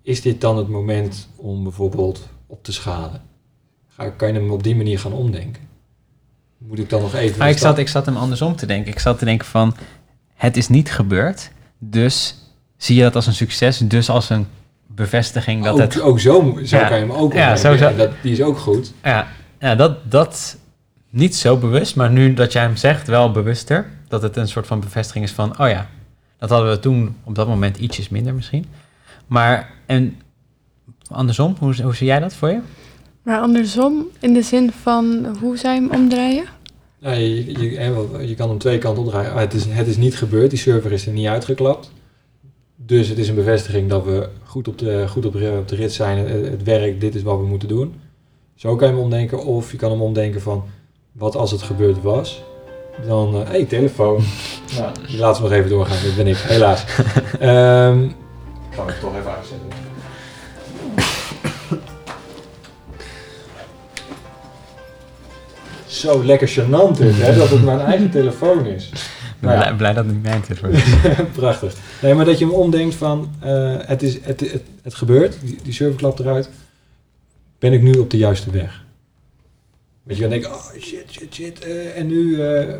is 0.03 0.21
dit 0.21 0.41
dan 0.41 0.57
het 0.57 0.69
moment 0.69 1.29
om 1.37 1.63
bijvoorbeeld 1.63 2.29
op 2.47 2.65
te 2.65 2.73
schalen? 2.73 3.23
Ga, 3.89 4.11
kan 4.11 4.29
je 4.29 4.35
hem 4.35 4.51
op 4.51 4.63
die 4.63 4.77
manier 4.77 4.99
gaan 4.99 5.13
omdenken? 5.13 5.63
Moet 6.59 6.79
ik 6.79 6.91
dan 6.91 7.03
nog 7.03 7.15
even... 7.15 7.39
Maar 7.39 7.51
ik 7.51 7.59
zat, 7.59 7.79
ik 7.79 7.89
zat 7.89 8.07
hem 8.07 8.17
andersom 8.17 8.57
te 8.57 8.67
denken. 8.67 8.93
Ik 8.93 8.99
zat 8.99 9.19
te 9.19 9.25
denken 9.25 9.47
van, 9.47 9.75
het 10.35 10.57
is 10.57 10.69
niet 10.69 10.93
gebeurd, 10.93 11.51
dus 11.79 12.41
zie 12.83 12.97
je 12.97 13.03
dat 13.03 13.14
als 13.16 13.26
een 13.26 13.35
succes, 13.35 13.78
dus 13.78 14.09
als 14.11 14.30
een 14.30 14.47
bevestiging 14.87 15.64
dat 15.64 15.74
ook, 15.74 15.80
het... 15.80 16.01
ook 16.01 16.20
zo, 16.20 16.59
zo 16.64 16.76
Ja. 16.76 16.89
kan 16.89 16.99
je 16.99 17.03
hem 17.07 17.12
ook 17.12 17.33
Ja, 17.33 17.57
sowieso. 17.57 17.87
En 17.87 17.97
dat, 17.97 18.11
die 18.22 18.33
is 18.33 18.43
ook 18.43 18.59
goed. 18.59 18.93
Ja, 19.03 19.26
ja 19.61 19.74
dat, 19.74 20.11
dat 20.11 20.57
niet 21.11 21.37
zo 21.37 21.57
bewust, 21.57 21.97
maar 21.97 22.11
nu 22.11 22.35
dat 22.35 22.53
jij 22.53 22.62
hem 22.62 22.76
zegt, 22.76 23.07
wel 23.07 23.30
bewuster. 23.30 23.87
Dat 24.09 24.22
het 24.22 24.37
een 24.37 24.49
soort 24.49 24.66
van 24.66 24.80
bevestiging 24.80 25.24
is 25.24 25.30
van, 25.33 25.51
oh 25.61 25.68
ja, 25.68 25.89
dat 26.39 26.51
hadden 26.51 26.70
we 26.70 26.78
toen 26.78 27.16
op 27.24 27.35
dat 27.35 27.49
moment 27.49 27.76
ietsjes 27.78 28.09
minder 28.09 28.35
misschien. 28.35 28.66
Maar, 29.26 29.70
en 29.87 30.20
andersom, 31.11 31.57
hoe, 31.59 31.83
hoe 31.83 31.95
zie 31.95 32.07
jij 32.07 32.20
dat 32.20 32.35
voor 32.35 32.49
je? 32.49 32.61
Maar 33.22 33.41
andersom, 33.41 34.07
in 34.20 34.33
de 34.33 34.43
zin 34.43 34.72
van, 34.83 35.37
hoe 35.41 35.57
zou 35.57 35.74
je 35.74 35.80
hem 35.80 35.91
omdraaien? 35.91 36.45
Ja, 36.99 37.12
je, 37.12 37.61
je, 37.61 38.26
je 38.28 38.35
kan 38.35 38.49
hem 38.49 38.59
twee 38.59 38.78
kanten 38.78 39.03
opdraaien. 39.03 39.33
Ah, 39.33 39.39
het, 39.39 39.55
is, 39.55 39.64
het 39.68 39.87
is 39.87 39.97
niet 39.97 40.16
gebeurd, 40.16 40.51
die 40.51 40.59
server 40.59 40.93
is 40.93 41.07
er 41.07 41.12
niet 41.12 41.26
uitgeklapt. 41.26 41.91
Dus 42.87 43.09
het 43.09 43.18
is 43.18 43.28
een 43.28 43.35
bevestiging 43.35 43.89
dat 43.89 44.05
we 44.05 44.28
goed 44.45 44.68
op 44.68 44.78
de, 44.78 45.05
goed 45.09 45.26
op 45.26 45.33
de, 45.33 45.57
op 45.59 45.68
de 45.68 45.76
rit 45.76 45.93
zijn. 45.93 46.18
Het, 46.18 46.47
het 46.47 46.62
werkt, 46.62 47.01
dit 47.01 47.14
is 47.14 47.22
wat 47.22 47.39
we 47.39 47.47
moeten 47.47 47.68
doen. 47.68 47.95
Zo 48.55 48.76
kan 48.76 48.89
je 48.89 48.95
hem 48.95 49.03
omdenken. 49.03 49.45
Of 49.45 49.70
je 49.70 49.76
kan 49.76 49.91
hem 49.91 50.03
omdenken 50.03 50.41
van, 50.41 50.64
wat 51.12 51.37
als 51.37 51.51
het 51.51 51.62
gebeurd 51.62 52.03
was? 52.03 52.43
Dan, 53.07 53.35
hé, 53.35 53.43
hey, 53.43 53.64
telefoon. 53.64 54.22
nou, 54.78 54.93
laten 55.09 55.43
we 55.43 55.49
nog 55.49 55.59
even 55.59 55.70
doorgaan. 55.70 56.03
Dit 56.03 56.16
ben 56.16 56.26
ik, 56.26 56.37
helaas. 56.37 56.85
Gaan 58.70 58.87
we 58.87 58.93
het 58.93 59.01
toch 59.01 59.16
even 59.16 59.35
uitzetten. 59.37 59.68
Zo 65.87 66.24
lekker 66.24 66.49
gênant 66.49 67.01
is, 67.01 67.18
hè, 67.18 67.37
dat 67.37 67.49
het 67.49 67.64
mijn 67.64 67.80
eigen 67.80 68.11
telefoon 68.11 68.66
is. 68.66 68.93
Nou 69.43 69.55
ja. 69.55 69.61
Blij, 69.61 69.76
blij 69.76 69.93
dat 69.93 70.05
het 70.05 70.14
niet 70.14 70.22
mijn 70.22 70.40
tijd 70.43 70.61
wordt. 70.61 70.76
Prachtig. 71.32 71.74
Nee, 72.03 72.14
maar 72.14 72.24
dat 72.24 72.38
je 72.38 72.45
hem 72.45 72.55
omdenkt 72.55 72.95
van, 72.95 73.34
eh, 73.40 73.74
het, 73.78 74.03
is, 74.03 74.18
het, 74.22 74.40
het, 74.40 74.62
het 74.82 74.95
gebeurt, 74.95 75.36
die, 75.40 75.59
die 75.62 75.72
server 75.72 75.97
klapt 75.97 76.20
eruit. 76.20 76.51
Ben 77.59 77.72
ik 77.72 77.82
nu 77.82 77.93
op 77.93 78.11
de 78.11 78.16
juiste 78.16 78.51
weg? 78.51 78.84
Want 80.03 80.16
je 80.16 80.22
kan 80.22 80.30
denken, 80.32 80.51
oh 80.51 80.70
shit, 80.80 81.05
shit, 81.11 81.34
shit. 81.34 81.64
eh, 81.64 81.99
en 81.99 82.07
nu 82.07 82.40
eh, 82.40 82.74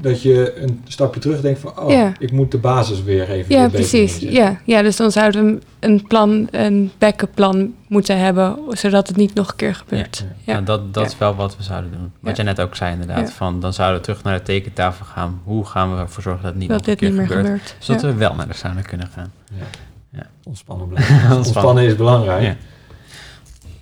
dat 0.00 0.22
je 0.22 0.60
een 0.62 0.82
stapje 0.88 1.20
terug 1.20 1.40
denkt 1.40 1.60
van, 1.60 1.78
oh, 1.80 1.90
Ja. 1.90 2.12
ik 2.18 2.32
moet 2.32 2.50
de 2.50 2.58
basis 2.58 3.02
weer 3.02 3.30
even 3.30 3.54
Ja, 3.54 3.68
precies. 3.68 4.18
Ja, 4.18 4.60
ja, 4.64 4.82
dus 4.82 4.96
dan 4.96 5.10
zouden 5.12 5.44
we 5.54 5.60
een 5.80 6.06
plan, 6.06 6.48
een 6.50 6.90
backup 6.98 7.30
plan 7.34 7.74
moeten 7.88 8.18
hebben, 8.18 8.56
zodat 8.70 9.08
het 9.08 9.16
niet 9.16 9.34
nog 9.34 9.48
een 9.50 9.56
keer 9.56 9.74
gebeurt. 9.74 10.24
Ja. 10.44 10.52
Ja, 10.54 10.60
dat, 10.60 10.94
dat 10.94 11.04
Ja. 11.04 11.10
is 11.10 11.18
wel 11.18 11.34
wat 11.34 11.56
we 11.56 11.62
zouden 11.62 11.90
doen. 11.90 12.12
Wat 12.20 12.36
Ja. 12.36 12.42
jij 12.42 12.52
net 12.52 12.60
ook 12.60 12.74
zei 12.76 12.92
inderdaad. 12.92 13.28
Ja. 13.28 13.34
Van, 13.34 13.60
dan 13.60 13.72
zouden 13.72 13.98
we 13.98 14.04
terug 14.04 14.22
naar 14.22 14.36
de 14.38 14.42
tekentafel 14.44 15.04
gaan. 15.04 15.40
Hoe 15.44 15.64
gaan 15.66 15.94
we 15.94 16.00
ervoor 16.00 16.22
zorgen 16.22 16.42
dat 16.42 16.50
het 16.52 16.60
niet 16.60 16.68
dat 16.70 16.78
nog 16.78 16.86
een 16.86 16.92
dit 16.92 17.00
keer 17.00 17.08
niet 17.08 17.18
meer 17.18 17.26
gebeurt? 17.26 17.46
gebeurt. 17.46 17.76
Zodat 17.78 18.02
Ja. 18.02 18.08
we 18.08 18.14
wel 18.14 18.34
naar 18.34 18.48
de 18.48 18.54
sauna 18.54 18.80
kunnen 18.82 19.08
gaan. 19.14 19.32
Ja. 19.58 19.64
Ja. 20.10 20.26
Ontspannen 20.44 20.88
blijven. 20.88 21.36
Ontspannen 21.36 21.84
is 21.84 21.96
belangrijk. 21.96 22.42
Ja. 22.42 22.56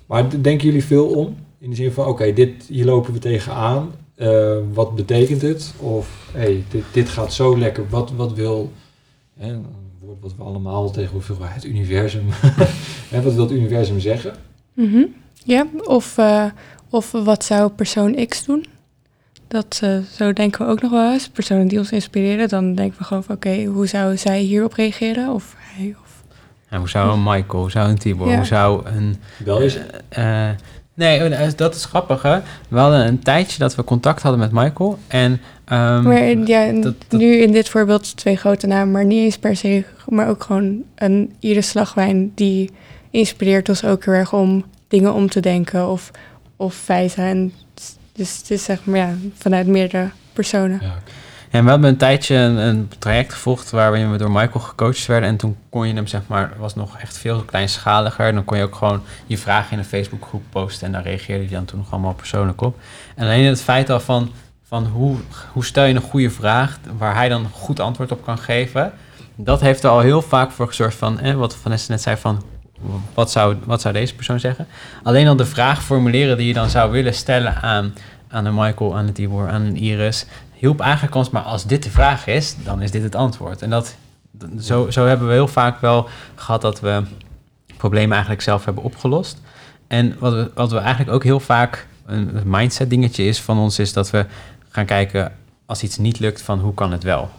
Maar 0.05 0.23
denken 0.41 0.65
jullie 0.67 0.83
veel 0.85 1.05
om? 1.07 1.35
In 1.59 1.69
de 1.69 1.75
zin 1.75 1.91
van, 1.91 2.05
oké, 2.05 2.33
dit 2.33 2.63
hier 2.67 2.85
lopen 2.85 3.13
we 3.13 3.19
tegenaan. 3.19 3.91
Eh 4.15 4.57
wat 4.73 4.95
betekent 4.95 5.41
het? 5.41 5.73
Of, 5.79 6.29
hey, 6.33 6.63
dit, 6.69 6.83
dit 6.91 7.09
gaat 7.09 7.33
zo 7.33 7.57
lekker. 7.57 7.89
Wat, 7.89 8.11
wat 8.11 8.33
wil... 8.33 8.71
Hè, 9.39 9.51
een 9.53 9.65
woord 9.99 10.17
wat 10.21 10.35
we 10.37 10.43
allemaal 10.43 10.91
tegenwoordig 10.91 11.35
veel 11.37 11.45
het 11.47 11.65
universum... 11.65 12.25
hè, 13.13 13.21
wat 13.21 13.33
wil 13.33 13.43
het 13.43 13.51
universum 13.51 13.99
zeggen? 13.99 14.33
Mhm. 14.73 15.03
Ja, 15.43 15.67
of, 15.83 16.17
eh, 16.17 16.45
of 16.89 17.11
wat 17.11 17.43
zou 17.43 17.69
persoon 17.69 18.25
X 18.27 18.45
doen? 18.45 18.65
Dat, 19.47 19.79
eh, 19.83 19.97
zo 20.17 20.33
denken 20.33 20.65
we 20.65 20.71
ook 20.71 20.81
nog 20.81 20.91
wel 20.91 21.11
eens. 21.11 21.29
Personen 21.29 21.67
die 21.67 21.79
ons 21.79 21.91
inspireren, 21.91 22.47
dan 22.49 22.75
denken 22.75 22.97
we 22.97 23.03
gewoon 23.03 23.23
van... 23.23 23.35
oké, 23.35 23.63
hoe 23.63 23.87
zou 23.87 24.17
zij 24.17 24.39
hierop 24.39 24.73
reageren? 24.73 25.33
Of 25.33 25.55
hij 25.57 25.95
of... 26.03 26.23
En 26.69 26.79
hoe 26.79 26.89
zou 26.89 27.11
een 27.11 27.23
Michael, 27.23 27.61
hoe 27.61 27.71
zou 27.71 27.89
een 27.89 27.97
Tibor, 27.97 28.27
Ja. 28.27 28.35
hoe 28.35 28.45
zou 28.45 28.85
een... 28.85 29.15
Wel 29.45 29.59
is 29.61 29.77
nee, 30.95 31.19
eh, 31.19 31.49
dat 31.55 31.75
is 31.75 31.85
grappig 31.85 32.21
hè. 32.21 32.39
We 32.69 32.77
hadden 32.79 33.07
een 33.07 33.19
tijdje 33.19 33.57
dat 33.59 33.75
we 33.75 33.83
contact 33.83 34.21
hadden 34.21 34.39
met 34.39 34.51
Michael. 34.51 34.97
En 35.07 35.41
ehm, 35.65 36.03
maar 36.03 36.17
in- 36.17 36.45
ja, 36.45 36.61
in- 36.63 36.81
dat- 36.81 36.95
dat- 37.07 37.19
nu 37.19 37.35
in 37.35 37.51
dit 37.51 37.69
voorbeeld 37.69 38.17
twee 38.17 38.35
grote 38.35 38.67
namen... 38.67 38.91
maar 38.91 39.05
niet 39.05 39.23
eens 39.23 39.37
per 39.37 39.55
se... 39.55 39.83
maar 40.09 40.27
ook 40.29 40.43
gewoon 40.43 40.83
een 40.95 41.33
Iris 41.39 41.69
Slagwijn... 41.69 42.31
die 42.35 42.71
inspireert 43.11 43.69
ons 43.69 43.83
ook 43.85 44.05
heel 44.05 44.13
erg 44.13 44.33
om 44.33 44.65
dingen 44.87 45.13
om 45.13 45.29
te 45.29 45.39
denken... 45.39 45.89
of, 45.89 46.11
of 46.55 46.75
feiten. 46.75 47.23
En 47.23 47.53
dus 48.13 48.37
het 48.37 48.51
is 48.51 48.63
zeg 48.63 48.85
maar 48.85 48.97
ja, 48.99 49.13
vanuit 49.33 49.67
meerdere 49.67 50.09
personen. 50.33 50.79
Ja, 50.81 50.93
En 51.55 51.63
we 51.63 51.69
hebben 51.69 51.89
een 51.89 51.97
tijdje 51.97 52.35
een, 52.35 52.89
traject 52.99 53.33
gevolgd 53.33 53.69
waarin 53.69 54.11
we 54.11 54.17
door 54.17 54.31
Michael 54.31 54.59
gecoacht 54.59 55.05
werden. 55.05 55.29
En 55.29 55.37
toen 55.37 55.57
kon 55.69 55.87
je 55.87 55.93
hem, 55.93 56.07
zeg 56.07 56.21
maar, 56.27 56.53
was 56.57 56.75
nog 56.75 56.97
echt 56.97 57.17
veel 57.17 57.41
kleinschaliger. 57.41 58.33
Dan 58.33 58.45
kon 58.45 58.57
je 58.57 58.63
ook 58.63 58.75
gewoon 58.75 59.01
je 59.25 59.37
vragen 59.37 59.71
in 59.71 59.77
een 59.77 59.85
Facebookgroep 59.85 60.43
posten. 60.49 60.87
En 60.87 60.93
daar 60.93 61.03
reageerde 61.03 61.43
hij 61.43 61.53
dan 61.53 61.65
toen 61.65 61.79
nog 61.79 61.91
allemaal 61.91 62.13
persoonlijk 62.13 62.61
op. 62.61 62.77
En 63.15 63.25
alleen 63.25 63.45
het 63.45 63.61
feit 63.61 63.89
al 63.89 63.99
van, 63.99 64.31
van 64.63 64.85
hoe, 64.85 65.17
hoe 65.51 65.65
stel 65.65 65.85
je 65.85 65.93
een 65.93 66.01
goede 66.01 66.29
vraag 66.29 66.79
waar 66.97 67.15
hij 67.15 67.29
dan 67.29 67.47
goed 67.51 67.79
antwoord 67.79 68.11
op 68.11 68.23
kan 68.23 68.37
geven. 68.37 68.93
Dat 69.35 69.61
heeft 69.61 69.83
er 69.83 69.89
al 69.89 69.99
heel 69.99 70.21
vaak 70.21 70.51
voor 70.51 70.67
gezorgd 70.67 70.95
van, 70.95 71.19
eh, 71.19 71.33
wat 71.33 71.55
Vanessa 71.55 71.91
net 71.91 72.01
zei 72.01 72.17
van, 72.17 72.41
wat 73.13 73.31
zou, 73.31 73.55
wat 73.63 73.81
zou 73.81 73.93
deze 73.93 74.15
persoon 74.15 74.39
zeggen? 74.39 74.67
Alleen 75.03 75.27
al 75.27 75.35
de 75.35 75.45
vraag 75.45 75.83
formuleren 75.83 76.37
die 76.37 76.47
je 76.47 76.53
dan 76.53 76.69
zou 76.69 76.91
willen 76.91 77.13
stellen 77.13 77.61
aan, 77.61 77.93
aan 78.27 78.45
een 78.45 78.55
Michael, 78.55 78.97
aan 78.97 79.07
een 79.07 79.13
Tibor, 79.13 79.49
aan 79.49 79.61
een 79.61 79.77
Iris, 79.77 80.25
hielp 80.65 81.15
ons, 81.15 81.29
maar 81.29 81.41
als 81.41 81.65
dit 81.65 81.83
de 81.83 81.89
vraag 81.89 82.27
is, 82.27 82.55
dan 82.63 82.81
is 82.81 82.91
dit 82.91 83.03
het 83.03 83.15
antwoord. 83.15 83.61
En 83.61 83.69
dat, 83.69 83.95
zo, 84.59 84.89
zo 84.89 85.05
hebben 85.05 85.27
we 85.27 85.33
heel 85.33 85.47
vaak 85.47 85.79
wel 85.79 86.09
gehad 86.35 86.61
dat 86.61 86.79
we 86.79 87.03
problemen 87.77 88.11
eigenlijk 88.11 88.41
zelf 88.41 88.65
hebben 88.65 88.83
opgelost. 88.83 89.41
En 89.87 90.15
wat 90.19 90.33
we, 90.33 90.51
wat 90.53 90.71
we 90.71 90.77
eigenlijk 90.77 91.11
ook 91.11 91.23
heel 91.23 91.39
vaak, 91.39 91.87
een 92.05 92.41
mindset 92.45 92.89
dingetje 92.89 93.23
is 93.23 93.41
van 93.41 93.57
ons, 93.57 93.79
is 93.79 93.93
dat 93.93 94.09
we 94.09 94.25
gaan 94.69 94.85
kijken 94.85 95.33
als 95.65 95.83
iets 95.83 95.97
niet 95.97 96.19
lukt 96.19 96.41
van 96.41 96.59
hoe 96.59 96.73
kan 96.73 96.91
het 96.91 97.03
wel. 97.03 97.29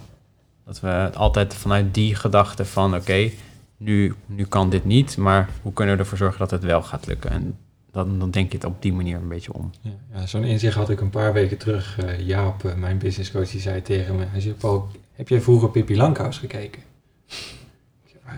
Dat 0.64 0.80
we 0.80 1.10
altijd 1.14 1.54
vanuit 1.54 1.94
die 1.94 2.14
gedachte 2.14 2.64
van 2.64 2.94
oké, 2.94 3.30
nu, 3.76 4.14
nu 4.26 4.44
kan 4.44 4.70
dit 4.70 4.84
niet, 4.84 5.16
maar 5.16 5.48
hoe 5.62 5.72
kunnen 5.72 5.94
we 5.94 6.00
ervoor 6.00 6.18
zorgen 6.18 6.38
dat 6.38 6.50
het 6.50 6.64
wel 6.64 6.82
gaat 6.82 7.06
lukken? 7.06 7.30
En 7.30 7.56
dan, 7.96 8.18
dan 8.18 8.30
denk 8.30 8.50
je 8.50 8.58
het 8.58 8.66
op 8.66 8.82
die 8.82 8.92
manier 8.92 9.16
een 9.16 9.28
beetje 9.28 9.52
om. 9.52 9.70
Ja, 10.12 10.26
zo'n 10.26 10.44
inzicht 10.44 10.76
had 10.76 10.90
ik 10.90 11.00
een 11.00 11.10
paar 11.10 11.32
weken 11.32 11.58
terug. 11.58 11.98
Eh, 11.98 12.20
Jaap, 12.20 12.64
eh, 12.64 12.74
mijn 12.74 12.98
businesscoach, 12.98 13.50
die 13.50 13.60
zei 13.60 13.82
tegen 13.82 14.16
me... 14.16 14.24
Hij 14.28 14.40
zei, 14.40 14.54
Paul, 14.54 14.88
heb 15.12 15.28
jij 15.28 15.40
vroeger 15.40 15.70
Pippi 15.70 15.96
Lankhuis 15.96 16.38
gekeken? 16.38 16.82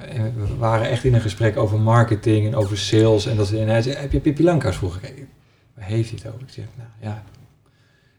En 0.08 0.34
we 0.36 0.56
waren 0.56 0.88
echt 0.88 1.04
in 1.04 1.14
een 1.14 1.20
gesprek 1.20 1.56
over 1.56 1.80
marketing 1.80 2.46
en 2.46 2.54
over 2.54 2.78
sales. 2.78 3.26
En, 3.26 3.36
dat, 3.36 3.50
en 3.50 3.68
hij 3.68 3.82
zei, 3.82 3.96
heb 3.96 4.12
je 4.12 4.20
Pippi 4.20 4.44
Lankhuis 4.44 4.76
vroeger 4.76 5.00
gekeken? 5.00 5.28
Waar 5.74 5.84
heeft 5.84 6.10
hij 6.10 6.18
het 6.22 6.32
over? 6.32 6.42
Ik 6.46 6.52
zeg, 6.52 6.64
nou 6.76 6.88
ja, 7.00 7.24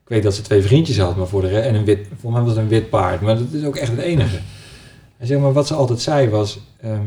ik 0.03 0.09
weet 0.09 0.23
dat 0.23 0.35
ze 0.35 0.41
twee 0.41 0.61
vriendjes 0.61 0.97
had, 0.97 1.15
maar 1.15 1.27
voor 1.27 1.41
de 1.41 1.59
en 1.59 1.75
een 1.75 1.85
wit, 1.85 2.07
voor 2.19 2.31
mij 2.31 2.41
was 2.41 2.49
het 2.49 2.59
een 2.59 2.67
wit 2.67 2.89
paard, 2.89 3.21
maar 3.21 3.37
dat 3.37 3.51
is 3.51 3.63
ook 3.65 3.75
echt 3.75 3.91
het 3.91 3.99
enige. 3.99 4.39
En 5.17 5.27
zeg 5.27 5.39
maar, 5.39 5.53
wat 5.53 5.67
ze 5.67 5.73
altijd 5.73 6.01
zei 6.01 6.29
was, 6.29 6.59
ehm, 6.81 7.05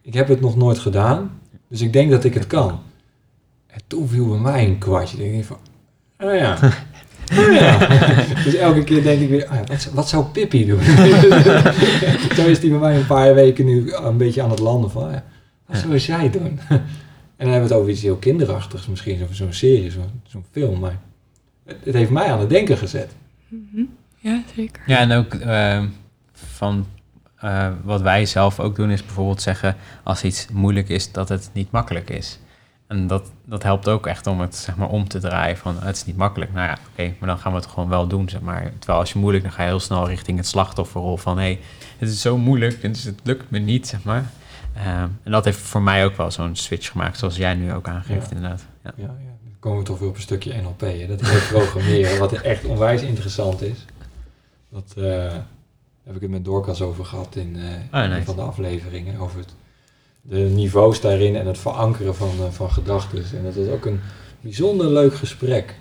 ik 0.00 0.14
heb 0.14 0.28
het 0.28 0.40
nog 0.40 0.56
nooit 0.56 0.78
gedaan, 0.78 1.40
dus 1.68 1.80
ik 1.80 1.92
denk 1.92 2.10
dat 2.10 2.24
ik 2.24 2.34
het 2.34 2.46
kan. 2.46 2.80
En 3.74 3.80
toen 3.86 4.08
viel 4.08 4.28
bij 4.28 4.38
mij 4.38 4.64
een 4.66 4.78
kwartje. 4.78 5.16
denk 5.16 5.34
ik 5.34 5.44
van, 5.44 5.58
oh 6.20 6.34
ja. 6.34 6.58
Oh 7.38 7.52
ja. 7.52 7.78
dus 8.44 8.54
elke 8.54 8.84
keer 8.84 9.02
denk 9.02 9.20
ik 9.20 9.28
weer, 9.28 9.44
oh 9.50 9.54
ja, 9.54 9.64
wat, 9.66 9.80
zou- 9.80 9.94
wat 9.94 10.08
zou 10.08 10.24
Pippi 10.24 10.66
doen? 10.66 10.80
Zo 12.36 12.46
is 12.46 12.60
die 12.60 12.70
bij 12.70 12.78
mij 12.78 12.96
een 12.96 13.06
paar 13.06 13.34
weken 13.34 13.64
nu 13.64 13.92
een 13.94 14.16
beetje 14.16 14.42
aan 14.42 14.50
het 14.50 14.58
landen 14.58 14.90
van, 14.90 15.10
ja, 15.10 15.24
wat 15.66 15.76
zou 15.76 15.98
zij 15.98 16.30
doen? 16.30 16.60
en 16.68 16.80
dan 17.36 17.48
hebben 17.48 17.54
we 17.56 17.60
het 17.60 17.72
over 17.72 17.90
iets 17.90 18.02
heel 18.02 18.16
kinderachtigs 18.16 18.86
misschien, 18.86 19.22
over 19.22 19.34
zo'n 19.34 19.52
serie, 19.52 19.90
zo'n 20.26 20.44
film. 20.50 20.80
Maar 20.80 20.98
het, 21.66 21.76
het 21.84 21.94
heeft 21.94 22.10
mij 22.10 22.26
aan 22.32 22.40
het 22.40 22.48
denken 22.48 22.76
gezet. 22.76 23.10
Mhm. 23.48 23.82
Ja, 24.18 24.42
zeker. 24.56 24.82
Ja, 24.86 24.98
en 24.98 25.12
ook 25.12 25.34
eh, 25.34 25.82
van 26.32 26.86
eh, 27.36 27.68
wat 27.82 28.00
wij 28.00 28.26
zelf 28.26 28.60
ook 28.60 28.76
doen 28.76 28.90
is 28.90 29.04
bijvoorbeeld 29.04 29.42
zeggen 29.42 29.76
als 30.02 30.22
iets 30.24 30.46
moeilijk 30.52 30.88
is, 30.88 31.12
dat 31.12 31.28
het 31.28 31.50
niet 31.52 31.70
makkelijk 31.70 32.10
is. 32.10 32.38
En 32.86 33.06
dat, 33.06 33.30
dat 33.44 33.62
helpt 33.62 33.88
ook 33.88 34.06
echt 34.06 34.26
om 34.26 34.40
het 34.40 34.56
zeg 34.56 34.76
maar 34.76 34.88
om 34.88 35.08
te 35.08 35.18
draaien 35.18 35.56
van 35.56 35.76
het 35.78 35.96
is 35.96 36.04
niet 36.04 36.16
makkelijk. 36.16 36.52
Nou 36.52 36.66
ja, 36.68 36.78
oké, 36.92 37.14
maar 37.18 37.28
dan 37.28 37.38
gaan 37.38 37.52
we 37.52 37.58
het 37.58 37.66
gewoon 37.66 37.88
wel 37.88 38.06
doen, 38.06 38.28
zeg 38.28 38.40
maar. 38.40 38.72
Terwijl 38.78 38.98
als 39.00 39.12
je 39.12 39.18
moeilijk, 39.18 39.44
dan 39.44 39.52
ga 39.52 39.62
je 39.62 39.68
heel 39.68 39.80
snel 39.80 40.08
richting 40.08 40.36
het 40.38 40.46
slachtofferrol 40.46 41.16
van 41.16 41.36
hé, 41.38 41.42
hey, 41.44 41.60
het 41.98 42.08
is 42.08 42.20
zo 42.20 42.36
moeilijk 42.38 42.82
en 42.82 42.92
dus 42.92 43.04
het 43.04 43.20
lukt 43.22 43.50
me 43.50 43.58
niet, 43.58 43.88
zeg 43.88 44.02
maar. 44.02 44.30
Ehm, 44.74 45.08
en 45.22 45.30
dat 45.30 45.44
heeft 45.44 45.58
voor 45.58 45.82
mij 45.82 46.04
ook 46.04 46.16
wel 46.16 46.30
zo'n 46.30 46.56
switch 46.56 46.90
gemaakt, 46.90 47.18
zoals 47.18 47.36
jij 47.36 47.54
nu 47.54 47.72
ook 47.72 47.88
aangeeft, 47.88 48.30
Ja. 48.30 48.36
inderdaad. 48.36 48.64
Ja. 48.84 48.92
Ja, 48.96 49.02
ja. 49.02 49.06
Dan 49.42 49.52
komen 49.60 49.78
we 49.78 49.84
toch 49.84 49.98
weer 49.98 50.08
op 50.08 50.14
een 50.16 50.22
stukje 50.22 50.60
NLP. 50.62 50.80
Hè? 50.80 51.06
Dat 51.06 51.20
is 51.20 51.46
programmeren, 51.48 52.18
wat 52.18 52.32
echt 52.32 52.64
onwijs 52.64 53.02
interessant 53.02 53.62
is. 53.62 53.84
Dat 54.70 54.94
eh, 54.96 55.32
heb 56.04 56.14
ik 56.14 56.20
het 56.20 56.30
met 56.30 56.44
Dorcas 56.44 56.82
over 56.82 57.04
gehad 57.04 57.36
in 57.36 57.56
eh, 57.56 57.62
Oh, 58.02 58.06
nice. 58.08 58.18
een 58.18 58.24
van 58.24 58.36
de 58.36 58.42
afleveringen. 58.42 59.18
Over 59.18 59.38
het, 59.38 59.54
de 60.28 60.36
niveaus 60.38 61.00
daarin 61.00 61.36
en 61.36 61.46
het 61.46 61.58
verankeren 61.58 62.14
van, 62.14 62.30
eh, 62.38 62.50
van 62.50 62.70
gedachten. 62.70 63.24
En 63.36 63.44
dat 63.44 63.56
is 63.56 63.68
ook 63.68 63.84
een 63.86 64.00
bijzonder 64.40 64.86
leuk 64.86 65.14
gesprek. 65.14 65.74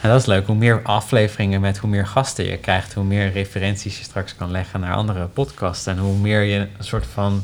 En 0.00 0.08
dat 0.10 0.20
is 0.20 0.26
leuk. 0.26 0.46
Hoe 0.46 0.56
meer 0.56 0.82
afleveringen 0.82 1.60
met 1.60 1.78
hoe 1.78 1.90
meer 1.90 2.06
gasten 2.06 2.44
je 2.46 2.58
krijgt, 2.58 2.94
hoe 2.94 3.04
meer 3.04 3.32
referenties 3.32 3.98
je 3.98 4.04
straks 4.04 4.36
kan 4.36 4.50
leggen 4.50 4.80
naar 4.80 4.94
andere 4.94 5.26
podcasts. 5.26 5.86
En 5.86 5.98
hoe 5.98 6.16
meer 6.16 6.42
je 6.42 6.58
een 6.78 6.84
soort 6.84 7.06
van 7.06 7.42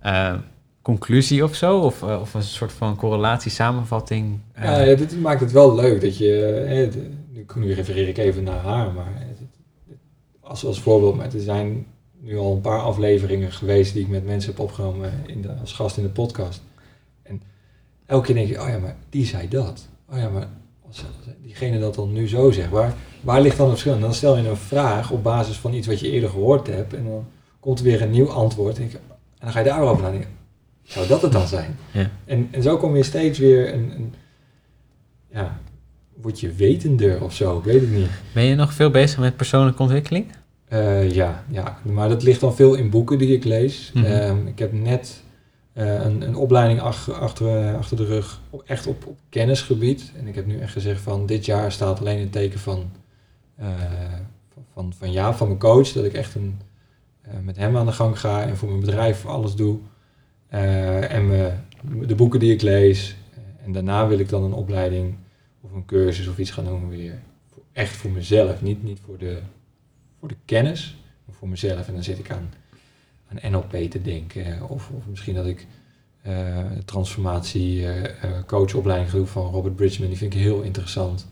eh, 0.00 0.34
conclusie 0.82 1.44
of 1.44 1.54
zo, 1.54 1.78
of, 1.78 2.02
eh, 2.02 2.20
of 2.20 2.34
een 2.34 2.42
soort 2.42 2.72
van 2.72 2.96
correlatie, 2.96 3.50
samenvatting. 3.50 4.38
Ja, 4.60 4.80
ja, 4.80 4.94
dit 4.96 5.20
maakt 5.20 5.40
het 5.40 5.52
wel 5.52 5.74
leuk 5.74 6.00
dat 6.00 6.18
je... 6.18 6.42
eh, 6.68 6.92
de- 6.92 7.16
nu, 7.54 7.72
refereer 7.74 8.08
ik 8.08 8.18
even 8.18 8.42
naar 8.44 8.60
haar, 8.60 8.92
maar 8.92 9.26
als, 10.40 10.64
als 10.64 10.80
voorbeeld. 10.80 11.16
Maar 11.16 11.34
er 11.34 11.40
zijn 11.40 11.86
nu 12.20 12.38
al 12.38 12.52
een 12.52 12.60
paar 12.60 12.80
afleveringen 12.80 13.52
geweest 13.52 13.92
die 13.92 14.02
ik 14.02 14.08
met 14.08 14.24
mensen 14.24 14.50
heb 14.50 14.60
opgenomen 14.60 15.12
in 15.26 15.42
de, 15.42 15.52
als 15.60 15.72
gast 15.72 15.96
in 15.96 16.02
de 16.02 16.08
podcast. 16.08 16.62
En 17.22 17.42
elke 18.06 18.26
keer 18.26 18.34
denk 18.34 18.48
je, 18.48 18.62
oh 18.62 18.68
ja, 18.68 18.78
maar 18.78 18.96
die 19.10 19.26
zei 19.26 19.48
dat. 19.48 19.88
Oh 20.10 20.18
ja, 20.18 20.28
maar 20.28 20.48
als, 20.86 21.04
diegene 21.42 21.78
dat 21.78 21.94
dan 21.94 22.12
nu 22.12 22.28
zo 22.28 22.50
zegt, 22.50 22.70
waar, 22.70 22.94
waar 23.20 23.40
ligt 23.40 23.56
dan 23.56 23.66
het 23.66 23.74
verschil? 23.74 23.94
En 23.94 24.00
dan 24.00 24.14
stel 24.14 24.36
je 24.36 24.48
een 24.48 24.56
vraag 24.56 25.10
op 25.10 25.22
basis 25.22 25.56
van 25.56 25.74
iets 25.74 25.86
wat 25.86 26.00
je 26.00 26.10
eerder 26.10 26.30
gehoord 26.30 26.66
hebt. 26.66 26.94
En 26.94 27.04
dan 27.04 27.26
komt 27.60 27.78
er 27.78 27.84
weer 27.84 28.02
een 28.02 28.10
nieuw 28.10 28.30
antwoord. 28.30 28.78
En, 28.78 28.90
en 28.90 29.00
dan 29.38 29.52
ga 29.52 29.58
je 29.58 29.64
daarover 29.64 30.02
nadenken. 30.02 30.30
Zou 30.82 31.06
dat 31.06 31.22
het 31.22 31.32
dan 31.32 31.46
zijn? 31.46 31.76
Ja. 31.90 32.10
En, 32.24 32.48
en 32.50 32.62
zo 32.62 32.76
kom 32.76 32.96
je 32.96 33.02
steeds 33.02 33.38
weer 33.38 33.74
een, 33.74 33.90
een 33.90 34.14
ja, 35.32 35.60
word 36.20 36.40
je 36.40 36.52
wetender 36.52 37.22
of 37.22 37.34
zo, 37.34 37.58
ik 37.58 37.64
weet 37.64 37.80
het 37.80 37.90
niet. 37.90 38.10
Ben 38.32 38.44
je 38.44 38.54
nog 38.54 38.72
veel 38.72 38.90
bezig 38.90 39.18
met 39.18 39.36
persoonlijke 39.36 39.82
ontwikkeling? 39.82 40.26
Eh, 40.68 41.10
ja, 41.10 41.44
ja, 41.50 41.78
maar 41.82 42.08
dat 42.08 42.22
ligt 42.22 42.40
dan 42.40 42.54
veel 42.54 42.74
in 42.74 42.90
boeken 42.90 43.18
die 43.18 43.34
ik 43.36 43.44
lees. 43.44 43.90
Mhm. 43.94 44.04
Ehm, 44.04 44.46
ik 44.46 44.58
heb 44.58 44.72
net 44.72 45.22
eh, 45.72 46.04
een, 46.04 46.22
een 46.22 46.34
opleiding 46.36 46.80
ach- 46.80 47.10
achter, 47.12 47.66
eh, 47.68 47.74
achter 47.76 47.96
de 47.96 48.04
rug, 48.04 48.40
op, 48.50 48.62
echt 48.66 48.86
op, 48.86 49.06
op 49.06 49.18
kennisgebied. 49.28 50.12
En 50.18 50.26
ik 50.26 50.34
heb 50.34 50.46
nu 50.46 50.58
echt 50.58 50.72
gezegd 50.72 51.00
van 51.00 51.26
dit 51.26 51.44
jaar 51.44 51.72
staat 51.72 52.00
alleen 52.00 52.18
in 52.18 52.30
teken 52.30 52.58
van, 52.60 52.90
van, 54.54 54.62
van, 54.72 54.92
van 54.98 55.12
Jaap, 55.12 55.34
van 55.34 55.46
mijn 55.46 55.58
coach. 55.58 55.92
Dat 55.92 56.04
ik 56.04 56.12
echt 56.12 56.34
een, 56.34 56.60
met 57.42 57.56
hem 57.56 57.76
aan 57.76 57.86
de 57.86 57.92
gang 57.92 58.20
ga 58.20 58.42
en 58.42 58.56
voor 58.56 58.68
mijn 58.68 58.80
bedrijf 58.80 59.26
alles 59.26 59.54
doe. 59.54 59.78
En 60.48 61.26
me, 61.26 61.50
de 62.06 62.14
boeken 62.14 62.40
die 62.40 62.52
ik 62.52 62.62
lees. 62.62 63.16
En 63.64 63.72
daarna 63.72 64.06
wil 64.08 64.18
ik 64.18 64.28
dan 64.28 64.42
een 64.42 64.52
opleiding 64.52 65.14
of 65.60 65.72
een 65.72 65.84
cursus 65.84 66.28
of 66.28 66.38
iets 66.38 66.50
gaan 66.50 66.64
doen 66.64 66.88
weer. 66.88 67.18
Echt 67.72 67.96
voor 67.96 68.10
mezelf, 68.10 68.62
niet, 68.62 68.82
niet 68.82 69.00
voor, 69.06 69.18
de, 69.18 69.38
voor 70.18 70.28
de 70.28 70.36
kennis, 70.44 70.96
voor 71.30 71.48
mezelf. 71.48 71.88
En 71.88 71.94
dan 71.94 72.02
zit 72.02 72.18
ik 72.18 72.30
aan, 72.30 72.50
aan 73.28 73.50
NLP 73.52 73.90
te 73.90 74.02
denken. 74.02 74.68
Of, 74.68 74.90
of 74.90 75.06
misschien 75.06 75.34
dat 75.34 75.46
ik 75.46 75.66
eh 76.22 76.66
transformatie 76.84 77.86
eh, 77.86 78.24
eh, 78.24 78.44
coachopleiding 78.46 79.10
doe 79.10 79.26
van 79.26 79.50
Robert 79.50 79.76
Bridgman. 79.76 80.08
Die 80.08 80.16
vind 80.16 80.34
ik 80.34 80.40
heel 80.40 80.60
interessant. 80.60 81.26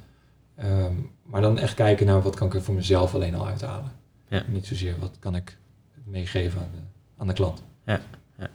Ehm, 0.55 0.93
maar 1.23 1.41
dan 1.41 1.59
echt 1.59 1.75
kijken 1.75 2.07
naar 2.07 2.23
wat 2.23 2.37
kan 2.37 2.47
ik 2.47 2.55
er 2.55 2.63
voor 2.63 2.75
mezelf 2.75 3.15
alleen 3.15 3.35
al 3.35 3.47
uithalen. 3.47 3.93
Ja. 4.29 4.45
Niet 4.49 4.67
zozeer 4.67 4.95
wat 4.99 5.17
kan 5.19 5.37
ik 5.37 5.57
meegeven 6.05 6.61
aan 6.61 6.71
de, 6.75 6.81
aan 7.17 7.27
de 7.27 7.33
klant. 7.33 7.63
Ja, 7.87 8.01
ja. 8.39 8.51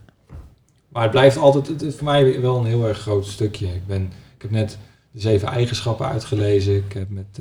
Maar 0.88 1.02
het 1.02 1.12
blijft 1.12 1.38
altijd, 1.38 1.68
het 1.68 1.82
is 1.82 1.96
voor 1.96 2.06
mij 2.06 2.42
wel 2.42 2.58
een 2.58 2.66
heel 2.66 2.88
erg 2.88 3.00
groot 3.00 3.26
stukje. 3.26 3.68
Ik, 3.68 3.88
ben, 3.88 4.12
ik 4.36 4.42
heb 4.42 4.52
net 4.52 4.78
de 5.12 5.20
zeven 5.20 5.48
eigenschappen 5.48 6.08
uitgelezen. 6.08 6.76
Ik 6.76 6.94
heb 6.94 7.10
met, 7.10 7.40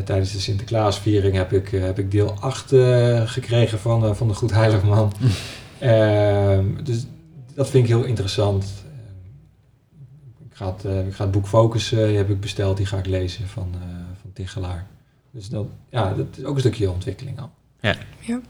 tijdens 0.00 0.32
de 0.32 0.40
Sinterklaasviering 0.40 1.34
heb 1.34 1.52
ik, 1.52 1.72
eh, 1.72 1.82
heb 1.82 1.98
ik 1.98 2.10
deel 2.10 2.36
8 2.40 2.72
eh, 2.72 3.22
gekregen 3.24 3.78
van, 3.78 4.04
eh, 4.04 4.14
van 4.14 4.28
de 4.28 4.34
Goed 4.34 4.50
Heilig 4.50 4.82
Man. 4.82 5.12
Ehm, 5.78 6.84
dus 6.84 7.06
dat 7.54 7.70
vind 7.70 7.84
ik 7.84 7.90
heel 7.90 8.04
interessant. 8.04 8.64
Ehm, 8.64 10.46
ik, 10.50 10.56
ga 10.56 10.66
het, 10.66 10.84
eh, 10.84 11.06
ik 11.06 11.14
ga 11.14 11.22
het 11.22 11.32
boek 11.32 11.46
Focus 11.46 11.92
eh, 11.92 12.06
die 12.06 12.16
heb 12.16 12.30
ik 12.30 12.40
besteld, 12.40 12.76
die 12.76 12.86
ga 12.86 12.98
ik 12.98 13.06
lezen 13.06 13.48
van, 13.48 13.68
eh 13.74 13.88
van 14.20 14.32
Tichelaar. 14.32 14.86
Dus 15.30 15.48
dat, 15.48 15.66
ja, 15.90 16.14
dat 16.14 16.26
is 16.36 16.44
ook 16.44 16.54
een 16.54 16.60
stukje 16.60 16.90
ontwikkeling 16.90 17.40
al. 17.40 17.50
Ja. 17.80 17.96
Ja. 18.20 18.40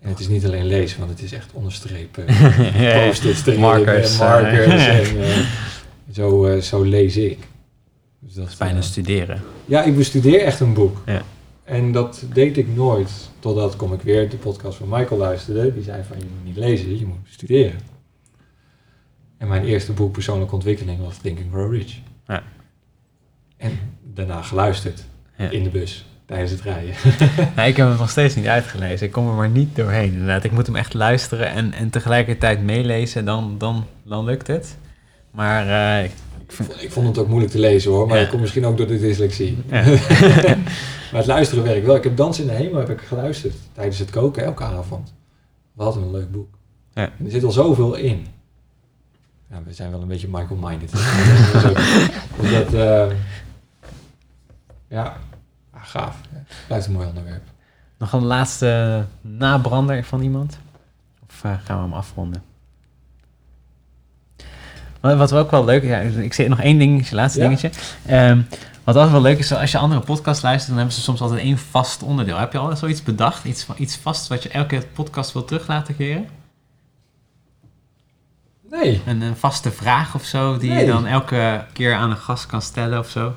En 0.00 0.08
het 0.08 0.18
is 0.18 0.28
niet 0.28 0.44
alleen 0.44 0.66
lezen, 0.66 0.98
want 0.98 1.10
het 1.10 1.22
is 1.22 1.32
echt 1.32 1.52
onderstrepen. 1.52 2.24
post-its 3.06 3.46
erin, 3.46 3.60
Markers, 3.60 4.18
en 4.18 4.26
markers 4.26 4.66
eh. 4.66 4.98
en 4.98 5.22
eh, 5.22 5.46
zo, 6.12 6.46
eh, 6.46 6.60
zo 6.60 6.82
lees 6.82 7.16
ik. 7.16 7.38
Dus 8.20 8.34
Dat 8.34 8.48
is 8.48 8.56
bijna 8.56 8.78
eh, 8.78 8.82
studeren. 8.84 9.42
ja, 9.64 9.82
ik 9.82 9.96
bestudeer 9.96 10.40
echt 10.40 10.60
een 10.60 10.74
boek. 10.74 11.02
Ja. 11.06 11.22
En 11.64 11.92
dat 11.92 12.24
deed 12.32 12.56
ik 12.56 12.74
nooit. 12.74 13.10
Totdat 13.38 13.76
kom 13.76 13.92
ik 13.92 14.00
weer 14.02 14.28
de 14.30 14.36
podcast 14.36 14.76
van 14.78 14.88
Michael 14.88 15.20
luisterde. 15.20 15.74
Die 15.74 15.82
zei 15.82 16.02
van, 16.08 16.18
je 16.18 16.24
moet 16.34 16.44
niet 16.44 16.56
lezen, 16.56 16.98
je 16.98 17.06
moet 17.06 17.16
studeren. 17.24 17.80
En 19.38 19.48
mijn 19.48 19.64
eerste 19.64 19.92
boek 19.92 20.12
persoonlijke 20.12 20.54
ontwikkeling 20.54 21.00
was 21.00 21.16
Think 21.16 21.38
and 21.38 21.46
Grow 21.52 21.72
Rich. 21.72 21.96
Ja. 22.26 22.42
En 23.56 23.78
daarna 24.14 24.42
geluisterd 24.42 25.04
Ja. 25.36 25.50
in 25.50 25.62
de 25.62 25.70
bus 25.70 26.04
tijdens 26.26 26.50
het 26.50 26.60
rijden. 26.60 26.94
Nee, 27.56 27.68
ik 27.68 27.76
heb 27.76 27.88
hem 27.88 27.96
nog 27.96 28.10
steeds 28.10 28.34
niet 28.34 28.46
uitgelezen. 28.46 29.06
Ik 29.06 29.12
kom 29.12 29.28
er 29.28 29.34
maar 29.34 29.48
niet 29.48 29.76
doorheen. 29.76 30.12
Inderdaad, 30.12 30.44
ik 30.44 30.52
moet 30.52 30.66
hem 30.66 30.76
echt 30.76 30.94
luisteren 30.94 31.50
en, 31.50 31.72
en 31.72 31.90
tegelijkertijd 31.90 32.62
meelezen. 32.62 33.24
Dan, 33.24 33.54
dan, 33.58 33.86
dan 34.04 34.24
lukt 34.24 34.46
het. 34.46 34.76
Maar 35.30 35.62
eh, 36.02 36.10
ik 36.50 36.56
vond, 36.56 36.82
ik 36.82 36.92
vond 36.92 37.06
het 37.06 37.18
ook 37.18 37.28
moeilijk 37.28 37.52
te 37.52 37.58
lezen 37.58 37.90
hoor, 37.90 38.06
maar 38.06 38.18
dat 38.18 38.28
komt 38.28 38.40
misschien 38.40 38.66
ook 38.66 38.76
door 38.76 38.86
de 38.86 38.98
dyslexie. 38.98 39.58
Ja. 39.68 39.84
maar 41.10 41.20
het 41.20 41.26
luisteren 41.26 41.64
werkt 41.64 41.86
wel. 41.86 41.96
Ik 41.96 42.04
heb 42.04 42.16
Dans 42.16 42.40
in 42.40 42.46
de 42.46 42.52
Hemel 42.52 42.78
heb 42.78 42.90
ik 42.90 43.00
geluisterd 43.00 43.54
tijdens 43.72 43.98
het 43.98 44.10
koken 44.10 44.44
elke 44.44 44.64
avond. 44.64 45.14
Wat 45.72 45.96
een 45.96 46.10
leuk 46.10 46.30
boek. 46.30 46.58
Er 46.92 47.12
zit 47.26 47.44
al 47.44 47.50
zoveel 47.50 47.94
in. 47.94 48.26
Ja, 49.50 49.62
we 49.64 49.72
zijn 49.72 49.90
wel 49.90 50.00
een 50.00 50.08
beetje 50.08 50.28
Michael-minded. 50.28 50.90
dus 52.40 52.50
dat, 52.50 52.72
eh, 52.72 53.16
ja, 54.88 55.16
ah, 55.70 55.80
gaaf. 55.84 56.20
Blijft 56.66 56.86
een 56.86 56.92
mooi 56.92 57.06
onderwerp. 57.06 57.42
nog 57.98 58.12
een 58.12 58.24
laatste 58.24 59.04
nabrander 59.20 60.04
van 60.04 60.22
iemand? 60.22 60.58
Of 61.28 61.44
eh, 61.44 61.54
gaan 61.64 61.76
we 61.76 61.82
hem 61.82 61.92
afronden? 61.92 62.42
Wat 65.00 65.16
wat 65.18 65.32
ook 65.32 65.50
wel 65.50 65.64
leuk 65.64 65.82
is, 65.82 65.88
ja, 65.88 65.98
ik 65.98 66.32
zeg 66.34 66.48
nog 66.48 66.60
één 66.60 66.78
ding, 66.78 67.10
laatste 67.10 67.38
Ja. 67.40 67.44
dingetje. 67.46 67.70
Ehm, 68.06 68.40
wat 68.84 68.94
altijd 68.94 69.12
wel 69.12 69.22
leuk 69.22 69.38
is, 69.38 69.52
als 69.52 69.70
je 69.70 69.78
andere 69.78 70.00
podcasts 70.00 70.42
luistert, 70.42 70.68
dan 70.68 70.76
hebben 70.78 70.94
ze 70.94 71.00
soms 71.00 71.20
altijd 71.20 71.40
één 71.40 71.58
vast 71.58 72.02
onderdeel. 72.02 72.36
Heb 72.38 72.52
je 72.52 72.58
al 72.58 72.76
zoiets 72.76 73.02
bedacht? 73.02 73.44
Iets, 73.44 73.62
van- 73.64 73.74
iets 73.78 73.96
vast 73.96 74.28
wat 74.28 74.42
je 74.42 74.48
elke 74.48 74.82
podcast 74.92 75.32
wil 75.32 75.44
terug 75.44 75.68
laten 75.68 75.96
keren? 75.96 76.26
Nee, 78.70 79.00
Een, 79.06 79.20
een 79.20 79.36
vaste 79.36 79.70
vraag 79.70 80.14
of 80.14 80.24
zo, 80.24 80.56
die 80.58 80.70
Nee. 80.70 80.80
je 80.84 80.90
dan 80.90 81.06
elke 81.06 81.64
keer 81.72 81.94
aan 81.94 82.10
een 82.10 82.16
gast 82.16 82.46
kan 82.46 82.62
stellen 82.62 82.98
of 82.98 83.08
zo? 83.08 83.34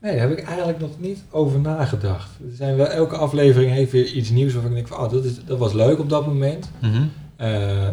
nee, 0.00 0.12
daar 0.18 0.28
heb 0.28 0.38
ik 0.38 0.44
eigenlijk 0.46 0.78
nog 0.80 0.90
niet 0.98 1.24
over 1.30 1.60
nagedacht. 1.60 2.28
Er 2.50 2.56
zijn 2.56 2.76
wel, 2.76 2.86
elke 2.86 3.16
aflevering 3.16 3.72
heeft 3.72 3.92
weer 3.92 4.06
iets 4.06 4.30
nieuws 4.30 4.52
waarvan 4.52 4.70
ik 4.70 4.76
denk 4.76 4.88
van, 4.88 4.98
oh, 4.98 5.10
dat, 5.12 5.24
is, 5.24 5.44
dat 5.44 5.58
was 5.58 5.72
leuk 5.72 5.98
op 5.98 6.08
dat 6.08 6.26
moment. 6.26 6.70
Eh, 6.80 6.90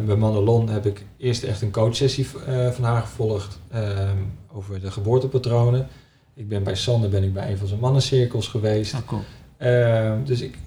bij 0.06 0.16
Mandelon 0.16 0.68
heb 0.68 0.86
ik 0.86 1.04
eerst 1.16 1.42
echt 1.42 1.62
een 1.62 1.70
coachsessie 1.70 2.26
eh, 2.46 2.70
van 2.70 2.84
haar 2.84 3.00
gevolgd 3.00 3.58
ehm, 3.70 4.16
over 4.52 4.80
de 4.80 4.90
geboortepatronen. 4.90 5.86
Ik 6.34 6.48
ben 6.48 6.62
bij 6.62 6.74
Sander 6.74 7.10
ben 7.10 7.22
ik 7.22 7.32
bij 7.32 7.50
een 7.50 7.58
van 7.58 7.66
zijn 7.66 7.80
mannencirkels 7.80 8.48
geweest. 8.48 8.94
Oh, 8.94 9.00
cool. 9.06 9.22
Ehm, 9.56 10.24
dus 10.24 10.40
ik, 10.40 10.58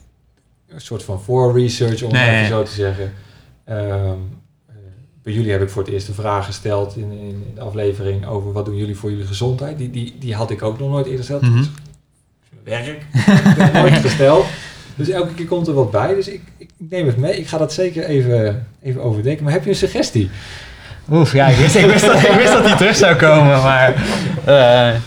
een 0.68 0.82
soort 0.82 1.04
van 1.04 1.22
voor-research, 1.22 2.04
om 2.04 2.14
het 2.14 2.22
Nee. 2.22 2.48
zo 2.48 2.64
te 2.64 2.72
zeggen. 2.72 3.14
Ehm, 3.64 4.18
eh, 4.66 4.76
bij 5.24 5.34
jullie 5.34 5.52
heb 5.52 5.62
ik 5.62 5.70
voor 5.70 5.84
het 5.84 5.92
eerst 5.92 6.08
een 6.08 6.14
vraag 6.14 6.46
gesteld 6.46 6.96
in, 6.96 7.12
in, 7.12 7.20
in 7.48 7.52
de 7.56 7.62
aflevering 7.62 8.26
over 8.26 8.52
wat 8.52 8.66
doen 8.66 8.76
jullie 8.76 8.96
voor 8.96 9.10
jullie 9.10 9.26
gezondheid. 9.26 9.78
Die, 9.78 9.90
die, 9.90 10.16
die 10.20 10.36
had 10.36 10.52
ik 10.52 10.62
ook 10.62 10.80
nog 10.80 10.90
nooit 10.90 11.06
eerder 11.06 11.20
gesteld. 11.20 11.42
Mhm. 11.42 11.56
Dat 11.56 11.66
is 11.66 11.70
Werk. 12.64 13.06
nooit 13.74 13.94
gesteld. 13.94 14.46
Dus 14.96 15.10
elke 15.10 15.34
keer 15.34 15.46
komt 15.46 15.68
er 15.68 15.74
wat 15.74 15.92
bij. 15.92 16.16
Dus 16.16 16.28
ik, 16.28 16.42
ik 16.78 16.90
neem 16.90 17.06
het 17.08 17.18
mee. 17.18 17.38
Ik 17.40 17.48
ga 17.48 17.58
dat 17.58 17.74
zeker 17.74 18.04
even, 18.06 18.68
even 18.84 19.02
overdenken. 19.04 19.44
Maar 19.44 19.54
heb 19.54 19.64
je 19.64 19.70
een 19.70 19.76
suggestie? 19.76 20.30
Oef, 21.12 21.34
ja, 21.34 21.48
ik 21.48 21.58
wist, 21.58 21.76
ik, 21.76 21.86
wist 21.86 22.06
dat, 22.06 22.16
ik 22.24 22.32
wist 22.38 22.52
dat 22.54 22.66
hij 22.66 22.78
terug 22.78 22.96
zou 22.96 23.16
komen, 23.16 23.62
maar... 23.62 23.94
eh, 24.46 25.00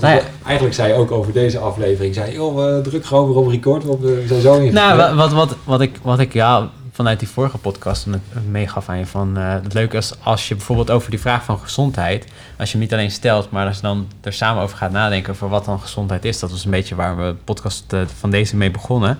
Nou 0.00 0.14
ja. 0.14 0.20
Eigenlijk 0.44 0.74
zei 0.74 0.88
je 0.88 0.94
ook 0.94 1.10
over 1.10 1.32
deze 1.32 1.58
aflevering. 1.58 2.14
Zei, 2.14 2.32
joh, 2.32 2.54
we 2.56 2.80
druk 2.82 3.04
gewoon 3.06 3.26
weer 3.28 3.36
op 3.36 3.48
record. 3.48 3.84
Want 3.84 4.00
we 4.00 4.24
zijn 4.28 4.40
zo 4.40 4.58
in. 4.58 4.72
Nou, 4.72 4.96
wa- 4.96 5.14
wat, 5.14 5.32
wat, 5.32 5.56
wat, 5.64 5.80
ik, 5.80 5.96
wat 6.02 6.18
ik 6.18 6.32
ja, 6.32 6.68
vanuit 6.92 7.18
die 7.18 7.28
vorige 7.28 7.58
podcast 7.58 8.06
meegaf 8.50 8.88
aan 8.88 8.98
je 8.98 9.06
van... 9.06 9.36
eh, 9.38 9.52
het 9.62 9.74
leuke 9.74 9.96
is 9.96 10.12
als 10.22 10.48
je 10.48 10.54
bijvoorbeeld 10.54 10.90
over 10.90 11.10
die 11.10 11.20
vraag 11.20 11.44
van 11.44 11.58
gezondheid... 11.58 12.24
als 12.58 12.68
je 12.70 12.76
hem 12.76 12.84
niet 12.86 12.92
alleen 12.94 13.10
stelt, 13.10 13.50
maar 13.50 13.66
als 13.66 13.76
je 13.76 13.82
dan 13.82 14.08
er 14.20 14.32
samen 14.32 14.62
over 14.62 14.76
gaat 14.76 14.92
nadenken... 14.92 15.32
over 15.32 15.48
wat 15.48 15.64
dan 15.64 15.80
gezondheid 15.80 16.24
is. 16.24 16.38
Dat 16.38 16.50
was 16.50 16.64
een 16.64 16.70
beetje 16.70 16.94
waar 16.94 17.16
we 17.16 17.22
de 17.22 17.34
podcast 17.44 17.92
eh, 17.92 18.00
van 18.18 18.30
deze 18.30 18.56
mee 18.56 18.70
begonnen. 18.70 19.18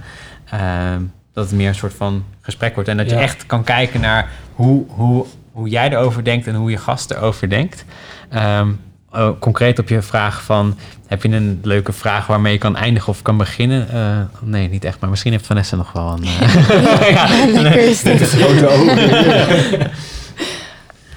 Dat 1.32 1.44
het 1.44 1.54
meer 1.54 1.68
een 1.68 1.74
soort 1.74 1.94
van 1.94 2.24
gesprek 2.40 2.74
wordt. 2.74 2.88
En 2.88 2.96
dat 2.96 3.10
je 3.10 3.16
echt 3.16 3.46
kan 3.46 3.64
kijken 3.64 4.00
naar 4.00 4.30
hoe, 4.54 4.84
hoe, 4.88 5.26
hoe 5.52 5.68
jij 5.68 5.90
erover 5.90 6.24
denkt... 6.24 6.46
en 6.46 6.54
hoe 6.54 6.70
je 6.70 6.76
gast 6.76 7.10
erover 7.10 7.48
denkt. 7.48 7.84
Ehm, 8.28 8.68
oh, 9.12 9.28
concreet 9.38 9.78
op 9.78 9.88
je 9.88 10.02
vraag 10.02 10.42
van... 10.42 10.76
Heb 11.06 11.22
je 11.22 11.28
een 11.28 11.60
leuke 11.62 11.92
vraag 11.92 12.26
waarmee 12.26 12.52
je 12.52 12.58
kan 12.58 12.76
eindigen 12.76 13.08
of 13.08 13.22
kan 13.22 13.36
beginnen? 13.36 13.88
Eh, 13.90 14.18
nee, 14.40 14.68
niet 14.68 14.84
echt. 14.84 15.00
Maar 15.00 15.10
misschien 15.10 15.32
heeft 15.32 15.46
Vanessa 15.46 15.76
nog 15.76 15.92
wel 15.92 16.12
een... 16.12 16.24
eh, 16.24 17.10
Ja, 17.54 17.60
lekker 17.60 17.88
is 17.88 18.02
dit. 18.02 18.34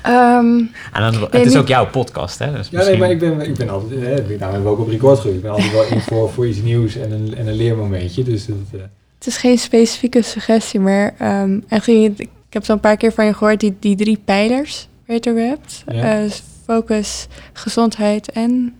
En 0.04 0.12
Ehm, 0.12 1.12
dan, 1.12 1.22
het 1.22 1.32
Nee, 1.32 1.42
is 1.46 1.56
ook 1.56 1.68
jouw 1.68 1.86
podcast, 1.88 2.40
hè? 2.40 2.52
Dus 2.52 2.70
Ja, 2.70 2.78
nee, 2.78 2.98
misschien- 2.98 3.00
maar 3.00 3.10
ik 3.12 3.20
ben, 3.20 3.42
ik 3.42 3.54
ben 3.56 3.70
altijd, 3.70 4.02
hè, 4.02 4.08
nou 4.16 4.40
hebben 4.40 4.64
we 4.64 4.70
ook 4.70 4.80
op 4.80 4.88
record 4.90 5.20
geweest. 5.20 5.36
Ik 5.38 5.42
ben 5.44 5.52
altijd 5.52 5.72
wel 5.72 5.84
in 5.86 6.00
voor, 6.02 6.30
voor 6.30 6.48
iets 6.48 6.62
nieuws 6.62 6.96
en 6.96 7.12
een, 7.12 7.36
en 7.38 7.48
een 7.48 7.54
leermomentje. 7.56 8.24
Dus 8.24 8.46
dat, 8.46 8.56
eh, 8.74 8.80
het 9.24 9.34
is 9.34 9.40
geen 9.40 9.58
specifieke 9.58 10.22
suggestie, 10.22 10.80
maar 10.80 11.16
ehm, 11.18 11.60
eigenlijk, 11.68 12.20
ik 12.20 12.30
heb 12.50 12.64
al 12.68 12.76
een 12.76 12.82
paar 12.82 12.98
keer 12.98 13.12
van 13.12 13.26
je 13.26 13.34
gehoord, 13.34 13.60
die, 13.60 13.76
die 13.80 13.96
drie 13.96 14.20
pijlers 14.26 14.88
waar 14.90 15.02
je 15.06 15.14
het 15.14 15.30
over 15.30 15.42
hebt. 15.42 15.84
Ja. 15.88 16.14
Eh, 16.14 16.24
dus 16.24 16.44
focus, 16.66 17.28
gezondheid 17.54 18.32
en 18.32 18.76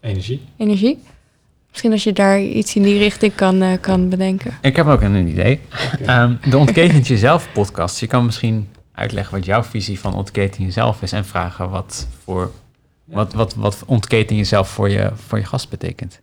energie. 0.00 0.40
energie. 0.56 0.98
Misschien 1.70 1.92
als 1.92 2.04
je 2.04 2.12
daar 2.12 2.40
iets 2.40 2.76
in 2.76 2.82
die 2.82 2.98
richting 2.98 3.34
kan, 3.34 3.62
eh, 3.62 3.72
kan 3.80 4.08
bedenken. 4.08 4.58
Ik 4.62 4.76
heb 4.76 4.86
ook 4.86 5.00
een 5.00 5.28
idee. 5.28 5.60
Ehm, 6.06 6.34
de 6.50 6.56
Ontketend 6.58 7.06
Jezelf 7.06 7.48
podcast. 7.52 8.00
Je 8.00 8.06
kan 8.06 8.24
misschien 8.24 8.68
uitleggen 8.92 9.34
wat 9.34 9.44
jouw 9.44 9.62
visie 9.62 10.00
van 10.00 10.14
ontketen 10.14 10.64
jezelf 10.64 11.02
is... 11.02 11.12
en 11.12 11.24
vragen 11.24 11.70
wat, 11.70 12.06
voor, 12.24 12.50
wat, 13.04 13.32
wat, 13.32 13.54
wat 13.54 13.82
ontketen 13.86 14.36
jezelf 14.36 14.68
voor 14.68 14.90
je, 14.90 15.10
voor 15.14 15.38
je 15.38 15.44
gast 15.44 15.68
betekent. 15.68 16.20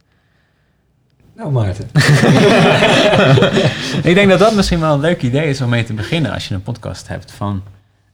Nou, 1.36 1.52
Maarten. 1.52 1.90
ik 4.10 4.16
denk 4.16 4.30
dat 4.30 4.40
dat 4.40 4.56
misschien 4.56 4.80
wel 4.80 4.94
een 4.94 5.00
leuk 5.00 5.22
idee 5.22 5.50
is 5.50 5.62
om 5.62 5.70
mee 5.70 5.84
te 5.84 5.94
beginnen 5.94 6.34
als 6.34 6.48
je 6.48 6.54
een 6.54 6.64
podcast 6.64 7.08
hebt. 7.08 7.32
Van, 7.32 7.64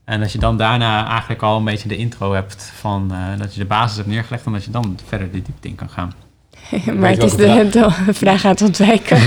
en 0.06 0.20
dat 0.20 0.32
je 0.32 0.40
dan 0.40 0.58
daarna 0.58 1.10
eigenlijk 1.10 1.42
al 1.42 1.58
een 1.58 1.64
beetje 1.64 1.88
de 1.88 1.98
intro 1.98 2.34
hebt 2.34 2.72
van 2.80 3.12
eh, 3.12 3.40
dat 3.40 3.54
je 3.54 3.60
de 3.60 3.66
basis 3.66 3.98
hebt 3.98 4.08
neergelegd 4.08 4.46
en 4.46 4.52
dat 4.52 4.64
je 4.64 4.72
dan 4.72 5.00
verder 5.08 5.32
de 5.32 5.42
diepte 5.42 5.68
in 5.68 5.76
kan 5.76 5.90
gaan. 5.90 6.14
maar 7.00 7.10
het 7.10 7.24
is 7.24 7.36
de, 7.36 7.68
de 7.72 8.14
vraag 8.14 8.46
aan 8.46 8.52
het 8.52 8.62
ontwijken. 8.62 9.18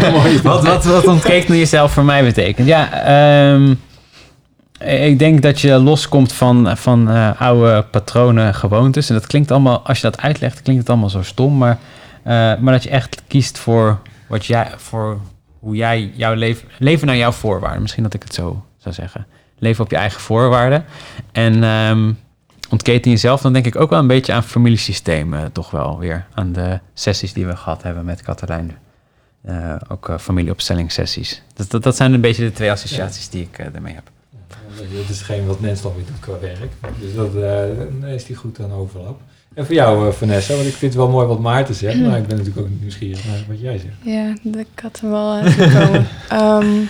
ja, 0.00 0.10
mooi. 0.10 0.42
Wat, 0.42 0.64
wat, 0.64 0.84
wat 0.84 1.06
ontketen 1.06 1.56
jezelf 1.56 1.92
voor 1.92 2.04
mij 2.04 2.24
betekent? 2.24 2.66
Ja, 2.66 2.92
ehm, 2.92 3.74
ik 4.88 5.18
denk 5.18 5.42
dat 5.42 5.60
je 5.60 5.78
loskomt 5.78 6.32
van, 6.32 6.76
van 6.76 7.10
eh, 7.10 7.40
oude 7.40 7.82
patronen, 7.82 8.54
gewoontes. 8.54 9.08
En 9.08 9.14
dat 9.14 9.26
klinkt 9.26 9.50
allemaal, 9.50 9.80
als 9.80 10.00
je 10.00 10.10
dat 10.10 10.20
uitlegt, 10.20 10.62
klinkt 10.62 10.80
het 10.80 10.90
allemaal 10.90 11.10
zo 11.10 11.22
stom. 11.22 11.58
Maar, 11.58 11.78
maar 12.24 12.72
dat 12.72 12.82
je 12.82 12.90
echt 12.90 13.22
kiest 13.26 13.58
voor, 13.58 13.98
wat 14.26 14.46
jij, 14.46 14.72
voor 14.76 15.20
hoe 15.58 15.76
jij 15.76 16.12
jouw 16.14 16.34
leven... 16.34 16.68
Leven 16.78 17.06
naar 17.06 17.16
jouw 17.16 17.32
voorwaarden. 17.32 17.82
Misschien 17.82 18.02
dat 18.02 18.14
ik 18.14 18.22
het 18.22 18.34
zo 18.34 18.64
zou 18.76 18.94
zeggen. 18.94 19.26
Leven 19.58 19.84
op 19.84 19.90
je 19.90 19.96
eigen 19.96 20.20
voorwaarden. 20.20 20.84
En 21.32 21.64
ehm, 21.64 22.12
ontketen 22.70 23.10
jezelf, 23.10 23.40
dan 23.40 23.52
denk 23.52 23.66
ik 23.66 23.76
ook 23.76 23.90
wel 23.90 23.98
een 23.98 24.06
beetje 24.06 24.32
aan 24.32 24.42
familiesystemen. 24.42 25.52
Toch 25.52 25.70
wel 25.70 25.98
weer. 25.98 26.26
Aan 26.34 26.52
de 26.52 26.80
sessies 26.94 27.32
die 27.32 27.46
we 27.46 27.56
gehad 27.56 27.82
hebben 27.82 28.04
met 28.04 28.22
Katelijn. 28.22 28.76
Eh, 29.42 29.74
ook 29.88 30.08
eh, 30.08 30.18
familieopstellingssessies. 30.18 31.42
Dat, 31.54 31.70
dat, 31.70 31.82
dat 31.82 31.96
zijn 31.96 32.12
een 32.12 32.20
beetje 32.20 32.44
de 32.44 32.52
twee 32.52 32.70
associaties 32.70 33.28
die 33.28 33.42
ik 33.42 33.58
eh, 33.58 33.74
ermee 33.74 33.94
heb. 33.94 34.10
Dat 34.76 35.08
is 35.08 35.18
hetgeen 35.18 35.46
wat 35.46 35.60
Nens 35.60 35.82
dan 35.82 35.94
weer 35.94 36.04
doet 36.04 36.20
qua 36.20 36.38
werk. 36.38 36.72
Dus 37.00 37.14
dat, 37.14 37.34
eh, 37.34 38.00
dan 38.00 38.04
is 38.04 38.24
die 38.24 38.36
goed 38.36 38.60
aan 38.60 38.72
overlap. 38.72 39.20
En 39.54 39.66
voor 39.66 39.74
jou, 39.74 40.08
eh, 40.08 40.12
Vanessa, 40.12 40.54
want 40.54 40.66
ik 40.66 40.74
vind 40.74 40.92
het 40.92 41.02
wel 41.02 41.10
mooi 41.10 41.26
wat 41.26 41.40
Maarten 41.40 41.74
zegt. 41.74 42.00
Maar 42.00 42.18
ik 42.18 42.26
ben 42.26 42.36
natuurlijk 42.36 42.66
ook 42.66 42.80
nieuwsgierig 42.80 43.24
naar 43.24 43.44
wat 43.48 43.60
jij 43.60 43.78
zegt. 43.78 43.94
Ja, 44.02 44.34
ik 44.58 44.80
had 44.82 45.00
hem 45.00 45.10
wel 45.10 45.34
eh, 45.34 45.46
zien 45.46 45.72
komen. 45.72 46.06
Ehm, 46.28 46.80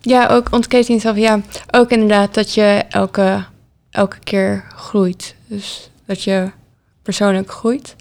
ja, 0.00 0.28
ook 0.28 0.52
ontketen 0.52 0.94
jezelf. 0.94 1.16
Ja, 1.16 1.40
ook 1.70 1.90
inderdaad 1.90 2.34
dat 2.34 2.54
je 2.54 2.84
elke, 2.88 3.44
elke 3.90 4.18
keer 4.18 4.64
groeit. 4.76 5.34
Dus 5.46 5.90
dat 6.06 6.22
je 6.22 6.50
persoonlijk 7.02 7.50
groeit. 7.50 7.96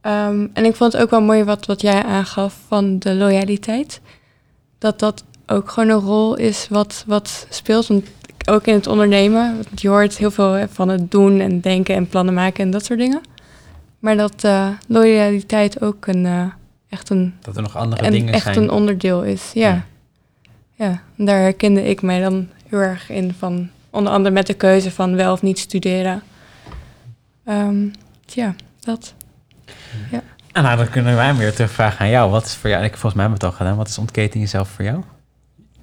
Ehm, 0.00 0.46
en 0.52 0.64
ik 0.64 0.76
vond 0.76 0.92
het 0.92 1.02
ook 1.02 1.10
wel 1.10 1.22
mooi 1.22 1.44
wat, 1.44 1.66
wat 1.66 1.80
jij 1.80 2.02
aangaf 2.02 2.56
van 2.66 2.98
de 2.98 3.14
loyaliteit. 3.14 4.00
Dat 4.78 4.98
dat 4.98 5.24
ook 5.46 5.70
gewoon 5.70 5.88
een 5.88 6.00
rol 6.00 6.36
is 6.36 6.66
wat, 6.70 7.04
wat 7.06 7.46
speelt. 7.50 7.86
Want 7.86 8.04
ook 8.48 8.66
in 8.66 8.74
het 8.74 8.86
ondernemen. 8.86 9.54
want 9.54 9.80
Je 9.80 9.88
hoort 9.88 10.18
heel 10.18 10.30
veel 10.30 10.66
van 10.70 10.88
het 10.88 11.10
doen 11.10 11.40
en 11.40 11.60
denken 11.60 11.94
en 11.94 12.06
plannen 12.06 12.34
maken 12.34 12.64
en 12.64 12.70
dat 12.70 12.84
soort 12.84 12.98
dingen. 12.98 13.20
Maar 13.98 14.16
dat 14.16 14.44
eh, 14.44 14.68
loyaliteit 14.86 15.80
ook 15.82 16.06
een, 16.06 16.26
eh, 16.26 16.44
echt 16.88 17.10
een 17.10 17.34
Dat 17.40 17.56
er 17.56 17.62
nog 17.62 17.76
andere 17.76 18.02
en 18.02 18.12
dingen 18.12 18.34
echt 18.34 18.42
zijn. 18.42 18.56
een 18.56 18.70
onderdeel 18.70 19.22
is. 19.24 19.50
Ja. 19.54 19.84
Ja. 20.74 21.02
ja. 21.16 21.24
daar 21.24 21.40
herkende 21.40 21.82
ik 21.88 22.02
mij 22.02 22.20
dan 22.20 22.48
heel 22.68 22.78
erg 22.78 23.10
in 23.10 23.34
van 23.38 23.68
onder 23.90 24.12
andere 24.12 24.34
met 24.34 24.46
de 24.46 24.54
keuze 24.54 24.90
van 24.90 25.14
wel 25.16 25.32
of 25.32 25.42
niet 25.42 25.58
studeren. 25.58 26.22
Ehm, 27.44 27.86
ja, 28.26 28.54
dat. 28.80 29.14
En 30.52 30.62
nou, 30.64 30.76
dan 30.76 30.88
kunnen 30.88 31.16
wij 31.16 31.34
weer 31.34 31.52
terugvragen 31.54 31.98
aan 32.00 32.08
jou. 32.10 32.30
Wat 32.30 32.44
is 32.44 32.54
voor 32.54 32.70
jou, 32.70 32.84
ik, 32.84 32.90
volgens 32.90 33.14
mij 33.14 33.22
hebben 33.22 33.40
we 33.40 33.46
het 33.46 33.54
al 33.54 33.60
gedaan, 33.60 33.76
wat 33.78 33.88
is 33.88 33.98
ontketen 33.98 34.40
jezelf 34.40 34.68
voor 34.68 34.84
jou? 34.84 35.02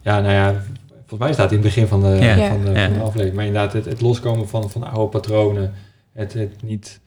Ja, 0.02 0.20
nou 0.20 0.34
ja, 0.34 0.52
volgens 0.90 1.20
mij 1.20 1.34
staat 1.34 1.50
het 1.50 1.52
in 1.52 1.58
het 1.58 1.68
begin 1.68 1.88
van 1.88 2.02
de, 2.02 2.08
Ja. 2.08 2.48
van 2.50 2.64
de, 2.64 2.72
Ja. 2.72 2.86
van 2.86 2.94
de 2.94 3.00
aflevering. 3.00 3.36
Maar 3.36 3.46
inderdaad, 3.46 3.74
het, 3.74 3.86
het 3.86 4.02
loskomen 4.02 4.50
van, 4.50 4.70
van 4.70 4.84
oude 4.84 5.10
patronen. 5.10 5.74
Het, 6.14 6.34
het, 6.34 6.62
niet, 6.64 7.00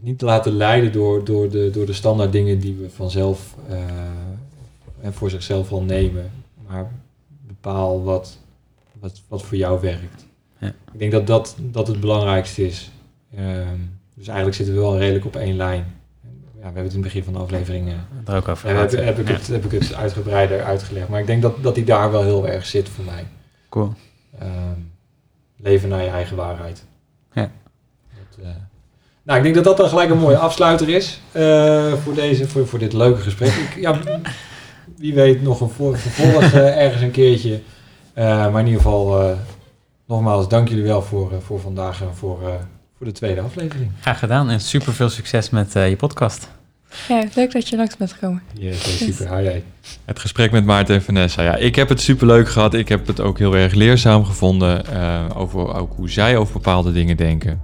niet 0.00 0.20
laten 0.20 0.52
leiden 0.52 0.92
door, 0.92 1.24
door, 1.24 1.48
de, 1.48 1.70
door 1.70 1.86
de 1.86 1.92
standaard 1.92 2.32
dingen 2.32 2.58
die 2.58 2.74
we 2.74 2.90
vanzelf 2.90 3.56
eh, 3.68 3.76
en 5.00 5.12
voor 5.12 5.30
zichzelf 5.30 5.72
al 5.72 5.82
nemen. 5.82 6.30
Maar 6.68 6.90
bepaal 7.46 8.02
wat, 8.02 8.38
wat, 9.00 9.22
wat 9.28 9.42
voor 9.42 9.56
jou 9.56 9.80
werkt. 9.80 10.26
Ja. 10.58 10.72
Ik 10.92 10.98
denk 10.98 11.12
dat 11.12 11.26
dat, 11.26 11.56
dat 11.60 11.86
het 11.86 12.00
belangrijkste 12.00 12.66
is. 12.66 12.90
Ehm, 13.36 13.78
dus 14.14 14.26
eigenlijk 14.26 14.56
zitten 14.56 14.74
we 14.74 14.80
wel 14.80 14.98
redelijk 14.98 15.24
op 15.24 15.36
één 15.36 15.56
lijn. 15.56 15.84
Ja, 16.54 16.68
we 16.68 16.74
hebben 16.74 16.82
het 16.82 16.92
in 16.92 16.98
het 17.02 17.12
begin 17.12 17.24
van 17.24 17.32
de 17.32 17.38
aflevering 17.38 17.88
eh, 17.88 17.94
Er 18.24 18.36
ook 18.36 18.48
over 18.48 18.68
heb, 18.68 18.76
gehad. 18.76 19.04
heb, 19.04 19.18
ik 19.18 19.28
Ja, 19.28 19.32
het, 19.34 19.46
heb 19.46 19.64
ik 19.64 19.70
het 19.70 19.94
uitgebreider 19.94 20.62
uitgelegd. 20.62 21.08
Maar 21.08 21.20
ik 21.20 21.26
denk 21.26 21.42
dat, 21.42 21.62
dat 21.62 21.74
die 21.74 21.84
daar 21.84 22.10
wel 22.10 22.22
heel 22.22 22.48
erg 22.48 22.66
zit 22.66 22.88
voor 22.88 23.04
mij. 23.04 23.26
Cool. 23.68 23.92
Ehm, 24.38 24.78
leven 25.56 25.88
naar 25.88 26.02
je 26.02 26.08
eigen 26.08 26.36
waarheid. 26.36 26.84
Ja. 27.32 27.50
Dat, 28.28 28.44
eh, 28.44 28.50
nou, 29.22 29.38
ik 29.38 29.42
denk 29.44 29.54
dat 29.54 29.64
dat 29.64 29.76
dan 29.76 29.88
gelijk 29.88 30.10
een 30.10 30.18
mooie 30.18 30.36
afsluiter 30.36 30.88
is 30.88 31.20
eh, 31.32 31.92
voor, 31.92 32.14
deze, 32.14 32.48
voor, 32.48 32.66
voor 32.66 32.78
dit 32.78 32.92
leuke 32.92 33.20
gesprek. 33.20 33.48
Ik, 33.52 33.76
ja, 33.80 33.98
wie 34.96 35.14
weet 35.14 35.42
nog 35.42 35.60
een 35.60 35.68
voor- 35.70 35.98
vervolg 35.98 36.42
eh, 36.42 36.82
ergens 36.84 37.02
een 37.02 37.10
keertje. 37.10 37.60
Eh, 38.14 38.24
maar 38.24 38.60
in 38.60 38.66
ieder 38.66 38.82
geval, 38.82 39.20
eh, 39.22 39.36
nogmaals, 40.06 40.48
dank 40.48 40.68
jullie 40.68 40.84
wel 40.84 41.02
voor, 41.02 41.32
eh, 41.32 41.38
voor 41.46 41.60
vandaag 41.60 42.00
en 42.00 42.14
voor, 42.14 42.42
eh, 42.42 42.48
voor 42.96 43.06
de 43.06 43.12
tweede 43.12 43.40
aflevering. 43.40 43.90
Graag 44.00 44.18
gedaan 44.18 44.50
en 44.50 44.60
super 44.60 44.92
veel 44.94 45.08
succes 45.08 45.50
met 45.50 45.76
eh, 45.76 45.88
je 45.88 45.96
podcast. 45.96 46.48
Ja, 47.08 47.24
leuk 47.34 47.52
dat 47.52 47.68
je 47.68 47.76
langs 47.76 47.96
bent 47.96 48.12
gekomen. 48.12 48.42
Yes, 48.58 48.96
super. 48.98 49.36
Hi, 49.38 49.48
hi. 49.48 49.60
Het 50.04 50.18
gesprek 50.18 50.50
met 50.50 50.64
Maarten 50.64 50.94
en 50.94 51.02
Vanessa. 51.02 51.42
Ja, 51.42 51.56
ik 51.56 51.74
heb 51.74 51.88
het 51.88 52.00
superleuk 52.00 52.48
gehad. 52.48 52.74
Ik 52.74 52.88
heb 52.88 53.06
het 53.06 53.20
ook 53.20 53.38
heel 53.38 53.56
erg 53.56 53.74
leerzaam 53.74 54.24
gevonden. 54.24 54.86
eh, 54.86 55.24
over 55.34 55.74
ook 55.74 55.92
hoe 55.96 56.10
zij 56.10 56.36
over 56.36 56.52
bepaalde 56.52 56.92
dingen 56.92 57.16
denken. 57.16 57.60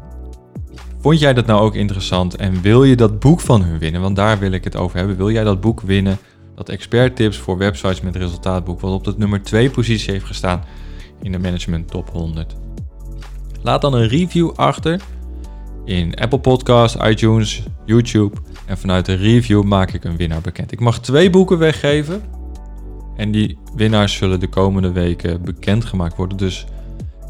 Vond 1.08 1.20
jij 1.20 1.34
dat 1.34 1.46
nou 1.46 1.60
ook 1.60 1.74
interessant? 1.74 2.36
En 2.36 2.60
wil 2.60 2.84
je 2.84 2.96
dat 2.96 3.20
boek 3.20 3.40
van 3.40 3.62
hun 3.62 3.78
winnen? 3.78 4.00
Want 4.00 4.16
daar 4.16 4.38
wil 4.38 4.52
ik 4.52 4.64
het 4.64 4.76
over 4.76 4.98
hebben. 4.98 5.16
Wil 5.16 5.30
jij 5.30 5.44
dat 5.44 5.60
boek 5.60 5.80
winnen? 5.80 6.18
Dat 6.54 6.68
expert 6.68 7.16
tips 7.16 7.36
voor 7.36 7.58
websites 7.58 8.00
met 8.00 8.16
resultaatboek. 8.16 8.80
Wat 8.80 8.92
op 8.92 9.04
de 9.04 9.14
nummer 9.16 9.42
2 9.42 9.70
positie 9.70 10.12
heeft 10.12 10.24
gestaan 10.24 10.64
in 11.22 11.32
de 11.32 11.38
Management 11.38 11.90
Top 11.90 12.10
100. 12.10 12.54
Laat 13.62 13.80
dan 13.80 13.94
een 13.94 14.08
review 14.08 14.50
achter 14.54 15.00
in 15.84 16.14
Apple 16.14 16.38
Podcasts, 16.38 17.04
iTunes, 17.04 17.62
YouTube. 17.84 18.36
En 18.66 18.78
vanuit 18.78 19.06
de 19.06 19.14
review 19.14 19.62
maak 19.62 19.92
ik 19.92 20.04
een 20.04 20.16
winnaar 20.16 20.40
bekend. 20.40 20.72
Ik 20.72 20.80
mag 20.80 21.00
twee 21.00 21.30
boeken 21.30 21.58
weggeven. 21.58 22.22
En 23.16 23.30
die 23.30 23.58
winnaars 23.74 24.16
zullen 24.16 24.40
de 24.40 24.48
komende 24.48 24.92
weken 24.92 25.42
bekendgemaakt 25.42 26.16
worden. 26.16 26.36
Dus, 26.36 26.66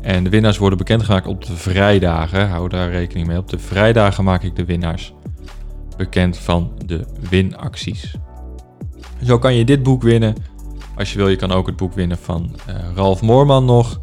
en 0.03 0.25
de 0.25 0.31
winnaars 0.31 0.59
worden 0.59 0.79
bekendgemaakt 0.79 1.27
op 1.27 1.45
de 1.45 1.57
vrijdagen. 1.57 2.49
Hou 2.49 2.69
daar 2.69 2.91
rekening 2.91 3.27
mee. 3.27 3.39
Op 3.39 3.49
de 3.49 3.59
vrijdagen 3.59 4.25
maak 4.25 4.43
ik 4.43 4.57
de 4.57 4.65
winnaars 4.65 5.15
bekend 5.97 6.39
van 6.39 6.73
de 6.87 7.07
winacties. 7.31 8.15
Zo 9.23 9.39
kan 9.39 9.55
je 9.55 9.65
dit 9.65 9.83
boek 9.83 10.03
winnen. 10.03 10.35
Als 10.97 11.13
je 11.13 11.19
wil, 11.19 11.29
je 11.29 11.37
kan 11.37 11.53
ook 11.53 11.67
het 11.67 11.77
boek 11.77 11.95
winnen 11.95 12.19
van 12.19 12.57
uh, 12.69 12.75
Ralf 12.95 13.23
Moorman 13.23 13.65
nog. 13.65 14.01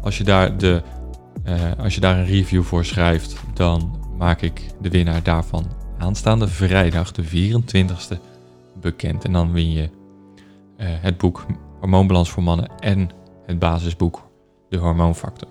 Als 0.00 0.18
je, 0.18 0.24
daar 0.24 0.56
de, 0.56 0.82
uh, 1.46 1.54
als 1.78 1.94
je 1.94 2.00
daar 2.00 2.18
een 2.18 2.26
review 2.26 2.62
voor 2.62 2.84
schrijft, 2.84 3.36
dan 3.54 3.98
maak 4.18 4.40
ik 4.42 4.66
de 4.80 4.88
winnaar 4.88 5.22
daarvan 5.22 5.66
aanstaande 5.98 6.48
vrijdag, 6.48 7.12
de 7.12 7.24
24e, 7.24 8.18
bekend. 8.80 9.24
En 9.24 9.32
dan 9.32 9.52
win 9.52 9.72
je 9.72 9.82
uh, 9.82 10.86
het 10.90 11.18
boek 11.18 11.46
Hormoonbalans 11.80 12.30
voor 12.30 12.42
Mannen 12.42 12.70
en 12.78 13.10
het 13.46 13.58
basisboek 13.58 14.30
De 14.72 14.78
Hormoonfactor. 14.78 15.48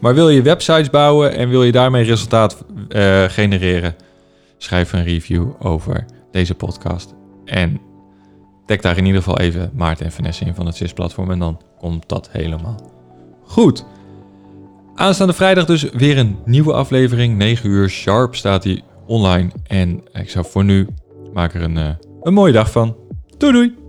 Maar 0.00 0.14
wil 0.14 0.28
je 0.28 0.42
websites 0.42 0.90
bouwen 0.90 1.34
en 1.34 1.48
wil 1.48 1.64
je 1.64 1.72
daarmee 1.72 2.04
resultaat 2.04 2.64
genereren? 3.28 3.94
Schrijf 4.58 4.92
een 4.92 5.04
review 5.04 5.48
over 5.58 6.04
deze 6.30 6.54
podcast. 6.54 7.14
En 7.44 7.80
tag 8.66 8.76
daar 8.76 8.96
in 8.96 9.06
ieder 9.06 9.22
geval 9.22 9.38
even 9.38 9.70
Maarten 9.74 10.06
en 10.06 10.12
Vanessa 10.12 10.46
in 10.46 10.54
van 10.54 10.66
het 10.66 10.76
CIS-platform. 10.76 11.30
En 11.30 11.38
dan 11.38 11.60
komt 11.78 12.08
dat 12.08 12.30
helemaal 12.30 12.90
goed. 13.42 13.84
Aanstaande 14.94 15.32
vrijdag 15.32 15.64
dus 15.64 15.82
weer 15.82 16.18
een 16.18 16.36
nieuwe 16.44 16.72
aflevering. 16.72 17.36
9 17.36 17.70
uur 17.70 17.88
sharp 17.88 18.34
staat 18.34 18.62
die 18.62 18.82
online. 19.06 19.50
En 19.66 20.02
ik 20.12 20.30
zou 20.30 20.46
voor 20.48 20.64
nu 20.64 20.88
maak 21.32 21.54
er 21.54 21.62
een, 21.62 21.76
uh, 21.76 21.88
een 22.22 22.34
mooie 22.34 22.52
dag 22.52 22.70
van. 22.70 22.96
Doei 23.38 23.52
doei! 23.52 23.81